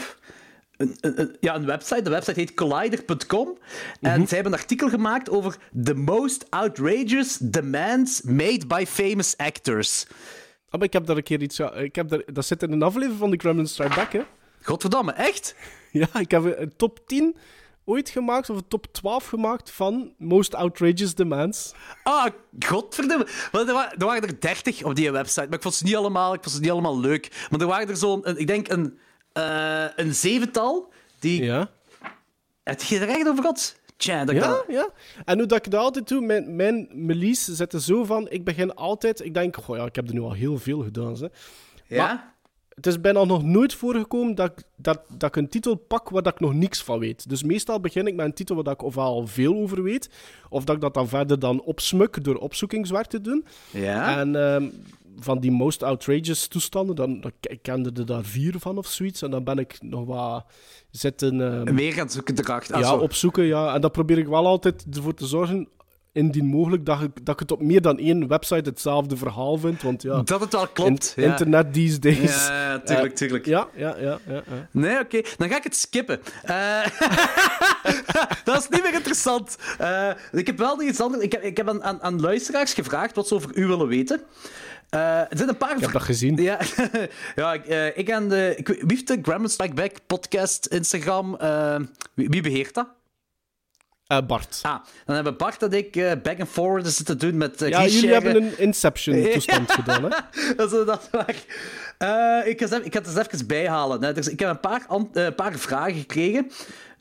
een, 0.78 1.36
ja, 1.40 1.56
een 1.56 1.66
website. 1.66 2.02
De 2.02 2.10
website 2.10 2.40
heet 2.40 2.54
collider.com. 2.54 3.58
En 4.02 4.28
zij 4.28 4.38
hebben 4.38 4.54
een 4.54 4.60
artikel 4.60 4.90
gemaakt 4.90 5.30
over 5.30 5.58
the 5.84 5.94
most 5.94 6.46
outrageous 6.52 7.38
demands 7.38 8.22
made 8.22 8.66
by 8.68 8.84
famous 8.88 9.38
actors. 9.38 10.06
Ah, 10.70 10.72
maar 10.72 10.84
ik 10.84 10.94
heb 10.94 11.06
daar 11.06 11.18
een 11.18 11.24
keer 11.24 11.42
iets... 11.42 11.60
Ik 11.60 11.96
heb 11.96 12.10
daar, 12.10 12.22
dat 12.34 12.46
zit 12.46 12.64
in 12.64 12.72
een 12.72 12.82
aflevering 12.84 13.20
van 13.20 13.32
de 13.32 13.38
Gremlin 13.38 13.68
Strike 13.68 13.96
Back, 13.96 14.14
hè. 14.14 14.22
Godverdamme, 14.62 15.12
echt? 15.12 15.56
Ja, 15.92 16.08
ik 16.20 16.32
heb 16.32 16.44
een 16.60 16.74
top 16.76 17.00
10 17.08 17.36
ooit 17.86 18.10
gemaakt, 18.10 18.50
of 18.50 18.58
een 18.58 18.68
top 18.68 18.86
12 18.92 19.28
gemaakt 19.28 19.72
van 19.72 20.14
Most 20.18 20.56
Outrageous 20.56 21.16
Demands. 21.16 21.74
Ah, 22.04 22.26
godverdomme. 22.60 23.28
Want 23.52 23.68
er, 23.68 23.74
wa- 23.74 23.94
er 23.98 24.06
waren 24.06 24.24
er 24.30 24.40
30 24.40 24.84
op 24.84 24.96
die 24.96 25.12
website, 25.12 25.46
maar 25.46 25.54
ik 25.56 25.62
vond 25.62 25.74
ze 25.76 25.84
niet 25.84 25.96
allemaal, 25.96 26.34
ik 26.34 26.44
vond 26.44 26.56
ze 26.56 26.62
niet 26.62 26.72
allemaal 26.72 27.00
leuk. 27.00 27.46
Maar 27.50 27.60
er 27.60 27.68
waren 27.68 27.88
er 27.90 27.98
zo'n, 27.98 28.26
ik 28.38 28.48
denk 28.48 28.68
een, 28.70 29.00
eh, 29.36 29.86
een 29.96 30.14
zevental 30.16 30.92
die... 31.20 31.44
Ja. 31.44 31.70
Heb 32.64 32.82
je 32.82 33.00
er 33.00 33.08
echt 33.10 33.28
over 33.28 33.42
gehad? 33.42 33.80
Tja, 33.98 34.26
dat 34.26 34.36
Ja, 34.36 34.42
kan... 34.42 34.76
ja. 34.76 34.90
En 35.26 35.38
hoe 35.38 35.48
dat 35.48 35.66
ik 35.66 35.72
dat 35.72 35.82
altijd 35.82 36.08
doe, 36.08 36.22
mijn, 36.22 36.56
zet 37.56 37.74
er 37.74 37.82
zo 37.82 38.04
van, 38.04 38.30
ik 38.30 38.44
begin 38.44 38.76
altijd, 38.76 39.26
ik 39.26 39.34
denk, 39.34 39.56
goh 39.58 39.78
ja, 39.78 39.86
ik 39.86 39.96
heb 39.96 40.08
er 40.08 40.14
nu 40.14 40.22
al 40.22 40.34
heel 40.34 40.58
veel 40.58 40.80
gedaan. 40.84 41.14
Hè. 41.14 41.28
Ja? 41.96 42.06
Maar- 42.06 42.34
Het 42.76 42.88
is 42.88 43.02
bijna 43.02 43.24
nog 43.24 43.44
nooit 43.44 43.74
voorgekomen 43.74 44.36
dat 44.36 44.52
ik, 44.52 44.64
dat, 44.76 45.00
dat 45.10 45.30
ik 45.30 45.36
een 45.36 45.50
titel 45.50 45.76
pak 45.76 46.10
waar 46.10 46.22
dat 46.22 46.34
ik 46.34 46.40
nog 46.40 46.54
niks 46.54 46.82
van 46.84 47.00
weet. 47.00 47.30
Dus 47.30 47.44
meestal 47.44 47.80
begin 47.80 48.08
ik 48.08 48.16
met 48.16 48.26
een 48.26 48.34
titel 48.34 48.56
waar 48.56 48.64
dat 48.64 48.74
ik 48.74 48.82
ofwel 48.84 49.28
veel 49.28 49.56
over 49.56 49.84
weet, 49.84 50.10
of 50.50 50.64
dat 50.64 50.76
ik 50.76 50.82
dat 50.82 50.94
dan 50.94 51.08
verder 51.08 51.40
dan 51.40 51.62
opsmuk 51.62 52.24
door 52.24 52.36
opzoekingswerk 52.36 53.06
te 53.08 53.22
doen. 53.22 53.46
Ja? 53.72 54.20
En 54.20 54.36
ehm, 54.36 54.70
van 55.20 55.40
die 55.40 55.52
most 55.52 55.84
outrageous 55.84 56.48
toestanden, 56.48 56.96
dan, 56.96 57.22
dan 57.22 57.32
ik 57.42 57.60
kende 57.62 57.92
er 57.96 58.06
daar 58.06 58.24
vier 58.24 58.54
van 58.60 58.78
of 58.78 58.88
zoiets. 58.88 59.22
En 59.22 59.32
dan 59.32 59.44
ben 59.44 59.58
ik 59.58 59.78
nog 59.82 60.06
wat 60.06 60.46
zitten... 60.92 61.64
Meer 61.74 61.94
gaan 61.94 62.10
zoeken 62.10 62.40
erachter. 62.40 62.76
Ah, 62.76 62.82
ja, 62.82 62.88
zo. 62.88 62.96
opzoeken, 62.98 63.44
ja. 63.44 63.74
En 63.74 63.82
dat 63.82 63.92
probeer 63.92 64.18
ik 64.18 64.28
wel 64.28 64.46
altijd 64.46 64.86
ervoor 64.94 65.14
te 65.14 65.26
zorgen, 65.26 65.68
indien 66.12 66.46
mogelijk, 66.46 66.86
dat 66.86 67.02
ik, 67.02 67.26
dat 67.26 67.34
ik 67.34 67.40
het 67.40 67.52
op 67.52 67.62
meer 67.62 67.82
dan 67.82 67.98
één 67.98 68.28
website 68.28 68.70
hetzelfde 68.70 69.18
verhaal 69.18 69.58
vind. 69.58 69.82
Want 69.82 70.02
ja, 70.02 70.22
Dat 70.22 70.40
het 70.40 70.52
wel 70.54 70.68
klopt. 70.68 71.14
in- 71.16 71.24
ja. 71.24 71.30
internet 71.30 71.74
these 71.74 72.00
days. 72.00 72.48
Ja, 72.48 72.80
tuurlijk, 72.80 73.12
Eh, 73.12 73.18
tuurlijk. 73.18 73.46
Ja, 73.46 73.68
ja, 73.76 73.96
ja. 74.00 74.20
ja, 74.28 74.34
ja. 74.34 74.68
Nee, 74.72 75.00
oké. 75.00 75.22
Dan 75.38 75.50
ga 75.50 75.58
ik 75.58 75.64
het 75.64 75.76
skippen. 75.76 76.20
Eh, 76.44 76.86
dat 78.44 78.58
is 78.58 78.68
niet 78.70 78.84
meer 78.84 78.94
interessant. 78.94 79.58
Eh, 79.78 80.10
ik 80.32 80.48
heb 80.48 80.58
wel 80.58 80.82
iets 80.82 81.00
anders. 81.02 81.24
Ik 81.24 81.32
heb, 81.32 81.44
ik 81.44 81.58
heb 81.58 81.70
aan, 81.70 81.84
aan, 81.84 82.02
aan 82.02 82.22
luisteraars 82.22 82.74
gevraagd 82.74 83.16
wat 83.16 83.28
ze 83.28 83.36
over 83.36 83.58
u 83.58 83.68
willen 83.68 83.88
weten. 83.88 84.22
Eh, 84.96 85.20
er 85.20 85.38
zijn 85.38 85.50
een 85.50 85.58
paar... 85.58 85.76
Ik 85.76 85.82
heb 85.82 85.92
dat 85.92 86.02
gezien. 86.02 86.36
Ja, 86.36 86.60
ja 87.36 87.54
ik, 87.54 87.66
eh, 87.66 87.98
ik 87.98 88.10
en 88.10 88.30
de... 88.30 88.54
Ik, 88.58 88.68
wie 88.68 88.84
heeft 88.88 89.08
de 89.08 89.20
Gremlin 89.22 89.50
Strike 89.50 89.74
Back 89.74 89.92
podcast, 90.08 90.66
Instagram? 90.66 91.36
eh, 91.36 91.80
wie, 92.14 92.30
wie 92.30 92.42
beheert 92.42 92.74
dat? 92.74 92.88
Uh, 94.08 94.18
Bart. 94.28 94.60
Ah, 94.62 94.84
dan 95.06 95.16
hebben 95.16 95.38
Bart 95.38 95.64
en 95.64 95.72
ik 95.72 95.96
uh, 95.96 96.12
back 96.24 96.40
and 96.40 96.50
forward 96.50 96.88
zitten 96.88 97.18
doen 97.18 97.38
met 97.38 97.62
uh, 97.62 97.70
Ja, 97.70 97.86
jullie 97.88 98.12
hebben 98.14 98.36
een 98.36 98.60
Inception-toestand 98.60 99.72
gedaan, 99.80 100.04
hè? 100.04 100.10
dat 100.56 100.74
is 100.74 100.86
dat 100.86 101.10
waar. 101.12 101.36
ik, 102.48 102.62
ga, 102.62 102.82
ik 102.84 102.94
ga 102.94 103.00
het 103.00 103.08
eens 103.08 103.28
even 103.28 103.48
bijhalen. 103.48 104.04
Hè. 104.04 104.14
Dus 104.14 104.28
ik 104.28 104.40
heb 104.40 104.50
een 104.50 104.60
paar, 104.60 104.86
paar 105.36 105.54
vragen 105.54 105.96
gekregen. 105.96 106.52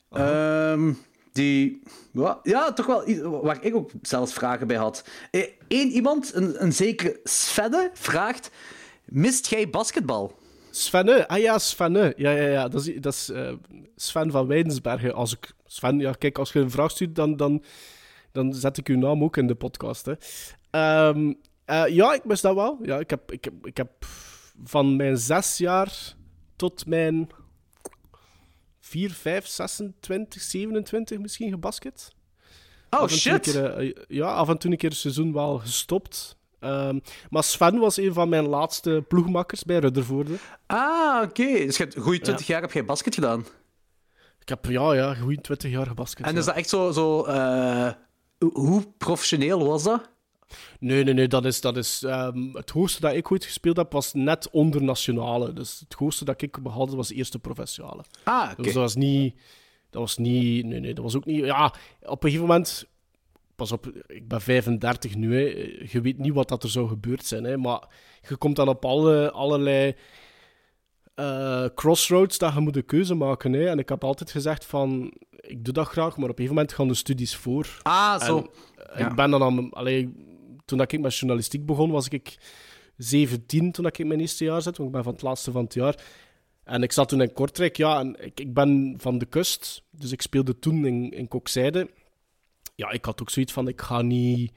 -huh. 0.09 0.95
Die... 1.35 1.81
Ja, 2.43 2.73
toch 2.73 2.85
wel... 2.85 3.41
Waar 3.41 3.63
ik 3.63 3.75
ook 3.75 3.91
zelfs 4.01 4.33
vragen 4.33 4.67
bij 4.67 4.77
had. 4.77 5.07
Eén 5.67 5.89
iemand, 5.89 6.33
een, 6.33 6.63
een 6.63 6.73
zekere 6.73 7.19
Svenne, 7.23 7.89
vraagt... 7.93 8.51
Mist 9.05 9.47
jij 9.47 9.69
basketbal? 9.69 10.37
Svenne? 10.69 11.27
Ah 11.27 11.39
ja, 11.39 11.59
Svenne. 11.59 12.13
Ja, 12.17 12.31
ja, 12.31 12.47
ja. 12.47 12.67
Dat 12.67 12.85
is, 12.85 13.01
dat 13.01 13.29
uh, 13.31 13.51
Sven 13.95 14.31
van 14.31 14.47
Weidensbergen. 14.47 15.13
Als 15.13 15.33
ik, 15.33 15.53
Sven, 15.65 15.99
ja, 15.99 16.11
kijk, 16.11 16.37
als 16.37 16.51
je 16.51 16.59
een 16.59 16.71
vraag 16.71 16.91
stuurt, 16.91 17.15
dan, 17.15 17.37
dan, 17.37 17.63
dan 18.31 18.53
zet 18.53 18.77
ik 18.77 18.87
uw 18.87 18.97
naam 18.97 19.23
ook 19.23 19.37
in 19.37 19.47
de 19.47 19.55
podcast. 19.55 20.05
Hè. 20.05 21.07
Um, 21.07 21.27
uh, 21.65 21.87
ja, 21.87 22.13
ik 22.13 22.25
mis 22.25 22.41
dat 22.41 22.55
wel. 22.55 22.79
Ja, 22.81 22.99
ik, 22.99 23.09
heb, 23.09 23.31
ik, 23.31 23.43
heb, 23.43 23.53
ik 23.67 23.77
heb 23.77 23.91
van 24.63 24.95
mijn 24.95 25.17
zes 25.17 25.57
jaar 25.57 26.15
tot 26.55 26.85
mijn 26.85 27.29
4, 28.85 29.11
5, 29.11 29.47
26, 29.47 30.41
27 30.41 31.19
misschien 31.19 31.49
gebasket. 31.49 32.11
Oh 32.89 33.07
shit! 33.07 33.41
Keer, 33.41 33.83
uh, 33.83 33.93
ja, 34.07 34.27
af 34.27 34.49
en 34.49 34.57
toe 34.57 34.71
een 34.71 34.77
keer 34.77 34.89
een 34.89 34.95
seizoen 34.95 35.33
wel 35.33 35.57
gestopt. 35.57 36.37
Um, 36.59 37.01
maar 37.29 37.43
Sven 37.43 37.77
was 37.77 37.97
een 37.97 38.13
van 38.13 38.29
mijn 38.29 38.47
laatste 38.47 39.03
ploegmakkers 39.07 39.63
bij 39.63 39.77
Ruddervoorde. 39.77 40.35
Ah, 40.65 41.21
oké. 41.23 41.41
Okay. 41.41 41.65
Dus 41.65 41.77
je 41.77 41.83
hebt 41.83 41.97
goede 41.97 42.19
20 42.19 42.47
ja. 42.47 42.53
jaar 42.53 42.61
heb 42.61 42.71
jij 42.71 42.85
basket 42.85 43.13
gedaan? 43.13 43.45
Ik 44.39 44.49
heb, 44.49 44.65
ja, 44.65 44.93
ja, 44.93 45.13
goede 45.13 45.41
20 45.41 45.71
jaar 45.71 45.87
gebasket. 45.87 46.25
En 46.25 46.33
ja. 46.33 46.39
is 46.39 46.45
dat 46.45 46.55
echt 46.55 46.69
zo... 46.69 46.91
zo 46.91 47.27
uh, 47.27 47.91
hoe 48.37 48.83
professioneel 48.97 49.67
was 49.67 49.83
dat? 49.83 50.09
Nee, 50.79 51.03
nee, 51.03 51.13
nee. 51.13 51.27
Dat 51.27 51.45
is, 51.45 51.61
dat 51.61 51.77
is, 51.77 52.03
um, 52.03 52.55
het 52.55 52.69
hoogste 52.69 53.01
dat 53.01 53.13
ik 53.13 53.31
ooit 53.31 53.45
gespeeld 53.45 53.77
heb, 53.77 53.91
was 53.91 54.13
net 54.13 54.49
onder 54.49 54.83
nationale. 54.83 55.53
Dus 55.53 55.79
het 55.79 55.93
hoogste 55.93 56.25
dat 56.25 56.41
ik 56.41 56.63
behaalde, 56.63 56.95
was 56.95 57.11
eerste 57.11 57.39
professionale. 57.39 58.03
Ah, 58.23 58.41
oké. 58.41 58.51
Okay. 58.51 58.63
Dus 58.63 58.73
dat 58.73 58.81
was 58.81 58.95
niet... 58.95 59.35
Dat 59.89 60.01
was 60.01 60.17
niet... 60.17 60.65
Nee, 60.65 60.79
nee, 60.79 60.93
dat 60.93 61.03
was 61.03 61.15
ook 61.15 61.25
niet... 61.25 61.45
Ja, 61.45 61.73
op 62.01 62.23
een 62.23 62.29
gegeven 62.29 62.47
moment 62.47 62.87
pas 63.55 63.71
op, 63.71 63.87
ik 64.07 64.27
ben 64.27 64.41
35 64.41 65.15
nu. 65.15 65.35
Hè. 65.35 65.41
Je 65.91 66.01
weet 66.01 66.17
niet 66.17 66.33
wat 66.33 66.47
dat 66.47 66.63
er 66.63 66.69
zou 66.69 66.87
gebeurd 66.87 67.25
zijn. 67.25 67.43
Hè. 67.43 67.57
Maar 67.57 67.87
je 68.27 68.35
komt 68.35 68.55
dan 68.55 68.67
op 68.67 68.85
alle, 68.85 69.31
allerlei 69.31 69.95
uh, 71.15 71.65
crossroads 71.75 72.37
dat 72.37 72.53
je 72.53 72.59
moet 72.59 72.75
een 72.75 72.85
keuze 72.85 73.13
maken. 73.13 73.53
Hè. 73.53 73.67
En 73.67 73.79
ik 73.79 73.89
heb 73.89 74.03
altijd 74.03 74.31
gezegd 74.31 74.65
van, 74.65 75.13
ik 75.39 75.65
doe 75.65 75.73
dat 75.73 75.87
graag, 75.87 76.17
maar 76.17 76.29
op 76.29 76.39
een 76.39 76.45
gegeven 76.45 76.55
moment 76.55 76.73
gaan 76.73 76.87
de 76.87 76.93
studies 76.93 77.35
voor. 77.35 77.79
Ah, 77.81 78.21
zo. 78.21 78.37
En, 78.37 78.49
ja. 78.97 79.09
Ik 79.09 79.15
ben 79.15 79.31
dan 79.31 79.43
aan... 79.43 79.69
Allee, 79.69 80.13
toen 80.65 80.81
ik 80.81 80.99
met 80.99 81.15
journalistiek 81.15 81.65
begon, 81.65 81.91
was 81.91 82.07
ik 82.07 82.37
17 82.97 83.71
toen 83.71 83.85
ik 83.85 83.97
in 83.97 84.07
mijn 84.07 84.19
eerste 84.19 84.43
jaar 84.43 84.61
zat. 84.61 84.77
Want 84.77 84.89
ik 84.89 84.95
ben 84.95 85.03
van 85.03 85.13
het 85.13 85.21
laatste 85.21 85.51
van 85.51 85.63
het 85.63 85.73
jaar. 85.73 86.03
En 86.63 86.83
ik 86.83 86.91
zat 86.91 87.09
toen 87.09 87.21
in 87.21 87.33
Kortrijk, 87.33 87.77
ja, 87.77 87.99
en 87.99 88.25
ik, 88.25 88.39
ik 88.39 88.53
ben 88.53 88.95
van 88.97 89.17
de 89.17 89.25
kust. 89.25 89.83
Dus 89.89 90.11
ik 90.11 90.21
speelde 90.21 90.59
toen 90.59 90.85
in, 90.85 91.11
in 91.11 91.27
Kokzijde 91.27 91.89
ja, 92.75 92.91
ik 92.91 93.05
had 93.05 93.21
ook 93.21 93.29
zoiets 93.29 93.53
van, 93.53 93.67
ik 93.67 93.81
ga 93.81 94.01
niet 94.01 94.51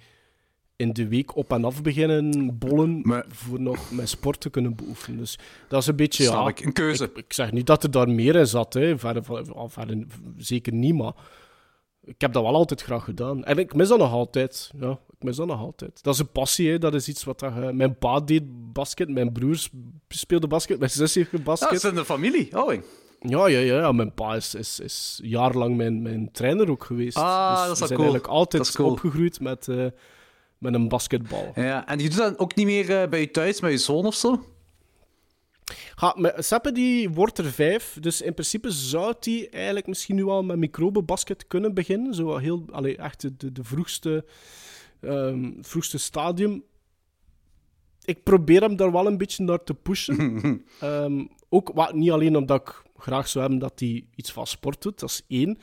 in 0.76 0.92
de 0.92 1.08
week 1.08 1.36
op 1.36 1.52
en 1.52 1.64
af 1.64 1.82
beginnen 1.82 2.58
bollen 2.58 3.00
maar... 3.02 3.24
voor 3.28 3.60
nog 3.60 3.90
mijn 3.90 4.08
sport 4.08 4.40
te 4.40 4.50
kunnen 4.50 4.76
beoefenen. 4.76 5.18
Dus 5.18 5.38
dat 5.68 5.80
is 5.80 5.86
een 5.86 5.96
beetje, 5.96 6.24
ja... 6.24 6.48
Ik, 6.48 6.60
een 6.60 6.72
keuze. 6.72 7.04
Ik, 7.04 7.16
ik, 7.16 7.32
zeg 7.32 7.52
niet 7.52 7.66
dat 7.66 7.82
er 7.82 7.90
daar 7.90 8.08
meer 8.08 8.36
in 8.36 8.46
zat, 8.46 8.74
hè. 8.74 8.98
Verder, 8.98 9.24
verder, 9.68 10.06
zeker 10.36 10.72
niet, 10.72 10.94
maar 10.94 11.12
ik 12.08 12.20
heb 12.20 12.32
dat 12.32 12.42
wel 12.42 12.54
altijd 12.54 12.82
graag 12.82 13.04
gedaan. 13.04 13.44
En 13.44 13.58
ik 13.58 13.74
mis 13.74 13.88
dat 13.88 13.98
nog 13.98 14.12
altijd, 14.12 14.70
ja. 14.80 14.90
Ik 14.90 15.24
mis 15.24 15.36
dat 15.36 15.46
nog 15.46 15.60
altijd. 15.60 16.02
Dat 16.02 16.14
is 16.14 16.20
een 16.20 16.30
passie, 16.30 16.70
hè. 16.70 16.78
Dat 16.78 16.94
is 16.94 17.08
iets 17.08 17.24
wat... 17.24 17.42
Uh, 17.42 17.70
mijn 17.70 17.98
pa 17.98 18.20
deed 18.20 18.72
basket, 18.72 19.08
mijn 19.08 19.32
broers 19.32 19.70
speelden 20.08 20.48
basket, 20.48 20.78
mijn 20.78 20.90
zus 20.90 21.14
heeft 21.14 21.44
basket. 21.44 21.68
Ja, 21.68 21.74
dat 21.74 21.84
is 21.84 21.90
in 21.90 21.96
de 21.96 22.04
familie, 22.04 22.64
oh. 22.64 22.74
Ja, 23.20 23.46
ja, 23.46 23.58
ja, 23.58 23.92
mijn 23.92 24.14
pa 24.14 24.34
is, 24.34 24.54
is, 24.54 24.80
is 24.80 25.20
jarenlang 25.22 25.76
mijn, 25.76 26.02
mijn 26.02 26.32
trainer 26.32 26.70
ook 26.70 26.84
geweest. 26.84 27.16
Ah, 27.16 27.48
dus 27.48 27.66
dat 27.66 27.72
is 27.72 27.80
we 27.80 27.86
zijn 27.86 27.88
cool. 27.98 28.02
eigenlijk 28.02 28.32
altijd 28.32 28.72
cool. 28.72 28.90
opgegroeid 28.90 29.40
met, 29.40 29.66
uh, 29.66 29.86
met 30.58 30.74
een 30.74 30.88
basketbal. 30.88 31.52
Ja, 31.54 31.86
en 31.86 31.98
je 31.98 32.08
doet 32.08 32.18
dat 32.18 32.38
ook 32.38 32.54
niet 32.54 32.66
meer 32.66 32.90
uh, 33.02 33.08
bij 33.08 33.20
je 33.20 33.30
thuis, 33.30 33.60
met 33.60 33.70
je 33.70 33.78
zoon 33.78 34.06
of 34.06 34.14
zo? 34.14 34.42
Ja, 35.96 36.34
Seppe 36.36 36.72
die 36.72 37.10
wordt 37.10 37.38
er 37.38 37.52
vijf, 37.52 37.96
dus 38.00 38.20
in 38.20 38.34
principe 38.34 38.70
zou 38.70 39.14
hij 39.20 39.48
eigenlijk 39.50 39.86
misschien 39.86 40.16
nu 40.16 40.24
al 40.24 40.42
met 40.42 40.56
microbebasket 40.56 41.46
kunnen 41.46 41.74
beginnen. 41.74 42.14
Zo 42.14 42.36
heel, 42.36 42.64
allee, 42.70 42.96
echt 42.96 43.40
de, 43.40 43.52
de 43.52 43.64
vroegste, 43.64 44.24
um, 45.00 45.58
vroegste 45.60 45.98
stadium. 45.98 46.64
Ik 48.04 48.22
probeer 48.22 48.60
hem 48.60 48.76
daar 48.76 48.92
wel 48.92 49.06
een 49.06 49.18
beetje 49.18 49.44
naar 49.44 49.64
te 49.64 49.74
pushen. 49.74 50.62
um, 50.82 51.28
ook 51.48 51.70
wat, 51.74 51.94
niet 51.94 52.10
alleen 52.10 52.36
omdat 52.36 52.60
ik 52.60 52.82
graag 52.96 53.28
zou 53.28 53.44
hebben 53.44 53.60
dat 53.68 53.80
hij 53.80 54.06
iets 54.14 54.32
van 54.32 54.46
sport 54.46 54.82
doet, 54.82 55.00
dat 55.00 55.08
is 55.10 55.22
één. 55.28 55.58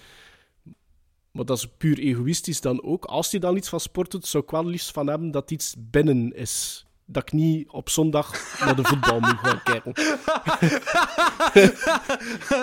Maar 1.32 1.46
dat 1.46 1.58
is 1.58 1.68
puur 1.78 2.00
egoïstisch 2.00 2.62
dan 2.62 2.84
ook. 2.84 3.06
Als 3.06 3.32
hij 3.32 3.40
dan 3.40 3.58
iets 3.58 3.70
van 3.70 3.80
sport 3.80 4.12
doet, 4.12 4.26
zou 4.26 4.44
ik 4.44 4.50
wel 4.50 4.66
liefst 4.66 4.92
van 4.92 5.08
hebben 5.08 5.32
dat 5.32 5.52
iets 5.52 5.76
binnen 5.78 6.36
is. 6.36 6.85
Dat 7.06 7.24
ik 7.24 7.32
niet 7.32 7.70
op 7.70 7.90
zondag 7.90 8.60
naar 8.60 8.76
de 8.76 8.84
voetbal 8.84 9.20
moet 9.20 9.38
gaan 9.42 9.64
kijken. 9.64 9.94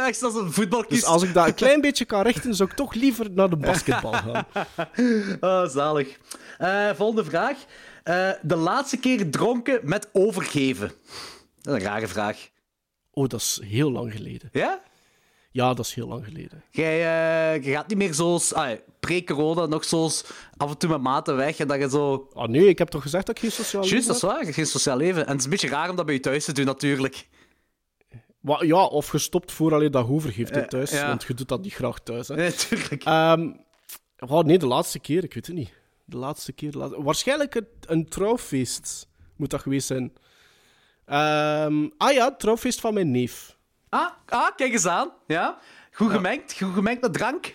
Echt 0.08 0.22
als 0.22 0.34
een 0.34 0.52
voetbalkist. 0.52 1.00
Dus 1.00 1.10
als 1.10 1.22
ik 1.22 1.34
dat 1.34 1.46
een 1.46 1.54
klein 1.54 1.80
beetje 1.80 2.04
kan 2.04 2.22
richten, 2.22 2.54
zou 2.54 2.70
ik 2.70 2.76
toch 2.76 2.94
liever 2.94 3.30
naar 3.30 3.50
de 3.50 3.56
basketbal 3.56 4.12
gaan. 4.12 4.46
Oh, 5.40 5.66
zalig. 5.66 6.18
Uh, 6.60 6.90
volgende 6.94 7.24
vraag. 7.24 7.56
Uh, 8.04 8.30
de 8.42 8.56
laatste 8.56 8.96
keer 8.96 9.30
dronken 9.30 9.80
met 9.82 10.08
overgeven. 10.12 10.92
Dat 11.60 11.76
is 11.76 11.82
een 11.82 11.88
rare 11.88 12.08
vraag. 12.08 12.48
Oh, 13.10 13.28
dat 13.28 13.40
is 13.40 13.60
heel 13.64 13.92
lang 13.92 14.12
geleden. 14.12 14.48
Ja? 14.52 14.82
Ja, 15.52 15.74
dat 15.74 15.84
is 15.86 15.94
heel 15.94 16.08
lang 16.08 16.24
geleden. 16.24 16.64
Jij 16.70 16.98
uh, 17.56 17.64
je 17.64 17.70
gaat 17.72 17.88
niet 17.88 17.98
meer 17.98 18.14
zoals 18.14 18.54
ah, 18.54 18.78
pre-corona 19.00 19.66
nog 19.66 19.84
zoals 19.84 20.24
af 20.56 20.70
en 20.70 20.78
toe 20.78 20.90
met 20.90 21.00
maten 21.00 21.36
weg 21.36 21.58
en 21.58 21.68
dat 21.68 21.78
je 21.78 21.88
zo... 21.90 22.28
Ah 22.32 22.48
nee, 22.48 22.68
ik 22.68 22.78
heb 22.78 22.88
toch 22.88 23.02
gezegd 23.02 23.26
dat 23.26 23.36
ik 23.36 23.42
geen 23.42 23.52
sociaal 23.52 23.82
leven 23.82 23.96
Juist, 23.96 24.06
dat 24.06 24.16
is 24.16 24.36
waar. 24.36 24.54
Geen 24.54 24.66
sociaal 24.66 24.96
leven. 24.96 25.22
En 25.22 25.30
het 25.30 25.38
is 25.38 25.44
een 25.44 25.50
beetje 25.50 25.68
raar 25.68 25.90
om 25.90 25.96
dat 25.96 26.04
bij 26.06 26.14
je 26.14 26.20
thuis 26.20 26.44
te 26.44 26.52
doen, 26.52 26.64
natuurlijk. 26.64 27.28
Ja, 28.60 28.84
of 28.84 29.06
gestopt 29.06 29.52
voor 29.52 29.74
alleen 29.74 29.90
dat 29.90 30.08
overgeeft 30.08 30.56
uh, 30.56 30.62
thuis, 30.62 30.90
ja. 30.90 31.06
want 31.06 31.22
je 31.22 31.34
doet 31.34 31.48
dat 31.48 31.62
niet 31.62 31.74
graag 31.74 32.00
thuis. 32.00 32.28
Hè. 32.28 32.34
Nee, 32.34 32.52
tuurlijk. 32.52 33.04
Um, 33.04 33.60
oh, 34.18 34.44
nee, 34.44 34.58
de 34.58 34.66
laatste 34.66 34.98
keer, 34.98 35.24
ik 35.24 35.34
weet 35.34 35.46
het 35.46 35.56
niet. 35.56 35.72
De 36.04 36.16
laatste 36.16 36.52
keer... 36.52 36.70
De 36.70 36.78
laatste... 36.78 37.02
Waarschijnlijk 37.02 37.54
een, 37.54 37.66
een 37.80 38.08
trouwfeest 38.08 39.08
moet 39.36 39.50
dat 39.50 39.60
geweest 39.60 39.86
zijn. 39.86 40.02
Um, 41.06 41.92
ah 41.96 42.12
ja, 42.12 42.24
het 42.24 42.38
trouwfeest 42.38 42.80
van 42.80 42.94
mijn 42.94 43.10
neef. 43.10 43.56
Ah, 43.92 44.10
ah, 44.28 44.48
kijk 44.56 44.72
eens 44.72 44.86
aan. 44.86 45.10
Ja. 45.26 45.58
Goed 45.92 46.10
gemengd, 46.10 46.54
goed 46.58 46.74
gemengd 46.74 47.00
met 47.00 47.12
drank. 47.12 47.52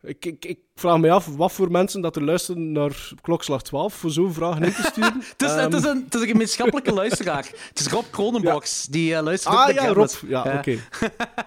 Ik, 0.00 0.24
ik, 0.24 0.44
ik 0.44 0.58
vraag 0.74 0.98
me 0.98 1.10
af 1.10 1.26
wat 1.26 1.52
voor 1.52 1.70
mensen 1.70 2.00
dat 2.00 2.16
er 2.16 2.24
luisteren 2.24 2.72
naar 2.72 3.12
klokslag 3.20 3.62
12 3.62 3.94
voor 3.94 4.10
zo'n 4.10 4.32
vragen 4.32 4.62
in 4.62 4.72
te 4.72 4.82
sturen. 4.82 5.22
het, 5.36 5.42
is, 5.42 5.50
um... 5.50 5.58
het, 5.58 5.74
is 5.74 5.84
een, 5.84 6.02
het 6.04 6.14
is 6.14 6.20
een 6.20 6.26
gemeenschappelijke 6.26 6.92
luisteraar. 6.92 7.46
Het 7.68 7.78
is 7.80 7.86
Rob 7.86 8.04
Kronenbox, 8.10 8.82
ja. 8.84 8.92
die 8.92 9.12
uh, 9.12 9.20
luistert 9.20 9.54
ah, 9.54 9.74
ja, 9.74 9.86
Rob. 9.86 10.10
Ja, 10.28 10.44
ja. 10.44 10.58
oké. 10.58 10.58
Okay. 10.58 10.80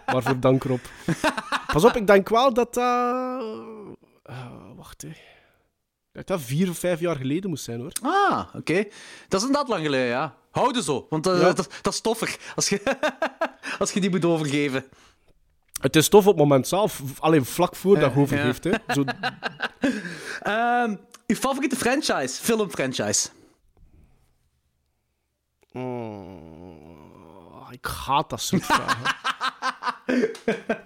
Waarvoor 0.14 0.40
dank, 0.40 0.64
Rob. 0.64 0.82
Pas 1.74 1.84
op, 1.84 1.96
ik 1.96 2.08
denk 2.08 2.30
wel 2.30 2.54
dat 2.54 2.74
dat... 2.74 2.84
Uh, 4.30 4.36
wacht, 4.76 5.02
hè. 5.02 5.10
Dat 6.16 6.28
dat 6.28 6.42
vier 6.42 6.70
of 6.70 6.78
vijf 6.78 7.00
jaar 7.00 7.16
geleden 7.16 7.50
moest 7.50 7.64
zijn, 7.64 7.80
hoor. 7.80 7.92
Ah, 8.02 8.48
oké. 8.48 8.58
Okay. 8.58 8.92
Dat 9.28 9.42
is 9.42 9.48
inderdaad 9.48 9.70
lang 9.70 9.84
geleden, 9.84 10.08
ja. 10.08 10.36
Houden 10.52 10.84
zo, 10.84 11.08
want 11.10 11.28
uh, 11.28 11.42
ja. 11.42 11.54
dat, 11.54 11.70
dat, 11.82 11.94
is 11.94 12.02
toffer 12.02 12.38
als 12.56 12.70
je, 12.70 12.82
als 13.80 13.92
je 13.92 14.02
die 14.02 14.10
moet 14.10 14.26
overgeven. 14.26 14.86
Het 15.82 15.96
is 15.96 16.10
tof 16.10 16.22
op 16.22 16.32
het 16.32 16.38
moment 16.38 16.68
zelf, 16.68 17.02
alleen 17.20 17.46
vlak 17.46 17.76
voor 17.76 18.00
dat 18.00 18.14
je 18.14 18.20
overgeeft. 18.20 18.64
Ja. 18.64 18.82
Hè. 18.86 18.94
Zo... 18.94 19.04
um, 20.84 21.00
uw 21.28 21.36
favoriete 21.36 21.76
franchise, 21.76 22.44
filmfranchise? 22.44 23.30
Oh, 25.74 27.68
ik 27.72 27.86
haat 28.06 28.30
dat 28.30 28.42
soort 28.42 28.66
vragen. 28.66 29.16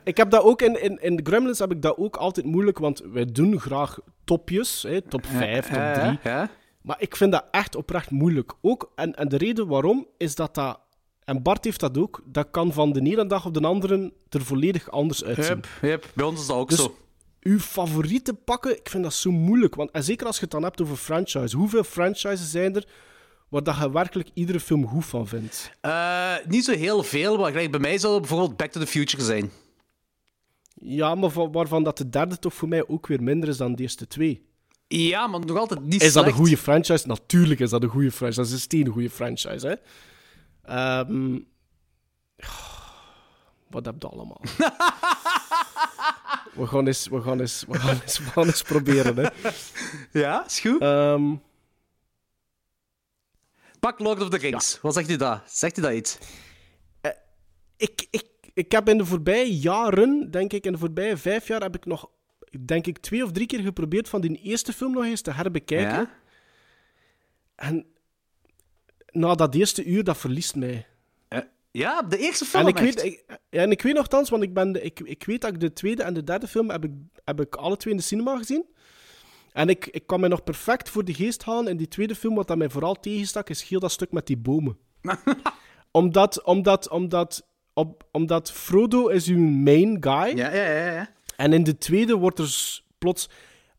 ik 0.03 0.17
heb 0.17 0.30
dat 0.30 0.43
ook 0.43 0.61
in, 0.61 0.82
in, 0.82 1.01
in 1.01 1.15
de 1.15 1.24
Gremlins 1.26 1.59
heb 1.59 1.72
ik 1.72 1.82
dat 1.82 1.97
ook 1.97 2.15
altijd 2.15 2.45
moeilijk, 2.45 2.80
want 2.80 3.01
wij 3.11 3.26
doen 3.26 3.59
graag 3.59 3.99
topjes, 4.24 4.84
hè, 4.84 5.01
top 5.01 5.26
5, 5.26 5.65
top 5.65 5.74
3. 5.74 5.84
Ja, 5.84 6.20
ja. 6.24 6.49
Maar 6.82 7.01
ik 7.01 7.15
vind 7.15 7.32
dat 7.32 7.45
echt 7.51 7.76
oprecht 7.76 8.09
moeilijk. 8.09 8.53
Ook, 8.61 8.91
en, 8.95 9.15
en 9.15 9.28
de 9.28 9.38
reden 9.38 9.67
waarom 9.67 10.07
is 10.17 10.36
dat 10.36 10.55
dat. 10.55 10.80
En 11.24 11.41
Bart 11.41 11.63
heeft 11.63 11.80
dat 11.80 11.97
ook. 11.97 12.22
Dat 12.26 12.47
kan 12.51 12.74
van 12.74 12.91
de 12.91 13.01
ene 13.01 13.26
dag 13.26 13.45
op 13.45 13.53
de 13.53 13.61
andere 13.61 14.13
er 14.30 14.41
volledig 14.41 14.91
anders 14.91 15.24
uitzien. 15.24 15.55
Yep, 15.55 15.67
yep. 15.82 16.05
Bij 16.13 16.26
ons 16.26 16.41
is 16.41 16.47
dat 16.47 16.57
ook 16.57 16.70
dus 16.70 16.80
zo. 16.80 16.97
Uw 17.41 17.59
favoriete 17.59 18.34
pakken, 18.34 18.78
ik 18.78 18.89
vind 18.89 19.03
dat 19.03 19.13
zo 19.13 19.32
moeilijk. 19.32 19.76
Want, 19.76 19.91
en 19.91 20.03
zeker 20.03 20.28
als 20.28 20.36
je 20.36 20.41
het 20.41 20.51
dan 20.51 20.63
hebt 20.63 20.82
over 20.82 20.95
franchise. 20.95 21.57
Hoeveel 21.57 21.84
franchises 21.84 22.51
zijn 22.51 22.76
er 22.76 22.88
waar 23.50 23.64
dat 23.64 23.78
je 23.78 23.91
werkelijk 23.91 24.30
iedere 24.34 24.60
film 24.60 24.88
goed 24.88 25.06
van 25.06 25.28
vindt? 25.28 25.72
Uh, 25.82 26.34
niet 26.47 26.66
zo 26.66 26.72
heel 26.74 27.04
veel, 27.04 27.38
maar 27.38 27.52
gelijk 27.52 27.72
bij 27.72 27.80
mij 27.80 27.97
zou 27.97 28.14
het 28.14 28.22
bijvoorbeeld 28.22 28.58
Back 28.58 28.72
to 28.72 28.80
the 28.80 28.88
Future 28.88 29.24
zijn. 29.24 29.52
Ja, 30.82 31.16
maar 31.16 31.30
van- 31.30 31.52
waarvan 31.52 31.84
dat 31.84 31.97
de 31.97 32.10
derde 32.10 32.39
toch 32.39 32.54
voor 32.54 32.68
mij 32.68 32.88
ook 32.88 33.08
weer 33.08 33.24
minder 33.24 33.50
is 33.50 33.58
dan 33.58 33.76
de 33.76 33.82
eerste 33.82 34.08
twee. 34.08 34.47
Ja, 34.88 35.28
maar 35.28 35.39
nog 35.39 35.58
altijd 35.58 35.82
niet 35.82 35.93
Is 35.93 36.00
dat 36.00 36.12
slecht. 36.12 36.28
een 36.28 36.34
goede 36.34 36.58
franchise? 36.58 37.08
Natuurlijk 37.08 37.60
is 37.60 37.70
dat 37.70 37.84
een 37.84 37.89
goede 37.89 38.12
franchise. 38.12 38.39
Dat 38.39 38.47
is 38.50 38.54
een 38.56 38.60
steengoede 38.60 39.10
franchise, 39.10 39.68
hè. 39.68 39.76
Ehm, 40.74 41.39
wat 43.70 43.86
heb 43.86 43.95
je 44.00 44.08
allemaal? 44.08 44.41
we, 46.56 46.68
gaan 46.68 46.88
eens, 46.88 47.08
we, 47.08 47.22
gaan 47.22 47.39
eens, 47.39 47.64
we, 47.68 47.80
gaan 47.80 48.00
eens, 48.02 48.18
we 48.20 48.24
gaan 48.26 48.45
eens 48.45 48.62
proberen, 48.62 49.16
hè. 49.18 49.28
Ja, 50.20 50.45
is 50.45 50.60
goed. 50.60 50.82
Ehm, 50.82 51.36
Pak 53.80 53.99
Lord 53.99 54.21
of 54.21 54.30
the 54.30 54.38
Rings. 54.38 54.80
Wat 54.82 54.93
zegt 54.93 55.09
u 55.09 55.15
dat? 55.15 55.41
Zegt 55.45 55.77
u 55.77 55.82
dat 55.82 55.93
iets? 55.93 56.17
ik, 57.80 58.07
ik, 58.11 58.25
ik 58.53 58.71
heb 58.71 58.89
in 58.89 58.97
de 58.97 59.05
voorbije 59.05 59.57
jaren, 59.59 60.32
denk 60.32 60.53
ik, 60.53 60.65
in 60.65 60.71
de 60.71 60.77
voorbije 60.77 61.17
vijf 61.17 61.47
jaar, 61.47 61.61
heb 61.61 61.75
ik 61.75 61.86
nog, 61.86 62.09
denk 62.65 62.88
ik, 62.88 62.97
twee 62.97 63.23
of 63.23 63.32
drie 63.32 63.47
keer 63.47 63.59
geprobeerd 63.59 64.09
van 64.09 64.21
die 64.21 64.41
eerste 64.41 64.73
film 64.73 64.91
nog 64.91 65.03
eens 65.03 65.21
te 65.21 65.32
herbekijken. 65.32 65.97
Ja? 65.97 66.09
En 67.55 67.86
na 69.11 69.36
dat 69.36 69.55
eerste 69.55 69.84
uur, 69.84 70.03
dat 70.03 70.17
verliest 70.17 70.55
mij. 70.55 70.88
Eh, 71.27 71.39
ja, 71.71 72.01
de 72.01 72.17
eerste 72.17 72.45
film 72.45 72.63
En 72.63 72.69
ik, 72.69 72.80
echt. 72.80 72.86
weet, 72.86 73.03
ik, 73.03 73.23
ja, 73.49 73.61
en 73.61 73.71
ik 73.71 73.82
weet 73.82 73.93
nogthans, 73.93 74.30
want 74.30 74.43
ik, 74.43 74.53
ben 74.53 74.71
de, 74.71 74.82
ik, 74.82 74.99
ik 74.99 75.23
weet 75.23 75.41
dat 75.41 75.53
ik 75.53 75.59
de 75.59 75.73
tweede 75.73 76.03
en 76.03 76.13
de 76.13 76.23
derde 76.23 76.47
film 76.47 76.69
heb 76.69 76.84
ik, 76.84 76.91
heb 77.25 77.41
ik 77.41 77.55
alle 77.55 77.77
twee 77.77 77.93
in 77.93 77.99
de 77.99 78.05
cinema 78.05 78.38
gezien. 78.38 78.65
En 79.52 79.70
ik, 79.70 79.88
ik 79.88 80.08
kan 80.08 80.20
mij 80.20 80.30
nog 80.30 80.43
perfect 80.43 80.89
voor 80.89 81.06
de 81.06 81.14
geest 81.14 81.43
halen 81.43 81.72
in 81.72 81.78
die 81.78 81.88
tweede 81.88 82.16
film. 82.16 82.36
Wat 82.36 82.47
dat 82.47 82.58
mij 82.58 82.70
vooral 82.70 83.00
tegenstak, 83.00 83.50
is 83.50 83.64
heel 83.64 83.80
dat 83.80 83.91
stuk 83.91 84.12
met 84.12 84.28
die 84.28 84.38
bomen. 84.38 84.78
omdat, 85.91 86.43
omdat, 86.43 86.89
omdat, 86.89 87.47
op, 87.74 88.08
omdat 88.12 88.52
Frodo 88.52 89.08
is 89.08 89.28
uw 89.28 89.39
main 89.39 89.97
guy. 90.00 90.38
Ja, 90.38 90.54
ja, 90.54 90.72
ja. 90.72 90.91
ja. 90.91 91.14
En 91.36 91.54
in 91.54 91.64
de 91.64 91.78
tweede 91.78 92.16
wordt 92.16 92.39
er 92.39 92.82
plots 92.97 93.30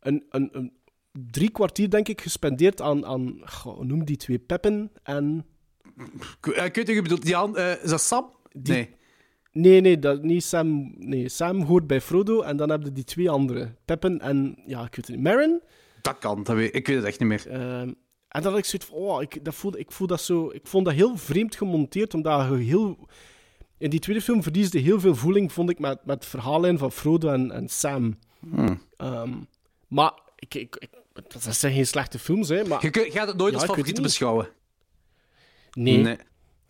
een, 0.01 0.25
een, 0.31 0.49
een 0.53 0.73
drie 1.13 1.51
kwartier, 1.51 1.91
denk 1.91 2.09
ik, 2.09 2.21
gespendeerd 2.21 2.81
aan, 2.81 3.07
aan 3.07 3.41
goh, 3.45 3.81
noem 3.81 4.05
die 4.05 4.17
twee, 4.17 4.39
Peppen 4.39 4.91
en... 5.03 5.47
Ik, 5.97 6.47
ik 6.47 6.75
weet 6.75 6.87
wat 6.87 6.97
je 6.97 7.03
bedoelt. 7.03 7.27
Jan, 7.27 7.57
eh, 7.57 7.83
is 7.83 7.91
dat 7.91 8.01
Sam? 8.01 8.35
Nee. 8.53 8.99
Nee, 9.53 9.81
nee, 9.81 9.99
dat, 9.99 10.23
niet 10.23 10.45
Sam. 10.45 10.95
Nee, 10.99 11.29
Sam 11.29 11.63
hoort 11.63 11.87
bij 11.87 12.01
Frodo 12.01 12.41
en 12.41 12.57
dan 12.57 12.71
heb 12.71 12.83
je 12.83 12.93
die 12.93 13.05
twee 13.05 13.31
andere. 13.31 13.75
Peppen 13.85 14.21
en, 14.21 14.57
ja, 14.67 14.85
ik 14.85 14.97
weet 14.97 15.07
het 15.07 15.09
niet, 15.09 15.21
Merrin. 15.21 15.61
Dat 16.03 16.19
kan, 16.19 16.43
dat 16.43 16.57
weet, 16.57 16.75
ik 16.75 16.87
weet 16.87 16.97
het 16.97 17.05
echt 17.05 17.19
niet 17.21 17.29
meer. 17.29 17.47
Ehm, 17.49 17.93
en 18.29 18.43
dan 18.43 18.53
had 18.53 18.59
ik 18.59 18.65
zoiets 18.65 18.89
van, 18.89 18.97
oh, 18.99 19.23
ik, 19.23 19.45
dat 19.45 19.55
voelde, 19.55 19.79
ik, 19.79 19.93
voel 19.93 20.07
dat 20.07 20.21
zo, 20.21 20.51
ik 20.51 20.67
vond 20.67 20.85
dat 20.85 20.95
heel 20.95 21.17
vreemd 21.17 21.57
gemonteerd, 21.57 22.15
omdat 22.15 22.49
je 22.49 22.57
heel... 22.57 23.09
In 23.79 23.91
die 23.91 24.01
tweede 24.01 24.23
film 24.23 24.43
verliesde 24.43 24.79
heel 24.79 25.01
veel 25.01 25.15
voeling, 25.15 25.53
vond 25.53 25.71
ik, 25.71 25.79
met, 25.79 26.05
met 26.05 26.15
het 26.17 26.27
verhaallijn 26.27 26.79
van 26.79 26.93
Frodo 26.93 27.29
en, 27.29 27.51
en 27.51 27.69
Sam. 27.69 28.19
Hmm. 28.41 28.83
Ehm, 28.97 29.33
maar, 29.89 30.13
ik, 30.37 30.55
ik, 30.55 30.77
ik, 30.79 30.91
dat 31.13 31.55
zijn 31.57 31.75
geen 31.75 31.87
slechte 31.87 32.19
films, 32.19 32.49
hè, 32.49 32.65
maar... 32.65 32.85
Je 32.85 33.11
gaat 33.11 33.29
het 33.29 33.37
nooit 33.37 33.61
Ja, 33.61 33.67
als 33.67 33.77
niet. 33.77 34.03
beschouwen. 34.03 34.49
Nee. 35.73 36.17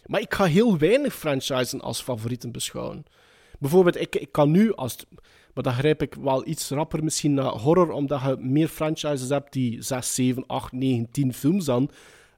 Maar 0.06 0.20
ik 0.20 0.34
ga 0.34 0.44
heel 0.44 0.78
weinig 0.78 1.14
franchises 1.14 1.80
als 1.80 2.02
favorieten 2.02 2.52
beschouwen. 2.52 3.04
Bijvoorbeeld, 3.58 4.00
ik, 4.00 4.16
ik 4.16 4.32
kan 4.32 4.50
nu, 4.50 4.74
als 4.74 4.96
maar 5.54 5.62
dan 5.72 5.72
grijp 5.72 6.02
ik 6.02 6.14
wel 6.14 6.46
iets 6.46 6.70
rapper 6.70 7.04
misschien 7.04 7.34
naar 7.34 7.44
horror, 7.44 7.90
omdat 7.92 8.20
je 8.20 8.36
meer 8.38 8.68
franchises 8.68 9.28
hebt 9.28 9.52
die 9.52 9.82
6, 9.82 10.14
7, 10.14 10.46
8, 10.46 10.72
9, 10.72 11.10
10 11.10 11.34
films 11.34 11.64
dan 11.64 11.90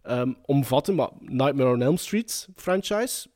ehm, 0.02 0.32
omvatten. 0.46 0.94
Maar 0.94 1.08
Nightmare 1.18 1.70
on 1.70 1.82
Elm 1.82 1.96
Street 1.96 2.48
franchise, 2.56 3.26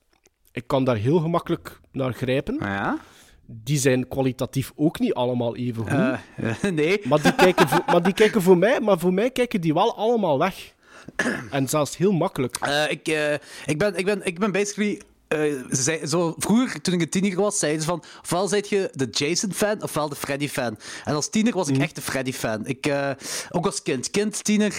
ik 0.52 0.66
kan 0.66 0.84
daar 0.84 0.96
heel 0.96 1.18
gemakkelijk 1.18 1.80
naar 1.92 2.12
grijpen. 2.12 2.56
Ja? 2.60 2.98
Die 3.46 3.78
zijn 3.78 4.08
kwalitatief 4.08 4.72
ook 4.76 4.98
niet 4.98 5.14
allemaal 5.14 5.56
even 5.56 5.82
goed. 5.82 5.92
Eh, 5.92 6.70
nee. 6.80 7.00
Maar, 7.04 7.22
die 7.22 7.34
kijken 7.34 7.68
voor, 7.68 7.82
maar 7.86 8.02
die 8.02 8.12
kijken 8.14 8.42
voor 8.42 8.58
mij, 8.58 8.80
maar 8.80 8.98
voor 8.98 9.14
mij 9.14 9.30
kijken 9.30 9.60
die 9.60 9.74
wel 9.74 9.96
allemaal 9.96 10.38
weg. 10.38 10.74
En 11.50 11.68
zelfs 11.68 11.96
heel 11.96 12.12
makkelijk. 12.12 12.56
Eh, 12.60 12.90
ik, 12.90 13.08
eh, 13.08 13.32
ik, 13.66 13.78
ben, 13.78 13.96
ik, 13.96 14.04
ben, 14.04 14.26
ik 14.26 14.38
ben 14.38 14.52
basically. 14.52 15.00
eh, 15.28 15.38
ze 15.70 15.82
zei, 15.82 16.06
zo, 16.06 16.34
vroeger, 16.38 16.80
toen 16.80 16.94
ik 16.94 17.00
een 17.00 17.08
tiener 17.08 17.36
was, 17.36 17.58
zeiden 17.58 17.80
ze 17.80 17.86
van... 17.86 18.04
Ofwel 18.22 18.48
zijt 18.48 18.68
je 18.68 18.90
de 18.92 19.08
Jason-fan, 19.10 19.82
ofwel 19.82 20.08
de 20.08 20.16
Freddy-fan. 20.16 20.78
En 21.04 21.14
als 21.14 21.28
tiener 21.28 21.52
was 21.52 21.68
ik 21.68 21.78
echt 21.78 21.94
de 21.94 22.02
Freddy-fan. 22.02 22.66
Ik, 22.66 22.92
ook 23.50 23.66
als 23.66 23.82
kind. 23.82 24.10
Kind, 24.10 24.44
tiener... 24.44 24.74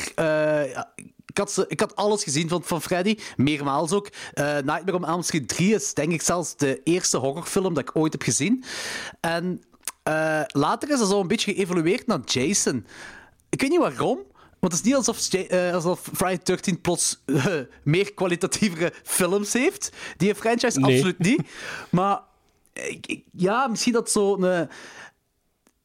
ik 1.25 1.37
had, 1.37 1.51
ze, 1.51 1.65
ik 1.67 1.79
had 1.79 1.95
alles 1.95 2.23
gezien 2.23 2.49
van, 2.49 2.63
van 2.63 2.81
Freddy, 2.81 3.17
meermaals 3.35 3.91
ook. 3.91 4.09
Nightmare 4.35 4.95
on 4.95 5.05
Elm 5.05 5.21
Street 5.21 5.47
3 5.47 5.73
is 5.73 5.93
denk 5.93 6.11
ik 6.11 6.21
zelfs 6.21 6.55
de 6.55 6.81
eerste 6.83 7.17
horrorfilm 7.17 7.73
dat 7.73 7.89
ik 7.89 7.95
ooit 7.95 8.11
heb 8.11 8.21
gezien. 8.21 8.63
En 9.19 9.63
later 10.47 10.89
is 10.89 10.99
dat 10.99 11.09
zo 11.09 11.19
een 11.19 11.27
beetje 11.27 11.53
geëvolueerd 11.53 12.07
naar 12.07 12.19
Jason. 12.25 12.85
Ik 13.49 13.61
weet 13.61 13.69
niet 13.69 13.79
waarom, 13.79 14.19
want 14.67 14.73
het 14.73 14.81
is 14.81 14.91
niet 14.91 14.95
alsof, 15.07 15.33
eh, 15.33 15.73
alsof 15.73 15.99
Friday 16.13 16.39
13 16.43 16.81
plots 16.81 17.21
eh, 17.25 17.45
meer 17.83 18.13
kwalitatieve 18.13 18.93
films 19.03 19.53
heeft. 19.53 19.91
Die 20.17 20.35
franchise 20.35 20.79
Nee. 20.79 20.93
absoluut 20.93 21.19
niet. 21.19 21.41
Maar 21.89 22.21
ik, 22.73 23.07
ik- 23.07 23.25
ja, 23.31 23.67
misschien 23.67 23.93
dat 23.93 24.11
zo. 24.11 24.35
eh, 24.43 24.59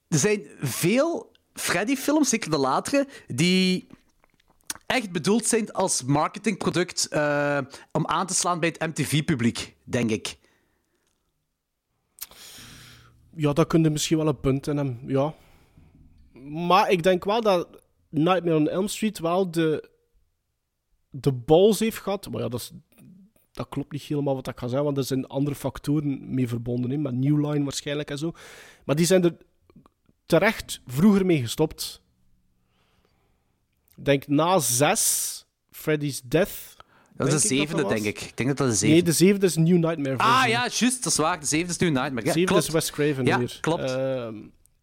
er 0.09 0.18
zijn 0.18 0.43
veel 0.61 1.30
Freddy-films, 1.55 2.28
zeker 2.28 2.51
de 2.51 2.59
latere, 2.59 3.09
die 3.26 3.87
echt 4.87 5.11
bedoeld 5.12 5.47
zijn 5.47 5.72
als 5.72 6.03
marketingproduct 6.03 7.07
eh, 7.09 7.59
om 7.93 8.07
aan 8.07 8.26
te 8.26 8.35
slaan 8.35 8.61
bij 8.61 8.74
het 8.78 8.89
MTV-publiek, 8.99 9.74
denk 9.85 10.11
ik. 10.11 10.37
Ja, 13.37 13.53
dat 13.53 13.66
kun 13.66 13.83
je 13.83 13.91
misschien 13.91 14.16
wel 14.16 14.26
een 14.28 14.41
punt 14.41 14.66
in 14.66 14.76
hem, 14.76 15.01
ja. 15.07 15.35
Maar 16.49 16.91
ik 16.91 17.03
denk 17.03 17.24
wel 17.24 17.41
dat 17.41 17.68
Nightmare 18.13 18.57
on 18.57 18.69
Elm 18.69 18.89
Street 18.89 19.19
wel 19.19 19.51
de, 19.51 19.89
de 21.11 21.33
balls 21.33 21.79
heeft 21.79 21.99
gehad. 21.99 22.31
Maar 22.31 22.41
ja, 22.43 22.49
dat, 22.49 22.61
is, 22.61 22.71
dat 23.53 23.69
klopt 23.69 23.93
niet 23.93 24.03
helemaal 24.03 24.35
wat 24.35 24.49
ik 24.49 24.59
ga 24.59 24.67
zeggen, 24.67 24.85
want 24.85 24.97
er 24.97 25.05
zijn 25.05 25.27
andere 25.27 25.57
factoren 25.57 26.35
mee 26.35 26.49
verbonden, 26.49 26.91
hè, 26.91 26.97
met 26.97 27.15
New 27.15 27.51
Line 27.51 27.65
waarschijnlijk 27.65 28.11
en 28.11 28.19
zo. 28.19 28.33
Maar 28.85 28.97
die 28.97 29.07
zijn 29.07 29.25
er 29.25 29.37
terecht 30.27 30.81
vroeger 30.87 31.27
mee 31.27 31.41
gestopt. 31.41 32.03
Ik 33.97 34.05
denk 34.05 34.27
na 34.29 34.59
zes, 34.59 35.45
Freddy's 35.71 36.21
Death. 36.25 36.77
Dat 37.17 37.27
is 37.27 37.33
de 37.33 37.39
dat 37.49 37.49
zevende, 37.59 37.83
dat 37.83 37.91
denk 37.91 38.05
ik. 38.05 38.21
Ik 38.21 38.37
denk 38.37 38.49
dat 38.49 38.59
dat 38.59 38.67
de 38.67 38.73
Nee, 38.73 38.77
zevende 38.79 39.05
de 39.11 39.13
zevende 39.17 39.47
is 39.47 39.57
New 39.57 39.77
Nightmare 39.85 40.17
Ah 40.17 40.45
ja, 40.49 40.61
juist, 40.69 41.03
dat 41.03 41.13
is 41.13 41.19
waar. 41.19 41.41
De 41.41 41.47
zevende 41.47 41.73
is 41.73 41.79
nu 41.79 41.91
Nightmare. 41.91 42.27
Ja, 42.27 42.33
Zevende 42.33 42.47
klopt. 42.47 42.63
is 42.67 42.71
Wes 42.71 42.91
Craven 42.91 43.25
Ja, 43.25 43.39
weer. 43.39 43.59
klopt. 43.61 43.83
Ehm, 43.91 44.37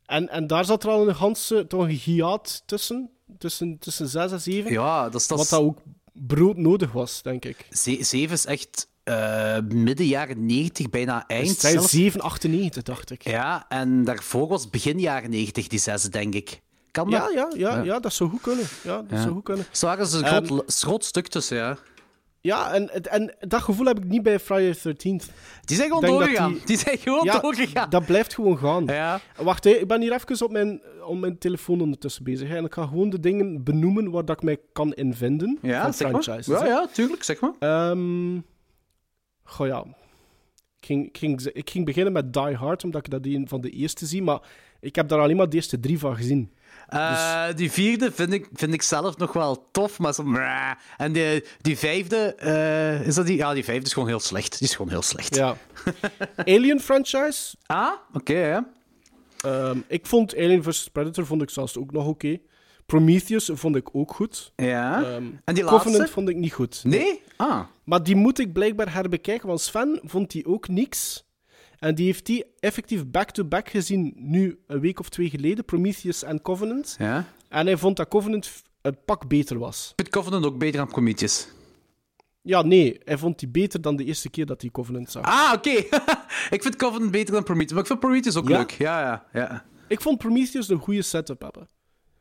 en, 0.06 0.30
en 0.30 0.48
daar 0.48 0.66
zat 0.66 0.84
er 0.84 0.90
al 0.90 1.08
een 1.08 1.16
ganse, 1.16 1.68
toch 1.68 1.82
een 1.82 1.90
hiaat 1.90 2.64
tussen, 2.66 3.10
tussen, 3.38 3.78
tussen 3.80 4.08
6 4.08 4.32
en 4.32 4.42
7. 4.42 4.72
Ja, 4.72 5.04
dat 5.10 5.22
is... 5.22 5.28
Dat 5.28 5.38
wat 5.38 5.50
dat 5.50 5.60
ook 5.60 5.78
broodnodig 6.14 6.92
was, 6.92 7.22
denk 7.22 7.46
ik. 7.46 7.68
ze- 7.72 7.98
zeven 8.04 8.34
is 8.36 8.46
echt 8.46 8.88
eh, 9.04 9.58
midden 9.68 10.06
jaren 10.06 10.46
90, 10.46 10.90
bijna 10.90 11.28
eind. 11.28 11.48
Het 11.50 11.60
zijn 11.60 11.74
zelfs. 11.74 11.90
7, 11.92 12.22
98, 12.22 12.84
dacht 12.84 13.12
ik. 13.12 13.24
Ja, 13.30 13.66
en 13.70 14.04
daarvoor 14.04 14.48
was 14.48 14.70
begin 14.70 15.00
jaren 15.00 15.30
90, 15.30 15.68
die 15.68 15.80
zesde, 15.80 16.10
denk 16.10 16.34
ik. 16.34 16.62
Kan 16.92 17.10
dat? 17.10 17.32
Ja, 17.34 17.48
ja, 17.58 17.74
ja, 17.76 17.84
Ja. 17.84 18.00
dat 18.00 18.14
zou 18.14 18.30
goed 18.30 18.42
kunnen. 18.42 18.66
Ja, 18.84 18.98
dat 18.98 19.06
Ja. 19.10 19.22
zou 19.22 19.34
goed 19.34 19.44
kunnen. 19.44 19.66
Is 19.72 19.82
een 19.82 20.26
groot, 20.26 20.64
groot 20.68 21.06
stuk 21.06 21.28
tussen, 21.28 21.58
ja. 21.58 21.78
Ja, 22.42 22.74
en, 22.74 23.12
en 23.12 23.36
dat 23.40 23.62
gevoel 23.62 23.86
heb 23.86 23.98
ik 23.98 24.04
niet 24.04 24.24
bij 24.24 24.40
Friday 24.40 24.74
the 24.74 24.90
13th. 24.94 25.34
Die 25.66 25.76
zijn 25.78 25.88
gewoon 25.90 26.06
doorgegaan. 26.06 26.52
die- 26.54 26.66
Die... 26.66 26.78
zijn 26.78 26.98
gewoon 26.98 27.24
Ja, 27.24 27.40
doorgegaan. 27.40 27.90
dat 27.90 28.06
blijft 28.06 28.34
gewoon 28.34 28.58
gaan. 28.58 28.86
Ja. 28.86 29.20
Wacht, 29.38 29.66
ik 29.66 29.88
ben 29.88 30.02
hier 30.02 30.14
even 30.14 30.46
op 30.46 30.52
mijn, 30.52 30.82
op 31.06 31.18
mijn 31.18 31.38
telefoon 31.38 31.82
ondertussen 31.82 32.24
bezig. 32.24 32.50
Hè, 32.50 32.56
en 32.58 32.66
ik 32.66 32.74
ga 32.74 32.86
gewoon 32.86 33.10
de 33.10 33.20
dingen 33.20 33.64
benoemen 33.64 34.12
waar 34.12 34.26
dat 34.26 34.36
ik 34.38 34.44
mij 34.44 34.58
kan 34.74 34.94
in 34.94 35.14
vinden. 35.14 35.58
Ja, 35.62 35.84
van 35.84 35.94
zeg 35.94 36.12
maar. 36.12 36.22
franchises. 36.24 36.60
Ja, 36.60 36.64
hè. 36.64 36.68
ja, 36.70 36.88
tuurlijk, 36.94 37.24
zeg 37.24 37.40
maar. 37.42 37.54
Ehm 37.60 38.38
goh 39.44 39.68
ja. 39.68 39.86
Ik 40.80 40.86
ging, 40.86 41.08
ik, 41.08 41.18
ging, 41.18 41.42
ik 41.42 41.70
ging 41.70 41.86
beginnen 41.86 42.14
met 42.14 42.34
Die 42.34 42.56
Hard, 42.56 42.84
omdat 42.84 43.06
ik 43.06 43.12
dat 43.12 43.26
een 43.26 43.48
van 43.48 43.62
de 43.62 43.70
eerste 43.70 44.06
zie. 44.06 44.22
Maar 44.24 44.40
ik 44.80 44.96
heb 44.96 45.08
daar 45.08 45.20
alleen 45.20 45.36
maar 45.38 45.50
de 45.50 45.56
eerste 45.56 45.80
drie 45.80 46.00
van 46.00 46.16
gezien. 46.16 46.54
Eh, 46.90 47.46
Die 47.56 47.72
vierde 47.72 48.12
vind 48.12 48.34
ik, 48.34 48.48
vind 48.54 48.74
ik 48.74 48.82
zelf 48.82 49.18
nog 49.18 49.34
wel 49.34 49.68
tof, 49.72 50.00
maar 50.00 50.14
zo... 50.14 50.34
En 50.98 51.12
die, 51.12 51.44
die 51.62 51.78
vijfde, 51.78 52.36
eh, 52.36 53.08
is 53.08 53.16
dat 53.16 53.26
die? 53.26 53.38
Ja, 53.38 53.54
die 53.54 53.64
vijfde 53.64 53.86
is 53.86 53.94
gewoon 53.94 54.08
heel 54.08 54.20
slecht. 54.20 54.60
Die 54.60 54.68
is 54.68 54.76
gewoon 54.76 54.92
heel 54.92 55.02
slecht. 55.02 55.36
Ja. 55.36 55.56
Alien 56.56 56.80
franchise. 56.80 57.56
Ah, 57.66 57.92
oké, 58.14 58.34
ja. 58.48 58.70
Ehm, 59.42 59.78
ik 59.88 60.06
vond 60.06 60.36
Alien 60.36 60.64
vs. 60.64 60.90
Predator 60.92 61.26
vond 61.26 61.42
ik 61.42 61.50
zelfs 61.50 61.78
ook 61.78 61.92
nog 61.92 62.08
oké. 62.08 62.38
Prometheus 62.86 63.50
vond 63.54 63.76
ik 63.76 63.90
ook 63.92 64.14
goed. 64.14 64.52
Ja. 64.56 65.04
Ehm, 65.04 65.24
en 65.46 65.54
die 65.56 65.64
Covenant 65.64 65.98
laatste? 65.98 66.14
vond 66.14 66.30
ik 66.30 66.36
niet 66.36 66.54
goed. 66.54 66.84
Nee? 66.84 67.22
Ah. 67.36 67.60
Maar 67.84 68.04
die 68.04 68.16
moet 68.16 68.40
ik 68.40 68.54
blijkbaar 68.54 68.94
herbekijken, 68.94 69.48
want 69.48 69.62
Sven 69.62 70.00
vond 70.04 70.32
die 70.32 70.46
ook 70.46 70.68
niks. 70.68 71.24
En 71.80 71.96
die 71.96 72.06
heeft 72.06 72.26
die 72.26 72.46
effectief 72.60 73.08
back-to-back 73.08 73.70
gezien, 73.70 74.14
nu 74.16 74.60
een 74.68 74.80
week 74.80 75.00
of 75.00 75.10
twee 75.10 75.30
geleden, 75.30 75.66
Prometheus 75.66 76.24
en 76.24 76.42
Covenant. 76.42 76.96
Ja. 77.00 77.26
En 77.50 77.66
hij 77.66 77.78
vond 77.78 77.98
dat 77.98 78.08
Covenant 78.08 78.52
een 78.82 78.98
pak 79.06 79.28
beter 79.28 79.60
was. 79.60 79.88
Ik 79.90 79.94
vind 79.96 80.10
Covenant 80.10 80.46
ook 80.46 80.58
beter 80.58 80.78
dan 80.78 80.88
Prometheus. 80.88 81.48
Ja, 82.42 82.62
nee, 82.62 83.00
hij 83.04 83.18
vond 83.18 83.40
die 83.40 83.50
beter 83.50 83.82
dan 83.82 83.96
de 83.96 84.04
eerste 84.06 84.30
keer 84.30 84.46
dat 84.46 84.62
hij 84.62 84.70
Covenant 84.70 85.12
zag. 85.12 85.24
Ah, 85.24 85.54
oké. 85.56 85.70
ik 86.56 86.62
vind 86.62 86.76
Covenant 86.76 87.12
beter 87.12 87.34
dan 87.34 87.44
Prometheus. 87.44 87.72
Maar 87.72 87.82
ik 87.82 87.88
vind 87.88 88.00
Prometheus 88.00 88.36
ook 88.36 88.50
Ja? 88.50 88.58
leuk. 88.58 88.72
Ja, 88.72 89.02
ja, 89.02 89.26
ja. 89.34 89.66
Ik 89.88 90.02
vond 90.02 90.18
Prometheus 90.18 90.70
een 90.70 90.80
goede 90.80 91.02
setup 91.02 91.42
hebben. 91.42 91.62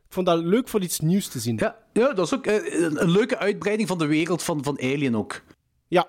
Ik 0.06 0.14
vond 0.14 0.26
dat 0.26 0.38
leuk 0.44 0.68
voor 0.68 0.82
iets 0.82 1.00
nieuws 1.00 1.28
te 1.28 1.38
zien. 1.38 1.56
Ja, 1.58 1.76
ja 1.92 2.12
dat 2.12 2.26
is 2.26 2.34
ook 2.34 2.46
eh, 2.46 2.82
een, 2.82 3.02
een 3.02 3.10
leuke 3.10 3.38
uitbreiding 3.38 3.88
van 3.88 3.98
de 3.98 4.06
wereld 4.06 4.42
van, 4.42 4.64
van 4.64 4.78
Alien 4.80 5.16
ook. 5.16 5.42
Ja. 5.88 6.08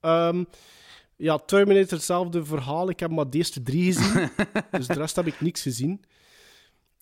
Ehm, 0.00 0.44
ja, 1.16 1.38
Terminator, 1.38 1.92
hetzelfde 1.92 2.44
verhaal. 2.44 2.88
Ik 2.88 3.00
heb 3.00 3.10
maar 3.10 3.30
de 3.30 3.36
eerste 3.36 3.62
drie 3.62 3.92
gezien. 3.92 4.28
dus 4.70 4.86
de 4.86 4.94
rest 4.94 5.16
heb 5.16 5.26
ik 5.26 5.40
niks 5.40 5.62
gezien. 5.62 6.04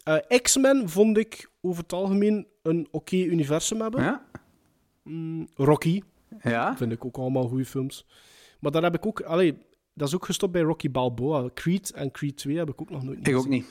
Eh, 0.02 0.16
X-Men 0.42 0.88
vond 0.88 1.16
ik 1.18 1.50
over 1.60 1.82
het 1.82 1.92
algemeen 1.92 2.46
een 2.62 2.88
oké 2.90 3.16
universum 3.16 3.80
hebben. 3.80 4.02
Ja? 4.02 4.24
Rocky 5.54 6.02
Ja? 6.42 6.76
vind 6.76 6.92
ik 6.92 7.04
ook 7.04 7.16
allemaal 7.16 7.48
goede 7.48 7.64
films. 7.64 8.06
Maar 8.60 8.70
daar 8.72 8.82
heb 8.82 8.94
ik 8.94 9.06
ook... 9.06 9.20
Allee, 9.20 9.58
dat 9.94 10.08
is 10.08 10.14
ook 10.14 10.24
gestopt 10.24 10.52
bij 10.52 10.62
Rocky 10.62 10.90
Balboa. 10.90 11.48
Creed 11.54 11.90
en 11.92 12.10
Creed 12.10 12.36
2 12.36 12.56
heb 12.56 12.68
ik 12.68 12.80
ook 12.80 12.90
nog 12.90 13.02
nooit 13.02 13.18
Ik 13.18 13.28
ook 13.28 13.34
gezien. 13.42 13.50
niet. 13.50 13.66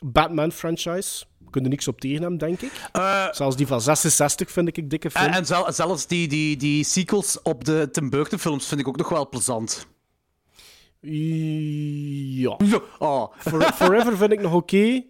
Batman-franchise. 0.00 1.24
We 1.44 1.50
kunnen 1.50 1.70
niks 1.70 1.88
op 1.88 2.00
tegen 2.00 2.22
hem, 2.22 2.38
denk 2.38 2.60
ik. 2.60 2.72
Eh, 2.92 3.26
Zelfs 3.32 3.56
die 3.56 3.66
van 3.66 3.80
66 3.80 4.50
vind 4.50 4.68
ik 4.68 4.76
een 4.76 4.88
dikke 4.88 5.10
film. 5.10 5.24
en 5.26 5.32
en 5.32 5.46
zel- 5.46 5.72
zelfs 5.72 6.06
die, 6.06 6.28
die, 6.28 6.56
die 6.56 6.84
sequels 6.84 7.42
op 7.42 7.64
de 7.64 7.88
Tim 7.92 8.10
Burton 8.10 8.38
films 8.38 8.66
vind 8.66 8.80
ik 8.80 8.88
ook 8.88 8.96
nog 8.96 9.08
wel 9.08 9.28
plezant. 9.28 9.86
Ja. 11.00 12.56
Oh. 12.98 13.32
For- 13.38 13.62
Forever 13.72 14.16
vind 14.16 14.32
ik 14.32 14.40
nog 14.40 14.52
oké. 14.54 15.02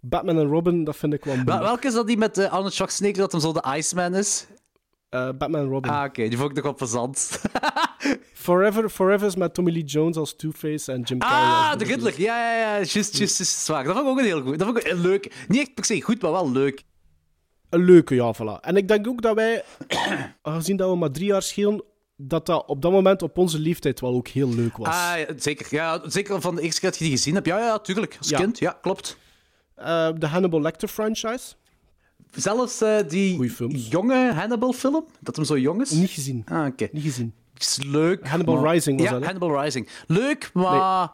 Batman 0.00 0.38
en 0.38 0.46
Robin, 0.46 0.84
dat 0.84 0.96
vind 0.96 1.12
ik 1.12 1.24
wel 1.24 1.34
moeilijk. 1.34 1.60
welke 1.60 1.86
is 1.86 1.92
dat 1.94 2.06
die 2.06 2.16
met 2.16 2.38
eh, 2.38 2.52
Arnold 2.52 2.72
Schwarzenegger 2.74 3.20
dat 3.20 3.32
hem 3.32 3.40
zo 3.40 3.52
de 3.52 3.64
Iceman 3.76 4.14
is? 4.14 4.46
Eh, 5.16 5.28
Batman 5.38 5.68
Robin. 5.68 5.90
Ah, 5.90 6.04
oké, 6.04 6.28
die 6.28 6.38
vond 6.38 6.50
ik 6.50 6.56
nog 6.56 6.64
wel 6.64 6.74
plezant. 6.74 7.40
Forever, 8.46 8.88
Forever 8.88 9.26
is 9.26 9.36
met 9.36 9.54
Tommy 9.54 9.72
Lee 9.72 9.84
Jones 9.84 10.16
als 10.16 10.36
Two-Face 10.36 10.92
en 10.92 11.00
Jim 11.02 11.18
Carrey 11.18 11.38
ah, 11.38 11.78
de 11.78 11.84
Riddler. 11.84 12.20
Ja, 12.20 12.52
ja, 12.52 12.76
ja. 12.76 12.78
Just, 12.78 13.18
just, 13.18 13.38
just, 13.38 13.58
zwaar. 13.58 13.84
Dat 13.84 13.94
vond 13.94 14.06
ik 14.06 14.12
ook 14.12 14.18
een 14.18 14.24
heel 14.24 14.42
goed. 14.42 14.58
Dat 14.58 14.66
vond 14.66 14.78
ik 14.78 14.86
heel 14.86 14.96
leuk. 14.96 15.44
Niet 15.48 15.60
echt 15.60 15.74
per 15.74 15.84
se 15.84 16.02
goed, 16.02 16.22
maar 16.22 16.32
wel 16.32 16.50
leuk. 16.50 16.82
Een 17.70 17.84
leuke, 17.84 18.14
ja, 18.14 18.34
voilà. 18.34 18.60
En 18.60 18.76
ik 18.76 18.88
denk 18.88 19.06
ook 19.06 19.22
dat 19.22 19.34
wij, 19.34 19.64
aangezien 20.42 20.76
dat 20.76 20.90
we 20.90 20.96
maar 20.96 21.10
drie 21.10 21.26
jaar 21.26 21.42
schelen, 21.42 21.84
dat 22.16 22.46
dat 22.46 22.66
op 22.66 22.82
dat 22.82 22.92
moment 22.92 23.22
op 23.22 23.38
onze 23.38 23.58
leeftijd 23.58 24.00
wel 24.00 24.14
ook 24.14 24.28
heel 24.28 24.54
leuk 24.54 24.76
was. 24.76 24.88
Ah, 24.88 25.18
ja, 25.18 25.26
zeker. 25.36 25.66
Ja, 25.70 26.00
zeker 26.04 26.40
van 26.40 26.54
de 26.54 26.62
eerste 26.62 26.80
keer 26.80 26.90
dat 26.90 26.98
je 26.98 27.04
die 27.04 27.14
gezien 27.16 27.34
hebt. 27.34 27.46
Ja, 27.46 27.58
ja, 27.58 27.78
tuurlijk. 27.78 28.16
Als 28.18 28.28
Ja. 28.28 28.38
kind. 28.38 28.58
Ja, 28.58 28.78
klopt. 28.82 29.16
Eh, 29.74 30.08
de 30.18 30.26
Hannibal 30.26 30.60
Lecter 30.60 30.88
franchise, 30.88 31.54
Zelfs 32.36 32.80
eh, 32.80 32.98
die 33.08 33.50
jonge 33.70 34.32
Hannibal-film, 34.32 35.06
dat 35.20 35.36
hem 35.36 35.44
zo 35.44 35.58
jong 35.58 35.80
is. 35.80 35.90
niet 35.90 36.10
gezien. 36.10 36.42
Ah, 36.48 36.66
oké. 36.66 36.88
Niet 36.92 37.02
gezien. 37.02 37.34
is 37.56 37.78
leuk. 37.84 38.28
Hannibal 38.28 38.60
maar- 38.60 38.72
Rising 38.72 38.98
was 39.00 39.08
ja, 39.08 39.12
dat? 39.14 39.24
Hannibal 39.24 39.62
Rising. 39.62 39.88
Leuk, 40.06 40.50
maar... 40.54 41.10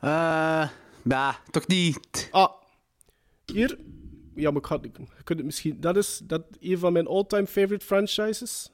eh, 0.00 0.68
ja, 1.02 1.36
toch 1.50 1.66
niet... 1.66 2.28
Ah, 2.30 2.50
hier. 3.44 3.78
Ja, 4.34 4.50
maar 4.50 4.60
ik 4.60 4.66
ga, 4.66 4.78
je 4.82 4.90
kunt 5.24 5.38
het 5.38 5.44
misschien... 5.44 5.76
Dat 5.80 5.96
is 5.96 6.20
dat 6.24 6.42
een 6.60 6.78
van 6.78 6.92
mijn 6.92 7.06
all-time 7.06 7.46
favorite 7.46 7.86
franchises. 7.86 8.70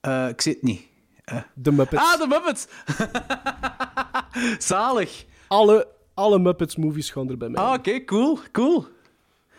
eh, 0.00 0.28
ik 0.28 0.40
zie 0.40 0.52
het 0.52 0.62
niet. 0.62 0.88
The 1.62 1.72
Muppets. 1.72 2.02
Ah, 2.02 2.18
de 2.20 2.26
Muppets! 2.26 2.66
Zalig. 4.68 5.24
alle, 5.48 5.88
alle 6.14 6.38
Muppets 6.38 6.76
movies 6.76 7.10
gaan 7.10 7.28
er 7.30 7.36
bij 7.36 7.48
mij. 7.48 7.62
Ah, 7.64 7.72
oké, 7.72 8.04
cool, 8.04 8.38
cool. 8.52 8.86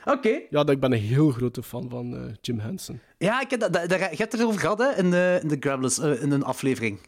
Oké. 0.06 0.30
Ja, 0.30 0.64
dat- 0.64 0.70
ik 0.70 0.80
ben 0.80 0.92
een 0.92 1.00
heel 1.00 1.30
grote 1.32 1.64
fan 1.64 1.90
van 1.90 2.16
eh, 2.18 2.34
Jim 2.42 2.60
Henson. 2.60 3.00
Ja, 3.18 3.42
ik 3.42 3.50
heb 3.50 3.60
dat, 3.60 3.74
dat, 3.74 3.90
dat- 3.90 4.00
je 4.00 4.06
hebt 4.16 4.32
het 4.32 4.42
erover 4.42 4.60
gehad 4.60 4.80
hè, 4.80 4.98
in 4.98 5.12
de, 5.12 5.40
in 5.42 5.48
de 5.48 5.58
Gremlins, 5.60 6.00
eh, 6.00 6.22
in 6.22 6.32
een 6.32 6.44
aflevering. 6.44 7.00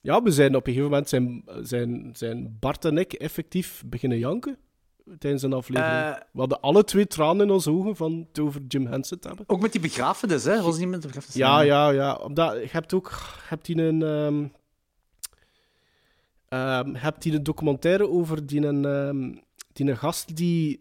Ja, 0.00 0.22
we 0.22 0.30
zijn 0.30 0.54
op 0.56 0.66
een 0.66 0.72
gegeven 0.72 0.90
moment 0.90 1.08
zijn, 1.08 1.42
zijn, 1.62 2.10
zijn 2.12 2.56
Bart 2.60 2.84
en 2.84 2.98
ik 2.98 3.12
effectief 3.12 3.82
beginnen 3.86 4.18
janken 4.18 4.58
tijdens 5.18 5.42
een 5.42 5.52
aflevering. 5.52 5.94
Eh. 6.02 6.10
we 6.32 6.38
hadden 6.38 6.60
alle 6.60 6.84
twee 6.84 7.06
tranen 7.06 7.46
in 7.46 7.52
onze 7.52 7.70
ogen 7.70 7.96
van 7.96 8.26
het 8.28 8.38
over 8.38 8.60
Jim 8.68 8.86
Henson 8.86 9.18
te 9.18 9.28
hebben. 9.28 9.48
Ook 9.48 9.60
met 9.60 9.72
die 9.72 9.80
begrafenis, 9.80 10.44
hè? 10.44 10.62
Was 10.62 10.78
niet 10.78 10.88
met 10.88 11.00
de 11.02 11.06
begrafenis? 11.06 11.36
Ja, 11.36 11.60
ja, 11.60 11.90
ja. 11.90 12.14
Omdat, 12.14 12.52
je 12.62 12.68
hebt 12.70 12.94
ook 12.94 13.08
je 13.36 13.40
hebt 13.48 13.64
die 13.66 13.76
een, 13.82 13.98
je 16.48 16.98
hebt 16.98 17.22
die 17.22 17.32
een 17.34 17.42
documentaire 17.42 18.08
over 18.08 18.46
die 18.46 18.66
een, 18.66 18.84
ehm, 18.84 19.34
die 19.72 19.90
een 19.90 19.96
gast 19.96 20.36
die 20.36 20.80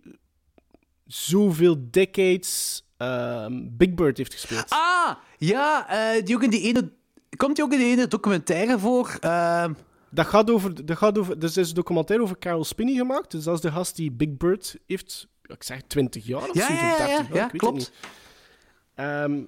zoveel 1.06 1.76
decades 1.92 2.84
ehm, 2.98 3.62
Big 3.72 3.94
Bird 3.94 4.18
heeft 4.18 4.34
gespeeld. 4.34 4.66
Ah, 4.70 5.12
ja, 5.38 5.88
eh, 5.90 6.26
die 6.26 6.36
ook 6.36 6.44
in 6.44 6.50
die 6.50 6.62
ene... 6.62 6.92
Komt 7.38 7.56
die 7.56 7.66
ook 7.66 7.72
in 7.72 7.80
die 7.80 7.88
ene 7.92 8.08
documentaire 8.08 8.80
voor? 8.80 9.18
Ehm, 9.20 9.74
Dat 10.10 10.26
gaat 10.26 10.52
over, 10.52 10.86
dat 10.86 10.98
gaat 10.98 11.18
over, 11.18 11.40
dus 11.40 11.56
er 11.56 11.62
is 11.62 11.70
een 11.70 11.76
documentaire 11.76 12.24
over 12.26 12.38
Carol 12.40 12.64
Spinney 12.64 12.96
gemaakt. 12.96 13.32
Dus 13.32 13.44
dat 13.44 13.56
is 13.56 13.62
de 13.62 13.72
gast 13.72 13.96
die 13.96 14.12
Big 14.12 14.38
Bird 14.38 14.78
heeft, 14.88 15.28
ik 15.46 15.64
zeg 15.64 15.82
20 15.82 16.26
jaar 16.26 16.50
of 16.50 16.54
ja, 16.54 16.68
zo, 16.68 16.74
ja, 16.74 16.80
ja, 16.80 16.98
30 16.98 17.08
ja, 17.08 17.14
jaar, 17.14 17.18
ja, 17.34 17.46
ik 17.46 17.52
weet 17.52 17.52
het 17.52 17.62
klopt. 17.62 17.78
niet. 17.78 17.92
Ehm, 18.96 19.42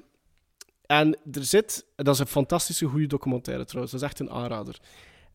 en 0.86 1.18
er 1.32 1.44
zit, 1.44 1.86
dat 1.96 2.14
is 2.14 2.20
een 2.20 2.28
fantastische 2.28 2.86
goede 2.86 3.08
documentaire 3.08 3.66
trouwens, 3.66 3.92
dat 3.92 4.02
is 4.02 4.08
echt 4.08 4.20
een 4.20 4.30
aanrader. 4.32 4.80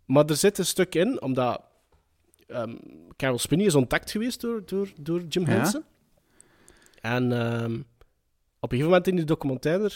Maar 0.04 0.24
er 0.24 0.36
zit 0.36 0.58
een 0.58 0.66
stuk 0.66 0.94
in, 0.94 1.22
omdat 1.22 1.60
Carol 3.16 3.38
Spinney 3.38 3.66
is 3.66 3.74
ontdekt 3.74 4.10
geweest 4.10 4.40
door, 4.40 4.62
door, 4.66 4.92
door 4.96 5.22
Jim. 5.22 5.44
Henson. 5.44 5.84
En 7.02 7.32
ehm, 7.32 7.74
op 8.60 8.72
een 8.72 8.78
gegeven 8.78 8.84
moment 8.90 9.06
in 9.06 9.16
die 9.16 9.24
documentaire 9.24 9.90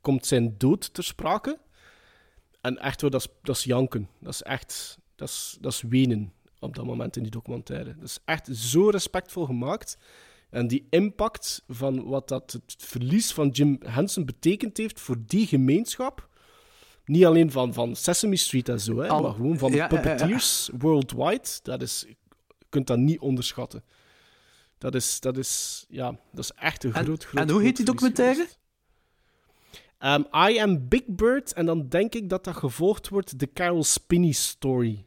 komt 0.00 0.26
zijn 0.26 0.54
dood 0.58 0.94
ter 0.94 1.04
sprake. 1.04 1.58
En 2.60 2.78
echt, 2.78 3.00
hoor, 3.00 3.10
dat 3.10 3.20
is, 3.20 3.28
dat 3.42 3.56
is 3.56 3.64
janken. 3.64 4.08
Dat 4.20 4.32
is 4.32 4.42
echt, 4.42 4.98
dat 5.14 5.28
is, 5.28 5.56
dat 5.60 5.72
is 5.72 5.82
wenen 5.82 6.32
op 6.58 6.74
dat 6.74 6.84
moment 6.84 7.16
in 7.16 7.22
die 7.22 7.32
documentaire. 7.32 7.94
Dat 7.94 8.04
is 8.08 8.18
echt 8.24 8.48
zo 8.56 8.88
respectvol 8.88 9.44
gemaakt. 9.44 9.98
En 10.50 10.66
die 10.66 10.86
impact 10.90 11.62
van 11.68 12.04
wat 12.04 12.28
dat 12.28 12.52
het 12.52 12.74
verlies 12.78 13.32
van 13.32 13.48
Jim 13.48 13.78
Henson 13.84 14.24
betekend 14.24 14.76
heeft 14.76 15.00
voor 15.00 15.16
die 15.26 15.46
gemeenschap. 15.46 16.28
Niet 17.04 17.24
alleen 17.24 17.50
van, 17.50 17.74
van 17.74 17.96
Sesame 17.96 18.36
Street 18.36 18.68
en 18.68 18.80
zo, 18.80 18.98
hè, 18.98 19.08
Al- 19.08 19.22
maar 19.22 19.32
gewoon 19.32 19.58
van 19.58 19.70
ja, 19.70 19.76
ja, 19.76 19.82
ja. 19.82 19.88
puppeteers 19.88 20.70
worldwide. 20.78 21.48
Dat 21.62 21.82
is, 21.82 22.04
je 22.08 22.16
kunt 22.68 22.86
dat 22.86 22.98
niet 22.98 23.18
onderschatten. 23.20 23.84
Dat 24.78 24.94
is, 24.94 25.20
dat 25.20 25.36
is, 25.36 25.84
ja, 25.88 26.10
dat 26.32 26.44
is 26.44 26.50
echt 26.52 26.84
een 26.84 26.94
En- 26.94 27.04
groot, 27.04 27.24
groot 27.24 27.42
en 27.42 27.50
hoe 27.50 27.62
heet 27.62 27.76
die 27.76 27.84
groot 27.86 27.98
documentaire? 27.98 28.46
Ehm, 29.98 30.22
I 30.50 30.58
Am 30.58 30.88
Big 30.88 31.02
Bird. 31.06 31.52
En 31.52 31.66
dan 31.66 31.88
denk 31.88 32.14
ik 32.14 32.28
dat 32.28 32.44
dat 32.44 32.56
gevolgd 32.56 33.08
wordt 33.08 33.38
de 33.38 33.52
Carol 33.52 33.84
Spinney 33.84 34.32
story. 34.32 35.04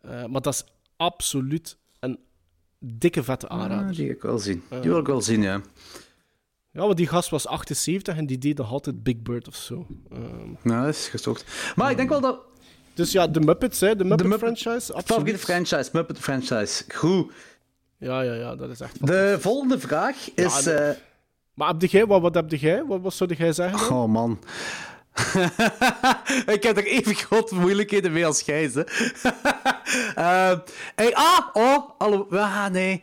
Eh, 0.00 0.24
maar 0.26 0.40
dat 0.40 0.54
is 0.54 0.64
absoluut 0.96 1.76
een 2.00 2.18
dikke 2.78 3.22
vette 3.22 3.48
aanrader. 3.48 3.88
Ah, 3.88 3.94
die 3.96 4.06
wil 4.06 4.14
ik 4.14 4.22
wel 4.22 4.38
zien. 4.38 4.62
Die 4.70 4.80
wil 4.80 4.98
ik 4.98 5.06
wel 5.06 5.22
zien, 5.22 5.42
ja. 5.42 5.60
Ja, 6.70 6.80
want 6.80 6.96
die 6.96 7.06
gast 7.06 7.30
was 7.30 7.46
78 7.46 8.16
en 8.16 8.26
die 8.26 8.38
deed 8.38 8.56
nog 8.58 8.70
altijd 8.70 9.02
Big 9.02 9.22
Bird 9.22 9.48
of 9.48 9.56
zo. 9.56 9.86
Ehm, 10.10 10.48
Nou, 10.62 10.84
dat 10.84 10.94
is 10.94 11.08
gestoord. 11.08 11.44
Maar 11.76 11.90
ik 11.90 11.96
denk 11.96 12.08
wel 12.08 12.20
dat... 12.20 12.40
dus 12.94 13.12
ja, 13.12 13.26
de 13.28 13.40
Muppets, 13.40 13.80
hè, 13.80 13.96
de 13.96 14.04
Muppet, 14.04 14.26
Muppet- 14.26 14.58
franchise. 14.60 15.02
Favoriete 15.04 15.38
franchise, 15.38 15.90
Muppet 15.92 16.18
franchise. 16.18 16.84
Goed. 16.94 17.32
Ja, 18.04 18.20
ja, 18.20 18.32
ja, 18.34 18.54
dat 18.54 18.70
is 18.70 18.80
echt 18.80 19.06
De 19.06 19.36
volgende 19.40 19.78
vraag 19.78 20.16
is... 20.34 20.62
de- 20.62 20.72
eh, 20.74 20.96
Maar 21.54 21.68
heb 21.68 21.82
jij, 21.82 22.06
wat, 22.06 22.20
wat 22.20 22.34
heb 22.34 22.50
jij? 22.50 22.84
Wat, 22.84 23.00
wat 23.00 23.14
zou 23.14 23.34
jij 23.34 23.52
zeggen? 23.52 23.88
dan? 23.88 23.98
Oh 23.98 24.08
man. 24.08 24.38
ik 26.54 26.62
heb 26.62 26.76
er 26.76 26.86
even 26.86 27.14
grote 27.14 27.54
moeilijkheden 27.54 28.12
mee 28.12 28.26
als 28.26 28.40
jij, 28.40 28.70
hè. 28.74 28.82
Eh, 30.14 30.58
hey, 30.94 31.14
ah, 31.14 31.38
oh, 31.52 31.90
hallo. 31.98 32.26
Ah, 32.30 32.66
nee. 32.66 33.02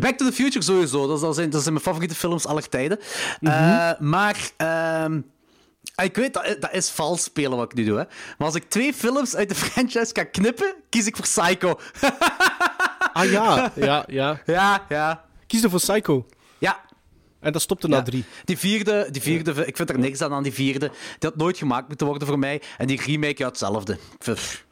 Back 0.00 0.16
to 0.18 0.26
the 0.26 0.32
Future 0.32 0.64
sowieso. 0.64 1.06
Dat, 1.06 1.16
is- 1.16 1.22
dat, 1.22 1.34
zijn, 1.34 1.50
dat 1.50 1.60
zijn 1.62 1.72
mijn 1.72 1.86
favoriete 1.86 2.14
films 2.14 2.46
aller 2.46 2.68
tijden. 2.68 2.98
Eh, 3.40 3.90
maar... 3.98 4.50
ehm, 4.56 5.20
ik 6.02 6.16
weet, 6.16 6.34
dat, 6.34 6.56
dat 6.60 6.72
is 6.72 6.90
vals 6.90 7.22
spelen 7.22 7.56
wat 7.56 7.70
ik 7.72 7.76
nu 7.78 7.84
doe. 7.84 7.98
Hè. 7.98 8.04
Maar 8.38 8.46
als 8.46 8.54
ik 8.54 8.68
twee 8.70 8.94
films 8.94 9.36
uit 9.36 9.48
de 9.48 9.54
franchise 9.64 10.12
kan 10.12 10.30
knippen, 10.30 10.74
kies 10.88 11.06
ik 11.06 11.16
voor 11.16 11.24
Psycho. 11.24 11.78
Ah 13.16 13.30
ja, 13.30 13.72
ja, 13.88 14.04
ja. 14.08 14.40
ja, 14.46 14.84
ja. 14.88 15.24
Kies 15.46 15.62
er 15.62 15.70
voor 15.70 15.78
Psycho. 15.80 16.26
Ja, 16.58 16.80
En 17.40 17.52
dat 17.52 17.62
stopte 17.62 17.88
na 17.88 17.96
Ja. 17.96 18.02
drie. 18.02 18.24
Die 18.44 18.58
vierde, 18.58 19.08
die 19.10 19.22
vierde, 19.22 19.66
ik 19.66 19.76
vind 19.76 19.90
er 19.90 19.98
niks 19.98 20.20
aan 20.22 20.32
aan 20.32 20.42
die 20.42 20.52
vierde. 20.52 20.88
Die 20.88 21.28
had 21.28 21.36
nooit 21.36 21.58
gemaakt 21.58 21.88
moeten 21.88 22.06
worden 22.06 22.28
voor 22.28 22.38
mij. 22.38 22.62
En 22.78 22.86
die 22.86 23.00
remake, 23.02 23.34
ja, 23.36 23.46
hetzelfde. 23.46 23.98
Pff, 24.18 24.66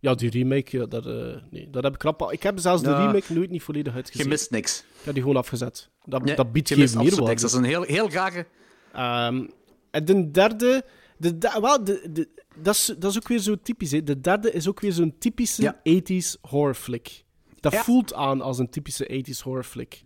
Ja, 0.00 0.14
die 0.14 0.30
remake, 0.30 0.78
ja, 0.78 0.86
dat, 0.86 1.06
eh, 1.06 1.12
nee, 1.50 1.70
dat 1.70 1.82
heb 1.82 1.92
ik 1.92 1.98
krap. 1.98 2.32
Ik 2.32 2.42
heb 2.42 2.58
zelfs 2.58 2.82
de 2.82 2.96
remake 2.96 3.32
nooit 3.32 3.50
niet 3.50 3.62
volledig 3.62 3.92
je 3.92 3.98
uitgezien. 3.98 4.28
mist 4.28 4.50
niks. 4.50 4.78
Ik 4.78 5.04
heb 5.04 5.14
die 5.14 5.22
gewoon 5.22 5.38
afgezet. 5.38 5.88
Dat, 6.04 6.24
Nee, 6.24 6.34
dat 6.36 6.52
biedt 6.52 6.68
je 6.68 6.74
geen 6.74 6.84
meerwaarde. 6.98 7.26
niks. 7.26 7.40
Dat 7.42 7.50
is 7.50 7.56
een 7.56 7.64
heel, 7.64 7.82
heel 7.82 8.10
rare... 8.10 8.46
Ehm, 8.92 9.46
en 9.90 10.04
de 10.04 10.30
derde... 10.30 10.84
De, 11.16 11.38
de- 11.38 11.58
wel, 11.60 11.84
de, 11.84 12.08
de, 12.12 12.28
dat, 12.56 12.74
is, 12.74 12.94
dat 12.98 13.10
is 13.10 13.16
ook 13.16 13.28
weer 13.28 13.38
zo 13.38 13.56
typisch. 13.62 13.90
Hè. 13.90 14.02
De 14.02 14.20
derde 14.20 14.52
is 14.52 14.68
ook 14.68 14.80
weer 14.80 14.92
zo'n 14.92 15.14
typische 15.18 15.62
Ja. 15.62 15.80
80s 16.00 16.40
horror 16.40 16.74
flick. 16.74 17.24
Dat 17.70 17.78
Ja. 17.78 17.84
voelt 17.84 18.14
aan 18.14 18.40
als 18.40 18.58
een 18.58 18.70
typische 18.70 19.04
80s 19.28 19.40
horror 19.42 19.64
flick. 19.64 20.02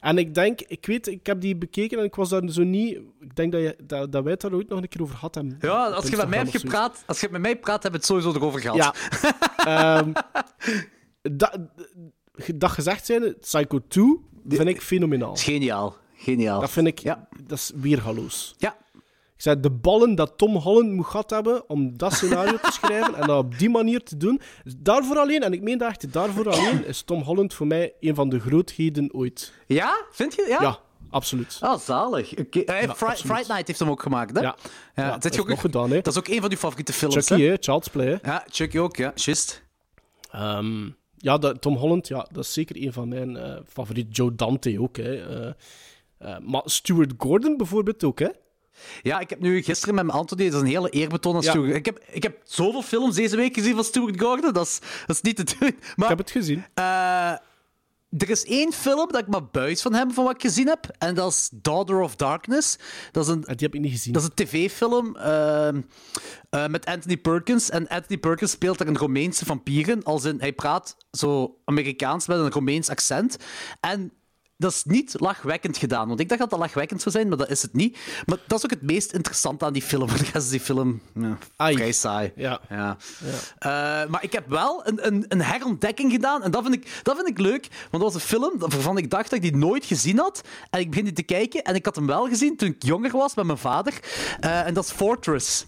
En 0.00 0.18
ik 0.18 0.34
denk, 0.34 0.60
ik 0.60 0.86
weet, 0.86 1.06
ik 1.06 1.26
heb 1.26 1.40
die 1.40 1.56
bekeken 1.56 1.98
en 1.98 2.04
ik 2.04 2.14
was 2.14 2.28
daar 2.28 2.48
zo 2.48 2.62
niet... 2.62 2.98
Ik 3.20 3.36
denk 3.36 3.52
dat, 3.52 3.60
je, 3.60 3.76
dat, 3.86 4.12
dat 4.12 4.22
wij 4.22 4.32
het 4.32 4.40
daar 4.40 4.52
ooit 4.52 4.68
nog 4.68 4.82
een 4.82 4.88
keer 4.88 5.02
over 5.02 5.14
gehad 5.14 5.34
hebben. 5.34 5.58
Ja, 5.60 5.86
als 5.88 6.08
je 6.08 6.16
met 6.16 6.28
mij 6.28 6.38
hebt 6.38 6.50
gepraat, 6.56 7.02
als 7.06 7.20
je 7.20 7.28
met 7.30 7.40
mij 7.40 7.56
praat, 7.58 7.82
hebben 7.82 8.00
we 8.00 8.06
het 8.06 8.16
sowieso 8.16 8.38
erover 8.40 8.60
gehad. 8.60 8.76
Ja. 8.76 8.94
Ehm, 10.02 10.12
dat, 11.22 11.58
dat 12.54 12.70
gezegd 12.70 13.06
zijn, 13.06 13.38
Psycho 13.40 13.78
2 13.88 14.04
vind 14.48 14.68
ik 14.68 14.80
fenomenaal. 14.80 15.36
geniaal. 15.36 15.96
Geniaal. 16.14 16.60
Dat 16.60 16.70
vind 16.70 16.86
ik, 16.86 16.98
Ja. 16.98 17.28
dat 17.46 17.58
is 17.58 17.72
weergaloos. 17.74 18.54
Ja. 18.58 18.76
Ik 19.36 19.40
zei, 19.42 19.60
de 19.60 19.70
ballen 19.70 20.14
dat 20.14 20.32
Tom 20.38 20.56
Holland 20.56 20.92
moet 20.92 21.06
gehad 21.06 21.30
hebben 21.30 21.68
om 21.68 21.96
dat 21.98 22.12
scenario 22.12 22.56
te 22.56 22.72
schrijven 22.72 23.14
en 23.14 23.26
dat 23.26 23.38
op 23.38 23.58
die 23.58 23.70
manier 23.70 24.02
te 24.02 24.16
doen. 24.16 24.40
Daarvoor 24.76 25.16
alleen, 25.18 25.42
en 25.42 25.52
ik 25.52 25.62
meen 25.62 25.78
dat 25.78 25.88
echt, 25.88 26.12
daarvoor 26.12 26.48
alleen 26.50 26.86
is 26.86 27.02
Tom 27.02 27.22
Holland 27.22 27.54
voor 27.54 27.66
mij 27.66 27.92
een 28.00 28.14
van 28.14 28.28
de 28.28 28.40
grootheden 28.40 29.14
ooit. 29.14 29.52
Ja? 29.66 30.04
Vind 30.10 30.34
je? 30.34 30.46
Ja? 30.48 30.62
Ja, 30.62 30.78
absoluut. 31.10 31.56
Ah, 31.60 31.78
zalig. 31.78 32.26
Fri- 32.28 32.64
absoluut. 32.66 33.18
Fright 33.20 33.48
Night 33.48 33.66
heeft 33.66 33.78
hem 33.78 33.90
ook 33.90 34.02
gemaakt, 34.02 34.36
hè? 34.36 34.42
Ja, 34.42 34.56
Ja, 34.94 35.18
dat, 35.18 35.40
ook, 35.40 35.48
nog 35.48 35.60
gedaan, 35.60 35.90
hè. 35.90 36.00
dat 36.00 36.12
is 36.12 36.18
ook 36.18 36.28
een 36.28 36.40
van 36.40 36.50
uw 36.50 36.56
favoriete 36.56 36.92
films, 36.92 37.14
Chucky, 37.14 37.42
hè? 37.42 37.48
hè, 37.48 37.56
Child's 37.60 37.88
Play. 37.88 38.06
Hè. 38.06 38.30
Ja, 38.30 38.44
Chucky 38.50 38.78
ook, 38.78 38.96
ja. 38.96 39.12
Just. 39.14 39.62
Ehm, 40.30 40.88
ja, 41.16 41.38
dat, 41.38 41.60
Tom 41.60 41.76
Holland, 41.76 42.08
ja, 42.08 42.26
dat 42.32 42.44
is 42.44 42.52
zeker 42.52 42.76
een 42.82 42.92
van 42.92 43.08
mijn 43.08 43.36
eh 43.36 43.56
favorieten. 43.66 44.12
Joe 44.12 44.34
Dante 44.34 44.80
ook, 44.80 44.96
hè. 44.96 45.14
Eh, 45.28 45.52
eh, 46.18 46.38
maar 46.38 46.62
Stuart 46.64 47.12
Gordon 47.18 47.56
bijvoorbeeld 47.56 48.04
ook, 48.04 48.18
hè. 48.18 48.28
Ja, 49.02 49.20
ik 49.20 49.30
heb 49.30 49.40
nu 49.40 49.62
gisteren 49.62 49.94
met 49.94 50.04
mijn 50.04 50.18
Anthony, 50.18 50.44
dat 50.44 50.54
is 50.54 50.60
een 50.60 50.66
hele 50.74 50.90
eerbetoon 50.90 51.34
aan 51.36 51.42
Ja. 51.42 51.50
Stuart. 51.50 51.74
Ik 51.74 51.84
heb, 51.86 52.04
ik 52.10 52.22
heb 52.22 52.40
zoveel 52.44 52.82
films 52.82 53.14
deze 53.14 53.36
week 53.36 53.54
gezien 53.54 53.74
van 53.74 53.84
Stuart 53.84 54.20
Gordon, 54.20 54.52
dat 54.52 54.66
is, 54.66 54.78
dat 55.06 55.16
is 55.16 55.22
niet 55.22 55.36
te 55.36 55.56
doen. 55.58 55.68
Ik 55.78 55.92
Maar 55.96 56.08
heb 56.08 56.18
het 56.18 56.30
gezien. 56.30 56.64
eh, 56.74 57.32
er 58.18 58.30
is 58.30 58.44
één 58.44 58.72
film 58.72 59.12
dat 59.12 59.20
ik 59.20 59.26
maar 59.26 59.44
buis 59.46 59.82
van 59.82 59.94
heb 59.94 60.12
van 60.12 60.24
wat 60.24 60.34
ik 60.34 60.40
gezien 60.40 60.66
heb, 60.68 60.86
en 60.98 61.14
dat 61.14 61.32
is 61.32 61.48
Daughter 61.52 62.00
of 62.00 62.16
Darkness. 62.16 62.76
Dat 63.12 63.24
is 63.24 63.30
een 63.30 63.44
En 63.44 63.56
die 63.56 63.66
heb 63.66 63.74
ik 63.74 63.80
niet 63.80 63.92
gezien. 63.92 64.12
Dat 64.12 64.22
is 64.22 64.28
een 64.28 64.46
tv-film 64.46 65.16
ehm, 65.16 65.80
eh, 66.50 66.66
met 66.66 66.86
Anthony 66.86 67.16
Perkins. 67.16 67.70
En 67.70 67.88
Anthony 67.88 68.18
Perkins 68.18 68.50
speelt 68.50 68.80
er 68.80 68.86
een 68.88 68.96
Romeinse 68.96 69.44
vampier 69.44 69.88
in. 69.88 70.02
Als 70.04 70.24
in, 70.24 70.40
hij 70.40 70.52
praat 70.52 70.96
zo 71.10 71.56
Amerikaans 71.64 72.26
met 72.26 72.38
een 72.38 72.50
Romeins 72.50 72.88
accent. 72.88 73.36
En 73.80 74.12
dat 74.56 74.72
is 74.72 74.84
niet 74.84 75.14
lachwekkend 75.20 75.76
gedaan. 75.76 76.08
Want 76.08 76.20
ik 76.20 76.28
dacht 76.28 76.40
dat 76.40 76.50
dat 76.50 76.58
lachwekkend 76.58 77.02
zou 77.02 77.14
zijn, 77.14 77.28
maar 77.28 77.38
dat 77.38 77.50
is 77.50 77.62
het 77.62 77.72
niet. 77.72 77.98
Maar 78.26 78.38
dat 78.46 78.58
is 78.58 78.64
ook 78.64 78.70
het 78.70 78.82
meest 78.82 79.12
interessante 79.12 79.64
aan 79.64 79.72
die 79.72 79.82
film. 79.82 80.06
Want 80.14 80.34
is 80.34 80.48
die 80.48 80.60
film 80.60 81.00
ja, 81.14 81.38
vrij 81.56 81.92
saai. 81.92 82.32
Ja. 82.36 82.60
Ja. 82.68 82.96
Eh, 83.58 84.10
maar 84.10 84.22
ik 84.22 84.32
heb 84.32 84.48
wel 84.48 84.86
een, 84.86 85.06
een, 85.06 85.24
een 85.28 85.42
herontdekking 85.42 86.12
gedaan. 86.12 86.42
En 86.42 86.50
dat 86.50 86.62
vind, 86.62 86.74
ik, 86.74 87.00
dat 87.02 87.16
vind 87.16 87.28
ik 87.28 87.38
leuk. 87.38 87.68
Want 87.90 88.02
dat 88.02 88.12
was 88.12 88.14
een 88.14 88.20
film 88.28 88.58
waarvan 88.58 88.98
ik 88.98 89.10
dacht 89.10 89.30
dat 89.30 89.42
ik 89.42 89.52
die 89.52 89.56
nooit 89.56 89.84
gezien 89.84 90.18
had. 90.18 90.40
En 90.70 90.80
ik 90.80 90.90
begin 90.90 91.04
die 91.04 91.14
te 91.14 91.22
kijken. 91.22 91.62
En 91.62 91.74
ik 91.74 91.84
had 91.84 91.96
hem 91.96 92.06
wel 92.06 92.28
gezien 92.28 92.56
toen 92.56 92.68
ik 92.68 92.82
jonger 92.82 93.10
was 93.10 93.34
met 93.34 93.44
mijn 93.44 93.58
vader. 93.58 94.00
Eh, 94.40 94.66
en 94.66 94.74
dat 94.74 94.84
is 94.84 94.90
Fortress. 94.90 95.66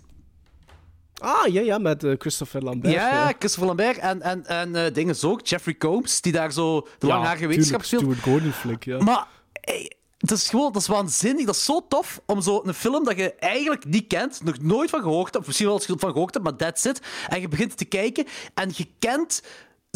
Ah, 1.20 1.52
ja, 1.52 1.60
ja, 1.60 1.78
met 1.78 2.04
eh, 2.04 2.12
Christopher 2.18 2.62
Lambert. 2.62 2.92
ja, 2.92 3.32
Christopher 3.38 3.66
Lambert. 3.66 3.98
En, 3.98 4.22
en, 4.22 4.46
en 4.46 4.74
eh 4.74 4.94
dingen 4.94 5.16
zo 5.16 5.30
ook. 5.30 5.46
Jeffrey 5.46 5.74
Combs, 5.76 6.20
die 6.20 6.32
daar 6.32 6.52
zo 6.52 6.80
de 6.98 7.06
Ja, 7.06 7.12
langharige 7.14 7.46
wetenschap 7.46 7.84
speelt. 7.84 8.02
Stuart 8.02 8.20
Gordon 8.20 8.52
flik, 8.52 8.84
ja. 8.84 8.98
Maar 8.98 9.26
het 10.18 10.30
is 10.30 10.48
gewoon, 10.48 10.72
dat 10.72 10.82
is 10.82 10.88
waanzinnig. 10.88 11.46
Dat 11.46 11.54
is 11.54 11.64
zo 11.64 11.86
tof 11.88 12.20
om 12.26 12.40
zo 12.40 12.60
een 12.64 12.74
film 12.74 13.04
dat 13.04 13.16
je 13.16 13.34
eigenlijk 13.34 13.84
niet 13.84 14.06
kent, 14.06 14.40
nog 14.44 14.58
nooit 14.60 14.90
van 14.90 15.00
gehoord 15.02 15.24
hebt, 15.24 15.36
of 15.36 15.46
misschien 15.46 15.66
wel 15.66 15.76
eens 15.76 15.86
van 15.86 16.12
gehoord 16.12 16.34
hebt, 16.34 16.44
maar 16.46 16.56
that's 16.56 16.84
it. 16.84 17.00
En 17.28 17.40
je 17.40 17.48
begint 17.48 17.76
te 17.76 17.84
kijken 17.84 18.26
en 18.54 18.70
je 18.74 18.86
kent 18.98 19.42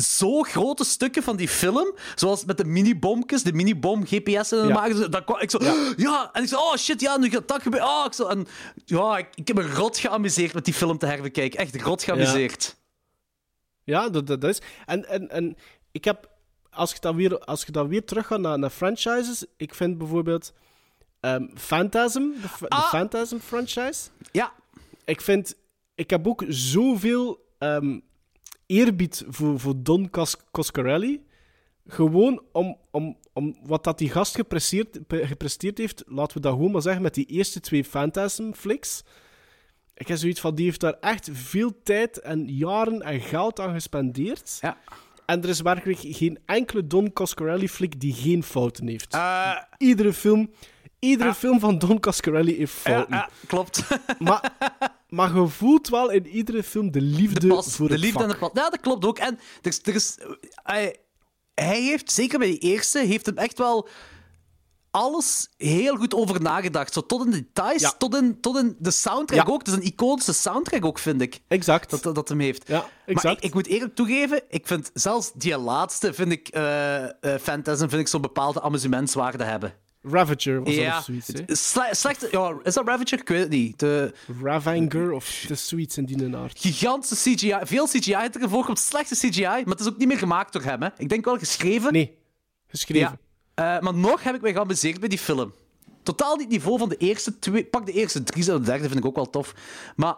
zo 0.00 0.42
grote 0.42 0.84
stukken 0.84 1.22
van 1.22 1.36
die 1.36 1.48
film, 1.48 1.94
zoals 2.14 2.44
met 2.44 2.56
de 2.56 2.64
mini-bomkes, 2.64 3.42
de 3.42 3.52
mini-bom 3.52 4.06
GPS 4.06 4.52
en 4.52 4.66
Ja. 4.68 4.74
maken. 4.74 5.10
Dat 5.10 5.24
kwam, 5.24 5.40
ik 5.40 5.50
zo, 5.50 5.58
ja. 5.96 6.30
en 6.32 6.42
ik 6.42 6.48
zo, 6.48 6.56
oh 6.56 6.76
shit, 6.76 7.00
ja, 7.00 7.16
nu 7.18 7.30
gaat 7.30 7.48
dat 7.48 7.62
gebeuren. 7.62 7.88
Oh, 7.88 8.04
ik 8.06 8.12
zo, 8.12 8.26
en 8.26 8.46
ja, 8.84 9.18
ik, 9.18 9.28
ik 9.34 9.48
heb 9.48 9.56
me 9.56 9.74
rot 9.74 9.98
geamuseerd 9.98 10.54
met 10.54 10.64
die 10.64 10.74
film 10.74 10.98
te 10.98 11.06
herbekijken. 11.06 11.58
Echt 11.58 11.82
rot 11.82 12.02
geamuseerd. 12.02 12.76
Ja, 13.84 14.08
dat, 14.08 14.26
dat, 14.26 14.44
is. 14.44 14.60
En, 14.86 15.08
en, 15.08 15.30
en 15.30 15.56
ik 15.92 16.04
heb, 16.04 16.30
als 16.70 16.92
je 16.92 16.98
dan 17.00 17.16
weer, 17.16 17.38
als 17.38 17.62
je 17.64 17.72
dan 17.72 17.88
weer 17.88 18.04
teruggaat 18.04 18.40
naar, 18.40 18.58
naar 18.58 18.70
franchises, 18.70 19.44
ik 19.56 19.74
vind 19.74 19.98
bijvoorbeeld 19.98 20.52
Phantasm, 21.54 22.20
de, 22.42 22.48
fa- 22.48 22.66
de 22.66 22.68
Ah. 22.68 22.88
Phantasm 22.88 23.38
franchise. 23.38 24.08
Ja, 24.32 24.52
Ik 25.04 25.20
vind, 25.20 25.54
ik 25.94 26.10
heb 26.10 26.26
ook 26.26 26.44
zoveel 26.48 27.48
ehm, 27.58 27.98
eerbied 28.70 29.24
voor, 29.28 29.60
voor 29.60 29.74
Don 29.76 30.10
Cos 30.10 30.36
Coscarelli. 30.50 31.24
Gewoon 31.86 32.42
om, 32.52 32.76
om, 32.90 33.16
om 33.32 33.56
wat 33.62 33.84
dat 33.84 33.98
die 33.98 34.10
gast 34.10 34.34
gepresteerd, 34.34 35.06
pre- 35.06 35.26
gepresteerd 35.26 35.78
heeft, 35.78 36.02
laten 36.06 36.36
we 36.36 36.42
dat 36.42 36.52
gewoon 36.52 36.70
maar 36.70 36.82
zeggen, 36.82 37.02
met 37.02 37.14
die 37.14 37.26
eerste 37.26 37.60
twee 37.60 37.84
Phantasm-flicks. 37.84 39.02
Ik 39.94 40.08
heb 40.08 40.18
zoiets 40.18 40.40
van, 40.40 40.54
die 40.54 40.64
heeft 40.64 40.80
daar 40.80 40.96
echt 41.00 41.28
veel 41.32 41.82
tijd 41.82 42.20
en 42.20 42.48
jaren 42.48 43.02
en 43.02 43.20
geld 43.20 43.60
aan 43.60 43.72
gespendeerd. 43.72 44.58
ja. 44.60 44.76
En 45.26 45.42
er 45.42 45.48
is 45.48 45.60
werkelijk 45.60 45.98
geen 46.02 46.38
enkele 46.46 46.86
Don 46.86 47.12
Coscarelli-flik 47.12 48.00
die 48.00 48.12
geen 48.14 48.42
fouten 48.42 48.86
heeft. 48.86 49.14
Eh, 49.14 49.56
Iedere 49.78 50.12
film... 50.12 50.50
Iedere 50.98 51.34
film 51.34 51.60
van 51.60 51.78
Don 51.78 52.00
Coscarelli 52.00 52.56
heeft 52.56 52.72
fouten. 52.72 53.16
ja, 53.16 53.28
klopt. 53.46 53.86
Maar, 54.18 54.52
maar 55.10 55.34
je 55.36 55.46
voelt 55.48 55.88
wel 55.88 56.10
in 56.10 56.26
iedere 56.26 56.62
film 56.62 56.90
de 56.90 57.00
liefde 57.00 57.40
de 57.40 57.46
pas, 57.46 57.76
voor 57.76 57.86
de 57.86 57.92
het 57.92 58.02
liefde 58.02 58.18
vak. 58.18 58.28
en 58.28 58.32
de 58.34 58.38
pas. 58.38 58.50
Ja, 58.54 58.70
dat 58.70 58.80
klopt 58.80 59.04
ook. 59.04 59.18
En 59.18 59.34
er 59.62 59.68
is, 59.70 59.80
er 59.82 59.94
is, 59.94 60.16
hij, 60.54 60.96
hij 61.54 61.80
heeft, 61.82 62.12
zeker 62.12 62.38
bij 62.38 62.48
die 62.48 62.58
eerste, 62.58 62.98
heeft 62.98 63.26
hem 63.26 63.36
echt 63.38 63.58
wel 63.58 63.88
alles 64.90 65.48
heel 65.56 65.96
goed 65.96 66.14
over 66.14 66.42
nagedacht. 66.42 66.92
Zo 66.92 67.06
tot 67.06 67.24
in 67.24 67.30
de 67.30 67.36
details, 67.36 67.80
Ja. 67.80 67.92
tot, 67.98 68.14
in, 68.14 68.40
tot 68.40 68.56
in 68.58 68.76
de 68.78 68.90
soundtrack 68.90 69.46
Ja. 69.46 69.52
ook. 69.52 69.58
Het 69.58 69.68
is 69.68 69.74
een 69.74 69.82
iconische 69.82 70.32
soundtrack 70.32 70.84
ook, 70.84 70.98
vind 70.98 71.20
ik. 71.20 71.40
Exact. 71.48 72.02
Dat, 72.02 72.14
dat, 72.14 72.28
hem 72.28 72.40
heeft. 72.40 72.68
Ja, 72.68 72.78
Maar 72.78 72.90
exact. 73.04 73.36
ik, 73.36 73.42
ik 73.44 73.54
moet 73.54 73.66
eerlijk 73.66 73.94
toegeven, 73.94 74.42
ik 74.48 74.66
vind 74.66 74.90
zelfs 74.94 75.32
die 75.34 75.58
laatste, 75.58 76.14
vind 76.14 76.32
ik, 76.32 76.48
Phantasm, 77.40 77.88
vind 77.88 78.00
ik 78.00 78.08
zo'n 78.08 78.20
bepaalde 78.20 78.60
amusementswaarde 78.62 79.44
hebben. 79.44 79.74
Ravager 80.02 80.62
was 80.62 80.74
dat 80.74 80.84
ja, 80.84 80.98
of 80.98 81.04
zoiets, 81.04 81.26
hè? 81.26 81.54
Sle- 81.54 81.94
slechte, 81.94 82.28
ja, 82.30 82.56
is 82.62 82.74
dat 82.74 82.86
Ravager? 82.86 83.20
Ik 83.20 83.28
weet 83.28 83.40
het 83.40 83.50
niet. 83.50 83.78
De 83.78 84.12
Ravanger 84.42 85.12
of 85.12 85.44
is 85.48 85.68
zoiets 85.68 85.96
in 85.96 86.04
die 86.04 86.36
aard. 86.36 86.58
gigantische 86.60 87.34
CGI, 87.34 87.56
veel 87.62 87.86
CGI 87.86 88.16
heeft 88.16 88.42
er 88.42 88.48
voorkomt, 88.48 88.78
slechte 88.78 89.14
CGI, 89.14 89.42
maar 89.42 89.64
het 89.64 89.80
is 89.80 89.88
ook 89.88 89.96
niet 89.98 90.08
meer 90.08 90.18
gemaakt 90.18 90.52
door 90.52 90.62
hem. 90.62 90.82
Hè. 90.82 90.88
Ik 90.96 91.08
denk 91.08 91.24
wel 91.24 91.38
geschreven. 91.38 91.92
Nee, 91.92 92.18
geschreven. 92.66 93.18
Ja. 93.54 93.76
Eh, 93.76 93.82
maar 93.82 93.94
nog 93.94 94.22
heb 94.22 94.34
ik 94.34 94.40
mij 94.40 94.52
geamuseerd 94.52 95.00
bij 95.00 95.08
die 95.08 95.18
film. 95.18 95.52
Totaal 96.02 96.32
niet 96.32 96.40
het 96.44 96.50
niveau 96.52 96.78
van 96.78 96.88
de 96.88 96.96
eerste 96.96 97.38
twee. 97.38 97.64
Pak 97.64 97.86
de 97.86 97.92
eerste 97.92 98.22
drie, 98.22 98.44
de 98.44 98.60
derde 98.60 98.88
vind 98.88 98.98
ik 99.00 99.04
ook 99.04 99.16
wel 99.16 99.30
tof. 99.30 99.54
Maar 99.96 100.14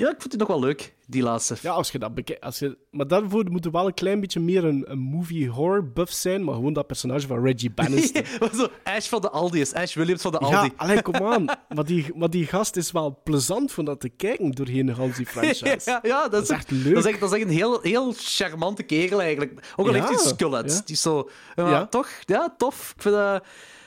ja, 0.00 0.08
ik 0.08 0.20
vind 0.20 0.32
het 0.32 0.38
nog 0.38 0.48
wel 0.48 0.60
leuk, 0.60 0.94
die 1.06 1.22
laatste. 1.22 1.56
Ja, 1.62 1.70
als 1.72 1.90
je 1.90 1.98
dat 1.98 2.14
bekijkt. 2.14 2.42
Als 2.42 2.58
je... 2.58 2.78
Maar 2.90 3.06
daarvoor 3.06 3.50
moet 3.50 3.64
er 3.64 3.70
wel 3.70 3.86
een 3.86 3.94
klein 3.94 4.20
beetje 4.20 4.40
meer 4.40 4.64
een, 4.64 4.84
een 4.88 4.98
movie 4.98 5.48
horror 5.48 5.92
buff 5.92 6.12
zijn, 6.12 6.44
maar 6.44 6.54
gewoon 6.54 6.72
dat 6.72 6.86
personage 6.86 7.26
van 7.26 7.44
Reggie 7.44 7.70
Bannister. 7.80 8.26
Zo, 8.54 8.68
Ash 8.84 9.08
van 9.08 9.20
de 9.20 9.30
Aldi 9.30 9.60
is 9.60 9.74
Ash 9.74 9.94
Williams 9.94 10.22
van 10.22 10.32
de 10.32 10.38
Aldi. 10.38 10.56
ja, 10.56 10.70
alleen 10.76 11.02
kom 11.02 11.14
aan. 11.14 11.44
Maar 11.74 11.84
die, 11.84 12.06
maar 12.14 12.30
die 12.30 12.46
gast 12.46 12.76
is 12.76 12.90
wel 12.90 13.20
plezant 13.24 13.72
van 13.72 13.84
dat 13.84 14.00
te 14.00 14.08
kijken 14.08 14.50
doorheen 14.50 14.86
de 14.86 14.94
hele 14.94 15.12
die 15.12 15.26
franchise. 15.26 15.78
Ja, 15.90 16.00
ja, 16.02 16.22
dat, 16.22 16.30
Dat 16.32 16.42
is 16.42 16.48
echt 16.48 16.70
leuk. 16.70 16.94
Dat 16.94 17.04
is 17.04 17.10
echt, 17.10 17.20
dat 17.20 17.32
is 17.32 17.38
echt 17.38 17.46
een 17.48 17.54
heel, 17.54 17.80
heel 17.80 18.12
charmante 18.16 18.82
kerel 18.82 19.20
eigenlijk. 19.20 19.72
Ook 19.76 19.86
al 19.86 19.94
Ja, 19.94 20.06
heeft 20.06 20.22
hij 20.22 20.32
skelet. 20.32 20.72
ja. 20.72 20.80
Die 20.84 20.96
zo... 20.96 21.30
Ja. 21.56 21.86
Toch? 21.86 22.08
Ja, 22.24 22.54
tof. 22.56 22.92
Ik 22.96 23.02
vind 23.02 23.14
dat... 23.14 23.44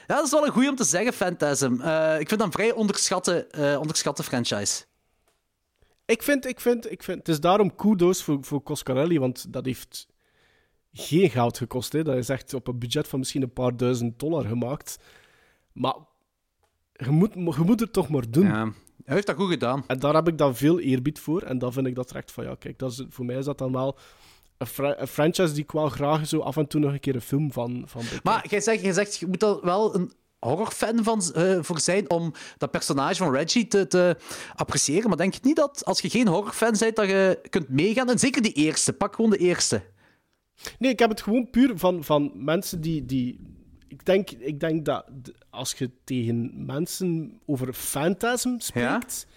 Ja, 0.08 0.16
dat 0.16 0.26
is 0.26 0.32
wel 0.32 0.46
een 0.46 0.52
goeie 0.52 0.70
om 0.70 0.76
te 0.76 0.84
zeggen, 0.84 1.14
Phantasm. 1.14 1.82
Eh, 1.82 2.20
ik 2.20 2.28
vind 2.28 2.40
dat 2.40 2.48
een 2.48 2.52
vrij 2.52 2.72
onderschatte, 2.72 3.48
eh, 3.48 3.80
onderschatte 3.80 4.24
franchise. 4.24 4.84
Ik 6.06 6.24
vind, 6.24 6.46
ik 6.48 6.60
vind, 6.60 6.92
ik 6.92 7.04
vind, 7.04 7.18
het 7.18 7.28
is 7.28 7.40
daarom 7.40 7.76
kudos 7.76 8.24
voor, 8.24 8.38
voor 8.42 8.64
Coscarelli, 8.64 9.20
want 9.20 9.54
dat 9.54 9.66
heeft 9.66 10.08
geen 10.94 11.30
geld 11.30 11.58
gekost. 11.58 11.94
Hè. 11.94 12.04
Dat 12.04 12.16
is 12.16 12.30
echt 12.30 12.54
op 12.54 12.68
een 12.68 12.80
budget 12.80 13.08
van 13.08 13.20
misschien 13.20 13.42
een 13.42 13.54
paar 13.54 13.78
duizend 13.78 14.20
dollar 14.20 14.46
gemaakt. 14.46 14.98
Maar 15.74 15.96
je 16.94 17.10
moet, 17.10 17.34
je 17.34 17.64
moet 17.66 17.80
het 17.80 17.94
toch 17.94 18.10
maar 18.10 18.32
doen. 18.32 18.46
Ja. 18.46 18.72
Hij 19.04 19.16
heeft 19.16 19.28
dat 19.28 19.36
goed 19.36 19.50
gedaan. 19.50 19.84
En 19.88 20.00
daar 20.00 20.14
heb 20.14 20.28
ik 20.28 20.38
dan 20.38 20.56
veel 20.56 20.80
eerbied 20.80 21.20
voor. 21.20 21.42
En 21.42 21.58
dan 21.58 21.74
vind 21.74 21.88
ik 21.88 21.96
dat 21.96 22.12
recht 22.12 22.32
van, 22.32 22.44
ja, 22.44 22.56
kijk, 22.60 22.80
dat 22.80 22.92
is, 22.92 23.04
voor 23.10 23.26
mij 23.26 23.36
is 23.38 23.46
dat 23.46 23.58
dan 23.58 23.72
wel 23.72 23.98
een, 24.58 24.68
fra- 24.68 25.00
een 25.00 25.08
franchise 25.08 25.54
die 25.54 25.64
ik 25.64 25.72
wel 25.72 25.90
graag 25.90 26.28
zo 26.28 26.40
af 26.40 26.58
en 26.58 26.68
toe 26.68 26.80
nog 26.82 26.92
een 26.94 27.00
keer 27.00 27.16
een 27.16 27.22
film 27.22 27.52
van, 27.52 27.84
van 27.86 28.02
bekijk. 28.02 28.24
Maar 28.24 28.48
jij 28.50 28.62
zegt, 28.62 28.82
jij 28.82 28.94
zegt, 28.94 29.18
je 29.18 29.28
moet 29.28 29.44
er 29.44 29.66
wel 29.66 29.96
een 29.96 30.14
horrorfan 30.44 31.04
van, 31.04 31.22
eh, 31.34 31.58
voor 31.62 31.80
zijn 31.80 32.10
om 32.10 32.34
dat 32.58 32.72
personage 32.72 33.16
van 33.16 33.34
Reggie 33.34 33.68
te, 33.68 33.88
te 33.88 34.18
appreciëren. 34.56 35.08
Maar 35.08 35.18
denk 35.18 35.34
je 35.34 35.40
niet 35.44 35.56
dat 35.56 35.86
als 35.86 36.02
je 36.02 36.10
geen 36.10 36.28
horrorfan 36.28 36.76
bent, 36.80 36.96
dat 36.96 37.08
je 37.08 37.40
kunt 37.50 37.70
meegaan? 37.70 38.10
En 38.10 38.20
zeker 38.20 38.42
die 38.42 38.54
eerste. 38.54 38.94
Pak 38.94 39.16
gewoon 39.16 39.32
de 39.32 39.38
eerste. 39.38 39.84
Nee, 40.80 40.92
ik 40.92 41.00
heb 41.00 41.10
het 41.10 41.22
gewoon 41.22 41.50
puur 41.50 41.72
van, 41.76 42.04
van 42.04 42.32
mensen 42.36 42.82
die. 42.82 43.06
die 43.06 43.52
ik, 43.88 44.06
denk, 44.06 44.30
ik 44.30 44.60
denk 44.60 44.86
dat 44.86 45.06
als 45.50 45.74
je 45.74 45.92
tegen 46.04 46.66
mensen 46.66 47.40
over 47.46 47.74
fantasm 47.74 48.60
spreekt. 48.60 49.28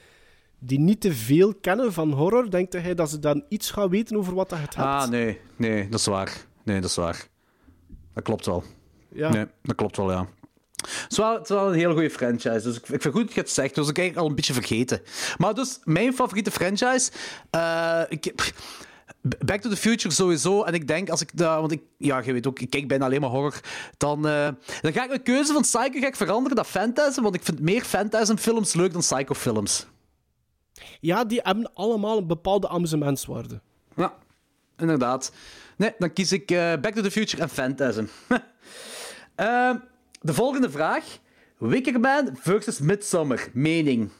die 0.59 0.79
niet 0.79 1.01
te 1.01 1.13
veel 1.13 1.55
kennen 1.55 1.93
van 1.93 2.13
horror, 2.13 2.51
denkt 2.51 2.73
hij 2.73 2.95
dat 2.95 3.11
ze 3.11 3.19
dan 3.19 3.45
iets 3.49 3.71
gaan 3.71 3.89
weten 3.89 4.17
over 4.17 4.35
wat 4.35 4.49
dat 4.49 4.59
het 4.59 4.75
hebt. 4.75 4.89
Ah, 4.89 5.09
nee. 5.09 5.41
Nee, 5.57 5.89
dat 5.89 6.01
is 6.01 6.07
waar. 6.07 6.47
Nee, 6.63 6.81
dat 6.81 6.91
is 6.91 6.97
waar. 6.97 7.29
Dat 8.15 8.25
klopt 8.25 8.47
wel. 8.47 8.65
Ja. 9.09 9.31
Nee, 9.33 9.47
dat 9.63 9.77
klopt 9.77 9.97
wel, 9.97 10.11
ja. 10.11 10.27
Het 11.03 11.13
is 11.13 11.17
wel, 11.17 11.33
het 11.33 11.43
is 11.43 11.49
wel 11.49 11.69
een 11.69 11.75
hele 11.79 11.93
goede 11.93 12.11
franchise. 12.11 12.61
Dus 12.63 12.77
ik, 12.77 12.89
ik 12.89 13.03
vind 13.03 13.15
goed 13.15 13.25
dat 13.27 13.35
je 13.35 13.41
het 13.41 13.51
zegt. 13.51 13.75
Dus 13.75 13.89
ik 13.89 13.99
eigenlijk 13.99 14.27
al 14.27 14.31
een 14.31 14.37
beetje 14.37 14.53
vergeten. 14.53 15.01
Maar 15.37 15.55
dus, 15.55 15.79
mijn 15.85 16.15
favoriete 16.15 16.51
franchise. 16.51 17.11
eh, 17.51 18.01
ik, 18.09 18.53
Back 19.45 19.61
to 19.61 19.69
the 19.69 19.77
Future 19.77 20.15
sowieso. 20.15 20.63
En 20.63 20.75
ik 20.75 20.89
denk, 20.89 21.09
als 21.11 21.21
ik 21.21 21.31
dat. 21.35 21.61
Want 21.61 21.73
ik, 21.73 21.83
ja, 21.99 22.23
je 22.25 22.33
weet 22.33 22.47
ook, 22.47 22.61
ik 22.61 22.71
kijk 22.71 22.89
bijna 22.89 23.05
alleen 23.05 23.21
maar 23.21 23.31
horror. 23.31 23.61
Dan, 23.97 24.27
eh, 24.29 24.49
dan 24.81 24.93
ga 24.93 25.03
ik 25.03 25.09
mijn 25.09 25.23
keuze 25.23 25.53
van 25.53 25.63
Psycho 25.63 26.01
ga 26.01 26.07
ik 26.07 26.17
veranderen 26.17 26.57
naar 26.57 26.65
Phantasm. 26.65 27.23
Want 27.23 27.35
ik 27.35 27.43
vind 27.43 27.61
meer 27.61 27.83
Phantasm-films 27.83 28.75
leuk 28.75 28.93
dan 28.93 29.01
Psycho-films. 29.01 29.87
ja, 31.01 31.25
die 31.25 31.41
hebben 31.43 31.71
allemaal 31.75 32.19
een 32.19 32.27
bepaalde 32.27 32.69
amusementswaarde. 32.69 33.61
Ja, 33.97 34.15
inderdaad. 34.79 35.33
Nee, 35.77 35.95
dan 35.99 36.13
kies 36.13 36.33
ik 36.33 36.51
eh, 36.51 36.59
Back 36.81 36.95
to 36.95 37.03
the 37.03 37.11
Future 37.11 37.43
en 37.43 37.49
Phantasm. 37.49 38.05
Eh, 39.37 39.71
de 40.27 40.35
volgende 40.35 40.71
vraag. 40.71 41.19
Wickerman 41.59 42.31
versus 42.41 42.79
Midsummer. 42.79 43.51
Mening. 43.53 44.11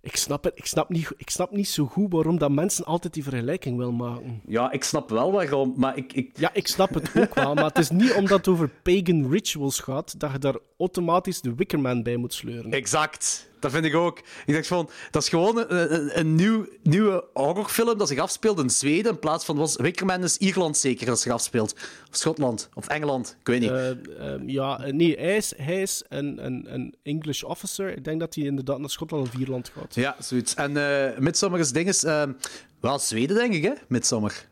Ik 0.00 0.16
snap, 0.16 0.44
het, 0.44 0.52
ik, 0.56 0.66
snap 0.66 0.88
niet, 0.88 1.12
ik 1.16 1.30
snap 1.30 1.50
niet 1.50 1.68
zo 1.68 1.86
goed 1.86 2.12
waarom 2.12 2.38
dat 2.38 2.50
mensen 2.50 2.84
altijd 2.84 3.14
die 3.14 3.22
vergelijking 3.22 3.76
willen 3.76 3.96
maken. 3.96 4.42
Ja, 4.46 4.70
ik 4.70 4.84
snap 4.84 5.10
wel 5.10 5.32
waarom, 5.32 5.74
maar 5.76 5.96
ik... 5.96 6.12
ik... 6.12 6.38
Ja, 6.38 6.50
ik 6.52 6.66
snap 6.66 6.94
het 6.94 7.10
ook 7.16 7.34
wel, 7.34 7.54
maar 7.54 7.64
het 7.64 7.78
is 7.78 7.90
niet 7.90 8.12
omdat 8.12 8.38
het 8.38 8.48
over 8.48 8.70
pagan 8.82 9.30
rituals 9.30 9.80
gaat 9.80 10.20
dat 10.20 10.32
je 10.32 10.38
daar 10.38 10.56
automatisch 10.78 11.40
de 11.40 11.54
Wickerman 11.54 12.02
bij 12.02 12.16
moet 12.16 12.34
sleuren. 12.34 12.70
Exact. 12.70 13.50
Dat 13.60 13.70
vind 13.70 13.84
ik 13.84 13.94
ook. 13.94 14.18
Ik 14.46 14.54
dacht 14.54 14.66
van, 14.66 14.90
dat 15.10 15.22
is 15.22 15.28
gewoon 15.28 15.58
een, 15.58 15.94
een, 15.94 16.18
een 16.18 16.34
nieuw, 16.34 16.66
nieuwe 16.82 17.24
horrorfilm 17.32 17.98
dat 17.98 18.08
zich 18.08 18.18
afspeelt 18.18 18.58
in 18.58 18.70
Zweden 18.70 19.12
in 19.12 19.18
plaats 19.18 19.44
van 19.44 19.56
was 19.56 19.76
Wickerman 19.76 20.22
is 20.22 20.36
Ierland 20.36 20.76
zeker 20.76 21.06
dat 21.06 21.20
zich 21.20 21.32
afspeelt. 21.32 21.72
Of 22.10 22.16
Schotland, 22.16 22.68
of 22.74 22.88
Engeland, 22.88 23.36
ik 23.40 23.46
weet 23.46 23.60
niet. 23.60 23.70
Eh, 23.70 23.90
ehm, 24.32 24.48
ja, 24.48 24.80
eh, 24.80 24.92
nee, 24.92 25.16
hij 25.18 25.36
is, 25.36 25.52
hij 25.56 25.82
is 25.82 26.04
een, 26.08 26.44
een, 26.44 26.74
een 26.74 26.94
English 27.02 27.42
officer. 27.42 27.96
Ik 27.96 28.04
denk 28.04 28.20
dat 28.20 28.34
hij 28.34 28.44
inderdaad 28.44 28.78
naar 28.78 28.90
Schotland 28.90 29.28
of 29.28 29.34
Ierland 29.34 29.68
gaat. 29.68 29.94
ja, 29.94 30.16
zoiets. 30.18 30.54
En 30.54 30.70
uh, 30.72 31.58
is 31.58 31.72
ding 31.72 31.88
is... 31.88 32.04
eh, 32.04 32.22
wel 32.80 32.98
Zweden, 32.98 33.36
denk 33.36 33.54
ik, 33.54 33.62
hè? 33.62 33.72
Midsommar. 33.88 34.48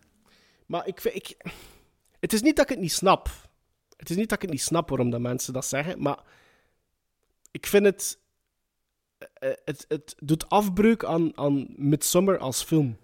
Maar 0.67 0.87
ik, 0.87 1.01
vind- 1.01 1.15
ik, 1.15 1.37
het 2.21 2.33
is 2.33 2.43
niet 2.43 2.57
dat 2.57 2.65
ik 2.65 2.71
het 2.71 2.81
niet 2.81 2.93
snap. 2.93 3.29
Het 3.97 4.11
is 4.11 4.17
niet 4.17 4.29
dat 4.29 4.37
ik 4.39 4.43
het 4.43 4.51
niet 4.51 4.63
snap 4.63 4.89
waarom 4.89 5.11
dat 5.11 5.21
mensen 5.21 5.53
dat 5.53 5.65
zeggen, 5.67 6.03
maar 6.03 6.19
ik 7.51 7.67
vind 7.67 7.85
het. 7.85 8.19
Eh, 9.19 9.51
Het, 9.65 9.85
het 9.89 10.15
doet 10.19 10.49
afbreuk 10.49 11.05
aan, 11.05 11.39
aan 11.39 11.67
Midsommar 11.77 12.39
als 12.39 12.63
film. 12.63 12.97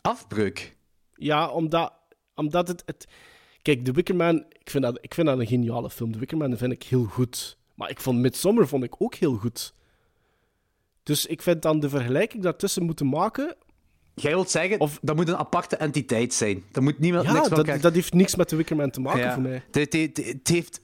Afbreuk. 0.00 0.76
Ja, 1.14 1.48
omdat, 1.48 1.92
omdat 2.34 2.68
het, 2.68 2.82
het. 2.86 3.06
Kijk, 3.62 3.84
The 3.84 3.92
Wicker 3.92 4.16
Man, 4.16 4.44
ik 4.48 4.70
vind, 4.70 4.84
dat, 4.84 4.98
ik 5.00 5.14
vind 5.14 5.26
dat 5.26 5.38
een 5.38 5.46
geniale 5.46 5.90
film. 5.90 6.12
The 6.12 6.18
Wicker 6.18 6.36
Man 6.36 6.56
vind 6.56 6.72
ik 6.72 6.82
heel 6.82 7.04
goed. 7.04 7.58
Maar 7.74 7.90
ik 7.90 8.00
vond 8.00 8.18
Midsommar 8.18 8.68
vond 8.68 8.84
ik 8.84 8.94
ook 9.02 9.14
heel 9.14 9.34
goed. 9.36 9.74
Dus 11.02 11.26
ik 11.26 11.42
vind 11.42 11.62
dan 11.62 11.80
de 11.80 11.88
vergelijking 11.88 12.42
daartussen 12.42 12.82
moeten 12.84 13.06
maken. 13.08 13.56
Jij 14.14 14.32
wilt 14.34 14.50
zeggen, 14.50 14.80
Of- 14.80 14.98
dat 15.02 15.16
moet 15.16 15.28
een 15.28 15.36
aparte 15.36 15.76
entiteit 15.76 16.34
zijn. 16.34 16.64
Dat 16.72 16.82
moet 16.82 16.98
niemand 16.98 17.26
Ja, 17.26 17.32
niks 17.32 17.48
dat, 17.48 17.82
dat 17.82 17.94
heeft 17.94 18.12
niks 18.14 18.34
met 18.34 18.48
The 18.48 18.56
Wicker 18.56 18.76
Man 18.76 18.90
te 18.90 19.00
maken 19.00 19.20
Ja. 19.20 19.32
voor 19.32 19.42
mij. 19.42 19.62
Het 19.70 20.48
heeft, 20.48 20.80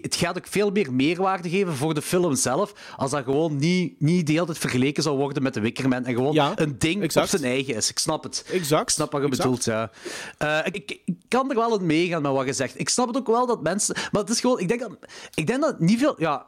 het 0.00 0.16
gaat 0.16 0.36
ook 0.36 0.46
veel 0.46 0.70
meer 0.70 0.92
meerwaarde 0.92 1.48
geven 1.48 1.74
voor 1.74 1.94
de 1.94 2.02
film 2.02 2.34
zelf, 2.34 2.72
als 2.96 3.10
dat 3.10 3.24
gewoon 3.24 3.56
niet, 3.56 4.00
niet 4.00 4.26
de 4.26 4.32
hele 4.32 4.46
tijd 4.46 4.58
vergeleken 4.58 5.02
zou 5.02 5.16
worden 5.16 5.42
met 5.42 5.54
de 5.54 5.60
Wickerman 5.60 6.04
en 6.04 6.14
gewoon 6.14 6.32
Ja, 6.32 6.52
een 6.56 6.78
ding 6.78 7.02
exact. 7.02 7.32
op 7.32 7.38
zijn 7.38 7.52
eigen 7.52 7.74
is. 7.74 7.90
Ik 7.90 7.98
snap 7.98 8.22
het. 8.22 8.44
Exact. 8.50 8.82
Ik 8.82 8.88
snap 8.88 9.12
wat 9.12 9.20
je 9.20 9.26
exact. 9.26 9.42
bedoelt, 9.42 9.64
ja. 9.64 9.90
Eh, 10.38 10.72
ik, 10.72 11.00
kan 11.28 11.50
er 11.50 11.56
wel 11.56 11.78
in 11.78 11.86
meegaan 11.86 12.22
met 12.22 12.32
wat 12.32 12.46
je 12.46 12.52
zegt. 12.52 12.78
Ik 12.78 12.88
snap 12.88 13.06
het 13.06 13.16
ook 13.16 13.26
wel 13.26 13.46
dat 13.46 13.62
mensen... 13.62 13.94
Maar 14.12 14.20
het 14.20 14.30
is 14.30 14.40
gewoon... 14.40 14.58
Ik 14.58 14.68
denk 14.68 14.80
dat, 14.80 14.90
ik 15.34 15.46
denk 15.46 15.60
dat 15.60 15.80
niet 15.80 15.98
veel... 15.98 16.14
Ja, 16.18 16.46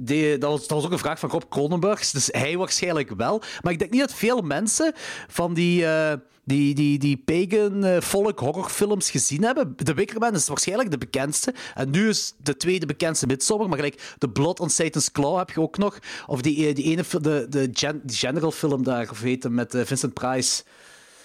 die, 0.00 0.38
dat, 0.38 0.50
was, 0.50 0.60
dat 0.60 0.70
was 0.70 0.84
ook 0.84 0.92
een 0.92 0.98
vraag 0.98 1.18
van 1.18 1.30
Rob 1.30 1.42
Kronenbergs, 1.48 2.10
dus 2.10 2.28
hij 2.30 2.56
waarschijnlijk 2.56 3.10
wel. 3.16 3.42
Maar 3.62 3.72
ik 3.72 3.78
denk 3.78 3.90
niet 3.90 4.00
dat 4.00 4.14
veel 4.14 4.40
mensen 4.40 4.92
van 5.28 5.54
die, 5.54 5.86
eh, 5.86 6.12
die, 6.48 6.74
die, 6.74 6.98
die 6.98 7.16
pagan 7.16 7.84
eh, 7.84 8.00
folk 8.00 8.38
horrorfilms 8.38 9.10
gezien 9.10 9.42
hebben. 9.42 9.76
The 9.76 9.94
Wickerman 9.94 10.34
is 10.34 10.48
waarschijnlijk 10.48 10.90
de 10.90 10.98
bekendste. 10.98 11.54
En 11.74 11.90
nu 11.90 12.08
is 12.08 12.34
de 12.42 12.56
tweede 12.56 12.86
bekendste 12.86 13.26
Midsommar. 13.26 13.68
Maar 13.68 13.76
gelijk 13.76 14.14
The 14.18 14.28
Blood 14.28 14.60
on 14.60 14.70
Satan's 14.70 15.12
Claw 15.12 15.38
heb 15.38 15.50
je 15.50 15.60
ook 15.60 15.78
nog. 15.78 15.98
Of 16.26 16.40
die, 16.40 16.68
eh, 16.68 16.74
die 16.74 16.84
ene 16.84 17.02
de, 17.20 17.46
de 17.48 17.68
gen, 17.72 18.00
die 18.04 18.16
general 18.16 18.50
film 18.50 18.82
daar, 18.82 19.10
of 19.10 19.20
heet 19.20 19.42
hem, 19.42 19.54
met 19.54 19.74
eh, 19.74 19.84
Vincent 19.84 20.14
Price. 20.14 20.62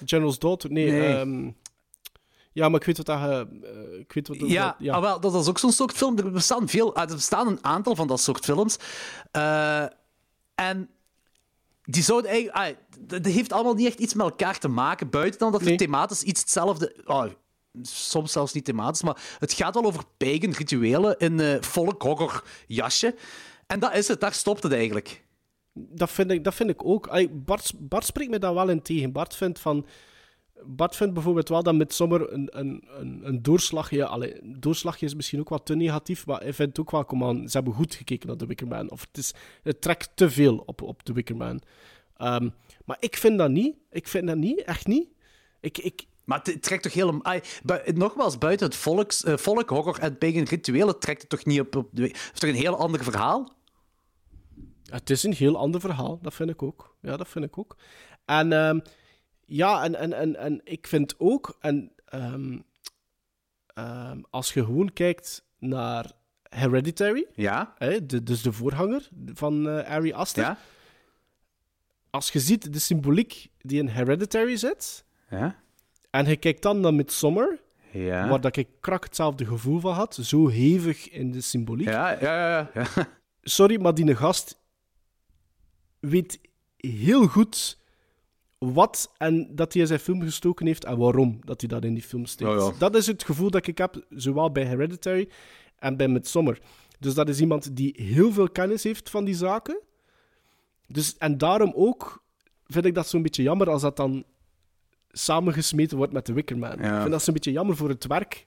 General's 0.06 0.40
Daughter? 0.40 0.72
Nee. 0.72 0.92
Nee. 0.92 1.16
ehm, 1.16 1.52
ja, 2.52 2.70
maar 2.70 2.80
ik 2.80 2.86
weet 2.86 2.98
wat 2.98 3.06
dat... 3.06 3.20
eh, 3.20 4.00
ik 4.00 4.14
weet 4.14 4.28
wat 4.28 4.40
dat... 4.40 4.50
Ja, 4.50 4.76
ja. 4.80 4.94
ah, 4.94 5.02
wel, 5.02 5.20
dat 5.20 5.34
is 5.36 5.48
ook 5.48 5.60
zo'n 5.60 5.72
soort 5.72 5.92
film. 5.92 6.18
Er 6.18 6.32
bestaan, 6.32 6.70
veel, 6.70 6.96
ah, 6.96 7.10
er 7.10 7.16
bestaan 7.16 7.48
een 7.48 7.64
aantal 7.64 7.96
van 7.96 8.08
dat 8.08 8.20
soort 8.20 8.46
films. 8.46 8.78
Eh, 9.32 9.86
en 10.56 10.90
die 11.84 12.04
zouden 12.04 12.32
eigenlijk... 12.32 12.78
ah, 12.78 12.83
dat 13.00 13.24
dat 13.24 13.34
heeft 13.34 13.54
allemaal 13.54 13.74
niet 13.74 13.88
echt 13.88 14.00
iets 14.00 14.14
met 14.14 14.26
elkaar 14.26 14.60
te 14.60 14.68
maken, 14.68 15.10
buiten 15.10 15.40
dan 15.40 15.52
dat 15.52 15.62
Nee. 15.62 15.70
het 15.70 15.80
thematisch 15.80 16.24
iets 16.24 16.40
hetzelfde... 16.42 16.96
ah, 17.06 17.32
soms 17.82 18.32
zelfs 18.32 18.54
niet 18.54 18.66
thematisch, 18.66 19.04
maar 19.04 19.36
het 19.40 19.54
gaat 19.54 19.74
wel 19.74 19.86
over 19.86 20.04
pagan 20.18 20.52
rituelen 20.52 21.18
in 21.18 21.40
eh 21.40 21.62
folk 21.62 22.02
horror 22.02 22.44
jasje. 22.68 23.16
En 23.68 23.80
dat 23.80 23.96
is 23.96 24.08
het, 24.08 24.20
daar 24.20 24.34
stopt 24.34 24.64
het 24.64 24.72
eigenlijk. 24.74 25.26
Dat, 25.74 26.12
vind 26.12 26.32
ik, 26.32 26.44
dat 26.44 26.56
vind 26.56 26.70
ik 26.70 26.86
ook. 26.86 27.28
Bart, 27.32 27.74
Bart 27.78 28.06
spreekt 28.06 28.32
me 28.32 28.40
daar 28.40 28.54
wel 28.54 28.70
in 28.70 28.82
tegen. 28.82 29.12
Bart 29.12 29.36
vindt 29.36 29.60
van... 29.60 29.86
Bart 30.66 30.96
vindt 30.96 31.14
bijvoorbeeld 31.14 31.50
wel 31.50 31.64
dat 31.64 31.76
Midsommar 31.76 32.32
een, 32.32 32.60
een, 32.60 32.84
een, 32.88 33.22
een 33.24 33.42
doorslagje... 33.42 34.06
Allee, 34.06 34.42
een 34.44 34.60
doorslagje 34.60 35.06
is 35.06 35.16
misschien 35.16 35.40
ook 35.40 35.50
wat 35.50 35.66
te 35.66 35.76
negatief, 35.76 36.26
maar 36.26 36.42
hij 36.42 36.54
vindt 36.54 36.80
ook 36.80 36.92
wel, 36.92 37.06
kom 37.06 37.24
aan, 37.24 37.50
ze 37.50 37.58
hebben 37.58 37.74
goed 37.74 37.96
gekeken 37.96 38.28
naar 38.28 38.38
The 38.38 38.46
Wicker 38.46 38.68
Man. 38.68 38.92
Of 38.92 39.02
het, 39.02 39.18
is, 39.18 39.34
het 39.64 39.82
trekt 39.82 40.10
te 40.16 40.30
veel 40.30 40.64
op, 40.66 40.82
op 40.82 41.04
The 41.04 41.14
Wicker 41.14 41.36
Man. 41.36 41.62
Maar 42.86 42.98
ik 43.00 43.18
vind 43.18 43.38
dat 43.38 43.50
niet. 43.50 43.76
Ik 43.92 44.08
vind 44.08 44.28
dat 44.28 44.38
niet, 44.38 44.62
echt 44.62 44.88
niet. 44.88 45.08
Ik, 45.60 45.78
ik, 45.78 46.06
Maar 46.26 46.40
het 46.44 46.62
trekt 46.62 46.84
toch 46.84 46.94
helemaal... 46.94 47.40
nogmaals, 47.94 48.38
buiten 48.38 48.66
het 48.66 48.76
volks, 48.76 49.24
eh, 49.24 49.38
folk 49.38 49.70
horror 49.70 50.00
en 50.00 50.18
pagan 50.18 50.44
rituelen 50.44 51.00
trekt 51.00 51.22
het 51.22 51.30
toch 51.30 51.46
niet 51.46 51.60
op... 51.60 51.76
op 51.76 51.90
de, 51.92 52.02
het 52.04 52.30
is 52.34 52.40
toch 52.40 52.50
een 52.50 52.56
heel 52.56 52.78
ander 52.78 53.04
verhaal? 53.04 53.52
Het 54.90 55.10
is 55.10 55.24
een 55.24 55.34
heel 55.34 55.58
ander 55.58 55.82
verhaal, 55.82 56.20
dat 56.22 56.34
vind 56.34 56.50
ik 56.50 56.64
ook. 56.64 56.96
Ja, 57.02 57.18
dat 57.18 57.28
vind 57.28 57.46
ik 57.46 57.58
ook. 57.58 57.78
En 58.26 58.54
ehm, 58.54 58.80
ja, 59.46 59.84
en, 59.84 59.96
en, 59.96 60.14
en, 60.14 60.36
en 60.36 60.62
ik 60.64 60.88
vind 60.88 61.16
ook, 61.18 61.58
en 61.60 61.92
ehm, 62.06 62.60
ehm, 63.68 64.22
als 64.30 64.54
je 64.54 64.64
gewoon 64.64 64.94
kijkt 64.94 65.46
naar 65.60 66.12
Hereditary, 66.50 67.28
Ja? 67.36 67.74
hè, 67.78 68.06
de, 68.06 68.24
dus 68.24 68.42
de 68.42 68.52
voorganger 68.52 69.10
van 69.34 69.70
eh 69.70 69.90
Ari 69.92 70.14
Aster, 70.14 70.44
Ja? 70.44 70.58
Als 72.14 72.32
je 72.32 72.40
ziet 72.40 72.74
de 72.74 72.80
symboliek 72.80 73.48
die 73.62 73.80
in 73.80 73.88
Hereditary 73.88 74.56
zit, 74.58 75.06
Ja? 75.30 75.64
en 76.10 76.26
je 76.26 76.36
kijkt 76.36 76.62
dan 76.62 76.80
naar 76.80 76.94
Midsommar, 76.94 77.60
Ja? 77.92 78.28
waar 78.30 78.42
dat 78.42 78.56
ik 78.56 78.68
krak 78.80 79.04
hetzelfde 79.04 79.46
gevoel 79.46 79.80
van 79.80 79.94
had, 79.94 80.16
zo 80.22 80.48
hevig 80.48 81.10
in 81.10 81.32
de 81.32 81.42
symboliek. 81.42 81.88
Ja, 81.88 82.12
ja, 82.22 82.48
ja. 82.50 82.72
ja. 82.74 83.08
sorry, 83.42 83.82
maar 83.82 83.94
die 83.94 84.16
gast 84.16 84.60
weet 86.00 86.40
heel 86.78 87.28
goed 87.28 87.80
wat 88.58 89.14
en 89.18 89.56
dat 89.56 89.74
hij 89.74 89.82
in 89.82 89.88
zijn 89.88 90.00
film 90.00 90.22
gestoken 90.22 90.66
heeft 90.66 90.86
en 90.86 90.98
waarom 90.98 91.40
dat 91.46 91.62
hij 91.62 91.70
dat 91.70 91.84
in 91.84 91.94
die 91.94 92.04
film 92.04 92.26
steekt. 92.26 92.52
Ja. 92.52 92.72
Dat 92.78 92.96
is 92.96 93.08
het 93.08 93.24
gevoel 93.24 93.50
dat 93.50 93.68
ik 93.68 93.78
heb, 93.78 94.06
zowel 94.10 94.52
bij 94.52 94.66
Hereditary 94.66 95.30
en 95.78 95.98
bij 95.98 96.08
Midsommar. 96.08 96.60
Dus 97.00 97.14
dat 97.14 97.30
is 97.30 97.40
iemand 97.40 97.76
die 97.76 97.94
heel 98.02 98.32
veel 98.32 98.50
kennis 98.50 98.84
heeft 98.84 99.10
van 99.10 99.26
die 99.26 99.36
zaken. 99.36 99.82
Dus, 100.88 101.18
en 101.18 101.38
daarom 101.38 101.72
ook 101.76 102.24
vind 102.68 102.86
ik 102.86 102.96
dat 102.96 103.08
zo'n 103.08 103.22
beetje 103.22 103.44
jammer 103.44 103.70
als 103.70 103.82
dat 103.82 103.98
dan 103.98 104.24
samengesmeten 105.12 105.98
wordt 105.98 106.14
met 106.14 106.26
The 106.26 106.34
Wicker 106.34 106.58
Man. 106.58 106.78
Ja. 106.80 106.94
Ik 106.96 107.00
vind 107.00 107.12
dat 107.12 107.24
zo'n 107.24 107.34
beetje 107.34 107.52
jammer 107.52 107.76
voor 107.76 107.90
het 107.90 108.08
werk 108.08 108.46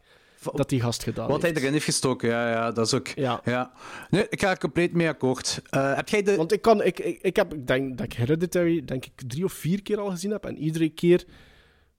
dat 0.55 0.69
die 0.69 0.81
gast 0.81 1.03
gedaan 1.03 1.29
Wat 1.29 1.41
hij 1.41 1.51
heeft. 1.51 1.61
erin 1.61 1.73
heeft 1.73 1.85
gestoken, 1.85 2.29
ja, 2.29 2.51
ja, 2.51 2.73
dat 2.73 2.87
is 2.87 2.95
ook... 2.95 3.09
Ja. 3.09 3.41
Ja. 3.45 3.73
Nee, 4.11 4.27
ik 4.29 4.41
ga 4.41 4.51
er 4.51 4.59
compleet 4.59 4.93
mee 4.93 5.09
akkoord. 5.09 5.63
Eh, 5.71 5.95
heb 5.95 6.09
jij 6.09 6.23
de... 6.23 6.37
Want 6.37 6.53
ik 6.53 6.63
kan, 6.63 6.83
ik, 6.83 6.99
ik, 6.99 7.21
ik 7.23 7.37
heb, 7.37 7.55
ik 7.55 7.67
denk 7.67 7.97
dat 7.99 8.07
ik 8.07 8.13
Hereditary, 8.13 8.85
denk 8.85 9.05
ik, 9.05 9.13
drie 9.27 9.45
of 9.45 9.53
vier 9.53 9.83
keer 9.83 9.99
al 9.99 10.11
gezien 10.11 10.31
heb. 10.31 10.45
En 10.45 10.59
iedere 10.59 10.89
keer 10.89 11.25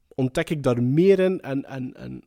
ontdek 0.07 0.49
ik 0.49 0.63
daar 0.63 0.83
meer 0.83 1.19
in. 1.19 1.41
En, 1.41 1.65
en, 1.65 1.93
en 1.93 2.23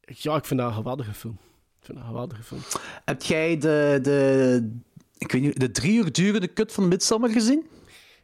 ja, 0.00 0.36
ik 0.36 0.44
vind 0.44 0.60
dat 0.60 0.68
een 0.68 0.74
geweldige 0.74 1.14
film. 1.14 1.38
Ik 1.80 1.84
vind 1.84 1.98
dat 1.98 2.06
een 2.06 2.12
geweldige 2.12 2.42
film. 2.42 2.60
Heb 3.04 3.22
jij 3.22 3.58
de, 3.58 3.98
de... 4.02 4.78
Ik 5.18 5.32
weet 5.32 5.42
niet, 5.42 5.60
de 5.60 5.70
drie 5.70 5.96
uur 5.96 6.12
durende 6.12 6.52
cut 6.52 6.72
van 6.72 6.88
Midsommar 6.88 7.30
gezien? 7.30 7.66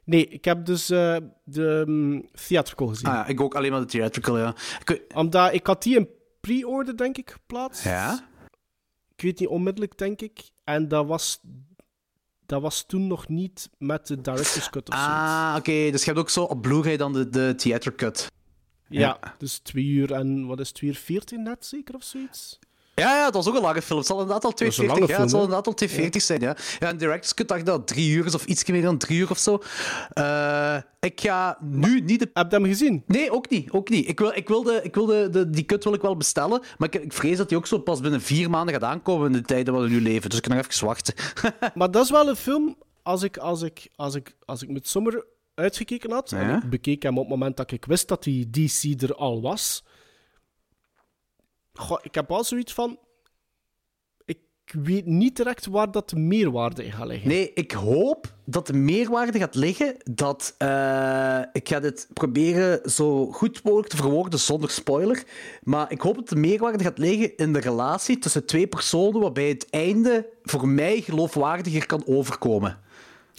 Nee, 0.05 0.27
ik 0.29 0.45
heb 0.45 0.65
dus 0.65 0.91
eh, 0.91 1.17
de 1.45 1.83
mm, 1.87 2.29
theatrical 2.47 2.87
gezien. 2.87 3.07
Ah 3.07 3.15
ja, 3.15 3.27
ik 3.27 3.41
ook 3.41 3.55
alleen 3.55 3.71
maar 3.71 3.81
de 3.81 3.87
theatrical, 3.87 4.39
ja. 4.39 4.55
Ik 4.85 5.05
Omdat 5.15 5.53
ik 5.53 5.67
had 5.67 5.83
die 5.83 5.97
in 5.97 6.09
pre-order, 6.41 6.97
denk 6.97 7.19
ik, 7.19 7.31
geplaatst. 7.31 7.85
Ja? 7.85 8.29
Ik 9.17 9.23
weet 9.23 9.39
niet, 9.39 9.49
onmiddellijk, 9.49 9.99
denk 9.99 10.21
ik. 10.21 10.51
En 10.65 10.89
dat 10.89 11.07
was, 11.07 11.41
dat 12.47 12.63
was 12.63 12.87
toen 12.87 13.07
nog 13.07 13.29
niet 13.29 13.71
met 13.79 14.07
de 14.07 14.21
director's 14.21 14.71
cut 14.71 14.89
of 14.89 14.95
zoiets. 14.95 15.13
Ah, 15.13 15.55
oké. 15.59 15.91
Dus 15.91 16.01
je 16.01 16.07
hebt 16.07 16.19
ook 16.19 16.31
zo 16.31 16.43
op 16.43 16.63
Blu-ray 16.63 16.97
dan 16.97 17.13
de, 17.13 17.29
de 17.29 17.55
theater 17.57 17.95
cut. 17.95 18.33
Ja, 18.89 19.19
dus 19.39 19.59
2 19.59 19.85
uur 19.85 20.13
en 20.13 20.47
wat 20.47 20.61
is 20.61 20.73
2 20.73 20.91
uur 20.91 20.97
14 20.97 21.43
net 21.43 21.67
zeker 21.67 21.95
of 21.95 22.03
zoiets? 22.03 22.59
Ja, 22.95 23.17
ja, 23.17 23.25
dat 23.25 23.35
was 23.35 23.49
ook 23.49 23.55
een 23.55 23.63
lange 23.63 23.83
film. 23.83 23.99
Het 23.99 24.07
zal 24.07 24.21
inderdaad 24.21 24.45
al 24.45 24.51
is 24.51 24.61
een 24.61 24.71
240 24.71 24.99
lange 24.99 25.13
ja, 25.13 25.21
het 25.21 25.31
zal 25.31 25.41
inderdaad 25.41 25.67
al 25.67 25.75
240 25.75 26.23
zijn, 26.23 26.41
ja. 26.41 26.57
Ja, 26.79 26.89
en 26.89 26.97
directors 26.97 27.35
cut 27.35 27.49
dacht 27.49 27.67
dat 27.67 27.87
drie 27.87 28.11
uur 28.11 28.27
is, 28.27 28.35
of 28.35 28.45
iets 28.45 28.65
meer 28.65 28.83
dan 28.83 28.99
drie 28.99 29.19
uur 29.19 29.31
of 29.31 29.39
zo. 29.39 29.63
Eh, 30.13 30.77
ik 31.01 31.21
ga 31.21 31.59
nu 31.61 32.01
niet 32.01 32.21
de... 32.21 32.31
Heb 32.33 32.51
je 32.51 32.57
hem 32.57 32.67
gezien? 32.67 33.03
Nee, 33.07 33.33
ook 33.33 33.51
niet. 33.51 33.71
Ook 33.71 33.89
niet. 33.89 34.09
Ik 34.09 34.19
wil, 34.19 34.33
ik 34.35 34.49
wil, 34.49 34.63
de, 34.63 34.81
ik 34.83 34.95
wil 34.95 35.07
de, 35.07 35.29
de, 35.31 35.51
die 35.51 35.65
cut 35.65 35.85
wil 35.85 35.95
ik 35.95 36.03
wel 36.03 36.17
bestellen, 36.17 36.63
maar 36.79 36.95
ik, 36.95 37.03
ik 37.03 37.13
vrees 37.13 37.37
dat 37.37 37.49
die 37.49 37.59
ook 37.59 37.67
zo 37.67 37.79
pas 37.79 38.01
binnen 38.01 38.21
vier 38.21 38.51
maanden 38.51 38.75
gaat 38.75 38.85
aankomen 38.85 39.27
in 39.27 39.33
de 39.33 39.43
tijden 39.43 39.75
waar 39.75 39.83
we 39.83 39.89
nu 39.89 40.01
leven. 40.01 40.29
Dus 40.31 40.39
ik 40.39 40.45
kan 40.45 40.57
nog 40.57 40.67
even 40.67 40.87
wachten. 40.87 41.15
Maar 41.75 41.91
dat 41.91 42.05
is 42.05 42.11
wel 42.11 42.29
een 42.29 42.37
film, 42.37 42.77
als 43.03 43.23
ik, 43.23 43.37
als 43.37 43.63
ik, 43.63 43.89
als 43.97 44.15
ik, 44.15 44.37
als 44.45 44.63
ik 44.63 44.69
met 44.69 44.89
Sommer 44.89 45.25
uitgekeken 45.55 46.11
had, 46.11 46.33
en 46.33 46.57
ik 46.57 46.71
bekeek 46.71 47.03
hem 47.03 47.19
op 47.19 47.25
het 47.25 47.31
moment 47.31 47.57
dat 47.57 47.71
ik 47.71 47.85
wist 47.85 48.09
dat 48.09 48.23
die 48.23 48.51
DC 48.51 49.03
er 49.03 49.15
al 49.15 49.41
was, 49.41 49.85
goh, 51.75 51.99
ik 52.03 52.15
heb 52.15 52.29
wel 52.29 52.45
zoiets 52.45 52.73
van, 52.73 52.99
ik 54.25 54.73
weet 54.83 55.07
niet 55.07 55.37
direct 55.37 55.67
waar 55.67 55.91
dat 55.91 56.11
de 56.11 56.17
meerwaarde 56.17 56.85
in 56.85 56.93
gaat 56.93 57.07
liggen. 57.07 57.29
Nee, 57.29 57.53
ik 57.55 57.73
hoop 57.73 58.35
dat 58.45 58.67
de 58.67 58.73
meerwaarde 58.73 59.39
gaat 59.39 59.55
liggen 59.55 59.97
dat... 60.11 60.55
eh, 60.59 61.41
ik 61.53 61.69
ga 61.69 61.81
dit 61.81 62.09
proberen 62.13 62.91
zo 62.91 63.27
goed 63.33 63.63
mogelijk 63.65 63.89
te 63.89 63.97
verwoorden 63.97 64.39
zonder 64.39 64.71
spoiler. 64.71 65.23
Maar 65.63 65.93
ik 65.93 66.01
hoop 66.01 66.15
dat 66.15 66.29
de 66.29 66.37
meerwaarde 66.37 66.85
gaat 66.85 66.99
liggen 66.99 67.37
in 67.37 67.53
de 67.53 67.61
relatie 67.61 68.19
tussen 68.19 68.47
twee 68.47 68.67
personen 68.67 69.21
waarbij 69.21 69.49
het 69.49 69.71
einde 69.71 70.29
voor 70.43 70.69
mij 70.69 71.01
geloofwaardiger 71.01 71.87
kan 71.87 72.03
overkomen. 72.07 72.79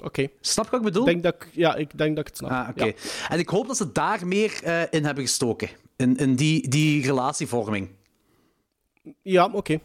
Oké, 0.04 0.28
Snap 0.42 0.66
je 0.66 0.72
wat 0.72 0.80
ik 0.80 0.86
bedoel? 0.86 1.06
denk 1.06 1.24
dat 1.24 1.34
ik, 1.36 1.50
ja, 1.52 1.76
ik 1.76 1.98
denk 1.98 2.16
dat 2.16 2.28
ik 2.28 2.28
het 2.28 2.38
snap. 2.38 2.52
Ah, 2.52 2.70
oké. 2.70 2.86
Ja. 2.86 2.94
En 3.30 3.40
ik 3.40 3.50
hoop 3.50 3.68
dat 3.68 3.78
ze 3.78 3.92
daar 3.92 4.28
meer 4.28 4.60
eh, 4.64 4.82
in 4.90 5.06
hebben 5.06 5.24
gestoken. 5.24 5.70
In, 5.96 6.18
in 6.18 6.36
die, 6.36 6.68
die 6.70 7.06
relatievorming. 7.06 7.90
Ja, 9.22 9.50
oké. 9.52 9.80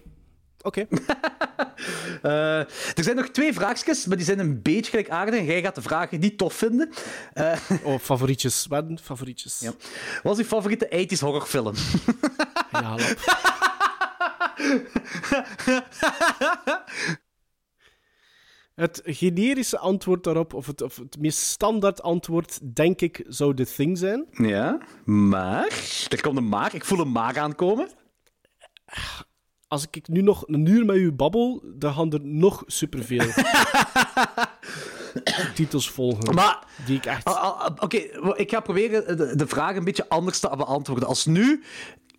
Oké. 0.62 0.86
Eh, 2.22 2.58
er 2.58 3.02
zijn 3.04 3.16
nog 3.16 3.28
twee 3.28 3.52
vraagjes, 3.52 4.06
maar 4.06 4.16
die 4.16 4.26
zijn 4.26 4.38
een 4.38 4.62
beetje 4.62 4.90
gelijkaardig. 4.90 5.34
En 5.34 5.44
jij 5.44 5.62
gaat 5.62 5.74
de 5.74 5.82
vragen 5.82 6.20
niet 6.20 6.38
tof 6.38 6.54
vinden. 6.54 6.90
Eh, 7.32 7.56
Oh, 7.84 7.98
favorietjes. 7.98 8.66
Wat 8.68 8.84
zijn 8.86 8.98
favorietjes? 8.98 9.60
ja. 9.60 9.72
Wat 10.22 10.32
is 10.32 10.38
je 10.38 10.48
favoriete 10.48 11.06
80s 11.16 11.18
horrorfilm? 11.20 11.74
Ja, 12.72 12.94
lap. 12.96 13.18
Het 18.74 19.00
generische 19.04 19.78
antwoord 19.78 20.24
daarop, 20.24 20.54
of 20.54 20.66
het, 20.66 20.82
of 20.82 20.96
het 20.96 21.18
meest 21.18 21.38
standaard 21.38 22.02
antwoord, 22.02 22.74
denk 22.74 23.00
ik, 23.00 23.24
zou 23.28 23.54
The 23.54 23.64
Thing 23.64 23.98
zijn. 23.98 24.26
Ja, 24.30 24.78
maar... 25.04 25.66
Er 26.08 26.20
komt 26.20 26.36
een 26.36 26.48
maar. 26.48 26.74
Ik 26.74 26.84
voel 26.84 27.00
een 27.00 27.12
maar 27.12 27.38
aankomen. 27.38 27.88
Als 29.68 29.86
ik 29.90 30.08
nu 30.08 30.22
nog 30.22 30.44
een 30.46 30.66
uur 30.66 30.84
met 30.84 30.96
u 30.96 31.12
babbel, 31.12 31.62
dan 31.74 31.94
gaan 31.94 32.12
er 32.12 32.20
nog 32.22 32.62
superveel 32.66 33.26
titels 35.54 35.90
volgen. 35.90 36.34
Maar... 36.34 36.66
Die 36.86 36.96
ik 36.96 37.06
echt... 37.06 37.28
Oké, 37.80 37.96
ik 38.34 38.50
ga 38.50 38.60
proberen 38.60 39.16
de, 39.16 39.36
de 39.36 39.46
vraag 39.46 39.76
een 39.76 39.84
beetje 39.84 40.08
anders 40.08 40.40
te 40.40 40.56
beantwoorden. 40.56 41.08
Als 41.08 41.26
nu 41.26 41.62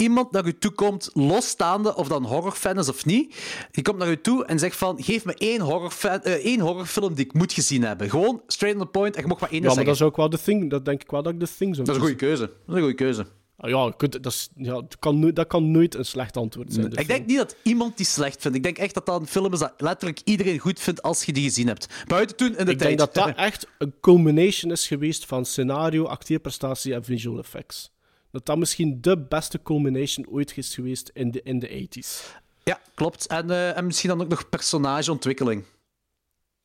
iemand 0.02 0.31
naar 0.31 0.45
u 0.45 0.57
toe 0.57 0.72
komt, 0.72 1.10
losstaande 1.14 1.95
of 1.95 2.07
dan 2.07 2.26
horrorfan 2.26 2.77
is 2.77 2.89
of 2.89 3.06
niet, 3.06 3.35
die 3.72 3.84
komt 3.84 3.98
naar 3.98 4.10
u 4.10 4.22
toe 4.22 4.45
en 4.45 4.60
zegt 4.60 4.76
van, 4.76 5.03
geef 5.03 5.26
me 5.26 5.34
één, 5.34 5.61
horrorfan, 5.61 6.22
eh, 6.22 6.34
één 6.34 6.60
horrorfilm 6.60 7.14
die 7.14 7.26
ik 7.26 7.34
moet 7.34 7.53
gezien 7.53 7.84
hebben. 7.84 8.10
Gewoon 8.10 8.41
straight 8.48 8.80
on 8.80 8.85
the 8.85 8.91
point 8.91 9.15
en 9.15 9.22
je 9.22 9.27
mag 9.27 9.39
maar 9.39 9.52
één 9.52 9.61
ja, 9.61 9.65
maar 9.65 9.76
zeggen. 9.76 9.93
dat 9.93 10.02
is 10.02 10.07
ook 10.07 10.18
wel 10.18 10.30
The 10.30 10.41
Thing. 10.43 10.69
Dat 10.69 10.85
denk 10.85 11.02
ik 11.02 11.11
wel 11.11 11.23
dat 11.23 11.34
ik 11.34 11.39
The 11.39 11.56
Thing 11.57 11.76
zou 11.76 11.88
Dat 11.88 11.95
is 11.95 12.02
een 12.02 12.07
goede 12.07 12.26
keuze. 12.26 12.41
Dat 12.41 12.52
is 12.68 12.73
een 12.73 12.80
goede 12.80 12.93
keuze. 12.93 13.26
Ah, 13.61 13.69
ja, 13.69 13.93
dat, 13.97 14.25
is, 14.25 14.49
ja 14.55 14.73
dat, 14.73 14.99
kan 14.99 15.19
nooit, 15.19 15.35
dat 15.35 15.47
kan 15.47 15.71
nooit 15.71 15.95
een 15.95 16.05
slecht 16.05 16.38
antwoord 16.38 16.73
zijn. 16.73 16.85
Ik 16.85 16.93
film. 16.93 17.07
denk 17.07 17.25
niet 17.25 17.38
dat 17.38 17.55
iemand 17.63 17.97
die 17.97 18.05
slecht 18.05 18.41
vindt. 18.41 18.57
Ik 18.57 18.63
denk 18.63 18.77
echt 18.77 18.93
dat 18.93 19.05
dat 19.05 19.21
een 19.21 19.27
film 19.27 19.53
is 19.53 19.59
dat 19.59 19.73
letterlijk 19.77 20.21
iedereen 20.23 20.59
goed 20.59 20.79
vindt 20.79 21.01
als 21.01 21.23
je 21.23 21.33
die 21.33 21.43
gezien 21.43 21.67
hebt. 21.67 21.88
Buiten 22.07 22.35
toen 22.35 22.57
in 22.57 22.65
de 22.65 22.71
Ik 22.71 22.77
tijd. 22.77 22.79
denk 22.79 22.97
dat 22.97 23.13
dat 23.13 23.35
echt 23.49 23.67
een 23.77 23.93
culmination 24.01 24.71
is 24.71 24.88
geweest 24.88 25.25
van 25.25 25.45
scenario, 25.45 26.05
acteerprestatie 26.05 26.93
en 26.93 27.03
visual 27.03 27.38
effects. 27.39 27.91
Dat 28.31 28.45
dat 28.45 28.57
misschien 28.57 28.97
de 29.01 29.17
beste 29.17 29.61
culmination 29.61 30.27
ooit 30.29 30.57
is 30.57 30.75
geweest 30.75 31.09
in 31.13 31.31
de, 31.31 31.41
in 31.43 31.59
de 31.59 31.88
80s. 31.89 32.39
Ja, 32.63 32.79
klopt. 32.95 33.27
En, 33.27 33.49
eh, 33.49 33.77
en 33.77 33.85
misschien 33.85 34.09
dan 34.09 34.21
ook 34.21 34.27
nog 34.27 34.49
personageontwikkeling. 34.49 35.63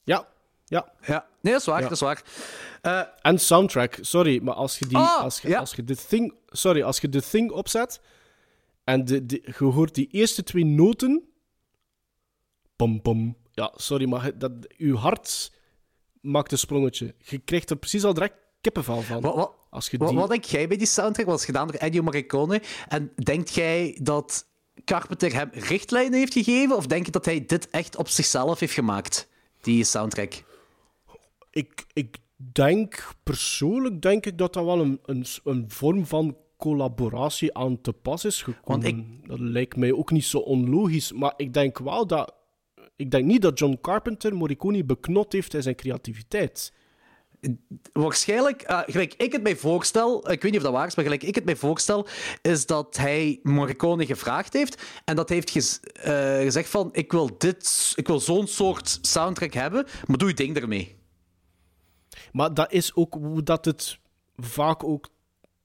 Ja, 0.05 0.29
ja. 0.69 0.93
Ja, 1.07 1.27
nee, 1.41 1.53
dat 1.53 1.61
is 1.63 1.67
waar. 1.67 1.77
Ja. 1.81 1.83
Dat 1.83 1.93
is 1.93 2.01
waar. 2.01 2.23
Eh, 2.83 3.03
En 3.23 3.39
soundtrack, 3.39 3.99
sorry, 4.01 4.41
maar 4.43 4.55
als 4.55 4.79
je 4.79 4.87
die, 4.87 4.97
Ah, 4.97 5.21
als 5.23 5.41
je, 5.41 5.49
ja. 5.49 5.59
als 5.59 5.73
je 5.75 5.85
de 5.85 5.97
thing, 5.97 6.35
sorry, 6.47 6.83
als 6.83 6.99
je 6.99 7.09
de 7.09 7.23
thing 7.23 7.51
opzet 7.51 8.01
en 8.85 9.05
de, 9.05 9.27
de, 9.27 9.55
je 9.59 9.65
hoort 9.65 9.95
die 9.95 10.09
eerste 10.11 10.43
twee 10.43 10.65
noten, 10.65 11.29
pom 12.77 13.03
pom. 13.03 13.37
Ja, 13.53 13.73
sorry, 13.77 14.09
maar 14.09 14.39
dat, 14.39 14.53
uw 14.77 14.97
hart 14.97 15.53
maakt 16.21 16.53
een 16.53 16.59
sprongetje. 16.59 17.15
Je 17.19 17.39
krijgt 17.39 17.71
er 17.71 17.77
precies 17.77 18.05
al 18.05 18.15
direct 18.15 18.35
kippenvel 18.61 19.01
van. 19.03 19.21
wat, 19.21 19.35
wat, 19.35 19.53
Als 19.71 19.89
je 19.89 19.99
wat, 19.99 20.09
die... 20.09 20.19
wat 20.19 20.29
denk 20.29 20.45
jij 20.45 20.69
bij 20.69 20.77
die 20.77 20.87
soundtrack? 20.87 21.27
Wat 21.27 21.39
is 21.39 21.45
gedaan 21.45 21.67
door 21.67 21.81
Ennio 21.81 22.03
Morricone? 22.03 22.63
En 22.89 23.13
denkt 23.15 23.55
jij 23.55 23.99
dat 24.03 24.47
Carpenter 24.85 25.33
hem 25.35 25.49
richtlijnen 25.53 26.19
heeft 26.19 26.33
gegeven? 26.33 26.77
Of 26.77 26.87
denk 26.87 27.07
je 27.07 27.13
dat 27.13 27.25
hij 27.25 27.47
dit 27.47 27.71
echt 27.71 27.97
op 27.97 28.09
zichzelf 28.09 28.61
heeft 28.61 28.73
gemaakt? 28.75 29.29
Die 29.61 29.85
soundtrack. 29.85 30.45
Ik, 31.57 31.87
ik 31.93 32.17
denk, 32.37 33.09
persoonlijk 33.23 34.03
denk 34.03 34.27
ik 34.27 34.39
dat 34.39 34.53
dat 34.53 34.65
wel 34.65 34.81
een, 34.81 35.01
een, 35.05 35.25
een 35.45 35.65
vorm 35.69 36.07
van 36.07 36.37
collaboratie 36.57 37.57
aan 37.57 37.81
te 37.81 37.93
pas 37.93 38.25
is 38.25 38.43
gekomen. 38.43 38.83
Want 38.83 39.29
Dat 39.29 39.39
lijkt 39.39 39.77
mij 39.77 39.93
ook 39.93 40.11
niet 40.11 40.25
zo 40.25 40.39
onlogisch, 40.39 41.13
maar 41.13 41.35
ik 41.37 41.53
denk 41.53 41.79
wel 41.79 42.07
dat... 42.07 42.35
Ik 42.97 43.11
denk 43.11 43.25
niet 43.25 43.43
dat 43.43 43.59
John 43.59 43.79
Carpenter 43.81 44.35
Morricone 44.37 44.85
beknot 44.85 45.33
heeft 45.33 45.55
in 45.55 45.63
zijn 45.63 45.75
creativiteit. 45.75 46.73
Waarschijnlijk, 47.93 48.63
eh, 48.63 48.81
gelijk 48.87 49.15
ik 49.17 49.33
het 49.33 49.43
mij 49.43 49.57
voorstel, 49.57 50.31
ik 50.31 50.43
weet 50.43 50.51
niet 50.53 50.61
of 50.61 50.67
dat 50.67 50.73
waar 50.73 50.87
is, 50.87 50.95
maar 50.95 51.05
gelijk 51.05 51.23
ik 51.23 51.35
het 51.35 51.45
mij 51.45 51.57
voorstel, 51.57 52.07
is 52.43 52.67
dat 52.67 52.97
hij 52.97 53.41
Morricone 53.43 54.07
gevraagd 54.07 54.53
heeft 54.53 54.83
en 55.05 55.17
dat 55.17 55.29
hij 55.29 55.37
heeft 55.37 55.51
gez- 55.51 55.79
eh, 55.79 56.37
gezegd 56.41 56.69
van, 56.69 56.89
ik 56.93 57.13
wil 57.13 57.39
dit, 57.39 57.93
ik 57.97 58.07
wil 58.07 58.21
zo'n 58.21 58.47
soort 58.47 58.99
soundtrack 59.03 59.53
hebben, 59.53 59.87
maar 60.07 60.19
doe 60.19 60.29
je 60.29 60.35
ding 60.35 60.57
ermee. 60.57 60.96
Maar 62.33 62.55
dat 62.55 62.73
is 62.73 62.95
ook 62.95 63.15
hoe 63.15 63.43
dat 63.43 63.65
het 63.65 63.99
vaak 64.37 64.85
ook 64.85 65.09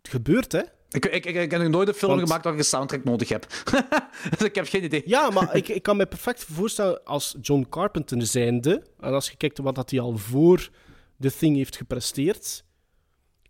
gebeurt, 0.02 0.52
hè? 0.52 0.62
Ik, 0.90 1.06
ik, 1.06 1.26
ik, 1.26 1.36
ik 1.36 1.52
heb 1.52 1.62
nog 1.62 1.72
nooit 1.72 1.88
een 1.88 1.94
film 1.94 2.12
Want- 2.12 2.24
gemaakt 2.24 2.44
waar 2.44 2.54
ik 2.54 2.60
een 2.60 2.66
soundtrack 2.66 3.04
nodig 3.04 3.30
heb. 3.30 3.48
dus 4.38 4.48
ik 4.48 4.56
heb 4.56 4.68
geen 4.68 4.84
idee. 4.84 5.02
Ja, 5.06 5.30
maar 5.30 5.56
ik, 5.58 5.68
ik 5.68 5.84
kan 5.84 5.98
me 5.98 6.06
perfect 6.06 6.44
voorstellen 6.44 7.04
als 7.04 7.36
John 7.42 7.66
Carpenter 7.70 8.26
zijnde, 8.26 8.84
en 9.00 9.14
als 9.14 9.30
je 9.30 9.38
kijkt 9.38 9.58
wat 9.58 9.76
dat 9.76 9.90
hij 9.90 10.00
al 10.00 10.18
voor 10.18 10.70
The 11.20 11.36
Thing 11.38 11.56
heeft 11.56 11.78
gepresteerd, 11.78 12.64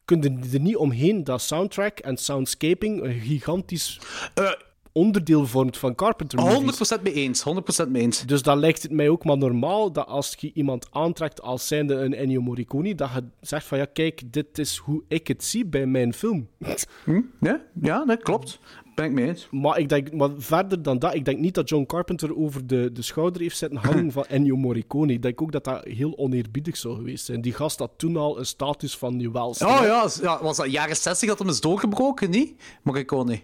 kun 0.06 0.22
je 0.22 0.54
er 0.54 0.60
niet 0.60 0.76
omheen 0.76 1.24
dat 1.24 1.42
soundtrack 1.42 2.00
en 2.00 2.18
soundscaping 2.18 3.04
een 3.04 3.20
gigantisch 3.20 4.00
Eh, 4.34 4.52
onderdeel 4.94 5.46
vormt 5.46 5.78
van 5.78 5.96
Carpenter 5.96 6.40
movies. 6.40 6.98
100% 7.00 7.02
mee 7.02 7.14
eens, 7.14 7.44
100% 7.86 7.88
mee 7.88 8.02
eens. 8.02 8.26
Dus 8.26 8.42
dan 8.42 8.60
lijkt 8.60 8.84
het 8.84 8.92
mij 8.92 9.10
ook 9.10 9.24
maar 9.24 9.38
normaal 9.38 9.92
dat 9.92 10.08
als 10.08 10.36
je 10.40 10.52
iemand 10.54 10.88
aantrekt 10.92 11.42
als 11.42 11.68
zijnde 11.68 11.94
een 11.96 12.14
Ennio 12.14 12.42
Morricone, 12.42 12.96
dat 12.96 13.10
je 13.14 13.24
zegt 13.42 13.66
van 13.66 13.78
ja, 13.78 13.86
kijk, 13.86 14.22
dit 14.34 14.58
is 14.58 14.78
hoe 14.78 15.04
ik 15.08 15.28
het 15.28 15.44
zie 15.44 15.66
bij 15.66 15.86
mijn 15.86 16.14
film. 16.14 16.48
Hm? 17.04 17.22
Ja, 17.40 17.62
ja, 17.82 18.06
dat 18.06 18.24
klopt. 18.24 18.60
Ben 18.96 19.06
ik 19.06 19.12
mee 19.12 19.28
eens. 19.28 19.48
Maar, 19.52 19.80
ik 19.80 19.90
denk, 19.90 20.14
maar 20.14 20.30
verder 20.38 20.82
dan 20.82 21.00
dat, 21.00 21.14
ik 21.14 21.26
denk 21.26 21.40
niet 21.40 21.54
dat 21.54 21.70
John 21.70 21.86
Carpenter 21.86 22.38
over 22.38 22.68
de, 22.68 22.92
de 22.92 23.02
schouder 23.02 23.42
heeft 23.42 23.58
zitten 23.58 23.80
hangen 23.80 24.12
van 24.18 24.26
Ennio 24.26 24.56
Morricone. 24.56 25.14
Ik 25.14 25.22
denk 25.22 25.42
ook 25.42 25.52
dat 25.52 25.64
dat 25.64 25.86
heel 25.86 26.18
oneerbiedig 26.18 26.78
zou 26.78 26.96
geweest 26.96 27.26
zijn. 27.26 27.42
Die 27.42 27.54
gast 27.54 27.80
had 27.80 27.92
toen 27.98 28.18
al 28.18 28.40
een 28.40 28.46
status 28.46 28.98
van 28.98 29.20
juwels. 29.20 29.62
Oh 29.62 29.80
ja, 29.84 30.10
ja, 30.22 30.44
was 30.44 30.58
dat 30.58 30.72
jaren 30.72 30.96
60 30.96 31.30
dat 31.30 31.40
hem 31.40 31.50
is 31.50 31.62
doorgebroken, 31.62 32.30
niet? 32.30 32.62
Morricone. 32.84 33.42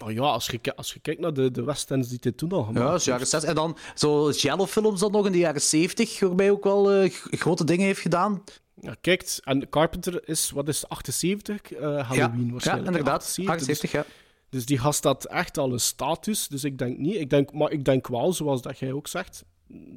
Maar 0.00 0.12
ja, 0.12 0.22
als 0.22 0.46
je, 0.46 0.76
als 0.76 0.92
je 0.92 1.00
kijkt 1.00 1.20
naar 1.20 1.32
de, 1.32 1.50
de 1.50 1.62
West 1.62 1.90
Ends 1.90 2.08
die 2.08 2.18
dit 2.18 2.36
toen 2.36 2.50
al 2.50 2.62
gemaakt 2.62 2.78
Ja, 2.78 2.90
dat 2.90 3.00
is 3.00 3.04
jaren 3.04 3.26
60. 3.26 3.48
En 3.50 3.54
dan 3.54 3.76
zo 3.94 4.30
Jello-films 4.30 5.00
dan 5.00 5.12
nog 5.12 5.26
in 5.26 5.32
de 5.32 5.38
jaren 5.38 5.60
70, 5.60 6.20
waarbij 6.20 6.50
ook 6.50 6.64
wel 6.64 6.92
eh, 6.92 7.10
grote 7.12 7.64
dingen 7.64 7.86
heeft 7.86 8.00
gedaan. 8.00 8.42
Ja, 8.80 8.96
kijk, 9.00 9.38
en 9.44 9.68
Carpenter 9.68 10.28
is, 10.28 10.50
wat 10.50 10.68
is 10.68 10.80
het, 10.80 10.90
78? 10.90 11.72
Eh, 11.72 11.80
Halloween 11.80 12.46
ja, 12.46 12.52
waarschijnlijk. 12.52 12.62
ja, 12.64 12.98
inderdaad. 12.98 13.22
78, 13.22 13.54
78, 13.54 13.92
ja. 13.92 14.02
Dus, 14.02 14.10
dus 14.48 14.66
die 14.66 14.78
gast 14.78 15.04
had 15.04 15.24
echt 15.24 15.58
al 15.58 15.72
een 15.72 15.80
status. 15.80 16.48
Dus 16.48 16.64
ik 16.64 16.78
denk 16.78 16.98
niet. 16.98 17.14
Ik 17.14 17.30
denk, 17.30 17.52
maar 17.52 17.70
ik 17.70 17.84
denk 17.84 18.06
wel, 18.06 18.32
zoals 18.32 18.62
dat 18.62 18.78
jij 18.78 18.92
ook 18.92 19.08
zegt, 19.08 19.44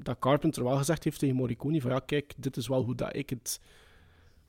dat 0.03 0.19
Carpenter 0.19 0.63
wel 0.63 0.77
gezegd 0.77 1.03
heeft 1.03 1.19
tegen 1.19 1.35
Morricone 1.35 1.81
van 1.81 1.91
ja, 1.91 1.99
kijk, 1.99 2.33
dit 2.37 2.57
is 2.57 2.67
wel 2.67 2.83
hoe 2.83 2.95
dat 2.95 3.15
ik 3.15 3.29
het 3.29 3.59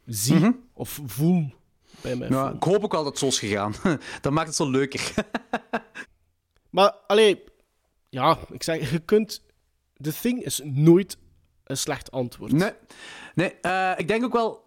zie 0.06 0.60
of 0.72 1.00
voel 1.04 1.52
bij 2.00 2.16
film. 2.16 2.54
ik 2.54 2.62
hoop 2.62 2.84
ook 2.84 2.92
wel 2.92 3.02
dat 3.04 3.10
het 3.12 3.18
zo 3.18 3.26
is 3.26 3.38
gegaan. 3.38 3.74
dat 4.20 4.32
maakt 4.32 4.46
het 4.46 4.56
zo 4.56 4.70
leuker. 4.70 5.12
Maar, 6.70 6.94
allee, 7.06 7.44
ja, 8.08 8.38
ik 8.50 8.62
zeg, 8.62 8.90
je 8.90 8.98
kunt... 8.98 9.42
The 10.00 10.12
Thing 10.20 10.44
is 10.44 10.60
nooit 10.64 11.16
een 11.64 11.76
slecht 11.76 12.10
antwoord. 12.10 12.52
nee, 12.52 12.72
nee 13.34 13.54
eh, 13.60 13.92
ik 13.96 14.08
denk 14.08 14.24
ook 14.24 14.32
wel... 14.32 14.62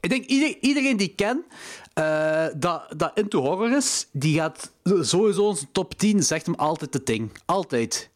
Ik 0.00 0.08
denk 0.10 0.24
ieder- 0.24 0.56
iedereen 0.60 0.96
die 0.96 1.08
ik 1.10 1.16
ken 1.16 1.44
eh, 1.92 2.46
dat, 2.56 2.92
dat 2.96 3.18
into 3.18 3.40
horror 3.40 3.76
is, 3.76 4.08
die 4.12 4.36
gaat 4.38 4.72
sowieso 5.00 5.46
onze 5.46 5.70
top 5.72 5.94
10 5.94 6.22
zegt 6.22 6.46
hem 6.46 6.54
altijd 6.54 6.92
de 6.92 7.02
ding. 7.02 7.30
Altijd. 7.44 8.10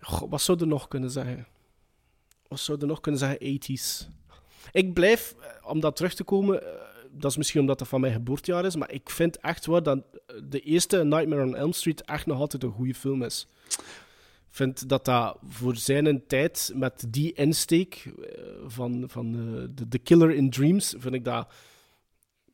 Goh, 0.00 0.30
wat 0.30 0.40
zou 0.42 0.60
er 0.60 0.66
nog 0.66 0.88
kunnen 0.88 1.10
zeggen? 1.10 1.46
Wat 2.48 2.60
zou 2.60 2.80
er 2.80 2.86
nog 2.86 3.00
kunnen 3.00 3.20
zeggen? 3.20 3.60
80s. 3.60 4.08
Ik 4.72 4.94
blijf, 4.94 5.34
eh, 5.40 5.70
om 5.70 5.80
dat 5.80 5.96
terug 5.96 6.14
te 6.14 6.24
komen, 6.24 6.62
eh, 6.62 6.68
dat 7.10 7.30
is 7.30 7.36
misschien 7.36 7.60
omdat 7.60 7.78
dat 7.78 7.88
van 7.88 8.00
mijn 8.00 8.12
geboortejaar 8.12 8.64
is, 8.64 8.76
maar 8.76 8.92
ik 8.92 9.10
vind 9.10 9.38
echt 9.40 9.66
wel 9.66 9.82
dat 9.82 9.98
de 10.48 10.60
eerste 10.60 11.04
Nightmare 11.04 11.42
on 11.42 11.56
Elm 11.56 11.72
Street 11.72 12.02
echt 12.04 12.26
nog 12.26 12.38
altijd 12.38 12.62
een 12.62 12.70
goede 12.72 12.94
film 12.94 13.22
is. 13.22 13.46
Ik 14.50 14.64
vind 14.64 14.88
dat 14.88 15.04
dat 15.04 15.36
voor 15.48 15.76
zijn 15.76 16.26
tijd, 16.26 16.72
met 16.74 17.04
die 17.08 17.32
insteek 17.32 18.04
eh, 18.22 18.42
van, 18.66 19.04
van 19.06 19.34
eh, 19.34 19.62
de, 19.74 19.88
de 19.88 19.98
Killer 19.98 20.30
in 20.30 20.50
Dreams, 20.50 20.94
vind 20.98 21.14
ik 21.14 21.24
dat, 21.24 21.48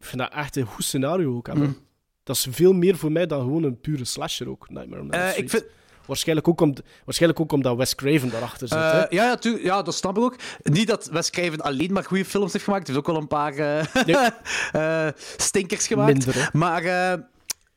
vind 0.01 0.19
dat 0.19 0.33
echt 0.33 0.57
een 0.57 0.67
goed 0.67 0.85
scenario 0.85 1.37
ook. 1.37 1.47
hebben. 1.47 1.77
Dat 2.23 2.37
is 2.37 2.47
veel 2.51 2.73
meer 2.73 2.97
voor 2.97 3.13
mij 3.13 3.27
dan 3.27 3.41
gewoon 3.41 3.63
een 3.63 3.81
pure 3.81 4.05
slasher 4.05 4.49
ook, 4.49 4.71
Nightmare 4.71 5.03
on 5.03 5.11
Elm 5.13 5.21
Eh, 5.23 5.29
Street. 5.29 5.45
ik 5.45 5.51
vind, 5.51 5.65
Waarschijnlijk 6.07 6.49
ook, 6.49 6.61
om, 6.61 6.75
waarschijnlijk 7.05 7.41
ook 7.41 7.53
omdat 7.53 7.77
Wes 7.77 7.95
Craven 7.95 8.31
daarachter 8.31 8.69
zit. 8.69 8.79
Eh, 8.79 8.91
hè? 8.93 8.99
ja, 8.99 9.07
ja, 9.09 9.37
tu- 9.37 9.63
ja, 9.63 9.83
dat 9.83 9.95
snap 9.95 10.17
ik 10.17 10.23
ook. 10.23 10.37
Niet 10.63 10.87
dat 10.87 11.07
Wes 11.13 11.31
Craven 11.31 11.61
alleen 11.61 11.93
maar 11.93 12.05
goede 12.05 12.25
films 12.25 12.53
heeft 12.53 12.65
gemaakt. 12.65 12.87
Hij 12.87 12.97
heeft 12.97 13.09
ook 13.09 13.13
wel 13.15 13.23
een 13.23 13.29
paar 13.29 13.55
eh, 13.55 14.05
Nee. 14.07 14.17
eh, 14.83 15.09
stinkers 15.37 15.87
gemaakt. 15.87 16.13
Minder? 16.13 16.51
Maar 16.53 16.83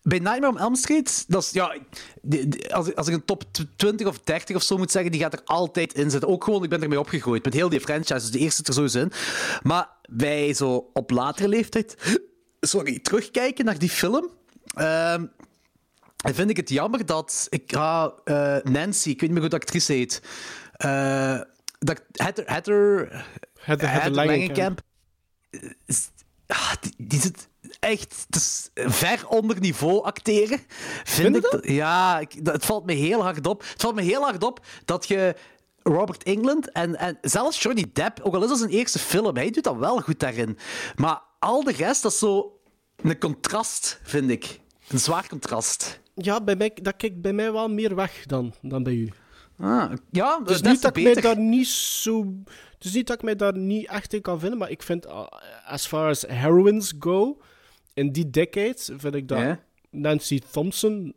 bij 0.01 0.19
Nightmare 0.19 0.47
on 0.47 0.59
Elm 0.59 0.75
Street, 0.75 1.25
dat 1.27 1.43
is, 1.43 1.51
ja, 1.51 1.75
die- 2.21 2.47
die- 2.47 2.73
als, 2.73 2.87
ik- 2.87 2.97
als 2.97 3.07
ik 3.07 3.13
een 3.13 3.25
top 3.25 3.43
tw- 3.51 3.61
20 3.75 4.07
of 4.07 4.19
30 4.19 4.55
of 4.55 4.63
zo 4.63 4.77
moet 4.77 4.91
zeggen, 4.91 5.11
die 5.11 5.21
gaat 5.21 5.33
er 5.33 5.41
altijd 5.45 5.93
in 5.93 6.11
zitten. 6.11 6.29
Ook 6.29 6.43
gewoon, 6.43 6.63
ik 6.63 6.69
ben 6.69 6.81
ermee 6.81 6.99
opgegroeid 6.99 7.43
met 7.43 7.53
heel 7.53 7.69
die 7.69 7.79
franchise. 7.81 8.13
Dus 8.13 8.31
de 8.31 8.39
eerste 8.39 8.55
zit 8.55 8.67
er 8.67 8.73
sowieso 8.73 8.99
in. 8.99 9.11
Maar 9.63 9.89
wij 10.09 10.53
zo 10.53 10.89
op 10.93 11.11
latere 11.11 11.47
leeftijd, 11.47 11.95
sorry, 12.59 12.99
terugkijken 12.99 13.65
naar 13.65 13.77
die 13.79 13.89
film. 13.89 14.29
ehm, 14.67 15.25
dan 16.27 16.35
vind 16.35 16.49
ik 16.49 16.57
het 16.57 16.69
jammer 16.69 17.05
dat 17.05 17.47
ik 17.49 17.71
ga 17.73 18.13
eh, 18.23 18.57
Nancy, 18.63 19.09
ik 19.09 19.19
weet 19.19 19.29
niet 19.29 19.31
meer 19.31 19.39
hoe 19.41 19.49
de 19.49 19.55
actrice 19.55 19.93
heet, 19.93 20.21
eh, 20.71 21.39
dat 21.79 22.01
Heather, 22.11 22.45
Heather, 22.47 23.25
Heather- 23.59 23.89
Heather 23.91 24.11
Langenkamp. 24.11 24.81
is- 25.85 26.09
ah, 26.47 26.71
die, 26.81 26.93
die 26.97 27.19
zit 27.21 27.47
echt 27.79 28.25
is 28.29 28.69
ver 28.73 29.27
onder 29.27 29.59
niveau 29.59 30.03
acteren. 30.03 30.59
Vind, 31.03 31.35
ik 31.35 31.41
dat? 31.41 31.67
Ja, 31.67 32.19
ik, 32.19 32.45
dat, 32.45 32.53
het 32.53 32.65
valt 32.65 32.85
me 32.85 32.93
heel 32.93 33.21
hard 33.23 33.47
op. 33.47 33.61
Het 33.71 33.81
valt 33.81 33.95
me 33.95 34.01
heel 34.01 34.21
hard 34.21 34.43
op 34.43 34.65
dat 34.85 35.07
je 35.07 35.35
Robert 35.83 36.23
England 36.23 36.71
en, 36.71 36.95
en 36.95 37.17
zelfs 37.21 37.61
Johnny 37.61 37.85
Depp, 37.93 38.19
ook 38.21 38.33
al 38.35 38.43
is 38.43 38.49
dat 38.49 38.57
zijn 38.57 38.69
eerste 38.71 38.99
film, 38.99 39.35
hij 39.35 39.49
doet 39.51 39.63
dat 39.63 39.75
wel 39.77 40.01
goed 40.01 40.19
daarin. 40.19 40.57
Maar 40.95 41.21
al 41.39 41.63
de 41.63 41.71
rest, 41.71 42.01
dat 42.01 42.11
is 42.11 42.19
zo 42.19 42.59
een 42.95 43.19
contrast, 43.19 43.99
vind 44.03 44.29
ik. 44.29 44.59
Een 44.87 44.99
zwaar 44.99 45.27
contrast. 45.27 45.99
Ja, 46.17 46.41
bij 46.41 46.55
mij, 46.55 46.77
dat 46.81 46.95
kijkt 46.95 47.21
bij 47.21 47.33
mij 47.33 47.51
wel 47.51 47.69
meer 47.69 47.95
weg 47.95 48.25
dan, 48.25 48.53
dan 48.61 48.83
bij 48.83 48.93
u. 48.93 49.11
Ah, 49.59 49.91
ja, 50.11 50.39
Dus 50.39 50.55
dat 50.61 50.63
niet 50.63 50.73
is 50.75 50.81
dat 50.81 50.97
ik 50.97 51.03
mij 51.03 51.13
daar 51.13 51.37
niet 51.37 51.67
zo... 51.67 52.33
Dus 52.77 52.93
niet 52.93 53.07
dat 53.07 53.15
ik 53.15 53.23
mij 53.23 53.35
daar 53.35 53.57
niet 53.57 53.87
echt 53.87 54.13
in 54.13 54.21
kan 54.21 54.39
vinden, 54.39 54.57
maar 54.57 54.69
ik 54.69 54.83
vind, 54.83 55.05
uh, 55.05 55.27
as 55.65 55.87
far 55.87 56.09
as 56.09 56.21
heroines 56.27 56.93
go, 56.99 57.41
in 57.93 58.11
die 58.11 58.29
decade, 58.29 58.77
vind 58.97 59.15
ik 59.15 59.27
dat. 59.27 59.57
Nancy 59.89 60.41
Thompson, 60.51 61.15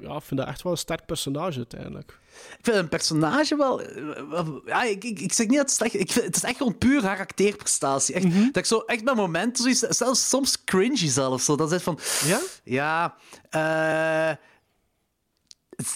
ja, 0.00 0.20
vind 0.20 0.40
dat 0.40 0.48
echt 0.48 0.62
wel 0.62 0.72
een 0.72 0.78
sterk 0.78 1.06
personage 1.06 1.56
uiteindelijk. 1.56 2.18
Ik 2.58 2.64
vind 2.64 2.76
een 2.76 2.88
personage 2.88 3.56
wel... 3.56 3.82
eh, 3.82 4.02
wel- 4.30 4.62
Ja, 4.66 4.82
ik, 4.82 5.04
ik, 5.04 5.20
ik 5.20 5.32
zeg 5.32 5.46
niet 5.46 5.56
dat 5.56 5.66
het 5.66 5.76
slecht 5.76 6.12
vind, 6.12 6.24
Het 6.24 6.36
is 6.36 6.42
echt 6.42 6.56
gewoon 6.56 6.78
puur 6.78 7.02
haar 7.02 7.18
acteerprestatie. 7.18 8.14
Echt, 8.14 8.24
Mhm. 8.24 8.44
Dat 8.46 8.56
ik 8.56 8.64
zo 8.66 8.78
echt 8.78 9.04
met 9.04 9.14
momenten, 9.14 9.62
zoiets, 9.62 9.96
zelfs 9.98 10.28
soms 10.28 10.64
cringy 10.64 11.08
zelfs. 11.08 11.44
Zo, 11.44 11.56
dat 11.56 11.72
is 11.72 11.82
van... 11.82 11.98
Ja? 12.24 12.40
Ja, 12.64 13.14
eh, 13.50 14.36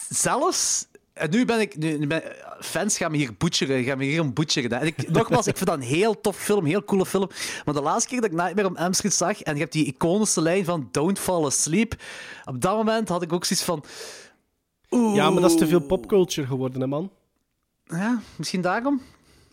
zelfs... 0.09 0.87
En 1.13 1.31
nu 1.31 1.45
ben 1.45 1.61
ik... 1.61 1.77
Nu, 1.77 2.07
ben, 2.07 2.23
fans 2.61 2.97
gaan 2.97 3.11
me 3.11 3.17
hier 3.17 3.35
butcheren, 3.39 3.85
gaan 3.85 3.99
me 3.99 4.05
hier 4.05 4.21
om 4.21 4.33
butcheren. 4.33 4.81
En 4.81 4.87
ik, 4.87 5.11
nogmaals, 5.11 5.47
ik 5.47 5.57
vind 5.57 5.69
dat 5.69 5.79
een 5.79 5.85
heel 5.85 6.21
tof 6.21 6.37
film, 6.37 6.65
heel 6.65 6.85
coole 6.85 7.07
film. 7.07 7.29
Maar 7.65 7.75
de 7.75 7.83
laatste 7.83 8.09
keer 8.09 8.21
dat 8.21 8.31
ik 8.31 8.37
Nightmare 8.37 8.69
on 8.69 8.77
Elm 8.77 8.93
Street 8.93 9.15
zag, 9.15 9.41
en 9.43 9.55
je 9.55 9.61
hebt 9.61 9.73
die 9.73 9.87
iconische 9.87 10.41
lijn 10.43 10.65
van 10.65 10.89
Don't 10.91 11.19
Fall 11.19 11.45
Asleep, 11.45 11.95
op 12.45 12.61
dat 12.61 12.77
moment 12.77 13.09
had 13.09 13.23
ik 13.23 13.33
ook 13.33 13.45
zoiets 13.45 13.65
van... 13.67 13.85
Oeh. 14.93 15.15
Ja, 15.15 15.31
maar 15.31 15.43
dat 15.43 15.51
is 15.51 15.57
te 15.57 15.67
veel 15.67 15.81
popculture 15.87 16.47
geworden, 16.47 16.81
hè, 16.81 16.87
man. 16.87 17.13
Ja, 17.85 18.21
misschien 18.37 18.61
daarom? 18.61 19.01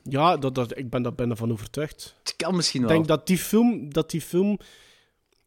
Ja, 0.03 0.38
dat, 0.38 0.56
dat, 0.56 0.78
ik 0.78 0.90
ben 0.90 1.02
daar 1.02 1.16
ben 1.16 1.30
ervan 1.30 1.52
overtuigd. 1.52 2.16
Het 2.24 2.36
kan 2.36 2.56
misschien 2.56 2.82
Ik 2.82 2.88
wel. 2.88 2.95
denk 2.95 3.07
dat 3.07 3.28
die 3.28 3.38
film, 3.38 3.94
dat 3.94 4.10
die 4.10 4.22
film 4.22 4.60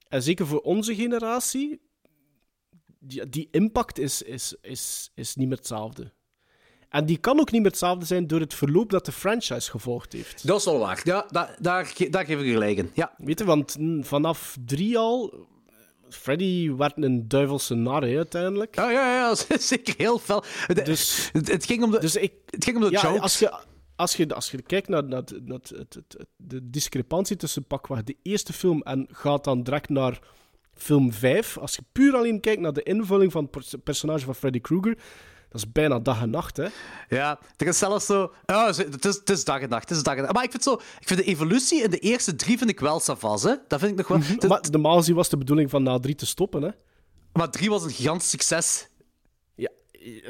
en 0.08 0.22
zeker 0.22 0.46
voor 0.46 0.60
onze 0.60 0.94
generatie, 0.94 1.80
die, 2.98 3.28
die 3.28 3.48
impact 3.50 3.98
is, 3.98 4.22
is, 4.22 4.56
is, 4.60 5.10
is 5.14 5.34
niet 5.34 5.48
meer 5.48 5.56
hetzelfde. 5.56 6.12
En 6.88 7.06
die 7.06 7.18
kan 7.18 7.40
ook 7.40 7.50
niet 7.50 7.60
meer 7.60 7.70
hetzelfde 7.70 8.04
zijn 8.06 8.26
door 8.26 8.40
het 8.40 8.54
verloop 8.54 8.90
dat 8.90 9.04
de 9.04 9.12
franchise 9.12 9.70
gevolgd 9.70 10.12
heeft. 10.12 10.46
Dat 10.46 10.58
is 10.58 10.64
wel 10.64 10.78
waar. 10.78 11.00
Ja, 11.04 11.26
daar, 11.28 11.56
daar, 11.60 11.94
daar 12.10 12.26
geef 12.26 12.38
ik 12.38 12.46
je 12.46 12.52
gelijk 12.52 12.76
in. 12.76 12.90
Ja. 12.94 13.14
Weet 13.16 13.38
je, 13.38 13.44
want 13.44 13.76
vanaf 14.00 14.56
drie 14.64 14.98
al... 14.98 15.46
Freddy 16.14 16.72
werd 16.74 16.92
een 16.96 17.28
duivelse 17.28 17.74
nar, 17.74 18.02
hè, 18.02 18.16
uiteindelijk. 18.16 18.74
Ja, 18.74 18.90
ja, 18.90 19.14
ja, 19.14 19.34
zeker 19.58 19.94
heel 19.96 20.18
fel. 20.18 20.44
Dus, 20.84 21.28
het, 21.32 21.48
het 21.52 21.64
ging 21.66 21.82
om 21.82 21.90
de, 21.90 21.98
dus 22.00 22.16
ik, 22.16 22.32
het 22.46 22.64
ging 22.64 22.76
om 22.76 22.82
de 22.82 22.90
ja, 22.90 23.02
jokes. 23.02 23.20
als 23.20 23.38
je, 23.38 23.52
als, 23.96 24.16
je, 24.16 24.34
als 24.34 24.50
je 24.50 24.62
kijkt 24.62 24.88
naar, 24.88 25.04
naar, 25.04 25.18
het- 25.20 25.46
naar 25.46 25.58
het, 25.62 25.96
de 26.36 26.70
discrepantie 26.70 27.36
tussen 27.36 27.64
pakweg 27.66 28.02
de 28.02 28.16
eerste 28.22 28.52
film 28.52 28.82
en 28.82 29.06
gaat 29.10 29.44
dan 29.44 29.62
direct 29.62 29.88
naar 29.88 30.18
film 30.74 31.12
5, 31.12 31.58
als 31.58 31.74
je 31.74 31.82
puur 31.92 32.14
alleen 32.14 32.40
kijkt 32.40 32.60
naar 32.60 32.72
de 32.72 32.82
invulling 32.82 33.32
van 33.32 33.42
het 33.42 33.50
pers- 33.50 33.74
personage 33.84 34.24
van 34.24 34.34
Freddy 34.34 34.60
Krueger, 34.60 34.98
dat 35.52 35.60
is 35.64 35.72
bijna 35.72 35.98
dag 35.98 36.22
en 36.22 36.30
nacht, 36.30 36.56
hè. 36.56 36.66
Ja, 37.08 37.38
er 37.56 37.66
is 37.66 37.78
zelfs 37.78 38.06
zo... 38.06 38.32
Ze- 38.46 38.86
het 38.90 39.04
is, 39.04 39.14
het 39.16 39.30
is 39.30 39.44
dag 39.44 39.60
en 39.60 39.68
nacht, 39.68 39.88
het 39.88 39.96
is 39.98 40.02
dag 40.04 40.14
en 40.16 40.20
nacht. 40.22 40.34
Maar 40.34 40.44
ik 40.44 40.50
vind, 40.50 40.62
zo, 40.62 40.72
ik 40.72 41.06
vind 41.08 41.20
de 41.20 41.26
evolutie 41.26 41.82
in 41.82 41.90
de 41.90 41.98
eerste 41.98 42.36
drie 42.36 42.58
vind 42.58 42.70
ik 42.70 42.80
wel 42.80 43.00
savas, 43.00 43.42
hè. 43.42 43.54
Dat 43.68 43.78
vind 43.80 43.90
ik 43.92 43.96
nog 43.98 44.06
wel... 44.08 44.18
Het- 44.18 44.48
Maar 44.48 44.60
normaal 44.70 44.96
gezien 44.96 45.14
was 45.14 45.28
de 45.28 45.36
bedoeling 45.36 45.70
van 45.70 45.82
na 45.82 45.98
drie 45.98 46.14
te 46.14 46.26
stoppen, 46.26 46.62
hè. 46.62 46.70
maar 47.32 47.50
drie 47.50 47.70
was 47.70 47.84
een 47.84 47.90
gigantisch 47.90 48.30
succes. 48.30 48.88
Ja, 49.54 49.68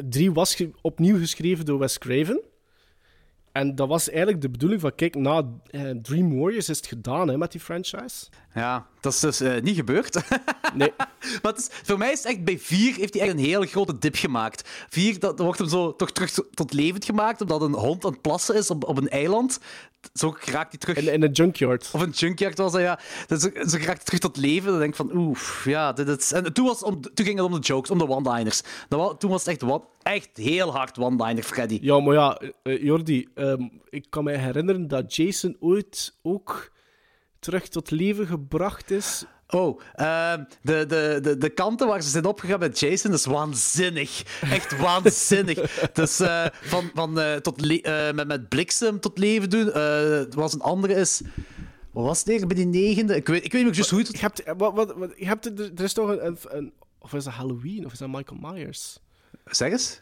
drie 0.09 0.32
was 0.32 0.62
opnieuw 0.81 1.19
geschreven 1.19 1.65
door 1.65 1.78
Wes 1.78 1.99
Craven. 1.99 2.40
En 3.53 3.74
dat 3.74 3.89
was 3.89 4.09
eigenlijk 4.09 4.41
de 4.41 4.49
bedoeling 4.51 4.81
van, 4.81 4.95
kijk, 4.95 5.15
na 5.15 5.45
eh, 5.70 5.91
Dream 6.03 6.39
Warriors 6.41 6.69
is 6.69 6.77
het 6.77 6.87
gedaan 6.87 7.29
hè, 7.29 7.37
met 7.39 7.53
die 7.53 7.61
franchise. 7.61 8.27
Ja, 8.55 8.87
dat 9.01 9.12
is 9.12 9.20
dus 9.20 9.41
eh, 9.41 9.62
niet 9.62 9.77
gebeurd. 9.77 10.20
Nee, 10.74 10.93
Maar 11.43 11.57
is, 11.57 11.69
voor 11.70 11.99
mij 11.99 12.12
is 12.12 12.19
het 12.19 12.27
echt 12.33 12.45
bij 12.45 12.59
vier 12.59 12.95
heeft 12.95 13.15
hij 13.15 13.23
echt 13.23 13.33
een 13.33 13.39
hele 13.39 13.66
grote 13.66 13.99
dip 13.99 14.15
gemaakt. 14.16 14.69
Vier, 14.89 15.12
dat, 15.19 15.37
dat 15.37 15.47
wordt 15.47 15.59
hem 15.59 15.69
zo 15.69 15.97
toch 15.97 16.11
terug 16.12 16.31
tot- 16.31 16.47
tot 16.57 16.73
levend 16.73 17.05
gemaakt, 17.05 17.41
omdat 17.41 17.62
een 17.62 17.73
hond 17.74 18.05
aan 18.05 18.11
het 18.12 18.20
plassen 18.20 18.55
is 18.55 18.70
op, 18.70 18.85
op 18.85 18.97
een 18.97 19.09
eiland. 19.09 19.59
Zo 20.15 20.37
raakt 20.45 20.70
hij 20.70 20.79
terug. 20.79 20.97
in, 20.97 21.12
in 21.12 21.23
een 21.23 21.33
junkyard. 21.33 21.91
Of 21.93 22.01
een 22.01 22.11
junkyard 22.11 22.59
was 22.59 22.73
dat, 22.73 22.81
ja. 22.81 22.99
Dus 23.27 23.41
zo, 23.41 23.49
zo 23.55 23.77
raakt 23.77 23.87
hij 23.87 24.05
terug 24.05 24.20
tot 24.20 24.37
leven. 24.37 24.70
Dan 24.70 24.79
denk 24.79 24.91
ik 24.91 24.97
van, 24.97 25.16
oef, 25.16 25.65
ja, 25.65 25.93
dit 25.93 26.09
is... 26.09 26.33
En 26.33 26.53
toen, 26.53 26.66
was 26.66 26.83
om, 26.83 27.01
toen 27.01 27.27
ging 27.27 27.39
het 27.39 27.47
om 27.47 27.53
de 27.53 27.66
jokes, 27.66 27.91
om 27.91 27.99
de 27.99 28.09
one-liners. 28.09 28.62
Toen 28.89 29.31
was 29.31 29.45
het 29.45 29.49
echt, 29.49 29.62
one, 29.62 29.85
echt 30.03 30.31
heel 30.37 30.73
hard 30.73 30.99
one-liner, 30.99 31.43
Freddy. 31.43 31.79
Ja, 31.83 32.01
maar 32.01 32.15
ja, 32.15 32.41
eh, 32.62 32.83
Jordi, 32.83 33.29
ehm, 33.35 33.69
ik 33.89 34.07
kan 34.11 34.24
me 34.24 34.37
herinneren 34.37 34.89
dat 34.89 35.15
Jason 35.15 35.57
ooit 35.61 36.15
ook 36.23 36.73
terug 37.39 37.69
tot 37.69 37.91
leven 37.91 38.27
gebracht 38.27 38.91
is. 38.91 39.24
Oh, 39.55 39.81
ehm, 39.95 40.45
de, 40.62 40.87
de, 40.87 41.19
de, 41.23 41.39
de 41.39 41.51
kanten 41.51 41.87
waar 41.87 42.03
ze 42.03 42.09
zijn 42.09 42.24
opgegaan 42.24 42.59
met 42.59 42.79
Jason, 42.79 43.11
dat 43.11 43.20
is 43.20 43.27
waanzinnig. 43.27 44.41
Echt 44.41 44.77
waanzinnig. 44.87 45.91
dus 45.93 46.20
eh, 46.20 46.47
van, 46.62 46.91
van, 46.95 47.20
eh, 47.20 47.37
tot 47.37 47.66
eh, 47.66 48.12
met, 48.12 48.27
met 48.27 48.49
bliksem 48.49 49.01
tot 49.01 49.19
leven 49.19 49.51
doen. 49.51 49.65
was 50.35 50.53
een 50.55 50.61
andere 50.61 50.95
is... 50.95 51.23
Wat 51.91 52.05
was 52.05 52.19
het 52.19 52.27
weer 52.29 52.47
bij 52.47 52.57
die 52.57 52.66
negende? 52.66 53.16
Ik 53.16 53.27
weet, 53.27 53.45
ik 53.45 53.53
weet 53.53 53.65
niet 53.65 53.77
meer 53.77 53.89
hoe 53.91 53.99
het... 53.99 54.12
Je 54.12 54.19
hebt, 54.19 54.43
wat, 54.57 54.74
wat, 54.74 54.95
wat- 54.95 55.12
je 55.16 55.27
hebt, 55.27 55.59
er 55.59 55.81
is 55.81 55.93
toch 55.93 56.09
een, 56.19 56.73
Of 56.99 57.12
is 57.12 57.24
dat 57.24 57.33
Halloween? 57.33 57.85
Of 57.87 57.93
is 57.93 57.99
dat 57.99 58.09
Michael 58.09 58.41
Myers? 58.41 58.99
Zeg 59.45 59.70
eens. 59.70 60.01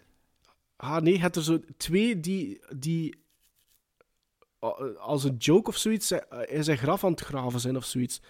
Ah 0.76 1.02
nee, 1.02 1.12
je 1.12 1.20
hebt 1.20 1.36
er 1.36 1.42
zo 1.42 1.60
twee 1.76 2.20
die, 2.20 2.60
die 2.76 3.14
als 4.98 5.24
een 5.24 5.36
joke 5.36 5.70
of 5.70 5.76
zoiets 5.76 6.12
in 6.46 6.64
zijn 6.64 6.78
graf 6.78 7.04
aan 7.04 7.10
het 7.10 7.20
graven 7.20 7.60
zijn 7.60 7.76
of 7.76 7.84
zoiets. 7.84 8.20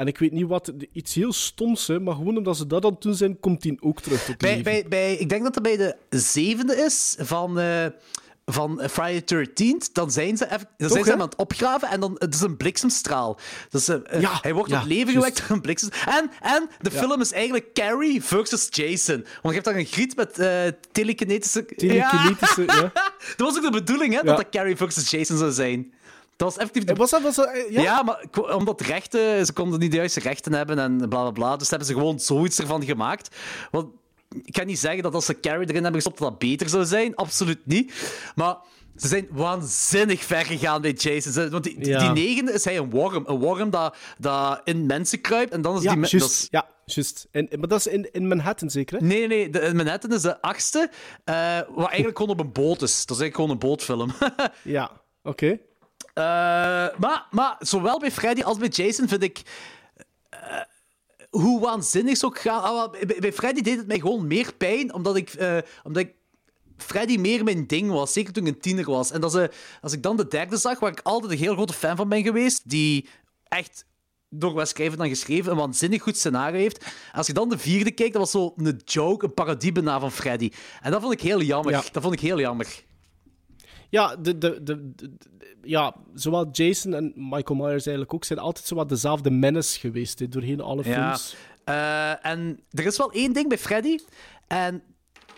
En 0.00 0.06
ik 0.06 0.18
weet 0.18 0.32
niet 0.32 0.46
wat, 0.46 0.72
iets 0.92 1.14
heel 1.14 1.32
stoms, 1.32 1.86
hè, 1.86 2.00
maar 2.00 2.14
gewoon 2.14 2.36
omdat 2.36 2.56
ze 2.56 2.66
dat 2.66 2.84
aan 2.84 2.90
het 2.92 3.02
doen 3.02 3.14
zijn, 3.14 3.40
komt 3.40 3.62
die 3.62 3.76
ook 3.80 4.00
terug 4.00 4.24
tot 4.24 4.38
Bij, 4.38 4.48
leven. 4.50 4.64
bij, 4.64 4.86
bij, 4.88 5.14
ik 5.14 5.28
denk 5.28 5.42
dat 5.42 5.54
het 5.54 5.62
bij 5.62 5.76
de 5.76 5.96
zevende 6.18 6.76
is 6.76 7.16
van, 7.18 7.58
eh 7.58 7.86
van 8.44 8.80
Friday 8.90 9.20
the 9.20 9.50
13th. 9.50 9.92
Dan 9.92 10.10
zijn 10.10 10.36
ze, 10.36 10.44
even, 10.44 10.68
dan 10.76 10.90
zijn 10.90 11.04
ze 11.04 11.12
aan 11.12 11.20
het 11.20 11.36
opgraven 11.36 11.88
en 11.88 12.00
dan 12.00 12.14
het 12.18 12.34
is 12.34 12.40
een 12.40 12.56
bliksemstraal. 12.56 13.38
Dus, 13.70 13.88
eh, 13.88 13.96
eh, 14.04 14.20
Ja, 14.20 14.38
hij 14.42 14.54
wordt 14.54 14.70
ja, 14.70 14.80
tot 14.80 14.88
leven 14.88 15.12
gewekt 15.12 15.38
door 15.38 15.56
een 15.56 15.62
bliksem. 15.62 15.90
En, 16.06 16.30
en 16.40 16.68
de 16.80 16.90
film 16.90 17.20
is 17.20 17.32
eigenlijk 17.32 17.72
Carrie 17.74 18.22
versus 18.22 18.66
Jason. 18.70 19.16
Want 19.16 19.26
je 19.42 19.52
hebt 19.52 19.64
dan 19.64 19.74
een 19.74 19.86
griet 19.86 20.16
met 20.16 20.34
telekinetische... 20.92 21.64
Telekinetische, 21.64 22.62
ja. 22.66 22.92
Dat 23.36 23.46
was 23.48 23.56
ook 23.56 23.62
de 23.62 23.70
bedoeling, 23.70 24.14
hè? 24.14 24.22
Dat 24.22 24.36
dat 24.36 24.48
Carrie 24.50 24.76
versus 24.76 25.10
Jason 25.10 25.36
zou 25.38 25.52
zijn. 25.52 25.92
Dat 26.40 26.48
was 26.54 26.56
effectief 26.56 26.84
de... 26.84 26.94
Was 26.94 27.10
dat, 27.10 27.22
was 27.22 27.34
dat, 27.34 27.46
eh, 27.52 27.70
ja? 27.72 27.82
Ja, 27.82 28.02
maar 28.02 28.24
omdat 28.54 28.80
rechten, 28.80 29.46
ze 29.46 29.52
konden 29.52 29.80
niet 29.80 29.90
de 29.90 29.96
juiste 29.96 30.20
rechten 30.20 30.52
hebben 30.52 30.78
en 30.78 30.96
bla 30.96 31.06
bla 31.06 31.30
bla. 31.30 31.56
Dus 31.56 31.68
hebben 31.70 31.86
ze 31.88 31.92
gewoon 31.94 32.20
zoiets 32.20 32.58
ervan 32.58 32.84
gemaakt. 32.84 33.36
Want 33.70 33.86
ik 34.42 34.52
kan 34.52 34.66
niet 34.66 34.78
zeggen 34.78 35.02
dat 35.02 35.14
als 35.14 35.24
ze 35.24 35.40
Carrie 35.40 35.62
erin 35.68 35.74
hebben 35.82 35.94
gestopt, 35.94 36.18
dat 36.18 36.28
dat 36.28 36.38
beter 36.38 36.68
zou 36.68 36.84
zijn. 36.84 37.14
Absoluut 37.14 37.58
niet. 37.66 37.92
Maar 38.34 38.56
ze 38.96 39.08
zijn 39.08 39.28
waanzinnig 39.30 40.24
ver 40.24 40.44
gegaan 40.44 40.82
bij 40.82 40.92
Jason. 40.92 41.50
Want 41.50 41.64
die, 41.64 41.78
die- 41.78 41.88
Ja. 41.88 41.98
die 42.12 42.24
negende 42.24 42.52
is 42.52 42.64
hij 42.64 42.76
een 42.78 42.90
worm. 42.90 43.24
Een 43.26 43.38
worm 43.38 43.70
dat, 43.70 43.96
dat 44.18 44.60
in 44.64 44.86
mensen 44.86 45.20
kruipt. 45.20 45.52
En 45.52 45.62
dan 45.62 45.76
is 45.76 45.82
Ja, 45.82 45.90
die... 45.90 45.98
me- 46.00 46.06
juist. 46.10 46.20
dat 46.26 46.30
is- 46.30 46.48
Ja, 46.50 46.68
juist. 46.84 47.28
En, 47.30 47.48
maar 47.58 47.68
dat 47.68 47.78
is 47.78 47.86
in, 47.86 48.08
in 48.12 48.28
Manhattan 48.28 48.70
zeker, 48.70 48.98
hè? 48.98 49.06
Nee, 49.06 49.26
nee, 49.26 49.50
de, 49.50 49.70
Manhattan 49.74 50.12
is 50.12 50.22
de 50.22 50.40
achtste, 50.42 50.90
eh, 51.24 51.58
wat 51.74 51.86
eigenlijk 51.88 52.16
gewoon 52.18 52.32
op 52.32 52.40
een 52.40 52.52
boot 52.52 52.82
is. 52.82 53.06
Dat 53.06 53.16
is 53.16 53.22
eigenlijk 53.22 53.34
gewoon 53.34 53.50
een 53.50 53.58
bootfilm. 53.58 54.10
Ja, 54.62 54.90
oké. 55.22 55.58
Eh, 56.14 56.24
maar, 56.98 57.26
maar 57.30 57.56
zowel 57.58 57.98
bij 57.98 58.10
Freddy 58.10 58.42
als 58.42 58.58
bij 58.58 58.68
Jason 58.68 59.08
vind 59.08 59.22
ik. 59.22 59.42
eh, 60.30 60.60
hoe 61.30 61.60
waanzinnig 61.60 62.16
ze 62.16 62.26
ook 62.26 62.38
gaan. 62.38 62.62
Wel, 62.62 62.90
bij, 63.18 63.32
Freddy 63.32 63.60
deed 63.60 63.76
het 63.76 63.86
mij 63.86 63.98
gewoon 63.98 64.26
meer 64.26 64.54
pijn, 64.54 64.94
omdat 64.94 65.16
ik, 65.16 65.30
eh, 65.30 65.58
omdat 65.82 66.02
ik 66.02 66.14
Freddy 66.76 67.16
meer 67.16 67.44
mijn 67.44 67.66
ding 67.66 67.90
was. 67.90 68.12
Zeker 68.12 68.32
toen 68.32 68.46
ik 68.46 68.54
een 68.54 68.60
tiener 68.60 68.84
was. 68.90 69.10
En 69.10 69.20
dat 69.20 69.32
ze, 69.32 69.50
als 69.80 69.92
ik 69.92 70.02
dan 70.02 70.16
de 70.16 70.28
derde 70.28 70.56
zag, 70.56 70.78
waar 70.80 70.90
ik 70.90 71.00
altijd 71.02 71.32
een 71.32 71.38
heel 71.38 71.54
grote 71.54 71.72
fan 71.72 71.96
van 71.96 72.08
ben 72.08 72.22
geweest, 72.22 72.70
die 72.70 73.08
echt 73.48 73.84
door 74.28 74.54
Wes 74.54 74.72
Craven 74.72 74.98
dan 74.98 75.08
geschreven, 75.08 75.50
een 75.52 75.58
waanzinnig 75.58 76.02
goed 76.02 76.16
scenario 76.16 76.58
heeft. 76.58 76.84
Als 77.12 77.26
je 77.26 77.32
dan 77.32 77.48
de 77.48 77.58
vierde 77.58 77.90
kijkt, 77.90 78.12
dat 78.12 78.22
was 78.22 78.30
zo 78.30 78.54
een 78.56 78.80
joke, 78.84 79.24
een 79.24 79.34
parodie 79.34 79.72
bijna 79.72 80.00
van 80.00 80.12
Freddy. 80.12 80.50
En 80.80 80.90
dat 80.90 81.00
vond 81.00 81.12
ik 81.12 81.20
heel 81.20 81.40
jammer. 81.42 81.72
Ja. 81.72 81.82
Dat 81.92 82.02
vond 82.02 82.14
ik 82.14 82.20
heel 82.20 82.40
jammer. 82.40 82.82
Ja, 83.90 84.16
de, 84.16 84.38
de, 84.38 84.62
de, 84.62 84.92
ja, 85.62 85.94
zowel 86.14 86.48
Jason 86.52 86.94
en 86.94 87.12
Michael 87.16 87.58
Myers 87.58 87.86
eigenlijk 87.86 88.14
ook 88.14 88.24
zijn 88.24 88.38
altijd 88.38 88.66
zowat 88.66 88.88
dezelfde 88.88 89.30
menace 89.30 89.78
geweest 89.80 90.18
hè, 90.18 90.28
doorheen 90.28 90.60
alle 90.60 90.82
Ja. 90.88 90.94
films. 90.94 91.36
Eh, 91.64 92.26
en 92.26 92.60
er 92.70 92.86
is 92.86 92.96
wel 92.96 93.12
één 93.12 93.32
ding 93.32 93.48
bij 93.48 93.58
Freddy. 93.58 93.98
En 94.46 94.82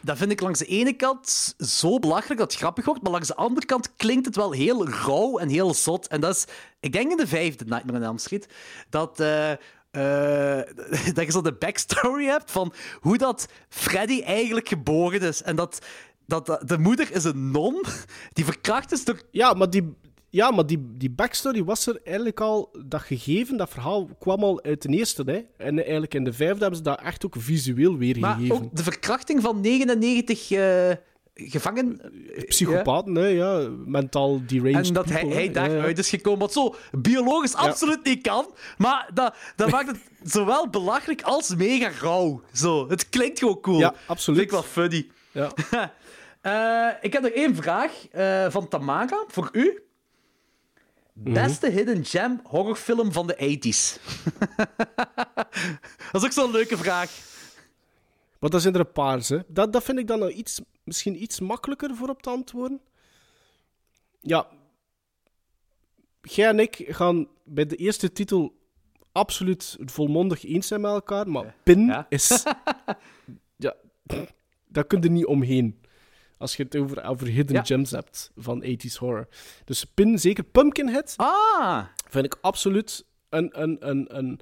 dat 0.02 0.16
vind 0.16 0.30
ik 0.30 0.40
langs 0.40 0.58
de 0.58 0.66
ene 0.66 0.92
kant 0.92 1.54
zo 1.58 1.98
belachelijk 1.98 2.40
dat 2.40 2.50
het 2.52 2.60
grappig 2.60 2.84
wordt. 2.84 3.02
Maar 3.02 3.12
langs 3.12 3.28
de 3.28 3.34
andere 3.36 3.66
kant 3.66 3.96
klinkt 3.96 4.26
het 4.26 4.36
wel 4.36 4.52
heel 4.52 4.88
rauw 4.88 5.38
en 5.38 5.48
heel 5.48 5.74
zot. 5.74 6.06
En 6.06 6.20
dat 6.20 6.34
is, 6.36 6.44
ik 6.80 6.92
denk 6.92 7.10
in 7.10 7.16
de 7.16 7.26
vijfde 7.26 7.64
Nightmare 7.64 7.98
on 7.98 8.04
Elm 8.04 8.18
Street, 8.18 8.48
dat. 8.90 9.20
eh, 9.20 9.50
eh, 9.92 10.66
dat 11.14 11.24
je 11.24 11.30
zo 11.32 11.40
de 11.40 11.52
backstory 11.52 12.24
hebt 12.26 12.50
van 12.50 12.72
hoe 13.00 13.18
dat 13.18 13.46
Freddy 13.68 14.22
eigenlijk 14.22 14.68
geboren 14.68 15.20
is. 15.20 15.42
En 15.42 15.56
dat, 15.56 15.78
dat, 16.26 16.62
de 16.66 16.78
moeder 16.78 17.12
is 17.12 17.24
een 17.24 17.50
non 17.50 17.84
die 18.32 18.44
verkracht 18.44 18.92
is 18.92 19.04
door 19.04 19.22
Ja, 19.30 19.52
maar 19.52 19.70
die, 19.70 19.94
ja, 20.28 20.50
maar 20.50 20.66
die, 20.66 20.86
die 20.96 21.10
backstory 21.10 21.64
was 21.64 21.86
er 21.86 22.00
eigenlijk 22.04 22.40
al, 22.40 22.76
dat 22.86 23.00
gegeven, 23.00 23.56
dat 23.56 23.70
verhaal 23.70 24.08
kwam 24.18 24.42
al 24.42 24.62
uit 24.62 24.82
de 24.82 24.88
eerste. 24.88 25.22
Hè? 25.26 25.40
En 25.66 25.78
eigenlijk 25.78 26.14
in 26.14 26.24
de 26.24 26.32
vijfde 26.32 26.60
hebben 26.60 26.76
ze 26.76 26.82
dat 26.82 27.00
echt 27.00 27.24
ook 27.26 27.34
visueel 27.38 27.90
Maar 27.90 27.98
weergegeven. 27.98 28.54
ook 28.54 28.76
de 28.76 28.82
verkrachting 28.82 29.42
van 29.42 29.60
99 29.60 30.50
eh 30.50 30.90
gevangen. 31.34 32.00
Psychopaten, 32.46 33.14
hè, 33.14 33.26
ja, 33.26 33.68
mentaal 33.86 34.40
deranged 34.46 34.86
En 34.86 34.92
dat 34.92 35.08
hij, 35.08 35.20
people, 35.20 35.34
hij 35.34 35.50
daaruit 35.50 35.98
is 35.98 36.08
gekomen, 36.08 36.38
wat 36.38 36.52
zo 36.52 36.74
biologisch 36.90 37.54
absoluut 37.54 38.04
niet 38.04 38.22
kan. 38.22 38.54
Maar 38.78 39.10
dat, 39.14 39.34
dat 39.56 39.70
maakt 39.70 39.88
het 39.88 40.00
zowel 40.22 40.68
belachelijk 40.68 41.22
als 41.22 41.54
mega 41.54 41.90
rauw. 42.00 42.42
Zo, 42.52 42.88
het 42.88 43.08
klinkt 43.08 43.38
gewoon 43.38 43.60
cool. 43.60 43.78
Ja, 43.78 43.94
absoluut. 44.06 44.38
Vind 44.38 44.52
ik 44.52 44.58
wel 44.58 44.86
funny. 44.88 45.08
Ja. 45.32 45.52
Eh, 46.42 46.88
ik 47.00 47.12
heb 47.12 47.22
nog 47.22 47.30
één 47.30 47.56
vraag 47.56 48.08
eh, 48.08 48.50
van 48.50 48.68
Tamaga 48.68 49.24
voor 49.28 49.48
u. 49.52 49.82
Mhm. 51.12 51.32
Beste 51.32 51.70
hidden 51.70 52.04
gem 52.04 52.40
horrorfilm 52.44 53.12
van 53.12 53.26
de 53.26 53.34
80s. 53.34 54.00
dat 56.12 56.22
is 56.22 56.24
ook 56.24 56.32
zo'n 56.32 56.50
leuke 56.50 56.76
vraag. 56.76 57.10
Maar 58.38 58.50
dat 58.50 58.62
zijn 58.62 58.74
er 58.74 58.80
een 58.80 58.92
paar, 58.92 59.20
hè. 59.26 59.38
Dat, 59.46 59.72
dat 59.72 59.84
vind 59.84 59.98
ik 59.98 60.06
dan 60.06 60.18
nou 60.18 60.30
iets, 60.30 60.60
misschien 60.84 61.22
iets 61.22 61.40
makkelijker 61.40 61.96
voor 61.96 62.08
op 62.08 62.22
te 62.22 62.30
antwoorden. 62.30 62.80
Ja. 64.20 64.46
Jij 66.22 66.48
en 66.48 66.58
ik 66.58 66.84
gaan 66.88 67.28
bij 67.44 67.66
de 67.66 67.76
eerste 67.76 68.12
titel 68.12 68.54
absoluut 69.12 69.76
volmondig 69.80 70.44
eens 70.44 70.66
zijn 70.66 70.80
met 70.80 70.90
elkaar, 70.90 71.28
maar 71.28 71.54
Pin 71.62 71.86
Ja. 71.86 72.06
is... 72.08 72.44
ja, 73.56 73.74
daar 74.68 74.84
kun 74.84 75.02
je 75.02 75.10
niet 75.10 75.26
omheen. 75.26 75.81
Als 76.42 76.56
je 76.56 76.62
het 76.62 76.76
over, 76.76 77.04
over 77.04 77.26
hidden 77.26 77.56
Ja. 77.56 77.64
gems 77.64 77.90
hebt 77.90 78.30
van 78.36 78.64
80s 78.64 78.96
horror. 78.98 79.28
Dus 79.64 79.84
Pin, 79.84 80.18
zeker 80.18 80.44
Pumpkinhead, 80.44 81.14
Ah, 81.16 81.84
vind 82.08 82.24
ik 82.24 82.36
absoluut 82.40 83.04
een, 83.28 83.62
een, 83.62 83.76
een, 83.88 84.16
een... 84.16 84.40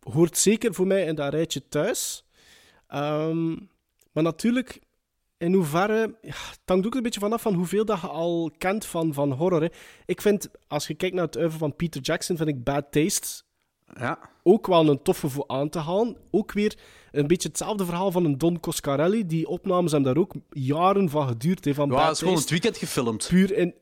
Hoort 0.00 0.38
zeker 0.38 0.74
voor 0.74 0.86
mij 0.86 1.04
in 1.04 1.14
dat 1.14 1.32
rijtje 1.32 1.68
thuis. 1.68 2.24
Ehm, 2.86 3.50
maar 4.12 4.22
natuurlijk, 4.22 4.80
in 5.38 5.52
hoeverre... 5.52 6.18
Ja, 6.22 6.34
het 6.50 6.60
hangt 6.64 6.86
ook 6.86 6.94
een 6.94 7.02
beetje 7.02 7.20
vanaf 7.20 7.42
van 7.42 7.54
hoeveel 7.54 7.84
dat 7.84 8.00
je 8.00 8.06
al 8.06 8.50
kent 8.58 8.86
van, 8.86 9.14
van 9.14 9.32
horror. 9.32 9.62
Hè. 9.62 9.68
Ik 10.04 10.20
vind, 10.20 10.48
als 10.68 10.86
je 10.86 10.94
kijkt 10.94 11.14
naar 11.14 11.24
het 11.24 11.36
oeuvre 11.36 11.58
van 11.58 11.76
Peter 11.76 12.00
Jackson, 12.00 12.36
vind 12.36 12.48
ik 12.48 12.64
Bad 12.64 12.86
Taste 12.90 13.42
ja. 13.94 14.18
ook 14.42 14.66
wel 14.66 14.88
een 14.88 15.02
toffe 15.02 15.28
voor 15.28 15.44
aan 15.46 15.68
te 15.68 15.78
halen. 15.78 16.16
Ook 16.30 16.52
weer 16.52 16.78
een 17.10 17.26
beetje 17.26 17.48
hetzelfde 17.48 17.84
verhaal 17.84 18.10
van 18.10 18.24
een 18.24 18.38
Don 18.38 18.60
Coscarelli. 18.60 19.26
Die 19.26 19.48
opnames 19.48 19.92
hebben 19.92 20.14
daar 20.14 20.22
ook 20.22 20.32
jaren 20.50 21.08
van 21.08 21.28
geduurd. 21.28 21.64
Hè, 21.64 21.74
van 21.74 21.90
Ja, 21.90 22.02
het 22.02 22.12
is 22.12 22.18
gewoon 22.18 22.34
het 22.34 22.50
weekend 22.50 22.76
gefilmd. 22.76 23.26
puur 23.28 23.52
in... 23.56 23.74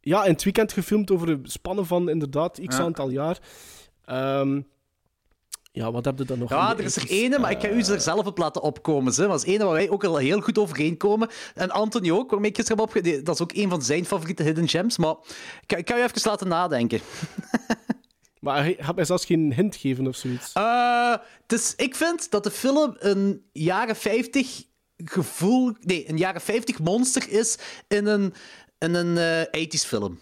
Ja, 0.00 0.24
in 0.24 0.32
het 0.32 0.44
weekend 0.44 0.72
gefilmd 0.72 1.10
over 1.10 1.28
een 1.28 1.40
spannen 1.42 1.86
van 1.86 2.08
inderdaad 2.08 2.60
x 2.66 2.76
Ja. 2.76 2.82
aantal 2.82 3.08
jaar. 3.10 3.38
Ehm, 4.04 4.60
ja, 5.72 5.92
wat 5.92 6.04
heb 6.04 6.18
je 6.18 6.24
dan 6.24 6.38
nog? 6.38 6.50
Ja, 6.50 6.74
de 6.74 6.78
er 6.80 6.84
is 6.84 6.96
er 6.96 7.02
80s? 7.02 7.10
ene, 7.10 7.38
maar 7.38 7.50
ik 7.50 7.60
ga 7.60 7.68
u 7.68 7.78
Eh, 7.78 7.84
ze 7.84 7.92
er 7.94 8.00
zelf 8.00 8.26
op 8.26 8.38
laten 8.38 8.62
opkomen. 8.62 9.12
Ze. 9.12 9.26
Dat 9.26 9.44
is 9.46 9.52
ene 9.54 9.64
waar 9.64 9.72
wij 9.72 9.90
ook 9.90 10.04
al 10.04 10.16
heel 10.16 10.40
goed 10.40 10.58
overeenkomen. 10.58 11.28
En 11.54 11.70
Anthony 11.70 12.10
ook, 12.10 12.30
waarmee 12.30 12.50
ik 12.50 12.56
gisteren 12.56 12.80
heb 12.84 12.88
opge... 12.96 13.22
Dat 13.22 13.34
is 13.34 13.40
ook 13.40 13.52
een 13.52 13.68
van 13.70 13.82
zijn 13.82 14.04
favoriete 14.04 14.42
hidden 14.42 14.68
gems. 14.68 14.98
Maar 14.98 15.14
ik 15.60 15.66
kan, 15.66 15.78
ik 15.78 15.84
kan 15.84 15.98
u 15.98 16.02
even 16.02 16.20
laten 16.30 16.48
nadenken. 16.48 17.00
Maar 18.44 18.56
hij 18.62 18.76
gaat 18.78 18.94
mij 18.96 19.04
zelfs 19.04 19.24
geen 19.24 19.52
hint 19.54 19.76
geven 19.76 20.06
of 20.06 20.16
zoiets. 20.16 20.52
Eh, 20.52 21.14
dus 21.46 21.74
ik 21.76 21.94
vind 21.94 22.30
dat 22.30 22.44
de 22.44 22.50
film 22.50 22.96
een 22.98 23.44
jaren 23.52 23.96
50 23.96 24.62
gevoel... 24.96 25.72
Nee, 25.80 26.08
een 26.08 26.16
jaren 26.16 26.40
50 26.40 26.78
monster 26.78 27.30
is 27.30 27.58
in 27.88 28.06
een, 28.06 28.34
in 28.78 28.94
een 28.94 29.18
eh 29.50 29.64
80s 29.66 29.86
film. 29.88 30.18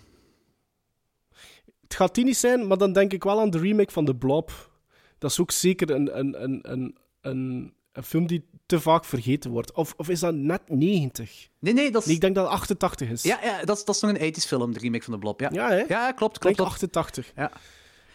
Het 1.82 1.94
gaat 1.94 2.14
die 2.14 2.24
niet 2.24 2.36
zijn, 2.36 2.66
maar 2.66 2.78
dan 2.78 2.92
denk 2.92 3.12
ik 3.12 3.24
wel 3.24 3.40
aan 3.40 3.50
de 3.50 3.58
remake 3.58 3.92
van 3.92 4.04
The 4.04 4.14
Blob. 4.14 4.70
Dat 5.18 5.30
is 5.30 5.40
ook 5.40 5.50
zeker 5.50 5.90
een, 5.90 6.18
een, 6.18 6.42
een, 6.42 6.58
een, 6.72 6.96
een, 7.20 7.74
een 7.92 8.02
film 8.02 8.26
die 8.26 8.48
te 8.66 8.80
vaak 8.80 9.04
vergeten 9.04 9.50
wordt. 9.50 9.72
Of, 9.72 9.94
of 9.96 10.08
is 10.08 10.20
dat 10.20 10.34
net 10.34 10.60
90? 10.68 11.48
Nee, 11.58 11.72
nee, 11.72 11.90
dat 11.90 12.00
is... 12.00 12.06
Nee, 12.06 12.14
ik 12.14 12.20
denk 12.20 12.34
dat 12.34 12.44
het 12.44 12.52
88 12.54 13.08
is. 13.10 13.22
Ja, 13.22 13.38
ja 13.42 13.64
dat, 13.64 13.76
is, 13.76 13.84
dat 13.84 13.94
is 13.94 14.00
nog 14.00 14.10
een 14.14 14.34
80s 14.34 14.46
film, 14.46 14.72
de 14.72 14.78
remake 14.78 15.04
van 15.04 15.12
de 15.12 15.18
Blob. 15.18 15.40
Ja, 15.40 15.48
Ja, 15.52 15.68
hè? 15.68 15.84
ja 15.88 16.12
klopt, 16.12 16.34
Ik 16.34 16.40
klopt. 16.40 16.42
denk 16.42 16.56
klopt. 16.56 16.70
88. 16.72 17.32
Ja. 17.36 17.50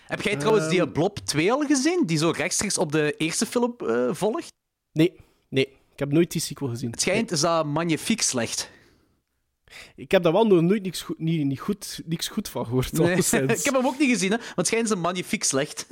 Heb 0.08 0.22
jij 0.22 0.36
trouwens 0.36 0.70
die 0.70 0.82
Ehm. 0.82 0.92
Blob 0.92 1.18
2 1.20 1.52
al 1.52 1.66
gezien? 1.66 2.04
Die 2.06 2.18
zo 2.18 2.30
rechtstreeks 2.30 2.78
op 2.78 2.92
de 2.92 3.14
eerste 3.18 3.46
film 3.46 3.76
eh, 3.78 4.10
volgt? 4.12 4.54
Nee, 4.92 5.14
nee. 5.50 5.66
Ik 5.68 6.00
heb 6.00 6.12
nooit 6.12 6.32
die 6.32 6.42
sequel 6.42 6.70
gezien. 6.70 6.92
Het 6.92 7.02
schijnt 7.02 7.32
is 7.32 7.40
dat 7.40 7.66
magnifiek 7.66 8.22
slecht. 8.22 8.70
Ik 9.96 10.12
heb 10.12 10.24
daar 10.24 10.32
wel 10.32 10.48
nog 10.48 10.62
nooit 10.62 10.84
niks 10.84 11.02
goed, 11.02 11.20
niet, 11.20 11.46
niet 11.46 11.60
goed, 11.60 12.02
niks 12.06 12.28
goed 12.28 12.50
van 12.50 12.66
gehoord. 12.66 12.92
Nee, 12.92 13.16
ik 13.58 13.64
heb 13.64 13.74
hem 13.74 13.86
ook 13.86 14.00
niet 14.00 14.10
gezien, 14.10 14.32
hè, 14.32 14.38
maar 14.38 14.54
het 14.56 14.68
schijnt 14.68 14.90
is 14.90 14.96
magnifiek 14.96 15.44
slecht. 15.44 15.88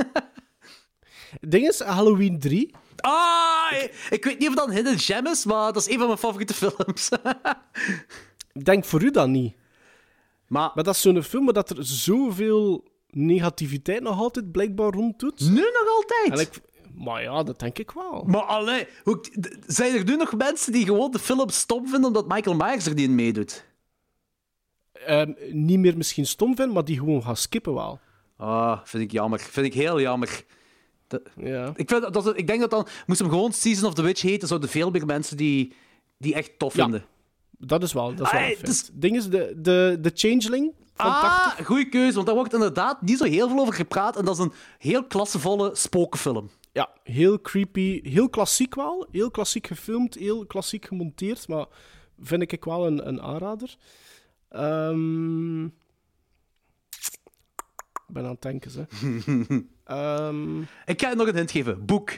Het 1.39 1.51
ding 1.51 1.67
is, 1.67 1.79
Halloween 1.79 2.39
3. 2.39 2.71
ah, 2.95 3.71
ik, 3.71 4.07
ik 4.09 4.23
weet 4.25 4.39
niet 4.39 4.49
of 4.49 4.55
dat 4.55 4.67
een 4.67 4.73
hidden 4.73 4.99
gem 4.99 5.27
is, 5.27 5.45
maar 5.45 5.73
dat 5.73 5.87
is 5.87 5.91
een 5.91 5.97
van 5.97 6.07
mijn 6.07 6.19
favoriete 6.19 6.53
films. 6.53 7.09
Ik 8.53 8.65
denk 8.65 8.85
voor 8.85 9.03
u 9.03 9.11
dan 9.11 9.31
niet. 9.31 9.55
maar 10.47 10.71
Maar 10.75 10.83
dat 10.83 10.95
is 10.95 11.01
zo'n 11.01 11.23
film 11.23 11.53
dat 11.53 11.69
er 11.69 11.85
zoveel 11.85 12.83
negativiteit 13.15 14.01
nog 14.01 14.19
altijd 14.19 14.51
blijkbaar 14.51 14.91
rond 14.91 15.19
doet. 15.19 15.39
nu 15.39 15.61
nog 15.61 15.87
altijd. 15.95 16.31
En 16.31 16.39
ik, 16.39 16.61
maar 17.03 17.21
ja, 17.21 17.43
dat 17.43 17.59
denk 17.59 17.77
ik 17.79 17.91
wel. 17.91 18.23
Maar 18.27 18.41
allee, 18.43 18.87
hoe, 19.03 19.25
zijn 19.67 19.95
er 19.95 20.03
nu 20.03 20.15
nog 20.15 20.35
mensen 20.37 20.71
die 20.71 20.85
gewoon 20.85 21.11
de 21.11 21.19
film 21.19 21.49
stom 21.49 21.87
vinden 21.87 22.07
omdat 22.07 22.27
Michael 22.27 22.55
Myers 22.55 22.85
er 22.85 22.93
niet 22.93 23.07
in 23.07 23.15
meedoet? 23.15 23.65
Ehm, 24.91 25.33
niet 25.51 25.79
meer 25.79 25.97
misschien 25.97 26.25
stom 26.25 26.55
vinden, 26.55 26.73
maar 26.73 26.85
die 26.85 26.97
gewoon 26.97 27.23
gaan 27.23 27.37
skippen 27.37 27.73
wel. 27.73 27.99
Ah, 28.37 28.79
vind 28.83 29.03
ik 29.03 29.11
jammer. 29.11 29.39
Vind 29.39 29.65
ik 29.65 29.73
heel 29.73 30.01
jammer. 30.01 30.43
Ja. 31.35 31.73
Ik, 31.75 31.89
vind 31.89 32.13
dat, 32.13 32.37
ik 32.37 32.47
denk 32.47 32.59
dat 32.59 32.69
dan, 32.69 32.87
moest 33.05 33.19
hem 33.19 33.29
gewoon 33.29 33.51
Season 33.53 33.87
of 33.87 33.93
the 33.93 34.01
Witch 34.01 34.21
heten, 34.21 34.47
zouden 34.47 34.69
veel 34.69 34.91
meer 34.91 35.05
mensen 35.05 35.37
die, 35.37 35.73
die 36.17 36.33
echt 36.33 36.59
tof 36.59 36.75
Ja. 36.75 36.83
vinden. 36.83 37.05
Dat 37.57 37.83
is 37.83 37.93
wel, 37.93 38.15
dat 38.15 38.25
is 38.25 38.31
wel 38.31 38.41
feit. 38.41 38.65
dus- 38.65 38.81
Het 38.81 38.91
ding 38.93 39.15
is, 39.15 39.29
de, 39.29 39.53
de, 39.57 39.97
de 40.01 40.11
Changeling 40.13 40.73
ah, 40.95 41.21
80. 41.47 41.65
goede 41.65 41.89
keuze, 41.89 42.13
want 42.13 42.25
daar 42.25 42.35
wordt 42.35 42.53
inderdaad 42.53 43.01
niet 43.01 43.17
zo 43.17 43.23
heel 43.23 43.47
veel 43.49 43.59
over 43.59 43.73
gepraat 43.73 44.17
en 44.17 44.25
dat 44.25 44.37
is 44.37 44.43
een 44.43 44.53
heel 44.77 45.05
klassevolle 45.05 45.75
spokenfilm. 45.75 46.49
Ja, 46.71 46.89
heel 47.03 47.41
creepy. 47.41 48.09
Heel 48.09 48.29
klassiek 48.29 48.75
wel. 48.75 49.07
Heel 49.11 49.31
klassiek 49.31 49.67
gefilmd, 49.67 50.15
heel 50.15 50.45
klassiek 50.45 50.85
gemonteerd. 50.85 51.47
Maar 51.47 51.65
vind 52.19 52.51
ik 52.51 52.65
wel 52.65 52.87
een, 52.87 53.07
een 53.07 53.21
aanrader. 53.21 53.75
Ehm, 54.49 55.65
Ik 55.65 55.71
ben 58.13 58.23
aan 58.23 58.31
het 58.31 58.41
denken, 58.41 58.71
ze. 58.71 58.85
Ehm, 59.83 60.61
Ik 60.85 61.01
ga 61.01 61.09
je 61.09 61.15
nog 61.15 61.27
een 61.27 61.35
hint 61.35 61.51
geven. 61.51 61.85
Boek. 61.85 62.11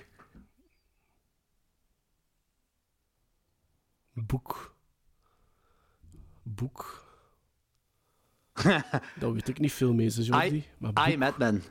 boek. 4.14 4.76
Boek. 6.44 7.07
Daar 9.20 9.34
weet 9.34 9.48
ik 9.48 9.60
niet 9.60 9.74
veel 9.74 9.94
mee, 9.94 10.10
ze, 10.10 10.24
Jordi. 10.24 10.56
I, 10.56 10.66
Maar 10.78 10.94
boek. 10.94 11.08
I, 11.08 11.18
Madman. 11.18 11.62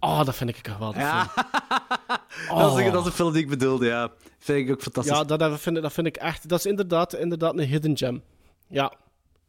Oh, 0.00 0.24
dat 0.24 0.36
vind 0.36 0.50
ik 0.50 0.66
een 0.66 0.72
geweldig 0.72 1.00
Ja, 1.00 1.26
film. 1.26 1.46
dat, 2.58 2.78
is, 2.78 2.84
Oh. 2.86 2.92
dat 2.92 3.00
is 3.00 3.06
een 3.06 3.12
film 3.16 3.32
die 3.32 3.42
ik 3.42 3.48
bedoelde, 3.48 3.86
ja. 3.86 4.12
Vind 4.38 4.66
ik 4.68 4.74
ook 4.74 4.82
fantastisch. 4.82 5.16
Ja, 5.16 5.24
dat, 5.24 5.38
dat, 5.38 5.60
vind, 5.60 5.76
ik- 5.76 5.82
dat 5.82 5.92
vind 5.92 6.06
ik 6.06 6.16
echt... 6.16 6.48
Dat 6.48 6.58
is 6.58 6.66
inderdaad, 6.66 7.14
inderdaad 7.14 7.58
een 7.58 7.66
hidden 7.66 7.96
gem. 7.96 8.22
Ja. 8.68 8.92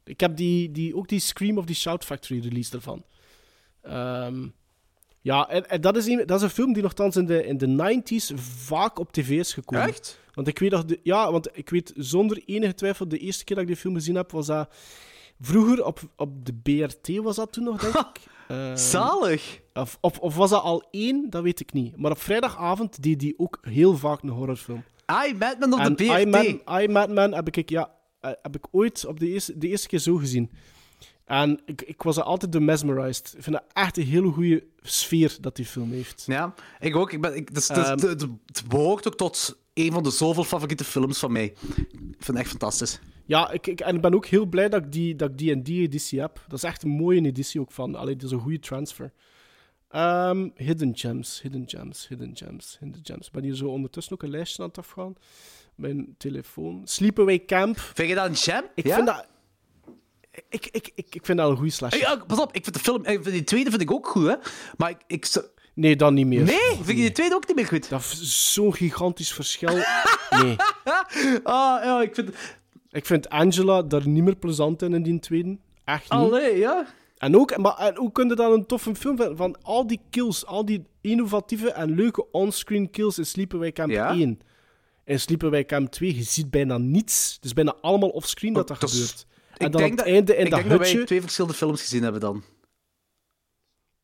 Ik 0.03 0.19
heb 0.19 0.35
die, 0.38 0.72
die, 0.72 0.95
ook 0.95 1.07
die 1.07 1.19
Scream 1.19 1.57
of 1.57 1.65
die 1.65 1.76
Shout 1.76 2.05
Factory 2.05 2.39
release 2.41 2.76
ervan. 2.76 3.03
Ehm, 3.81 4.47
ja, 5.22 5.49
en, 5.49 5.69
en 5.69 5.81
dat, 5.81 5.97
is 5.97 6.05
een, 6.07 6.23
dat 6.26 6.38
is 6.38 6.43
een 6.43 6.49
film 6.49 6.73
die 6.73 6.81
nogthans 6.84 7.15
in 7.15 7.26
de, 7.26 7.45
in 7.45 7.57
de 7.57 8.01
90s 8.03 8.34
vaak 8.41 8.99
op 8.99 9.11
tv 9.11 9.30
is 9.30 9.53
gekomen. 9.53 9.88
Echt? 9.88 10.19
Want 10.34 10.47
ik 10.47 10.59
weet 10.59 10.72
dat... 10.72 10.88
De, 10.88 10.99
ja, 11.03 11.31
want 11.31 11.49
ik 11.57 11.69
weet 11.69 11.93
zonder 11.95 12.41
enige 12.45 12.73
twijfel... 12.73 13.07
De 13.07 13.17
eerste 13.17 13.43
keer 13.43 13.55
dat 13.55 13.65
ik 13.65 13.72
die 13.72 13.81
film 13.81 13.93
gezien 13.95 14.15
heb, 14.15 14.31
was 14.31 14.45
dat... 14.45 14.73
Vroeger 15.39 15.85
op, 15.85 15.99
op 16.15 16.45
de 16.45 16.53
BRT 16.53 17.17
was 17.17 17.35
dat 17.35 17.51
toen 17.51 17.63
nog, 17.63 17.81
denk 17.81 17.93
ik. 17.95 18.21
Ehm, 18.47 18.75
Zalig. 18.77 19.59
of, 19.73 19.97
of, 20.01 20.19
of 20.19 20.35
was 20.35 20.49
dat 20.49 20.61
al 20.63 20.87
één? 20.91 21.29
Dat 21.29 21.43
weet 21.43 21.59
ik 21.59 21.73
niet. 21.73 21.97
Maar 21.97 22.11
op 22.11 22.21
vrijdagavond 22.21 23.03
deed 23.03 23.19
die 23.19 23.33
ook 23.37 23.57
heel 23.61 23.97
vaak 23.97 24.21
een 24.21 24.29
horrorfilm. 24.29 24.83
I, 25.27 25.33
Madman 25.33 25.73
op 25.73 25.79
En 25.79 25.95
de 25.95 26.03
I, 26.03 26.07
BRT. 26.29 26.65
Man, 26.65 26.81
I, 26.81 26.87
Madman 26.87 27.33
heb 27.33 27.57
ik, 27.57 27.69
ja, 27.69 27.91
eh, 28.19 28.31
heb 28.41 28.55
ik 28.55 28.65
ooit 28.71 29.05
op 29.05 29.19
de 29.19 29.27
eerste, 29.27 29.57
de 29.57 29.67
eerste 29.67 29.87
keer 29.87 29.99
zo 29.99 30.15
gezien. 30.15 30.51
En 31.25 31.61
ik, 31.65 31.81
ik 31.81 32.01
was 32.03 32.17
er 32.17 32.23
altijd 32.23 32.51
door 32.51 32.61
mesmerized. 32.61 33.33
Ik 33.37 33.43
vind 33.43 33.55
dat 33.55 33.65
echt 33.73 33.97
een 33.97 34.05
hele 34.05 34.31
goede 34.31 34.63
sfeer 34.81 35.37
dat 35.41 35.55
die 35.55 35.65
film 35.65 35.91
heeft. 35.91 36.23
Ja, 36.27 36.53
ik 36.79 36.95
ook. 36.95 37.11
Ik 37.11 37.21
ben, 37.21 37.35
ik, 37.35 37.53
dus, 37.53 37.67
dus- 37.67 37.77
Ehm. 37.77 37.99
het, 38.07 38.21
het 38.45 38.63
behoort 38.67 39.07
ook 39.07 39.15
tot 39.15 39.57
een 39.76 39.91
van 39.91 40.03
de 40.03 40.11
zoveel 40.11 40.43
favoriete 40.43 40.84
films 40.84 41.19
van 41.19 41.31
mij. 41.31 41.43
Ik 41.45 42.23
vind 42.23 42.27
het 42.27 42.38
echt 42.38 42.49
fantastisch. 42.49 42.99
Ja, 43.26 43.52
ik, 43.52 43.68
ik, 43.68 43.80
en 43.80 43.95
ik 43.95 44.02
ben 44.02 44.14
ook 44.14 44.26
heel 44.26 44.45
blij 44.45 44.69
dat 44.69 44.84
ik 44.84 44.91
die, 44.91 45.15
dat 45.15 45.30
ik 45.30 45.38
die 45.38 45.52
en 45.52 45.64
die 45.64 45.81
editie 45.81 46.19
heb. 46.19 46.43
Dat 46.47 46.57
is 46.57 46.64
echt 46.64 46.84
een 46.84 46.89
mooie 46.89 47.22
editie 47.22 47.61
ook 47.61 47.72
van. 47.72 47.95
Allee, 47.95 48.15
dat 48.15 48.26
is 48.26 48.31
een 48.31 48.39
goede 48.39 48.60
transfer. 48.60 49.14
Ehm, 49.89 50.49
hidden 50.56 50.97
gems, 50.97 51.41
hidden 51.41 51.64
gems, 51.65 52.07
hidden 52.07 52.31
gems, 52.34 52.77
hidden 52.80 52.99
gems. 53.03 53.27
Ik 53.27 53.31
ben 53.31 53.43
hier 53.43 53.56
zo 53.56 53.68
ondertussen 53.68 54.14
ook 54.14 54.23
een 54.23 54.30
lijstje 54.30 54.61
aan 54.61 54.68
het 54.68 54.77
afgaan. 54.77 55.15
Mijn 55.76 56.15
telefoon. 56.18 56.81
Sleepaway 56.84 57.45
Camp. 57.45 57.80
Vind 57.80 58.10
je 58.10 58.15
dat 58.15 58.27
een 58.27 58.35
gem? 58.35 58.64
Ik 58.76 58.85
ja? 58.85 58.95
vind 58.95 59.07
dat... 59.07 59.27
Ik, 60.49 60.65
ik, 60.72 60.91
ik, 60.95 61.15
ik 61.15 61.26
vind 61.26 61.38
dat 61.38 61.49
een 61.49 61.56
goede 61.56 61.72
slasher. 61.72 62.07
Hey, 62.07 62.18
pas 62.27 62.39
op, 62.39 62.53
ik 62.53 62.64
vind 62.64 62.76
de 62.76 62.81
film... 62.81 63.03
vind 63.03 63.23
Die 63.26 63.43
tweede 63.43 63.69
vind 63.69 63.81
ik 63.81 63.91
ook 63.91 64.07
goed, 64.07 64.27
hè. 64.27 64.35
Maar 64.77 64.89
ik... 64.89 65.03
ik 65.07 65.53
Nee, 65.76 65.95
dan 65.95 66.14
niet 66.14 66.27
meer. 66.27 66.43
nee, 66.43 66.57
vind 66.76 66.88
je 66.88 66.93
die 66.93 67.11
tweede 67.11 67.35
ook 67.35 67.47
niet 67.47 67.56
meer 67.56 67.65
goed? 67.68 67.89
Dat 67.89 68.02
is 68.02 68.53
zo'n 68.53 68.73
gigantisch 68.73 69.34
verschil. 69.34 69.77
Nee. 70.30 70.56
Ah, 71.43 71.84
ja, 71.84 72.02
ik 72.02 72.15
vind... 72.15 72.30
Ik 72.91 73.06
vind 73.06 73.30
Angela 73.30 73.81
daar 73.81 74.07
niet 74.07 74.23
meer 74.23 74.35
plezant 74.35 74.81
in, 74.81 74.93
in 74.93 75.03
die 75.03 75.19
tweede. 75.19 75.57
Echt 75.85 76.02
niet. 76.03 76.11
Allee, 76.11 76.57
ja. 76.57 76.85
En, 77.18 77.38
ook, 77.38 77.57
maar, 77.57 77.77
en 77.77 77.95
hoe 77.95 78.11
kun 78.11 78.27
je 78.30 78.35
dan 78.35 78.52
een 78.52 78.65
toffe 78.65 78.95
film 78.95 79.18
vinden? 79.18 79.38
Van 79.38 79.56
al 79.61 79.88
die 79.88 79.99
kills, 80.10 80.45
al 80.45 80.65
die 80.65 80.85
innovatieve 81.02 81.72
en 81.72 81.95
leuke 81.95 82.31
onscreen 82.31 82.89
kills 82.89 83.18
in 83.18 83.26
Sleepaway 83.26 83.72
Camp 83.72 83.91
Ja. 83.91 84.10
1. 84.10 84.39
In 85.06 85.19
Sleepaway 85.19 85.65
Camp 85.65 85.91
2, 85.91 86.15
je 86.15 86.23
ziet 86.23 86.52
bijna 86.52 86.77
niets. 86.77 87.34
Het 87.35 87.45
is 87.45 87.53
bijna 87.53 87.76
allemaal 87.81 88.10
offscreen 88.10 88.53
dat 88.53 88.68
dat 88.68 88.80
dat 88.80 88.89
is- 88.89 88.95
gebeurt. 88.95 89.26
En 89.57 89.65
Ik 89.65 89.72
dan 89.72 89.81
denk 89.81 89.91
op 89.91 89.97
dat, 89.97 90.06
het 90.06 90.15
einde 90.15 90.35
in 90.35 90.45
ik 90.45 90.52
dat 90.52 90.60
denk 90.60 90.72
dat 90.80 90.91
wij 90.91 91.06
twee 91.06 91.22
verschillende 91.22 91.56
films 91.57 91.81
gezien 91.81 92.03
hebben 92.03 92.22
dan. 92.22 92.43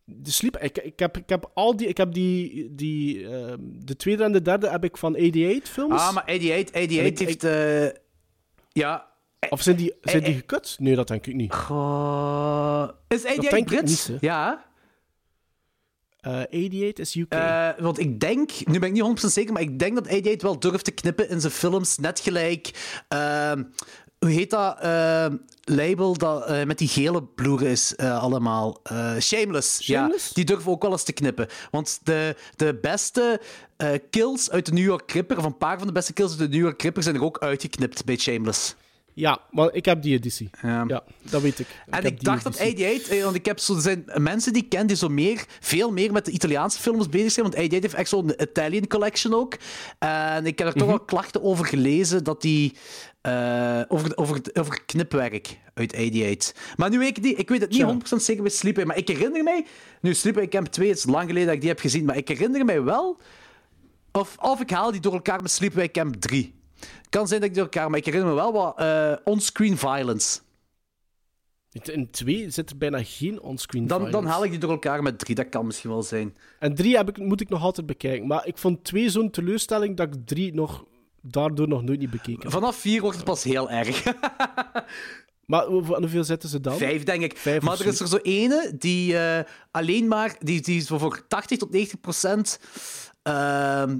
De 0.06 0.32
sleep, 0.32 0.58
ik, 0.58 0.78
ik, 0.78 1.00
heb, 1.00 1.18
ik 1.18 1.30
heb 1.30 1.52
al 1.54 1.76
die... 1.76 1.88
Ik 1.88 1.98
heb 1.98 2.14
die... 2.14 2.68
die 2.76 3.28
ehm, 3.28 3.58
de 3.62 3.96
tweede 3.96 4.24
en 4.24 4.32
de 4.32 4.42
derde 4.42 4.70
heb 4.70 4.84
ik 4.84 4.98
van 4.98 5.14
88 5.16 5.70
films. 5.74 6.02
Ah, 6.02 6.14
maar 6.14 6.24
88, 6.24 6.76
88 6.76 6.98
En 7.00 7.06
ik- 7.06 7.20
heeft... 7.20 7.44
eh, 7.44 8.00
ja... 8.70 9.10
Of 9.50 9.62
zijn 9.62 9.76
die, 9.76 9.94
zijn 10.02 10.24
die 10.24 10.32
eh, 10.34 10.38
gekut? 10.40 10.76
Nee, 10.80 10.96
dat 10.96 11.08
denk 11.08 11.28
ik 11.28 11.36
niet. 11.36 11.54
Goh... 11.54 12.90
Is 13.08 13.26
88 13.26 13.50
denk 13.50 13.72
ik 13.72 13.78
Brits? 13.78 14.08
niet, 14.08 14.22
ja. 14.22 14.66
Eh 16.20 16.32
88 16.34 16.98
is 17.06 17.16
UK. 17.16 17.34
Eh, 17.34 17.70
want 17.80 18.00
ik 18.00 18.20
denk, 18.20 18.52
nu 18.66 18.80
ben 18.80 18.96
ik 18.96 19.04
niet 19.04 19.24
100% 19.24 19.26
zeker, 19.28 19.54
maar 19.54 19.62
ik 19.62 19.80
denk 19.80 19.96
dat 19.96 20.06
88 20.08 20.42
wel 20.42 20.60
durft 20.60 20.86
te 20.86 20.92
knippen 20.92 21.30
in 21.30 21.42
zijn 21.42 21.54
films. 21.54 21.98
Net 21.98 22.20
gelijk, 22.20 22.72
ehm, 23.08 23.64
hoe 24.26 24.30
heet 24.30 24.50
dat 24.50 24.78
ehm, 24.80 25.36
label 25.64 26.18
dat 26.18 26.46
eh, 26.46 26.64
met 26.64 26.78
die 26.78 26.88
gele 26.88 27.24
bloeren 27.24 27.68
is 27.68 27.96
eh, 27.96 28.22
allemaal? 28.22 28.82
Shameless. 29.20 29.84
Shameless? 29.84 30.28
Ja, 30.28 30.34
die 30.34 30.46
durven 30.46 30.72
ook 30.72 30.82
wel 30.82 30.92
eens 30.92 31.04
te 31.04 31.14
knippen. 31.14 31.48
Want 31.72 32.00
de, 32.04 32.36
de 32.56 32.78
beste 32.82 33.42
kills 34.10 34.52
uit 34.52 34.66
de 34.66 34.72
New 34.74 34.84
York 34.84 35.12
Ripper, 35.12 35.38
of 35.38 35.44
een 35.44 35.58
paar 35.58 35.78
van 35.78 35.88
de 35.88 35.94
beste 35.94 36.14
kills 36.14 36.30
uit 36.30 36.40
de 36.40 36.48
New 36.58 36.66
York 36.66 36.82
Ripper, 36.82 37.04
zijn 37.04 37.16
er 37.16 37.24
ook 37.24 37.40
uitgeknipt 37.40 38.06
bij 38.06 38.16
Shameless. 38.18 38.76
Ja, 39.14 39.40
maar 39.50 39.74
ik 39.74 39.86
heb 39.86 40.02
die 40.02 40.14
editie. 40.16 40.50
Ja. 40.62 40.84
Ja, 40.88 41.04
dat 41.22 41.42
weet 41.42 41.60
ik. 41.60 41.68
En 41.90 42.04
ik 42.04 42.24
dacht 42.24 42.44
dat 42.44 42.56
editie. 42.56 42.86
88, 42.86 43.18
eh, 43.18 43.24
want 43.24 43.36
ik 43.36 43.46
heb 43.46 43.60
zo, 43.60 43.76
er 43.76 43.82
zijn 43.82 44.06
mensen 44.16 44.54
die 44.54 44.64
ik 44.64 44.70
ken 44.70 44.88
die 44.88 44.96
zo 44.96 45.08
meer, 45.10 45.46
veel 45.60 45.92
meer 45.92 46.12
met 46.12 46.26
de 46.26 46.32
Italiaanse 46.32 46.80
films 46.80 47.10
bezig 47.10 47.32
zijn. 47.32 47.46
Want 47.46 47.58
88 47.58 47.82
heeft 47.82 47.94
echt 48.02 48.10
zo'n 48.10 48.34
Italian 48.42 48.88
collection 48.88 49.34
ook. 49.34 49.58
En 50.00 50.46
ik 50.46 50.58
heb 50.60 50.68
er 50.68 50.74
toch 50.74 50.88
Mhm. 50.88 50.96
wel 50.98 51.06
klachten 51.06 51.44
over 51.44 51.66
gelezen 51.66 52.24
dat 52.24 52.42
die. 52.42 52.76
Eh, 53.22 53.82
over, 53.88 54.18
over, 54.18 54.42
over 54.54 54.82
knipwerk 54.86 55.60
uit 55.74 55.94
88. 55.94 56.56
Maar 56.78 56.90
nu 56.90 57.00
weet 57.00 57.18
ik 57.18 57.24
niet, 57.24 57.40
ik 57.40 57.50
weet 57.50 57.62
het 57.62 57.70
niet 57.70 57.80
Tja. 57.80 58.18
100% 58.18 58.22
zeker 58.22 58.42
bij 58.42 58.52
Sleepaway, 58.52 58.88
maar 58.88 58.98
ik 58.98 59.08
herinner 59.08 59.44
mij, 59.44 59.66
nu 60.02 60.14
Sleepaway 60.14 60.50
Camp 60.50 60.68
2, 60.68 60.90
het 60.90 60.98
is 60.98 61.06
lang 61.06 61.26
geleden 61.26 61.46
dat 61.46 61.56
ik 61.56 61.62
die 61.62 61.70
heb 61.70 61.80
gezien, 61.80 62.06
maar 62.06 62.18
ik 62.18 62.28
herinner 62.28 62.66
mij 62.66 62.84
wel, 62.84 63.18
of, 64.12 64.38
of 64.38 64.62
ik 64.62 64.70
haal 64.70 64.92
die 64.92 65.02
door 65.02 65.14
elkaar 65.14 65.42
met 65.42 65.52
Sleepaway 65.52 65.92
Camp 65.92 66.16
3. 66.16 66.54
Kan 67.10 67.28
zijn 67.28 67.40
dat 67.40 67.50
ik 67.50 67.56
die 67.56 67.64
door 67.64 67.74
elkaar, 67.74 67.90
maar 67.90 68.00
ik 68.00 68.06
herinner 68.06 68.30
me 68.30 68.36
wel 68.36 68.54
wat 68.54 68.80
eh, 68.80 69.14
onscreen 69.24 69.78
violence. 69.78 70.40
In 71.72 72.10
twee 72.12 72.50
zit 72.50 72.70
er 72.70 72.78
bijna 72.78 73.04
geen 73.04 73.42
onscreen 73.42 73.88
Dan, 73.88 74.00
dan 74.00 74.10
violence. 74.10 74.34
haal 74.34 74.44
ik 74.44 74.50
die 74.50 74.60
door 74.60 74.72
elkaar 74.72 75.04
met 75.04 75.20
drie. 75.20 75.36
Dat 75.36 75.50
kan 75.50 75.66
misschien 75.66 75.90
wel 75.90 76.04
zijn. 76.04 76.36
En 76.60 76.76
drie 76.76 76.98
heb 76.98 77.10
ik, 77.10 77.18
moet 77.18 77.42
ik 77.42 77.50
nog 77.50 77.62
altijd 77.62 77.86
bekijken. 77.86 78.28
Maar 78.28 78.48
ik 78.48 78.58
vond 78.58 78.84
twee 78.84 79.10
zo'n 79.10 79.30
teleurstelling 79.30 79.98
dat 79.98 80.16
ik 80.16 80.22
drie 80.26 80.54
nog, 80.54 80.86
daardoor 81.22 81.68
nog 81.68 81.84
nooit 81.84 82.00
niet 82.00 82.12
bekeken. 82.12 82.52
Vanaf 82.52 82.76
vier 82.76 83.02
wordt 83.02 83.16
het 83.16 83.26
pas 83.26 83.44
heel 83.44 83.70
erg. 83.70 84.04
Maar 85.46 85.66
hoeveel 85.66 86.24
zetten 86.24 86.50
ze 86.50 86.60
dan? 86.60 86.78
Vijf, 86.78 87.04
denk 87.04 87.24
ik. 87.24 87.38
Vijf 87.38 87.62
maar 87.62 87.80
er 87.80 87.86
is 87.86 88.00
er 88.00 88.08
zo 88.08 88.18
ene 88.18 88.74
die 88.78 89.18
eh, 89.18 89.46
alleen 89.72 90.08
maar... 90.08 90.36
Die, 90.40 90.62
die 90.62 90.82
zo 90.82 90.98
voor 90.98 91.28
80 91.28 91.58
tot 91.58 91.72
90 91.72 92.00
procent 92.00 92.60
ehm, 93.22 93.98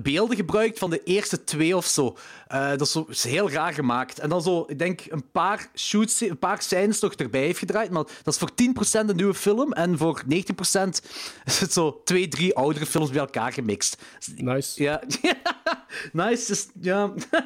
beelden 0.00 0.36
gebruikt 0.36 0.78
van 0.78 0.90
de 0.90 1.02
eerste 1.02 1.44
twee 1.44 1.76
of 1.76 1.86
zo. 1.86 2.16
Eh, 2.46 2.68
dat 2.68 2.80
is, 2.80 2.92
zo, 2.92 3.06
is 3.08 3.24
heel 3.24 3.50
raar 3.50 3.72
gemaakt. 3.72 4.18
En 4.18 4.28
dan 4.28 4.42
zo, 4.42 4.64
ik 4.68 4.78
denk, 4.78 5.00
een 5.08 5.30
paar 5.30 5.70
shoots, 5.74 6.20
een 6.20 6.38
paar 6.38 6.62
scènes 6.62 7.00
nog 7.00 7.14
erbij 7.14 7.40
heeft 7.40 7.58
gedraaid. 7.58 7.90
Maar 7.90 8.04
dat 8.22 8.34
is 8.34 8.40
voor 8.40 8.54
10 8.54 8.72
procent 8.72 9.10
een 9.10 9.16
nieuwe 9.16 9.34
film. 9.34 9.72
En 9.72 9.98
voor 9.98 10.22
90 10.26 10.54
procent 10.54 11.02
is 11.44 11.60
het 11.60 11.72
zo 11.72 12.00
twee, 12.04 12.28
drie 12.28 12.54
oudere 12.56 12.86
films 12.86 13.10
bij 13.10 13.20
elkaar 13.20 13.52
gemixt. 13.52 14.02
Nice. 14.36 14.82
Ja, 14.82 15.02
nice. 16.12 16.46
Dus, 16.46 16.68
ja. 16.80 17.12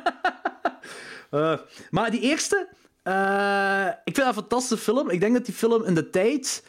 Eh, 1.31 1.59
maar 1.90 2.10
die 2.10 2.20
eerste, 2.20 2.68
eh, 3.02 3.86
ik 4.05 4.14
vind 4.14 4.16
dat 4.16 4.27
een 4.27 4.35
fantastische 4.35 4.85
film. 4.85 5.10
Ik 5.10 5.20
denk 5.20 5.35
dat 5.35 5.44
die 5.44 5.55
film 5.55 5.85
in 5.85 5.94
de 5.94 6.10
tijd 6.10 6.62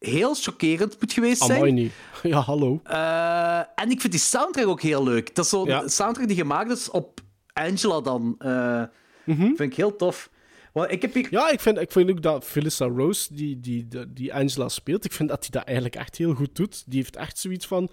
heel 0.00 0.34
chockerend 0.34 1.00
moet 1.00 1.12
geweest 1.12 1.42
zijn. 1.42 1.58
Amai 1.58 1.72
niet. 1.72 1.92
Ja, 2.22 2.38
hallo. 2.40 2.80
Eh, 2.84 3.58
en 3.74 3.90
ik 3.90 4.00
vind 4.00 4.12
die 4.12 4.20
soundtrack 4.20 4.66
ook 4.66 4.82
heel 4.82 5.04
leuk. 5.04 5.34
Dat 5.34 5.44
is 5.44 5.50
zo'n 5.50 5.66
Ja. 5.66 5.88
soundtrack 5.88 6.26
die 6.28 6.36
gemaakt 6.36 6.70
is 6.70 6.90
op 6.90 7.20
Angela 7.52 8.00
dan. 8.00 8.34
Eh, 8.38 8.82
Vind 9.24 9.60
ik 9.60 9.74
heel 9.74 9.96
tof. 9.96 10.30
Want 10.72 10.90
ik 10.90 11.02
heb 11.02 11.14
hier... 11.14 11.26
Ja, 11.30 11.50
ik 11.50 11.60
vind, 11.60 11.78
ik 11.78 11.92
vind 11.92 12.10
ook 12.10 12.22
dat 12.22 12.44
Phyllis 12.44 12.78
Rose, 12.78 13.34
die, 13.34 13.60
die, 13.60 13.88
die, 13.88 14.12
die 14.12 14.34
Angela 14.34 14.68
speelt, 14.68 15.04
ik 15.04 15.12
vind 15.12 15.28
dat 15.28 15.40
hij 15.40 15.48
dat 15.50 15.64
eigenlijk 15.64 15.96
echt 15.96 16.16
heel 16.16 16.34
goed 16.34 16.56
doet. 16.56 16.82
Die 16.86 16.98
heeft 16.98 17.16
echt 17.16 17.38
zoiets 17.38 17.66
van... 17.66 17.88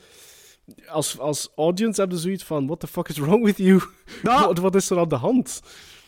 Als, 0.88 1.20
als 1.20 1.50
audience 1.56 2.00
hebben 2.00 2.18
ze 2.18 2.24
zoiets 2.24 2.44
van... 2.44 2.66
What 2.68 2.80
the 2.80 2.88
fuck 2.88 3.08
is 3.10 3.18
wrong 3.18 3.44
with 3.44 3.58
you? 3.58 3.82
Ja. 4.24 4.46
wat, 4.48 4.58
wat 4.58 4.76
is 4.76 4.90
er 4.90 5.00
aan 5.00 5.08
de 5.10 5.16
hand? 5.16 5.62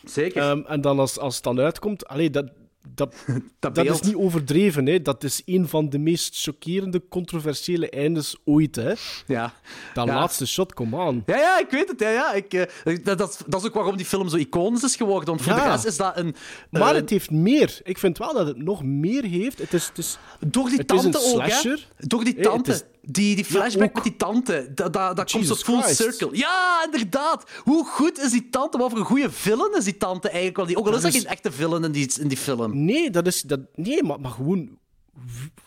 Zeker. 0.04 0.42
Ehm, 0.42 0.62
en 0.68 0.82
dan 0.82 1.00
als, 1.00 1.18
als 1.18 1.36
het 1.36 1.44
dan 1.44 1.60
uitkomt... 1.60 2.08
Allee, 2.08 2.30
dat, 2.30 2.46
dat, 2.96 3.16
dat 3.60 3.78
is 3.86 4.02
niet 4.02 4.16
overdreven. 4.16 4.86
Hè. 4.86 5.02
Dat 5.02 5.24
is 5.24 5.42
een 5.46 5.68
van 5.68 5.90
de 5.90 5.98
meest 6.00 6.42
chockerende, 6.42 7.02
controversiële 7.10 7.90
eindes 7.90 8.36
ooit. 8.46 8.76
Hè. 8.76 8.94
Ja. 9.28 9.54
Dat 9.94 10.08
Ja. 10.08 10.14
laatste 10.16 10.46
shot, 10.48 10.74
come 10.74 10.98
on. 10.98 11.24
Ja, 11.26 11.38
ja, 11.38 11.60
ik 11.60 11.70
weet 11.70 11.88
het. 11.88 12.00
Ja, 12.00 12.10
ja. 12.10 12.34
Ik, 12.34 12.54
eh, 12.54 12.98
dat, 13.04 13.18
dat, 13.18 13.44
dat 13.48 13.62
is 13.62 13.68
ook 13.68 13.74
waarom 13.74 13.98
die 13.98 14.06
film 14.06 14.30
zo 14.30 14.36
iconisch 14.38 14.84
is 14.84 14.96
geworden. 14.96 15.26
Want 15.30 15.42
voor 15.42 15.54
Ja. 15.54 15.64
de 15.64 15.70
rest 15.72 15.86
is 15.86 15.98
dat 15.98 16.18
een... 16.18 16.36
Maar 16.70 16.90
eh, 16.90 16.96
het 16.96 17.10
heeft 17.10 17.32
meer. 17.32 17.80
Ik 17.84 17.98
vind 17.98 18.18
wel 18.18 18.34
dat 18.34 18.48
het 18.48 18.58
nog 18.58 18.84
meer 18.84 19.24
heeft. 19.24 19.58
Het 19.60 19.74
is... 19.74 19.88
Het 19.88 19.98
is 19.98 20.18
Door 20.48 20.70
die 20.70 20.78
Het 20.78 20.92
is 20.94 21.02
tante 21.02 21.20
ook, 21.34 21.42
hè? 21.48 21.74
Door 21.98 22.24
die 22.24 22.36
Eh, 22.36 22.44
tante. 22.44 22.82
Die, 23.12 23.36
die 23.36 23.46
flashback 23.46 23.94
met 23.94 24.04
die 24.04 24.16
tante. 24.16 24.72
Dat, 24.74 24.94
dat, 24.94 25.16
dat 25.16 25.32
komt 25.32 25.48
zo 25.48 25.56
full 25.56 25.82
Christ. 25.82 25.96
circle. 25.96 26.30
Ja, 26.32 26.84
inderdaad. 26.86 27.50
Hoe 27.64 27.86
goed 27.86 28.20
is 28.20 28.32
die 28.32 28.50
tante? 28.50 28.78
Wat 28.78 28.90
voor 28.90 29.00
een 29.00 29.06
goede 29.06 29.32
villain 29.32 29.78
is 29.78 29.84
die 29.84 29.98
tante 29.98 30.28
eigenlijk? 30.28 30.58
wel? 30.58 30.66
Die, 30.66 30.78
ook 30.78 30.88
al 30.88 30.96
is 30.96 31.02
Dat 31.02 31.12
geen 31.12 31.26
echte 31.26 31.52
villain 31.52 31.84
in 31.84 31.92
die, 31.92 32.12
in 32.20 32.28
die 32.28 32.38
film. 32.38 32.86
Nee, 32.86 33.10
dat 33.10 33.28
is... 33.28 33.42
Dat, 33.42 33.60
nee, 33.76 34.04
maar, 34.04 34.20
maar 34.20 34.32
gewoon... 34.32 34.78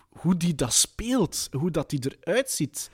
hoe 0.08 0.36
die 0.36 0.54
dat 0.54 0.72
speelt, 0.72 1.48
hoe 1.50 1.70
dat 1.70 1.90
die 1.90 2.16
eruit 2.20 2.50
ziet. 2.50 2.90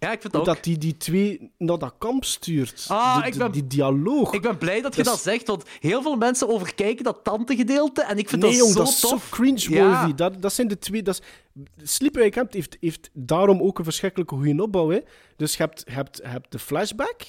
Ja, 0.00 0.12
ik 0.12 0.20
vind 0.20 0.32
dat 0.32 0.40
ook. 0.42 0.46
dat 0.54 0.64
die 0.64 0.78
die 0.78 0.96
twee 0.96 1.52
naar 1.58 1.78
dat 1.78 1.94
kamp 1.98 2.24
stuurt. 2.24 2.84
Ah, 2.88 3.20
De- 3.20 3.26
ik 3.26 3.32
de- 3.32 3.38
ben- 3.38 3.52
Die 3.52 3.66
dialoog. 3.66 4.32
Ik 4.32 4.42
ben 4.42 4.58
blij 4.58 4.80
dat 4.80 4.94
je 4.96 5.02
Dus- 5.02 5.10
dat 5.12 5.20
zegt, 5.20 5.46
want 5.46 5.64
heel 5.80 6.02
veel 6.02 6.16
mensen 6.16 6.48
overkijken 6.48 7.04
dat 7.04 7.18
tante-gedeelte 7.24 8.02
en 8.02 8.18
ik 8.18 8.28
vind 8.28 8.42
nee, 8.42 8.50
dat 8.50 8.60
jong, 8.60 8.72
zo 8.72 8.78
dat 8.78 8.88
is 8.88 9.00
zo 9.00 9.08
tof. 9.08 9.28
cringe-worthy. 9.30 10.06
Ja. 10.08 10.12
Dat, 10.12 10.42
dat 10.42 10.52
zijn 10.52 10.68
de 10.68 10.78
twee... 10.78 11.02
Dat 11.02 11.20
is... 11.20 11.92
Sleepaway 11.92 12.30
Camp 12.30 12.52
heeft, 12.52 12.76
heeft 12.80 13.10
daarom 13.12 13.60
ook 13.62 13.78
een 13.78 13.84
verschrikkelijke 13.84 14.34
goede 14.34 14.62
opbouw. 14.62 14.88
Hè. 14.90 14.98
Dus 15.36 15.56
je 15.56 15.62
hebt, 15.62 15.82
je 15.86 15.92
hebt, 15.92 16.16
je 16.16 16.28
hebt 16.28 16.52
de 16.52 16.58
flashback. 16.58 17.20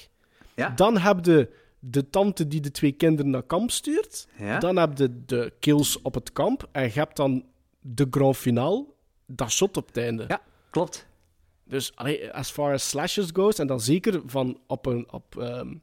Ja. 0.54 0.68
Dan 0.68 0.98
heb 0.98 1.24
je 1.24 1.48
de 1.78 2.10
tante 2.10 2.48
die 2.48 2.60
de 2.60 2.70
twee 2.70 2.92
kinderen 2.92 3.30
naar 3.30 3.42
kamp 3.42 3.70
stuurt. 3.70 4.26
Ja. 4.38 4.58
Dan 4.58 4.76
heb 4.76 4.98
je 4.98 5.22
de 5.26 5.52
kills 5.60 6.02
op 6.02 6.14
het 6.14 6.32
kamp. 6.32 6.68
En 6.72 6.82
je 6.82 6.90
hebt 6.92 7.16
dan 7.16 7.44
de 7.80 8.06
grand 8.10 8.36
finale. 8.36 8.84
Dat 9.26 9.50
shot 9.50 9.76
op 9.76 9.86
het 9.86 9.96
einde. 9.96 10.24
Ja, 10.28 10.40
klopt. 10.70 11.06
Dus 11.64 11.92
allee, 11.94 12.32
as 12.32 12.50
far 12.50 12.72
as 12.72 12.88
slashes 12.88 13.30
goes, 13.32 13.58
en 13.58 13.66
dan 13.66 13.80
zeker 13.80 14.20
van 14.26 14.58
op, 14.66 14.86
een, 14.86 15.06
op 15.12 15.36
ehm, 15.38 15.74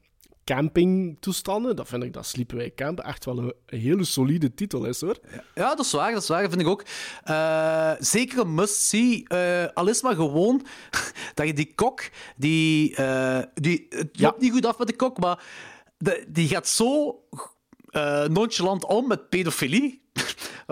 campingtoestanden, 0.44 1.76
dan 1.76 1.86
vind 1.86 2.02
ik 2.04 2.12
dat 2.12 2.26
Sleepaway 2.26 2.72
Camp 2.74 2.98
echt 3.00 3.24
wel 3.24 3.38
een, 3.38 3.52
een 3.66 3.78
hele 3.78 4.04
solide 4.04 4.54
titel 4.54 4.84
is, 4.84 5.00
hoor. 5.00 5.16
Ja, 5.54 5.68
dat 5.74 5.84
is 5.84 5.92
waar, 5.92 6.12
dat 6.12 6.22
is 6.22 6.28
waar, 6.28 6.40
dat 6.42 6.50
vind 6.50 6.62
ik 6.62 6.68
ook. 6.68 6.84
Eh, 7.24 7.92
zeker 7.98 8.38
een 8.38 8.54
must-see. 8.54 9.24
eh 9.28 9.64
al 9.74 9.88
is 9.88 10.02
maar 10.02 10.14
gewoon 10.14 10.66
dat 11.34 11.46
je 11.46 11.52
die 11.52 11.72
kok, 11.74 12.02
die, 12.36 12.96
eh, 12.96 13.42
die, 13.54 13.86
het 13.88 14.08
Ja. 14.12 14.26
loopt 14.26 14.40
niet 14.40 14.52
goed 14.52 14.66
af 14.66 14.78
met 14.78 14.86
de 14.86 14.96
kok, 14.96 15.18
maar 15.18 15.44
de- 15.98 16.24
die 16.28 16.48
gaat 16.48 16.68
zo 16.68 17.20
nonchalant 18.28 18.84
om 18.84 19.08
met 19.08 19.28
pedofilie. 19.28 20.02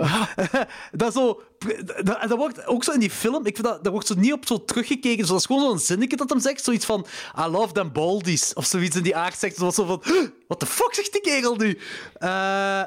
dat, 0.92 1.12
zo, 1.12 1.42
dat, 1.84 2.06
dat 2.28 2.30
wordt 2.36 2.66
ook 2.66 2.84
zo 2.84 2.92
in 2.92 3.00
die 3.00 3.10
film, 3.10 3.46
ik 3.46 3.54
vind 3.56 3.66
dat, 3.66 3.82
daar 3.82 3.92
wordt 3.92 4.06
zo 4.06 4.14
niet 4.14 4.32
op 4.32 4.46
zo 4.46 4.64
teruggekeken. 4.64 5.24
Zo, 5.26 5.30
dat 5.32 5.40
is 5.40 5.46
gewoon 5.46 5.62
zo'n 5.68 5.78
zinnetje 5.78 6.16
dat 6.16 6.30
hem 6.30 6.40
zegt, 6.40 6.64
zoiets 6.64 6.84
van 6.84 7.06
I 7.38 7.50
love 7.50 7.72
them 7.72 7.92
baldies, 7.92 8.52
of 8.54 8.64
zoiets 8.64 8.96
in 8.96 9.02
die 9.02 9.16
aard 9.16 9.38
zegt. 9.38 9.56
Zo, 9.56 9.70
van, 9.70 10.02
what 10.48 10.58
the 10.58 10.66
fuck 10.66 10.94
zegt 10.94 11.12
die 11.12 11.20
kerel 11.20 11.56
nu? 11.56 11.78
Eh, 12.14 12.78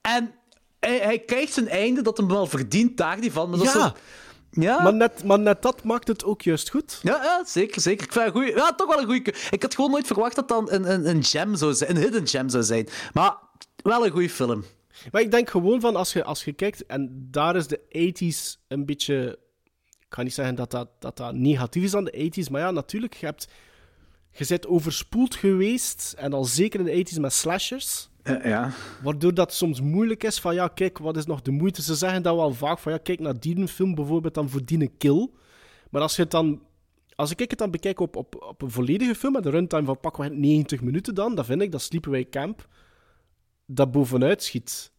en 0.00 0.34
hij, 0.80 0.98
hij 0.98 1.18
krijgt 1.18 1.52
zijn 1.52 1.68
einde 1.68 2.02
dat 2.02 2.16
hem 2.16 2.28
wel 2.28 2.46
verdient 2.46 2.96
daar 2.96 3.20
die 3.20 3.32
van. 3.32 3.48
Maar 3.50 3.58
dat 3.58 3.72
Ja. 3.72 3.80
zo- 3.80 3.92
ja. 4.60 4.82
Maar 4.82 4.94
net, 4.94 5.24
maar 5.24 5.38
net 5.38 5.62
dat 5.62 5.82
maakt 5.84 6.08
het 6.08 6.24
ook 6.24 6.42
juist 6.42 6.70
goed. 6.70 6.98
Ja, 7.02 7.22
ja, 7.22 7.42
zeker, 7.46 7.80
zeker. 7.80 8.04
Ik 8.06 8.12
vind 8.12 8.30
goeie, 8.30 8.54
ja, 8.56 8.72
toch 8.74 8.88
wel 8.88 8.98
een 8.98 9.04
goede. 9.06 9.34
Ik 9.50 9.62
had 9.62 9.74
gewoon 9.74 9.90
nooit 9.90 10.06
verwacht 10.06 10.34
dat 10.36 10.48
dat 10.48 10.70
een, 10.70 10.92
een, 10.92 11.08
een 11.08 11.24
gem 11.24 11.56
zou 11.56 11.74
zijn, 11.74 11.90
een 11.90 12.02
hidden 12.02 12.26
gem 12.28 12.48
zou 12.48 12.62
zijn. 12.62 12.88
Maar 13.12 13.34
wel 13.82 14.04
een 14.06 14.10
goede 14.12 14.30
film. 14.30 14.64
Maar 15.12 15.22
ik 15.22 15.30
denk 15.30 15.50
gewoon 15.50 15.80
van, 15.80 15.96
als 15.96 16.12
je, 16.12 16.24
als 16.24 16.44
je 16.44 16.52
kijkt, 16.52 16.86
en 16.86 17.28
daar 17.30 17.56
is 17.56 17.66
de 17.66 17.80
80s 17.80 18.60
een 18.68 18.86
beetje... 18.86 19.38
Ik 19.98 20.20
kan 20.20 20.24
niet 20.24 20.34
zeggen 20.34 20.54
dat 20.54 20.70
dat, 20.70 20.88
dat, 20.98 21.16
dat 21.16 21.34
negatief 21.34 21.82
is 21.82 21.94
aan 21.94 22.04
de 22.04 22.30
80s, 22.32 22.50
maar 22.50 22.60
ja, 22.60 22.70
natuurlijk, 22.70 23.14
je 23.14 23.26
hebt... 23.26 23.48
Je 24.36 24.46
bent 24.48 24.66
overspoeld 24.66 25.34
geweest, 25.34 26.14
en 26.18 26.32
al 26.32 26.44
zeker 26.44 26.80
in 26.80 26.86
de 26.86 27.12
80s 27.12 27.20
met 27.20 27.32
slashers, 27.32 28.08
ja. 28.24 28.70
waardoor 29.02 29.34
dat 29.34 29.52
soms 29.52 29.80
moeilijk 29.80 30.24
is 30.24 30.40
van, 30.40 30.54
ja, 30.54 30.68
kijk, 30.68 30.98
wat 30.98 31.16
is 31.16 31.26
nog 31.26 31.42
de 31.42 31.50
moeite? 31.50 31.82
Ze 31.82 31.94
zeggen 31.94 32.22
dat 32.22 32.36
wel 32.36 32.52
vaak, 32.52 32.78
van 32.78 32.92
ja, 32.92 32.98
kijk 32.98 33.20
naar 33.20 33.40
die 33.40 33.68
film 33.68 33.94
bijvoorbeeld, 33.94 34.34
dan 34.34 34.48
voor 34.48 34.64
die 34.64 34.88
kill. 34.98 35.30
Maar 35.90 36.02
als 36.02 36.16
je 36.16 36.22
het 36.22 36.30
dan... 36.30 36.62
Als 37.16 37.30
ik 37.30 37.38
het 37.38 37.58
dan 37.58 37.70
bekijk 37.70 38.00
op, 38.00 38.16
op, 38.16 38.42
op 38.42 38.62
een 38.62 38.70
volledige 38.70 39.14
film, 39.14 39.32
met 39.32 39.44
een 39.44 39.50
runtime 39.50 39.84
van 39.84 40.00
pakweg 40.00 40.30
90 40.30 40.80
minuten 40.80 41.14
dan, 41.14 41.34
dan 41.34 41.44
vind 41.44 41.62
ik 41.62 41.72
dat 41.72 41.82
Sleepaway 41.82 42.28
Camp 42.28 42.68
dat 43.66 43.92
bovenuit 43.92 44.42
schiet. 44.42 44.92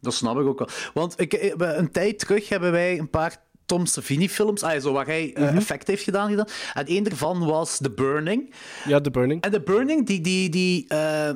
Dat 0.00 0.14
snap 0.14 0.38
ik 0.38 0.46
ook 0.46 0.58
wel. 0.58 0.68
Want 0.94 1.20
ik, 1.20 1.32
eh, 1.32 1.76
een 1.76 1.90
tijd 1.90 2.18
terug 2.18 2.48
hebben 2.48 2.72
wij 2.72 2.98
een 2.98 3.10
paar 3.10 3.48
Tom 3.66 3.86
Savini-films, 3.86 4.62
ah, 4.62 4.80
zo, 4.80 4.92
waar 4.92 5.06
hij 5.06 5.34
eh, 5.34 5.56
effect 5.56 5.86
heeft 5.86 6.02
gedaan, 6.02 6.30
gedaan. 6.30 6.46
En 6.74 6.86
één 6.86 7.04
daarvan 7.04 7.46
was 7.46 7.78
The 7.78 7.90
Burning. 7.90 8.54
Ja, 8.84 9.00
The 9.00 9.10
Burning. 9.10 9.42
En 9.42 9.50
The 9.50 9.60
Burning, 9.60 10.06
die, 10.06 10.20
die, 10.20 10.48
die, 10.48 10.88
eh, 10.88 11.30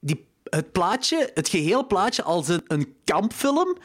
die, 0.00 0.26
het 0.44 0.72
plaatje, 0.72 1.30
het 1.34 1.48
geheel 1.48 1.86
plaatje 1.86 2.22
als 2.22 2.48
een, 2.48 2.62
een 2.66 2.94
kampfilm, 3.04 3.76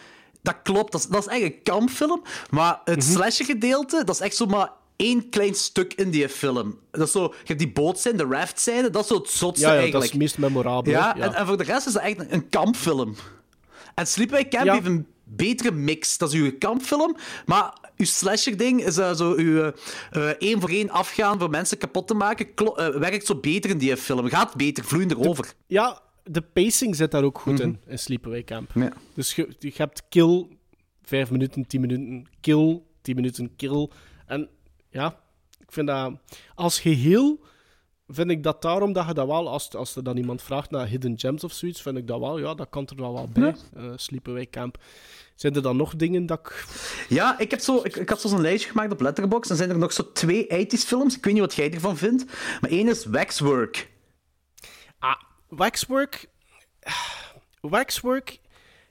dat 0.41 0.55
klopt. 0.63 0.91
Dat 0.91 1.01
is, 1.01 1.07
dat 1.07 1.27
is 1.27 1.33
echt 1.33 1.41
een 1.41 1.63
kampfilm. 1.63 2.21
Maar 2.49 2.81
het 2.85 3.03
slasher-gedeelte, 3.03 4.03
dat 4.03 4.15
is 4.15 4.21
echt 4.21 4.35
zomaar 4.35 4.69
één 5.01 5.29
klein 5.29 5.53
stuk 5.55 5.93
in 5.93 6.09
die 6.09 6.29
film. 6.29 6.79
Dat 6.91 7.01
is 7.07 7.11
zo, 7.11 7.23
je 7.23 7.43
hebt 7.43 7.59
die 7.59 7.71
bootscène, 7.71 8.17
de 8.17 8.25
raft-scène, 8.29 8.89
dat 8.89 9.01
is 9.01 9.07
zo 9.07 9.15
het 9.15 9.29
zotste 9.29 9.65
Ja, 9.65 9.73
ja 9.73 9.79
eigenlijk. 9.79 9.91
dat 9.91 10.03
is 10.03 10.09
het 10.09 10.19
meest 10.19 10.37
memorabel. 10.37 10.91
Ja, 10.93 11.15
ja. 11.17 11.23
En, 11.23 11.33
en 11.33 11.45
voor 11.47 11.57
de 11.57 11.63
rest 11.63 11.87
is 11.87 11.93
dat 11.93 12.01
echt 12.03 12.31
een, 12.31 12.49
kampfilm. 12.49 13.15
En 13.95 14.07
Sleepaway 14.07 14.47
Camp 14.47 14.69
heeft 14.69 14.85
een 14.85 15.07
betere 15.23 15.71
mix. 15.71 16.17
Dat 16.17 16.33
is 16.33 16.39
uw 16.39 16.57
kampfilm, 16.57 17.15
maar 17.45 17.77
uw 17.97 18.05
slasher-ding 18.05 18.83
is 18.83 18.97
eh, 18.97 19.13
zo 19.13 19.33
uw 19.35 19.71
eh, 20.11 20.27
één 20.27 20.59
voor 20.59 20.69
één 20.69 20.89
afgaan 20.89 21.39
voor 21.39 21.49
mensen 21.49 21.77
kapot 21.77 22.07
te 22.07 22.13
maken. 22.13 22.53
klo- 22.53 22.75
eh, 22.75 22.95
werkt 22.99 23.25
zo 23.25 23.35
beter 23.35 23.69
in 23.69 23.77
die 23.77 23.97
film. 23.97 24.29
Gaat 24.29 24.55
beter, 24.55 24.83
vloeiender 24.83 25.19
over. 25.29 25.53
Ja, 25.67 26.01
de 26.23 26.41
pacing 26.41 26.95
zit 26.95 27.11
daar 27.11 27.23
ook 27.23 27.39
goed 27.39 27.59
in, 27.59 27.79
in 27.87 27.99
Sleepaway 27.99 28.43
Camp. 28.43 28.71
Ja. 28.75 28.93
Dus 29.13 29.35
je, 29.35 29.55
je 29.59 29.71
hebt 29.75 30.03
kill, 30.09 30.47
5 31.03 31.31
minuten, 31.31 31.67
10 31.67 31.81
minuten, 31.81 32.27
kill, 32.41 32.81
10 33.01 33.15
minuten, 33.15 33.55
kill. 33.55 33.89
Ja, 34.91 35.19
ik 35.59 35.71
vind 35.71 35.87
dat 35.87 36.13
als 36.55 36.79
geheel, 36.79 37.39
vind 38.07 38.31
ik 38.31 38.43
dat 38.43 38.61
daarom 38.61 38.93
dat 38.93 39.07
je 39.07 39.13
dat 39.13 39.27
wel, 39.27 39.49
als, 39.49 39.75
als 39.75 39.95
er 39.95 40.03
dan 40.03 40.17
iemand 40.17 40.41
vraagt 40.41 40.71
naar 40.71 40.87
hidden 40.87 41.19
gems 41.19 41.43
of 41.43 41.51
zoiets, 41.53 41.81
vind 41.81 41.97
ik 41.97 42.07
dat 42.07 42.19
wel, 42.19 42.39
ja, 42.39 42.53
dat 42.53 42.69
kan 42.69 42.87
er 42.87 42.95
wel 43.01 43.13
wel 43.13 43.27
bij. 43.33 43.55
eh 43.75 43.91
Sleepaway 43.95 44.49
Camp. 44.49 44.77
Zijn 45.35 45.55
er 45.55 45.61
dan 45.61 45.77
nog 45.77 45.95
dingen 45.95 46.25
dat 46.25 46.39
ik... 46.39 46.65
Ja, 47.09 47.39
ik, 47.39 47.51
heb 47.51 47.59
zo, 47.59 47.79
ik, 47.83 47.95
ik 47.95 48.09
had 48.09 48.21
zo 48.21 48.35
een 48.35 48.41
lijstje 48.41 48.69
gemaakt 48.69 48.91
op 48.91 49.01
Letterboxd. 49.01 49.49
En 49.51 49.57
zijn 49.57 49.69
er 49.69 49.77
nog 49.77 49.93
zo 49.93 50.11
twee 50.11 50.45
80s 50.65 50.85
films. 50.85 51.17
Ik 51.17 51.23
weet 51.25 51.33
niet 51.33 51.41
wat 51.41 51.53
jij 51.53 51.73
ervan 51.73 51.97
vindt. 51.97 52.25
Maar 52.61 52.69
één 52.69 52.87
is 52.87 53.05
Waxwork. 53.05 53.89
Ah, 54.99 55.15
Waxwork. 55.47 56.29
Waxwork. 57.61 58.39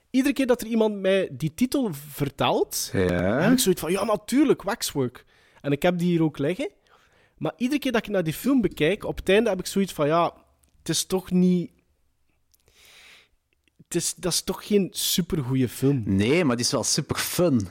Iedere 0.09 0.33
keer 0.33 0.47
dat 0.47 0.61
er 0.61 0.67
iemand 0.67 0.95
mij 0.99 1.29
die 1.31 1.53
titel 1.53 1.89
vertelt, 1.93 2.89
heb 3.41 3.51
ik 3.51 3.59
zoiets 3.59 3.81
van, 3.81 3.91
ja, 3.91 4.03
natuurlijk, 4.03 4.61
Waxwork. 4.61 5.25
En 5.61 5.71
ik 5.71 5.81
heb 5.81 5.97
die 5.97 6.07
hier 6.07 6.23
ook 6.23 6.37
liggen. 6.37 6.69
Maar 7.37 7.53
iedere 7.57 7.79
keer 7.79 7.91
dat 7.91 8.05
ik 8.05 8.11
naar 8.11 8.23
die 8.23 8.33
film 8.33 8.61
bekijk, 8.61 9.03
op 9.05 9.17
het 9.17 9.29
einde 9.29 9.49
heb 9.49 9.59
ik 9.59 9.65
zoiets 9.65 9.93
van, 9.93 10.07
ja, 10.07 10.33
het 10.77 10.89
is 10.89 11.05
toch 11.05 11.31
niet... 11.31 11.71
Het 13.87 13.95
is, 13.95 14.15
dat 14.15 14.31
is 14.31 14.41
toch 14.41 14.67
geen 14.67 14.87
supergoeie 14.91 15.69
film. 15.69 16.03
Nee, 16.05 16.45
maar 16.45 16.55
die 16.55 16.65
is 16.65 16.71
wel 16.71 16.83
super 16.83 17.15
fun. 17.15 17.67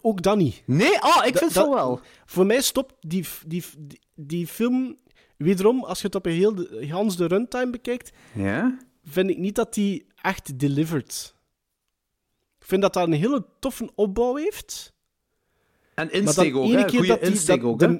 Ook 0.00 0.22
dat 0.22 0.36
niet. 0.36 0.62
Nee? 0.66 1.02
Oh, 1.02 1.22
ik 1.26 1.36
vind 1.36 1.54
het 1.54 1.68
wel. 1.68 2.00
Voor 2.24 2.46
mij 2.46 2.60
stopt 2.60 2.94
die, 3.00 3.26
die, 3.46 3.64
die, 3.76 4.00
die 4.14 4.46
film... 4.46 4.98
Wederom, 5.36 5.84
als 5.84 6.00
je 6.00 6.06
het 6.06 6.14
op 6.14 6.26
een 6.26 6.32
heel 6.32 6.54
de, 6.54 6.86
gans 6.86 7.16
de 7.16 7.26
runtime 7.26 7.70
bekijkt, 7.70 8.12
Ja? 8.34 8.78
vind 9.04 9.30
ik 9.30 9.38
niet 9.38 9.54
dat 9.54 9.74
die 9.74 10.06
echt 10.22 10.58
delivered. 10.58 11.34
Ik 12.58 12.66
vind 12.66 12.82
dat 12.82 12.92
dat 12.92 13.06
een 13.06 13.12
hele 13.12 13.46
toffe 13.60 13.90
opbouw 13.94 14.36
heeft. 14.36 14.92
En 15.96 16.12
insteek 16.12 16.56
ook, 16.56 16.70
hè? 16.72 16.84
die, 16.84 17.18
insteek 17.20 17.60
dat 17.60 17.70
ook, 17.70 17.78
de- 17.78 17.86
hè? 17.86 17.98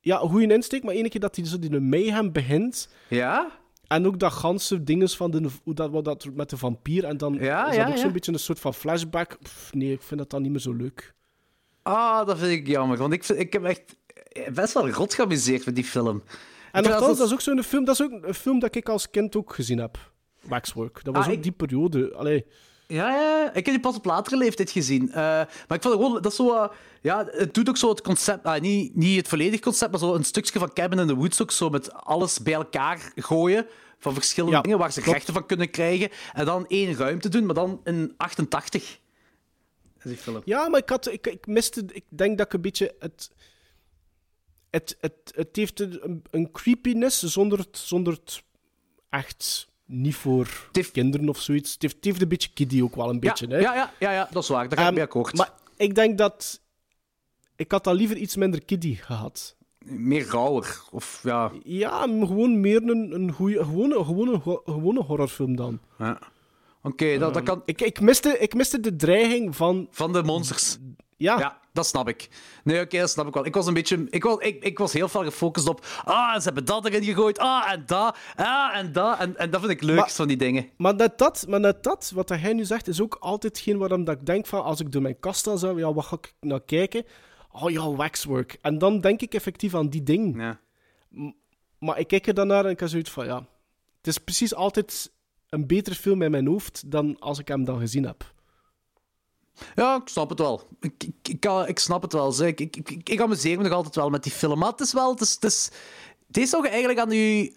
Ja, 0.00 0.16
goede 0.16 0.54
insteek, 0.54 0.82
maar 0.82 0.94
ene 0.94 1.08
keer 1.08 1.20
dat 1.20 1.36
hij 1.36 1.44
zo 1.46 1.58
die 1.58 1.80
mayhem 1.80 2.32
begint. 2.32 2.88
Ja? 3.08 3.58
En 3.86 4.06
ook 4.06 4.18
dat 4.18 4.32
ganse 4.32 4.82
dinges 4.84 5.16
van 5.16 5.30
de, 5.30 5.48
hoe 5.64 5.74
dat, 5.74 5.90
wat 5.90 6.04
dat 6.04 6.26
met 6.34 6.50
de 6.50 6.56
vampier. 6.56 7.04
En 7.04 7.16
dan 7.16 7.34
Ja, 7.40 7.68
is 7.68 7.74
ja, 7.76 7.80
dat 7.82 7.88
ook 7.90 7.96
ja. 7.96 8.02
zo'n 8.02 8.12
beetje 8.12 8.32
een 8.32 8.38
soort 8.38 8.60
van 8.60 8.74
flashback. 8.74 9.38
Pff, 9.42 9.74
nee, 9.74 9.92
ik 9.92 10.02
vind 10.02 10.20
dat 10.20 10.30
dan 10.30 10.42
niet 10.42 10.50
meer 10.50 10.60
zo 10.60 10.72
leuk. 10.72 11.14
Ah, 11.82 12.26
dat 12.26 12.38
vind 12.38 12.50
ik 12.52 12.66
jammer. 12.66 12.96
Want 12.98 13.12
ik, 13.12 13.28
ik 13.28 13.52
heb 13.52 13.64
echt 13.64 13.96
best 14.54 14.72
wel 14.74 14.88
rot 14.90 15.14
geamuseerd 15.14 15.64
met 15.66 15.74
die 15.74 15.84
film. 15.84 16.22
En 16.72 16.82
nogthans, 16.82 17.06
dat- 17.06 17.16
dat 17.18 17.26
is 17.26 17.32
ook 17.32 17.40
zo'n 17.40 17.62
film, 17.62 17.84
dat 17.84 17.94
is 18.00 18.02
ook 18.02 18.22
een 18.24 18.34
film 18.34 18.58
dat 18.58 18.74
ik 18.74 18.88
als 18.88 19.10
kind 19.10 19.36
ook 19.36 19.54
gezien 19.54 19.78
heb. 19.78 20.12
Waxwork. 20.42 21.04
Dat 21.04 21.14
was 21.14 21.24
Ah, 21.24 21.30
ook 21.30 21.36
ik- 21.36 21.42
die 21.42 21.52
periode. 21.52 22.14
Allee, 22.14 22.44
Ja, 22.90 23.10
ja, 23.10 23.46
ik 23.48 23.54
heb 23.54 23.64
die 23.64 23.80
pas 23.80 23.96
op 23.96 24.04
latere 24.04 24.36
leeftijd 24.36 24.70
gezien. 24.70 25.08
Eh, 25.08 25.14
maar 25.14 25.48
ik 25.76 25.82
vond 25.82 25.84
het 25.84 25.92
gewoon, 25.92 26.12
dat 26.22 26.30
is 26.32 26.36
zo, 26.36 26.72
ja, 27.02 27.26
het 27.30 27.54
doet 27.54 27.68
ook 27.68 27.76
zo 27.76 27.88
het 27.88 28.00
concept, 28.02 28.44
ah, 28.44 28.60
niet, 28.60 28.94
niet 28.96 29.16
het 29.16 29.28
volledige 29.28 29.62
concept, 29.62 29.90
maar 29.90 30.00
zo 30.00 30.14
een 30.14 30.24
stukje 30.24 30.58
van 30.58 30.72
Cabin 30.72 30.98
in 30.98 31.06
the 31.06 31.14
Woods 31.14 31.42
ook 31.42 31.50
zo 31.50 31.70
met 31.70 31.92
alles 31.92 32.38
bij 32.42 32.52
elkaar 32.52 33.12
gooien 33.14 33.66
van 33.98 34.14
verschillende 34.14 34.56
Ja, 34.56 34.62
dingen 34.62 34.78
waar 34.78 34.92
ze 34.92 35.00
klopt. 35.00 35.16
rechten 35.16 35.34
van 35.34 35.46
kunnen 35.46 35.70
krijgen 35.70 36.10
en 36.32 36.44
dan 36.44 36.66
één 36.66 36.96
ruimte 36.96 37.28
doen, 37.28 37.46
maar 37.46 37.54
dan 37.54 37.80
in 37.84 38.14
88. 38.16 38.98
Dat 39.94 40.04
is 40.06 40.10
die 40.10 40.16
film. 40.16 40.42
Ja, 40.44 40.68
maar 40.68 40.80
ik, 40.80 40.88
had, 40.88 41.12
ik, 41.12 41.26
ik 41.26 41.46
miste... 41.46 41.84
Ik 41.92 42.04
denk 42.08 42.38
dat 42.38 42.46
ik 42.46 42.52
een 42.52 42.60
beetje... 42.60 42.94
Het, 42.98 43.30
het, 44.70 44.96
het, 45.00 45.32
het 45.34 45.56
heeft 45.56 45.80
een, 45.80 46.22
een 46.30 46.50
creepiness 46.52 47.22
zonder 47.22 47.58
het, 47.58 47.78
zonder 47.78 48.12
het 48.12 48.42
echt 49.10 49.67
niet 49.88 50.14
voor 50.16 50.68
kinderen 50.92 51.28
of 51.28 51.40
zoiets. 51.40 51.72
Het 51.78 51.82
heeft, 52.00 52.22
een 52.22 52.28
beetje 52.28 52.50
kiddie 52.54 52.84
ook 52.84 52.96
wel 52.96 53.08
een 53.08 53.20
beetje, 53.20 53.48
ja, 53.48 53.54
hè. 53.54 53.60
ja, 53.60 53.74
ja, 53.74 53.92
ja, 53.98 54.12
ja, 54.12 54.28
dat 54.30 54.42
is 54.42 54.48
waar, 54.48 54.68
daar 54.68 54.78
ga 54.78 54.82
ik 54.82 54.86
Ehm, 54.86 54.94
mee 54.94 55.04
akkoord. 55.04 55.36
Maar 55.36 55.52
ik 55.76 55.94
denk 55.94 56.18
dat... 56.18 56.60
Ik 57.56 57.70
had 57.70 57.84
dat 57.84 57.94
liever 57.94 58.16
iets 58.16 58.36
minder 58.36 58.64
kiddie 58.64 58.96
gehad. 58.96 59.56
Meer 59.78 60.26
rauwer, 60.26 60.82
of 60.90 61.20
ja... 61.22 61.52
Ja, 61.62 62.00
gewoon 62.00 62.60
meer 62.60 62.82
een, 62.82 63.14
een 63.14 63.32
goeie, 63.32 63.64
gewone, 63.64 64.04
gewone, 64.04 64.40
gewone 64.64 65.02
horrorfilm 65.02 65.56
dan. 65.56 65.80
ja. 65.98 66.18
Oké, 66.82 67.18
dat, 67.18 67.34
dat 67.34 67.42
kan... 67.42 67.62
Ik, 67.64 67.80
ik, 67.80 68.00
miste, 68.00 68.38
ik 68.38 68.54
miste 68.54 68.80
de 68.80 68.96
dreiging 68.96 69.56
van... 69.56 69.88
Van 69.90 70.12
de 70.12 70.22
monsters. 70.22 70.78
Ja. 71.16 71.38
Ja, 71.38 71.60
dat 71.78 71.86
snap 71.86 72.08
ik. 72.08 72.28
Nee, 72.64 72.80
oké, 72.80 72.98
dat 72.98 73.10
snap 73.10 73.26
ik 73.26 73.34
wel. 73.34 73.46
Ik 73.46 73.54
was 73.54 73.66
een 73.66 73.74
beetje... 73.74 74.06
Ik 74.10 74.24
was, 74.24 74.38
ik, 74.38 74.64
ik 74.64 74.78
was 74.78 74.92
heel 74.92 75.08
veel 75.08 75.24
gefocust 75.24 75.68
op... 75.68 75.86
Ah, 76.04 76.36
ze 76.36 76.42
hebben 76.42 76.64
dat 76.64 76.86
erin 76.86 77.04
gegooid. 77.04 77.38
Ah, 77.38 77.72
en 77.72 77.82
dat. 77.86 78.16
Ah, 78.36 78.76
en 78.76 78.92
dat. 78.92 79.18
En, 79.18 79.36
en 79.36 79.50
dat 79.50 79.60
vind 79.60 79.72
ik 79.72 79.82
leuk, 79.82 80.10
van 80.10 80.28
die 80.28 80.36
dingen. 80.36 80.68
Maar 80.76 80.94
net 80.94 81.18
dat, 81.18 81.44
maar 81.48 81.60
net 81.60 81.82
dat, 81.82 82.12
wat 82.14 82.28
hij 82.28 82.52
nu 82.52 82.64
zegt, 82.64 82.88
is 82.88 83.00
ook 83.00 83.16
altijd 83.20 83.56
hetgeen 83.56 83.78
waarom 83.78 84.04
dat 84.04 84.16
ik 84.16 84.26
denk 84.26 84.46
van, 84.46 84.62
als 84.64 84.80
ik 84.80 84.92
door 84.92 85.02
mijn 85.02 85.20
kast 85.20 85.40
sta, 85.40 85.56
zo, 85.56 85.78
ja, 85.78 85.92
wat 85.92 86.04
ga 86.04 86.16
ik 86.16 86.34
naar 86.40 86.60
kijken? 86.60 87.04
Oh 87.52 87.70
ja, 87.70 87.90
waxwork. 87.90 88.58
En 88.62 88.78
dan 88.78 89.00
denk 89.00 89.20
ik 89.20 89.34
effectief 89.34 89.74
aan 89.74 89.88
die 89.88 90.02
ding. 90.02 90.40
Ja. 90.40 90.60
Maar 91.78 91.98
ik 91.98 92.08
kijk 92.08 92.26
er 92.26 92.34
dan 92.34 92.46
naar 92.46 92.64
en 92.64 92.70
ik 92.70 92.80
heb 92.80 92.88
zoiets 92.88 93.10
van, 93.10 93.24
ja, 93.26 93.46
het 93.96 94.06
is 94.06 94.18
precies 94.18 94.54
altijd 94.54 95.12
een 95.48 95.66
betere 95.66 95.96
film 95.96 96.22
in 96.22 96.30
mijn 96.30 96.46
hoofd 96.46 96.90
dan 96.90 97.18
als 97.18 97.38
ik 97.38 97.48
hem 97.48 97.64
dan 97.64 97.78
gezien 97.78 98.04
heb. 98.04 98.36
Ja, 99.74 99.96
ik 99.96 100.08
snap 100.08 100.28
het 100.28 100.38
wel. 100.38 100.68
Ik, 100.80 100.92
ik, 101.04 101.28
ik, 101.28 101.40
kan- 101.40 101.66
ik 101.68 101.78
snap 101.78 102.02
het 102.02 102.12
wel. 102.12 102.44
Ik, 102.46 102.60
ik, 102.60 102.76
ik, 102.76 103.08
ik 103.08 103.20
amuseer 103.20 103.56
me 103.56 103.62
nog 103.62 103.72
altijd 103.72 103.94
wel 103.94 104.10
met 104.10 104.22
die 104.22 104.32
film. 104.32 104.58
Maar 104.58 104.70
het 104.70 104.80
is 104.80 104.92
wel... 104.92 105.10
Het 105.10 105.20
is, 105.42 105.70
het 106.26 106.36
is, 106.36 106.50
zou 106.50 106.62
je 106.62 106.68
eigenlijk 106.68 107.00
aan 107.00 107.10
je, 107.10 107.56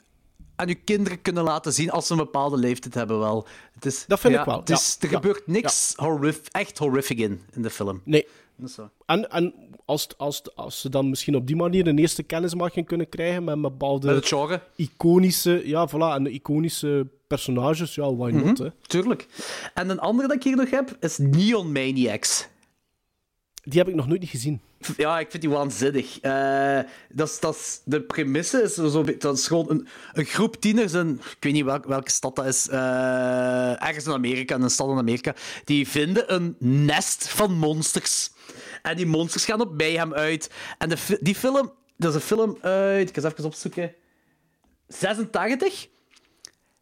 aan 0.56 0.68
je 0.68 0.76
kinderen 0.76 1.22
kunnen 1.22 1.44
laten 1.44 1.74
zien 1.74 1.92
als 1.92 2.06
ze 2.08 2.12
een 2.12 2.18
bepaalde 2.18 2.58
leeftijd 2.58 2.94
hebben 2.94 3.20
wel. 3.20 3.48
Het 3.74 3.86
is, 3.86 4.06
Dat 4.08 4.20
vind 4.20 4.34
ja, 4.34 4.40
ik 4.40 4.46
wel, 4.46 4.60
Het 4.60 4.70
is, 4.70 4.98
ja. 5.00 5.08
Er 5.08 5.14
gebeurt 5.14 5.48
niks 5.48 5.94
horrif, 5.96 6.42
echt 6.52 6.78
horrific 6.78 7.18
in, 7.18 7.42
in 7.52 7.62
de 7.62 7.70
film. 7.70 8.02
Nee. 8.06 8.28
En, 9.06 9.30
en 9.32 9.54
als, 9.92 10.08
als, 10.18 10.42
als 10.56 10.82
ze 10.82 10.90
dan 10.90 11.10
misschien 11.10 11.36
op 11.36 11.48
die 11.48 11.56
manier 11.56 11.88
een 11.88 11.98
eerste 12.00 12.24
kennismaking 12.24 12.86
kunnen 12.86 13.10
krijgen 13.10 13.44
met 13.44 13.62
bepaalde 13.62 14.14
Met 14.14 14.30
het 14.30 14.62
iconische, 14.76 15.62
ja, 15.66 15.90
voilà, 15.90 16.16
en 16.16 16.24
de 16.24 16.30
iconische 16.32 17.08
personages, 17.28 17.96
ja, 17.96 18.16
why 18.16 18.32
not, 18.32 18.44
Mhm. 18.60 18.64
hè. 18.64 18.70
Tuurlijk. 18.82 19.28
En 19.74 19.90
een 19.90 20.00
andere 20.00 20.28
dat 20.28 20.38
ik 20.38 20.44
hier 20.44 20.56
nog 20.56 20.70
heb, 20.70 20.98
is 21.00 21.18
Neon 21.18 21.72
Maniacs. 21.72 22.48
Die 23.64 23.80
heb 23.80 23.88
ik 23.88 23.96
nog 23.96 24.08
nooit 24.08 24.20
niet 24.20 24.30
gezien. 24.30 24.62
Ja, 24.98 25.20
ik 25.20 25.32
vind 25.32 25.44
die 25.44 25.52
waanzinnig. 25.52 26.20
Eh, 26.20 26.80
dat 27.10 27.30
is, 27.30 27.40
dat 27.40 27.82
de 27.86 28.02
premisse 28.02 28.62
is, 28.62 28.74
zo, 28.74 29.04
dat 29.18 29.38
is 29.38 29.48
gewoon 29.48 29.70
een, 29.70 29.88
een 30.14 30.26
groep 30.26 30.56
tieners 30.56 30.94
in, 30.94 31.10
ik 31.10 31.38
weet 31.44 31.54
niet 31.54 31.64
welk, 31.64 31.86
welke 31.86 32.12
stad 32.12 32.36
dat 32.36 32.46
is, 32.46 32.68
eh, 32.70 33.84
ergens 33.88 34.06
in 34.06 34.12
Amerika, 34.12 34.56
in 34.56 34.62
een 34.62 34.70
stad 34.70 34.90
in 34.90 34.98
Amerika, 34.98 35.36
die 35.64 35.88
vinden 35.88 36.34
een 36.34 36.56
nest 36.60 37.28
van 37.28 37.54
monsters. 37.54 38.32
En 38.82 38.96
die 38.96 39.06
monsters 39.06 39.46
gaan 39.46 39.62
op 39.62 39.78
mayhem 39.78 40.14
uit. 40.14 40.50
En 40.78 40.90
de, 40.90 41.18
die 41.22 41.36
film, 41.36 41.72
dat 41.98 42.10
is 42.10 42.16
een 42.16 42.28
film 42.28 42.58
uit, 42.62 43.10
ik 43.10 43.16
ga 43.16 43.22
eens 43.22 43.32
even 43.32 43.46
opzoeken, 43.46 43.94
86? 44.88 45.88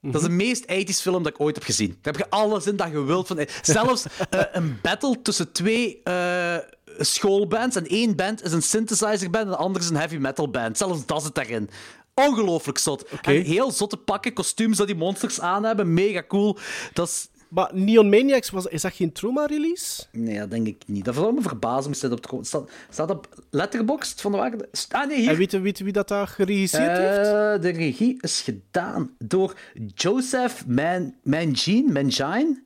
Dat 0.01 0.21
is 0.21 0.27
de 0.27 0.33
meest 0.33 0.63
80s 0.63 1.01
film 1.01 1.23
dat 1.23 1.33
ik 1.33 1.39
ooit 1.39 1.55
heb 1.55 1.63
gezien. 1.63 1.97
Daar 2.01 2.13
heb 2.13 2.17
je 2.17 2.29
alles 2.29 2.67
in 2.67 2.75
dat 2.75 2.91
je 2.91 3.03
wilt. 3.03 3.27
Van, 3.27 3.47
zelfs 3.61 4.05
eh, 4.29 4.41
een 4.51 4.79
battle 4.81 5.21
tussen 5.21 5.51
twee 5.51 6.03
eh, 6.03 6.57
schoolbands. 6.97 7.75
En 7.75 7.87
één 7.87 8.15
band 8.15 8.43
is 8.43 8.51
een 8.51 8.61
synthesizer 8.61 9.29
band 9.29 9.45
en 9.45 9.51
de 9.51 9.57
andere 9.57 9.83
is 9.83 9.89
een 9.89 9.97
heavy 9.97 10.15
metal 10.15 10.49
band. 10.49 10.77
Zelfs 10.77 11.05
dat 11.05 11.23
zit 11.23 11.35
daarin. 11.35 11.69
Ongelooflijk 12.13 12.77
zot. 12.77 13.09
En 13.21 13.41
heel 13.41 13.71
zotte 13.71 13.97
pakken, 13.97 14.33
kostuums 14.33 14.77
dat 14.77 14.87
die 14.87 14.95
monsters 14.95 15.41
aan 15.41 15.63
hebben. 15.63 15.93
Mega 15.93 16.23
cool. 16.27 16.57
Dat 16.93 17.07
is... 17.07 17.28
Maar 17.49 17.69
Neon 17.73 18.09
Maniacs, 18.09 18.49
was, 18.49 18.65
is 18.65 18.81
dat 18.81 18.93
geen 18.93 19.11
trauma-release? 19.11 20.03
Nee, 20.11 20.39
dat 20.39 20.49
denk 20.51 20.67
ik 20.67 20.81
niet. 20.85 21.05
Dat 21.05 21.15
zal 21.15 21.31
me 21.31 21.41
verbazen. 21.41 21.93
Staat 21.93 22.11
op, 22.31 22.39
staat, 22.45 22.69
staat 22.89 23.09
op 23.09 23.43
Letterboxd 23.49 24.21
van 24.21 24.31
de 24.31 24.37
wagen. 24.37 24.67
Ah, 24.89 25.07
nee, 25.07 25.19
hier. 25.19 25.29
En 25.29 25.37
weet 25.37 25.51
weet 25.51 25.79
wie 25.79 25.93
dat 25.93 26.07
daar 26.07 26.27
geregisseerd 26.27 26.97
heeft? 26.97 27.17
Eh, 27.27 27.61
de 27.61 27.69
regie 27.77 28.17
is 28.21 28.41
gedaan 28.41 29.15
door 29.17 29.55
Joseph 29.95 30.65
Man 30.65 31.15
Mangine. 31.23 31.91
Mangine. 31.91 32.63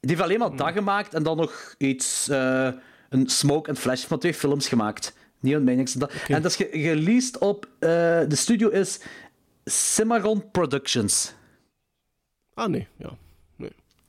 Die 0.00 0.10
heeft 0.10 0.20
alleen 0.22 0.38
maar 0.38 0.56
dat 0.56 0.72
gemaakt 0.72 1.14
en 1.14 1.22
dan 1.22 1.36
nog 1.36 1.74
iets. 1.78 2.28
eh, 2.28 2.68
een 3.08 3.28
Smoke 3.28 3.68
and 3.68 3.78
Flash 3.78 4.04
van 4.04 4.18
twee 4.18 4.34
films 4.34 4.68
gemaakt. 4.68 5.12
Neon 5.40 5.64
Maniacs. 5.64 5.92
En 5.94 6.00
dat, 6.00 6.12
en 6.28 6.42
dat 6.42 6.50
is 6.50 6.56
ge- 6.56 6.68
released 6.72 7.38
op. 7.38 7.68
eh, 7.78 7.88
de 8.28 8.36
studio 8.36 8.68
is 8.68 9.00
Cimarron 9.64 10.50
Productions. 10.50 11.34
Ah, 12.54 12.68
nee, 12.68 12.86
ja. 12.96 13.10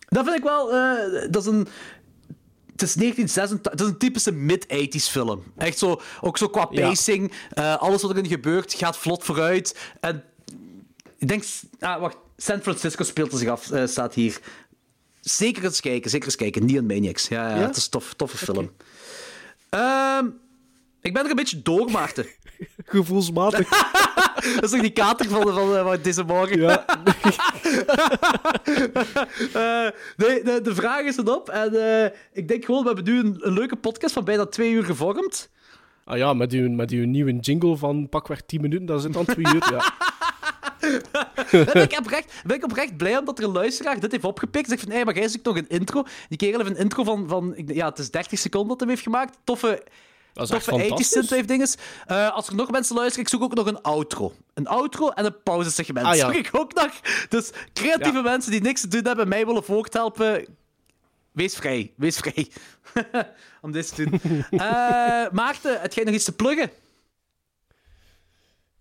Dat 0.10 0.23
vind 0.26 0.38
ik 0.38 0.44
wel. 0.44 0.73
eh, 0.73 1.27
dat 1.31 1.41
is 1.41 1.48
een. 1.52 1.68
Het 2.72 2.81
is 2.88 2.94
1986. 2.94 3.72
Het 3.72 3.81
is 3.81 3.88
een 3.88 3.98
typische 3.98 4.31
mid-80s 4.31 5.10
film. 5.11 5.44
Echt 5.57 5.77
zo. 5.77 6.02
Ook 6.22 6.38
zo 6.38 6.48
qua 6.49 6.68
Ja. 6.72 6.88
pacing. 6.88 7.31
eh, 7.49 7.76
alles 7.77 8.02
wat 8.02 8.11
erin 8.11 8.27
gebeurt 8.27 8.73
gaat 8.73 8.98
vlot 8.98 9.23
vooruit. 9.23 9.77
En. 9.99 10.23
Ik 11.18 11.27
denk. 11.27 11.44
Ah, 11.80 11.99
wacht. 11.99 12.18
San 12.38 12.61
Francisco 12.61 13.03
speelt 13.03 13.31
er 13.31 13.38
zich 13.38 13.49
af. 13.49 13.72
eh, 13.72 13.86
staat 13.88 14.14
hier. 14.14 14.40
Zeker 15.22 15.64
eens 15.64 15.80
kijken. 15.81 16.10
Zeker 16.10 16.26
eens 16.27 16.36
kijken. 16.36 16.65
Neon 16.65 16.86
Maniacs. 16.86 17.27
Ja, 17.27 17.49
ja, 17.49 17.56
Ja? 17.56 17.61
het 17.61 17.76
is 17.76 17.84
een 17.84 17.90
tof, 17.90 18.14
toffe 18.14 18.38
film. 18.38 18.72
Ehm, 19.69 20.26
ik 21.02 21.14
ben 21.14 21.23
er 21.23 21.30
een 21.30 21.36
beetje 21.36 21.61
door, 21.61 21.91
Maarten. 21.91 22.26
Gevoelsmatig. 22.86 23.69
Dat 24.39 24.63
is 24.63 24.69
toch 24.69 24.81
die 24.81 24.89
kater 24.89 25.29
van, 25.29 25.41
van, 25.41 25.73
van 25.73 25.97
deze 26.01 26.23
morgen? 26.23 26.61
ja. 26.61 26.85
Eh, 29.53 29.87
nee, 30.17 30.43
de, 30.43 30.59
de 30.63 30.75
vraag 30.75 31.01
is 31.01 31.17
erop. 31.17 31.49
En 31.49 32.03
eh, 32.03 32.11
ik 32.33 32.47
denk 32.47 32.65
gewoon, 32.65 32.81
we 32.81 32.87
hebben 32.87 33.13
nu 33.13 33.19
een, 33.19 33.37
een 33.39 33.53
leuke 33.53 33.75
podcast 33.75 34.13
van 34.13 34.23
bijna 34.23 34.45
twee 34.45 34.71
uur 34.71 34.83
gevormd. 34.83 35.49
Ah 36.03 36.17
ja, 36.17 36.33
met 36.33 36.51
uw, 36.51 36.69
met 36.69 36.91
uw 36.91 37.05
nieuwe 37.05 37.35
jingle 37.35 37.77
van 37.77 38.09
pakweg 38.09 38.41
10 38.41 38.61
minuten, 38.61 38.85
dat 38.85 39.01
zit 39.01 39.17
aan 39.17 39.25
twee 39.25 39.45
uur. 39.53 39.71
Ja. 39.71 39.93
ben, 41.73 41.81
ik 41.81 41.97
oprecht, 41.99 42.41
ben 42.45 42.55
ik 42.55 42.63
oprecht 42.63 42.97
blij 42.97 43.17
omdat 43.17 43.39
er 43.39 43.43
een 43.43 43.51
luisteraar 43.51 43.99
dit 43.99 44.11
heeft 44.11 44.23
opgepikt. 44.23 44.69
Zegt 44.69 44.81
van, 44.81 44.91
hé, 44.91 45.03
maar 45.03 45.15
jij 45.15 45.27
zoekt 45.27 45.45
nog 45.45 45.57
een 45.57 45.67
intro. 45.67 46.03
Die 46.29 46.37
kerel 46.37 46.59
heeft 46.59 46.71
een 46.71 46.83
intro 46.83 47.03
van, 47.03 47.27
van 47.27 47.55
ja, 47.65 47.89
het 47.89 47.99
is 47.99 48.11
30 48.11 48.39
seconden 48.39 48.69
dat 48.69 48.79
hij 48.79 48.89
heeft 48.89 49.01
gemaakt. 49.01 49.37
Toffe, 49.43 49.83
Dat 50.39 50.49
is 50.49 50.55
echt 50.55 50.65
toffe 50.65 50.83
80s 50.83 50.87
fantastisch. 50.87 51.11
synthwave 51.11 51.45
dinges. 51.45 51.75
Eh, 52.05 52.33
als 52.33 52.47
er 52.47 52.55
nog 52.55 52.71
mensen 52.71 52.95
luisteren, 52.95 53.21
ik 53.23 53.29
zoek 53.29 53.41
ook 53.43 53.53
nog 53.55 53.65
een 53.67 53.81
outro. 53.81 54.33
Een 54.53 54.67
outro 54.67 55.09
en 55.09 55.25
een 55.25 55.43
pauzesegment. 55.43 56.05
Ah, 56.05 56.15
ja. 56.15 56.25
Zoek 56.25 56.45
ik 56.45 56.49
ook 56.51 56.73
nog. 56.73 56.99
Dus 57.29 57.51
creatieve 57.73 58.17
Ja. 58.17 58.21
mensen 58.21 58.51
die 58.51 58.61
niks 58.61 58.81
te 58.81 58.87
doen 58.87 59.05
hebben, 59.05 59.27
mij 59.27 59.45
willen 59.45 59.63
voort 59.63 59.93
helpen. 59.93 60.45
Wees 61.31 61.55
vrij, 61.55 61.93
wees 61.97 62.17
vrij. 62.17 62.47
Om 63.61 63.71
dit 63.71 63.95
te 63.95 64.09
doen. 64.09 64.19
Eh, 64.59 65.29
Maarten, 65.31 65.81
heb 65.81 65.93
jij 65.93 66.03
nog 66.03 66.13
iets 66.13 66.23
te 66.23 66.31
pluggen? 66.35 66.71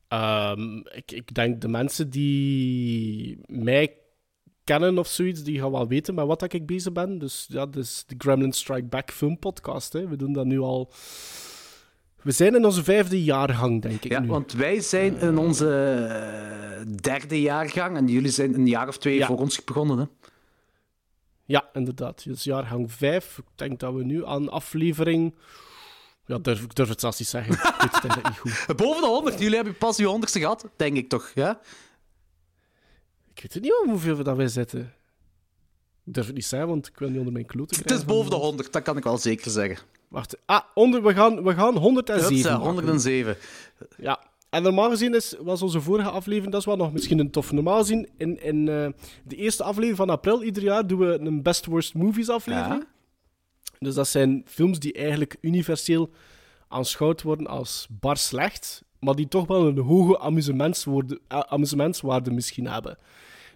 Ehm, 0.08 0.76
ik, 0.76 1.10
ik 1.12 1.34
denk 1.34 1.60
de 1.60 1.68
mensen 1.68 2.10
die 2.10 3.38
mij 3.46 3.92
kennen 4.68 4.98
of 4.98 5.06
zoiets, 5.08 5.42
die 5.42 5.60
gaan 5.60 5.70
wel 5.70 5.88
weten 5.88 6.14
met 6.14 6.26
wat 6.26 6.40
dat 6.40 6.52
ik 6.52 6.66
bezig 6.66 6.92
ben. 6.92 7.18
Dus 7.18 7.46
ja, 7.48 7.66
dus 7.66 8.04
de 8.06 8.14
Gremlin 8.18 8.52
Strike 8.52 8.86
Back 8.86 9.10
film 9.12 9.38
podcast. 9.38 9.92
Hè. 9.92 10.08
We 10.08 10.16
doen 10.16 10.32
dat 10.32 10.44
nu 10.46 10.58
al... 10.60 10.92
We 12.22 12.30
zijn 12.30 12.54
in 12.54 12.64
onze 12.64 12.84
vijfde 12.84 13.24
jaargang, 13.24 13.82
denk 13.82 14.04
ik 14.04 14.10
Ja, 14.12 14.20
nu. 14.20 14.26
want 14.28 14.52
wij 14.52 14.80
zijn 14.80 15.18
in 15.20 15.38
onze 15.38 15.68
eh, 15.70 16.86
derde 17.02 17.40
jaargang 17.40 17.96
en 17.96 18.06
jullie 18.08 18.30
zijn 18.30 18.54
een 18.54 18.66
jaar 18.66 18.88
of 18.88 18.98
twee 18.98 19.16
Ja. 19.16 19.26
voor 19.26 19.38
ons 19.38 19.64
begonnen. 19.64 19.98
Hè? 19.98 20.04
Ja, 21.44 21.68
inderdaad. 21.72 22.24
Dus 22.24 22.44
jaargang 22.44 22.92
5. 22.92 23.38
Ik 23.38 23.44
denk 23.54 23.80
dat 23.80 23.94
we 23.94 24.04
nu 24.04 24.26
aan 24.26 24.48
aflevering... 24.50 25.34
Ja, 26.26 26.38
durf, 26.38 26.62
ik 26.62 26.74
durf 26.74 26.88
het 26.88 27.00
zelfs 27.00 27.18
niet 27.18 27.28
zeggen. 27.28 27.52
Ik 27.54 27.98
weet 28.02 28.14
het 28.14 28.24
niet 28.24 28.38
goed. 28.38 28.76
Boven 28.76 29.02
de 29.02 29.08
100. 29.08 29.38
Jullie 29.38 29.54
hebben 29.56 29.76
pas 29.78 29.98
uw 29.98 30.06
honderdste 30.08 30.38
gehad, 30.40 30.68
denk 30.76 30.96
ik 30.96 31.08
toch? 31.08 31.30
Ja? 31.34 31.60
Ik 33.38 33.44
weet 33.44 33.54
het 33.54 33.62
niet 33.62 33.90
hoeveel 33.90 34.16
we 34.16 34.22
dat 34.22 34.36
wij 34.36 34.48
zitten. 34.48 34.80
Ik 36.04 36.14
durf 36.14 36.26
het 36.26 36.34
niet 36.34 36.44
zeggen, 36.44 36.68
want 36.68 36.86
ik 36.86 36.98
wil 36.98 37.08
niet 37.08 37.18
onder 37.18 37.32
mijn 37.32 37.46
kloten 37.46 37.76
Het 37.76 37.84
krijgen. 37.84 38.06
is 38.06 38.12
boven 38.12 38.30
de 38.30 38.36
100, 38.36 38.72
dat 38.72 38.82
kan 38.82 38.96
ik 38.96 39.04
wel 39.04 39.18
zeker 39.18 39.50
zeggen. 39.50 39.86
Wacht. 40.08 40.36
Ah, 40.46 40.60
onder, 40.74 41.02
we, 41.02 41.14
gaan, 41.14 41.42
we 41.42 41.54
gaan 41.54 41.76
107 41.76 42.34
Hupsa, 42.34 42.50
maken. 42.50 42.64
107. 42.66 43.36
Ja. 43.96 44.24
En 44.50 44.62
normaal 44.62 44.90
gezien 44.90 45.14
is, 45.14 45.34
was 45.40 45.62
onze 45.62 45.80
vorige 45.80 46.08
aflevering, 46.08 46.52
dat 46.52 46.60
is 46.60 46.66
wel 46.66 46.76
nog 46.76 46.92
misschien 46.92 47.18
een 47.18 47.30
tof. 47.30 47.52
Normaal 47.52 47.78
gezien, 47.78 48.08
in, 48.16 48.42
in 48.42 48.68
eh, 48.68 48.88
de 49.24 49.36
eerste 49.36 49.62
aflevering 49.62 49.96
van 49.96 50.10
april 50.10 50.42
ieder 50.42 50.62
jaar 50.62 50.86
doen 50.86 50.98
we 50.98 51.18
een 51.20 51.42
Best 51.42 51.66
Worst 51.66 51.94
Movies 51.94 52.28
aflevering. 52.28 52.86
Dus 53.78 53.94
dat 53.94 54.08
zijn 54.08 54.42
films 54.46 54.78
die 54.78 54.92
eigenlijk 54.92 55.36
universeel 55.40 56.10
aanschouwd 56.68 57.22
worden 57.22 57.46
als 57.46 57.86
bar 57.90 58.16
slecht, 58.16 58.82
maar 59.00 59.14
die 59.14 59.28
toch 59.28 59.46
wel 59.46 59.66
een 59.66 59.78
hoge 59.78 60.18
amusementswaarde, 60.18 61.20
amusementswaarde 61.28 62.30
misschien 62.30 62.66
hebben. 62.66 62.98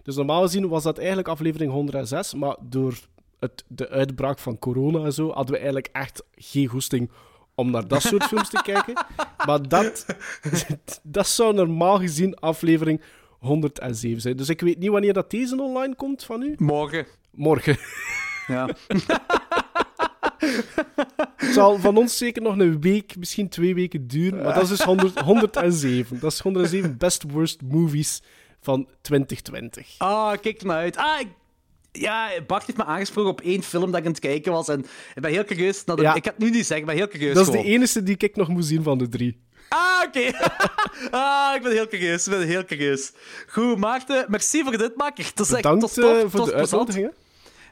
Dus 0.03 0.15
normaal 0.15 0.41
gezien 0.41 0.67
was 0.67 0.83
dat 0.83 0.97
eigenlijk 0.97 1.27
aflevering 1.27 1.71
106, 1.71 2.33
maar 2.33 2.55
door 2.61 2.99
het, 3.39 3.63
de 3.67 3.89
uitbraak 3.89 4.39
van 4.39 4.59
corona 4.59 5.03
en 5.03 5.13
zo 5.13 5.31
hadden 5.31 5.51
we 5.51 5.57
eigenlijk 5.57 5.89
echt 5.91 6.23
geen 6.35 6.67
goesting 6.67 7.09
om 7.55 7.71
naar 7.71 7.87
dat 7.87 8.01
soort 8.01 8.23
films 8.23 8.49
te 8.49 8.61
kijken. 8.63 8.93
Maar 9.45 9.67
dat, 9.67 10.05
dat 11.03 11.27
zou 11.27 11.53
normaal 11.53 11.99
gezien 11.99 12.35
aflevering 12.35 13.01
107 13.39 14.21
zijn. 14.21 14.37
Dus 14.37 14.49
ik 14.49 14.61
weet 14.61 14.77
niet 14.77 14.89
wanneer 14.89 15.13
dat 15.13 15.31
deze 15.31 15.61
online 15.61 15.95
komt 15.95 16.23
van 16.23 16.41
u. 16.41 16.55
Morgen. 16.57 17.05
Morgen. 17.31 17.77
Ja. 18.47 18.69
Het 21.35 21.53
zal 21.53 21.79
van 21.79 21.97
ons 21.97 22.17
zeker 22.17 22.41
nog 22.41 22.57
een 22.57 22.81
week, 22.81 23.15
misschien 23.17 23.49
twee 23.49 23.75
weken 23.75 24.07
duren. 24.07 24.43
Maar 24.43 24.53
dat 24.53 24.63
is 24.63 24.69
dus 24.69 24.81
100, 24.81 25.19
107. 25.19 26.19
Dat 26.19 26.31
is 26.31 26.39
107 26.39 26.97
best 26.97 27.23
worst 27.31 27.61
movies 27.61 28.21
van 28.61 28.87
2020. 29.01 29.95
Ah, 29.97 30.31
kijk 30.41 30.61
er 30.61 30.67
naar 30.67 30.77
uit. 30.77 30.97
Ah, 30.97 31.19
ik, 31.19 31.27
Ja, 31.91 32.29
Bart 32.47 32.65
heeft 32.65 32.77
me 32.77 32.85
aangesproken 32.85 33.31
op 33.31 33.41
één 33.41 33.63
film 33.63 33.91
dat 33.91 33.99
ik 33.99 34.05
aan 34.05 34.11
het 34.11 34.19
kijken 34.19 34.51
was. 34.51 34.67
En 34.67 34.79
ik 35.15 35.21
ben 35.21 35.31
heel 35.31 35.45
curieus. 35.45 35.83
Naar 35.85 35.95
de... 35.95 36.01
Ja. 36.01 36.13
Ik 36.13 36.23
ga 36.23 36.29
het 36.29 36.39
nu 36.39 36.49
niet 36.49 36.65
zeggen, 36.65 36.77
ik 36.77 36.85
ben 36.85 36.95
heel 36.95 37.07
curieus. 37.07 37.33
Dat 37.33 37.47
is 37.47 37.51
de 37.51 37.63
enige 37.63 38.03
die 38.03 38.15
ik 38.17 38.35
nog 38.35 38.47
moet 38.47 38.65
zien 38.65 38.83
van 38.83 38.97
de 38.97 39.09
drie. 39.09 39.41
Ah, 39.69 40.03
oké. 40.05 40.31
ah, 41.17 41.55
ik 41.55 41.61
ben 41.61 41.71
heel 41.71 41.87
curieus. 41.87 42.27
Ik 42.27 42.31
ben 42.37 42.47
heel 42.47 42.65
curieus. 42.65 43.11
Goed, 43.47 43.77
Maarten, 43.77 44.25
merci 44.29 44.63
voor 44.63 44.77
dit, 44.77 44.95
makker. 44.95 45.31
Bedankt 45.35 45.81
tof, 45.81 45.97
eh, 45.97 46.19
voor 46.27 46.45
de 46.45 46.53
uitnodiging. 46.53 47.11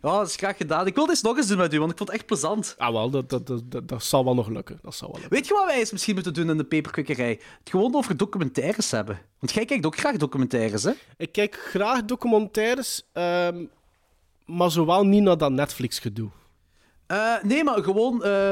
Ja, 0.01 0.17
dat 0.17 0.27
is 0.27 0.35
graag 0.35 0.57
gedaan. 0.57 0.87
Ik 0.87 0.95
wil 0.95 1.05
dit 1.05 1.23
nog 1.23 1.37
eens 1.37 1.47
doen 1.47 1.57
met 1.57 1.73
u, 1.73 1.79
want 1.79 1.91
ik 1.91 1.97
vond 1.97 2.09
het 2.09 2.17
echt 2.17 2.27
plezant. 2.27 2.75
Ah, 2.77 2.91
wel, 2.91 3.09
dat, 3.09 3.29
dat, 3.29 3.47
dat, 3.47 3.87
dat, 3.87 4.03
zal 4.03 4.23
wel 4.23 4.33
nog 4.35 4.47
lukken. 4.47 4.79
Dat 4.81 4.95
zal 4.95 5.07
wel 5.07 5.19
lukken. 5.19 5.37
Weet 5.37 5.47
je 5.47 5.53
wat 5.53 5.65
wij 5.65 5.79
eens 5.79 5.91
misschien 5.91 6.13
moeten 6.13 6.33
doen 6.33 6.49
in 6.49 6.57
de 6.57 6.63
peperkwekerij? 6.63 7.39
Het 7.59 7.69
gewoon 7.69 7.95
over 7.95 8.17
documentaires 8.17 8.91
hebben. 8.91 9.19
Want 9.39 9.53
jij 9.53 9.65
kijkt 9.65 9.85
ook 9.85 9.97
graag 9.97 10.17
documentaires, 10.17 10.83
hè? 10.83 10.91
Ik 11.17 11.31
kijk 11.31 11.55
graag 11.55 12.05
documentaires, 12.05 13.09
ehm, 13.13 13.63
maar 14.45 14.71
zowel 14.71 15.05
niet 15.05 15.23
naar 15.23 15.37
dat 15.37 15.51
Netflix-gedoe. 15.51 16.29
Eh, 17.07 17.43
nee, 17.43 17.63
maar 17.63 17.83
gewoon... 17.83 18.23
eh, 18.23 18.51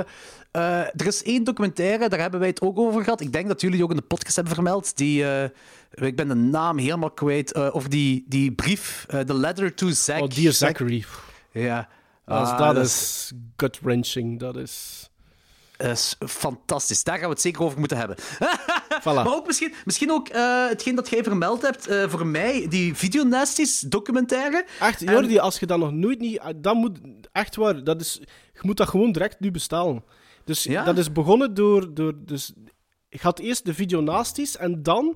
eh, 0.52 0.80
er 0.82 1.08
is 1.08 1.24
één 1.24 1.44
documentaire, 1.44 2.10
daar 2.10 2.20
hebben 2.20 2.40
wij 2.40 2.50
het 2.50 2.62
ook 2.62 2.80
over 2.80 3.04
gehad. 3.04 3.22
Ik 3.22 3.32
denk 3.32 3.48
dat 3.48 3.62
jullie 3.62 3.84
ook 3.84 3.90
in 3.90 3.96
de 3.96 4.02
podcast 4.02 4.36
hebben 4.36 4.54
vermeld. 4.54 4.98
Die, 4.98 5.24
ik 5.92 6.16
ben 6.16 6.28
de 6.28 6.36
naam 6.36 6.78
helemaal 6.78 7.12
kwijt. 7.12 7.56
over 7.56 7.90
die, 7.90 8.26
die 8.28 8.52
brief, 8.52 9.06
The 9.26 9.34
Letter 9.34 9.74
to 9.74 9.90
Zack. 9.90 10.22
Oh, 10.22 10.28
Dear 10.28 10.54
Zachary. 10.54 11.06
Ja. 11.52 11.88
Dat, 12.26 12.42
is- 12.48 12.50
Ah, 12.54 12.60
dat 12.74 12.86
is 12.86 13.32
gut-wrenching. 13.58 14.40
Dat 14.40 14.56
is... 14.58 15.04
Dat 15.78 15.90
is 15.90 16.16
fantastisch. 16.28 17.04
Daar 17.04 17.16
gaan 17.18 17.24
we 17.28 17.30
het 17.34 17.42
zeker 17.42 17.62
over 17.64 17.80
moeten 17.80 17.98
hebben. 17.98 18.16
Voilà. 19.02 19.04
Maar 19.04 19.34
ook 19.36 19.48
misschien, 19.48 19.74
misschien 19.86 20.12
ook 20.12 20.28
eh, 20.28 20.68
hetgeen 20.68 20.96
dat 20.96 21.10
jij 21.10 21.24
vermeld 21.24 21.62
hebt 21.62 21.88
eh, 21.88 22.10
voor 22.10 22.26
mij, 22.28 22.68
die 22.70 22.96
Videonasties 22.96 23.80
documentaire. 23.80 24.66
Echt, 24.80 25.02
En- 25.04 25.14
Jordi, 25.14 25.40
als 25.40 25.60
je 25.60 25.66
dat 25.66 25.80
nog 25.80 25.92
nooit 25.92 26.20
niet... 26.20 26.42
Dat 26.56 26.76
moet... 26.76 26.98
Echt 27.32 27.56
waar, 27.56 27.84
dat 27.84 28.02
is... 28.02 28.20
Je 28.54 28.60
moet 28.62 28.78
dat 28.78 28.88
gewoon 28.90 29.12
direct 29.12 29.40
nu 29.40 29.52
bestellen. 29.52 30.04
Dus 30.44 30.64
Ja? 30.64 30.84
dat 30.84 30.98
is 30.98 31.12
begonnen 31.12 31.54
door... 31.54 31.94
door 31.94 32.14
dus, 32.18 32.52
ik 33.10 33.22
had 33.22 33.40
eerst 33.40 33.66
de 33.66 33.74
videonasties 33.74 34.58
en 34.58 34.84
dan 34.84 35.16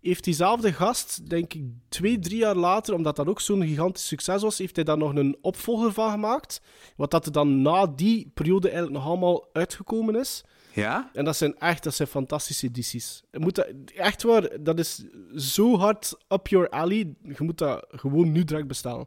heeft 0.00 0.24
diezelfde 0.24 0.72
gast, 0.72 1.30
denk 1.30 1.54
ik, 1.54 1.62
twee, 1.88 2.18
drie 2.18 2.38
jaar 2.38 2.54
later, 2.56 2.94
omdat 2.94 3.16
dat 3.16 3.28
ook 3.28 3.40
zo'n 3.40 3.62
gigantisch 3.66 4.06
succes 4.06 4.42
was, 4.42 4.58
heeft 4.58 4.74
hij 4.76 4.84
daar 4.84 4.98
nog 4.98 5.14
een 5.14 5.36
opvolger 5.40 5.92
van 5.92 6.10
gemaakt. 6.10 6.60
Wat 6.96 7.10
dat 7.10 7.26
er 7.26 7.32
dan 7.32 7.62
na 7.62 7.86
die 7.86 8.30
periode 8.34 8.68
eigenlijk 8.68 8.98
nog 8.98 9.06
allemaal 9.08 9.48
uitgekomen 9.52 10.16
is. 10.16 10.44
Ja? 10.72 11.10
En 11.12 11.24
dat 11.24 11.36
zijn 11.36 11.58
echt 11.58 11.82
dat 11.84 11.94
zijn 11.94 12.08
fantastische 12.08 12.66
edities. 12.66 13.22
Je 13.32 13.38
moet 13.38 13.54
dat, 13.54 13.66
echt 13.96 14.22
waar, 14.22 14.48
dat 14.60 14.78
is 14.78 15.04
zo 15.36 15.76
hard 15.78 16.16
up 16.28 16.46
your 16.48 16.68
alley. 16.68 17.14
Je 17.22 17.34
moet 17.38 17.58
dat 17.58 17.84
gewoon 17.88 18.32
nu 18.32 18.44
direct 18.44 18.66
bestellen. 18.66 19.06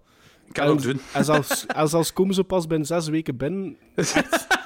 Kan 0.51 0.63
het 0.67 0.73
ook 0.73 0.81
En- 0.81 0.87
doen. 0.87 1.01
En 1.13 1.25
zelfs, 1.25 1.65
en 1.65 1.87
zelfs 1.87 2.13
komen 2.13 2.35
ze 2.35 2.43
pas 2.43 2.67
binnen 2.67 2.87
zes 2.87 3.07
weken 3.07 3.37
binnen. 3.37 3.77
Echt. 3.95 4.47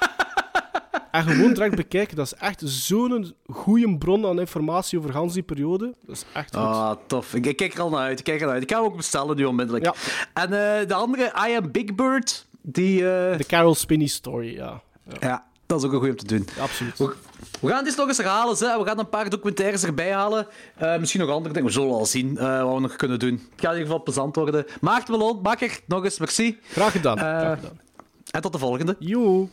en 1.16 1.24
gewoon 1.24 1.54
direct 1.54 1.76
bekijken. 1.76 2.16
Dat 2.16 2.26
is 2.26 2.34
echt 2.34 2.62
zo'n 2.66 3.34
goede 3.48 3.98
bron 3.98 4.26
aan 4.26 4.40
informatie 4.40 4.98
over 5.00 5.12
gans 5.12 5.34
die 5.34 5.44
periode. 5.44 5.94
Dat 6.06 6.16
is 6.16 6.26
echt 6.34 6.56
goed. 6.56 6.64
Ah, 6.64 6.92
tof. 7.08 7.34
Ik, 7.34 7.46
ik 7.46 7.56
kijk 7.58 7.74
er 7.74 7.82
al 7.82 7.90
naar 7.90 8.00
uit. 8.00 8.20
Ik 8.20 8.26
kijk 8.26 8.42
er 8.42 8.48
al 8.48 8.54
uit. 8.54 8.64
Ik 8.64 8.72
ga 8.72 8.78
hem 8.78 8.86
ook 8.86 8.96
bestellen 8.96 9.36
nu 9.36 9.46
onmiddellijk. 9.46 9.86
Ja. 9.86 9.94
En 10.34 10.44
eh, 10.82 10.88
de 10.88 10.94
andere, 10.94 11.34
I 11.50 11.56
Am 11.56 11.72
Big 11.72 11.96
Bird, 11.96 12.46
die... 12.62 12.98
eh, 13.00 13.38
De 13.38 13.46
Carol 13.48 13.76
Spinney 13.76 14.08
story, 14.08 14.56
ja. 14.56 14.82
ja. 15.10 15.16
Ja, 15.20 15.46
dat 15.66 15.80
is 15.80 15.86
ook 15.86 15.92
een 15.92 15.98
goeie 16.00 16.12
om 16.14 16.18
te 16.18 16.26
doen. 16.28 16.48
absoluut. 16.60 16.98
We, 16.98 17.14
we 17.60 17.70
gaan 17.70 17.84
dit 17.84 17.98
nog 17.98 18.08
eens 18.08 18.18
herhalen. 18.18 18.58
Hè. 18.58 18.78
We 18.80 18.86
gaan 18.86 19.00
een 19.00 19.10
paar 19.10 19.30
documentaires 19.30 19.84
erbij 19.84 20.12
halen. 20.14 20.48
Eh, 20.76 20.98
misschien 20.98 21.22
nog 21.22 21.30
andere 21.30 21.54
dingen. 21.54 21.68
We 21.70 21.74
zullen 21.74 21.94
al 21.94 22.06
zien 22.06 22.34
wat 22.36 22.74
we 22.74 22.80
nog 22.80 22.96
kunnen 22.96 23.20
doen. 23.20 23.32
Het 23.34 23.42
gaat 23.62 23.72
in 23.74 23.78
ieder 23.80 23.82
geval 23.86 24.04
plezant 24.04 24.36
worden. 24.36 24.66
Maarten 24.82 25.18
Melon, 25.18 25.42
Bakker, 25.42 25.80
nog 25.88 26.04
eens 26.04 26.20
merci. 26.20 26.60
Graag 26.72 26.92
gedaan. 26.92 27.18
Graag 27.18 27.56
gedaan. 27.60 27.80
En 28.32 28.42
tot 28.42 28.52
de 28.54 28.60
volgende. 28.60 28.96
Joe. 29.00 29.48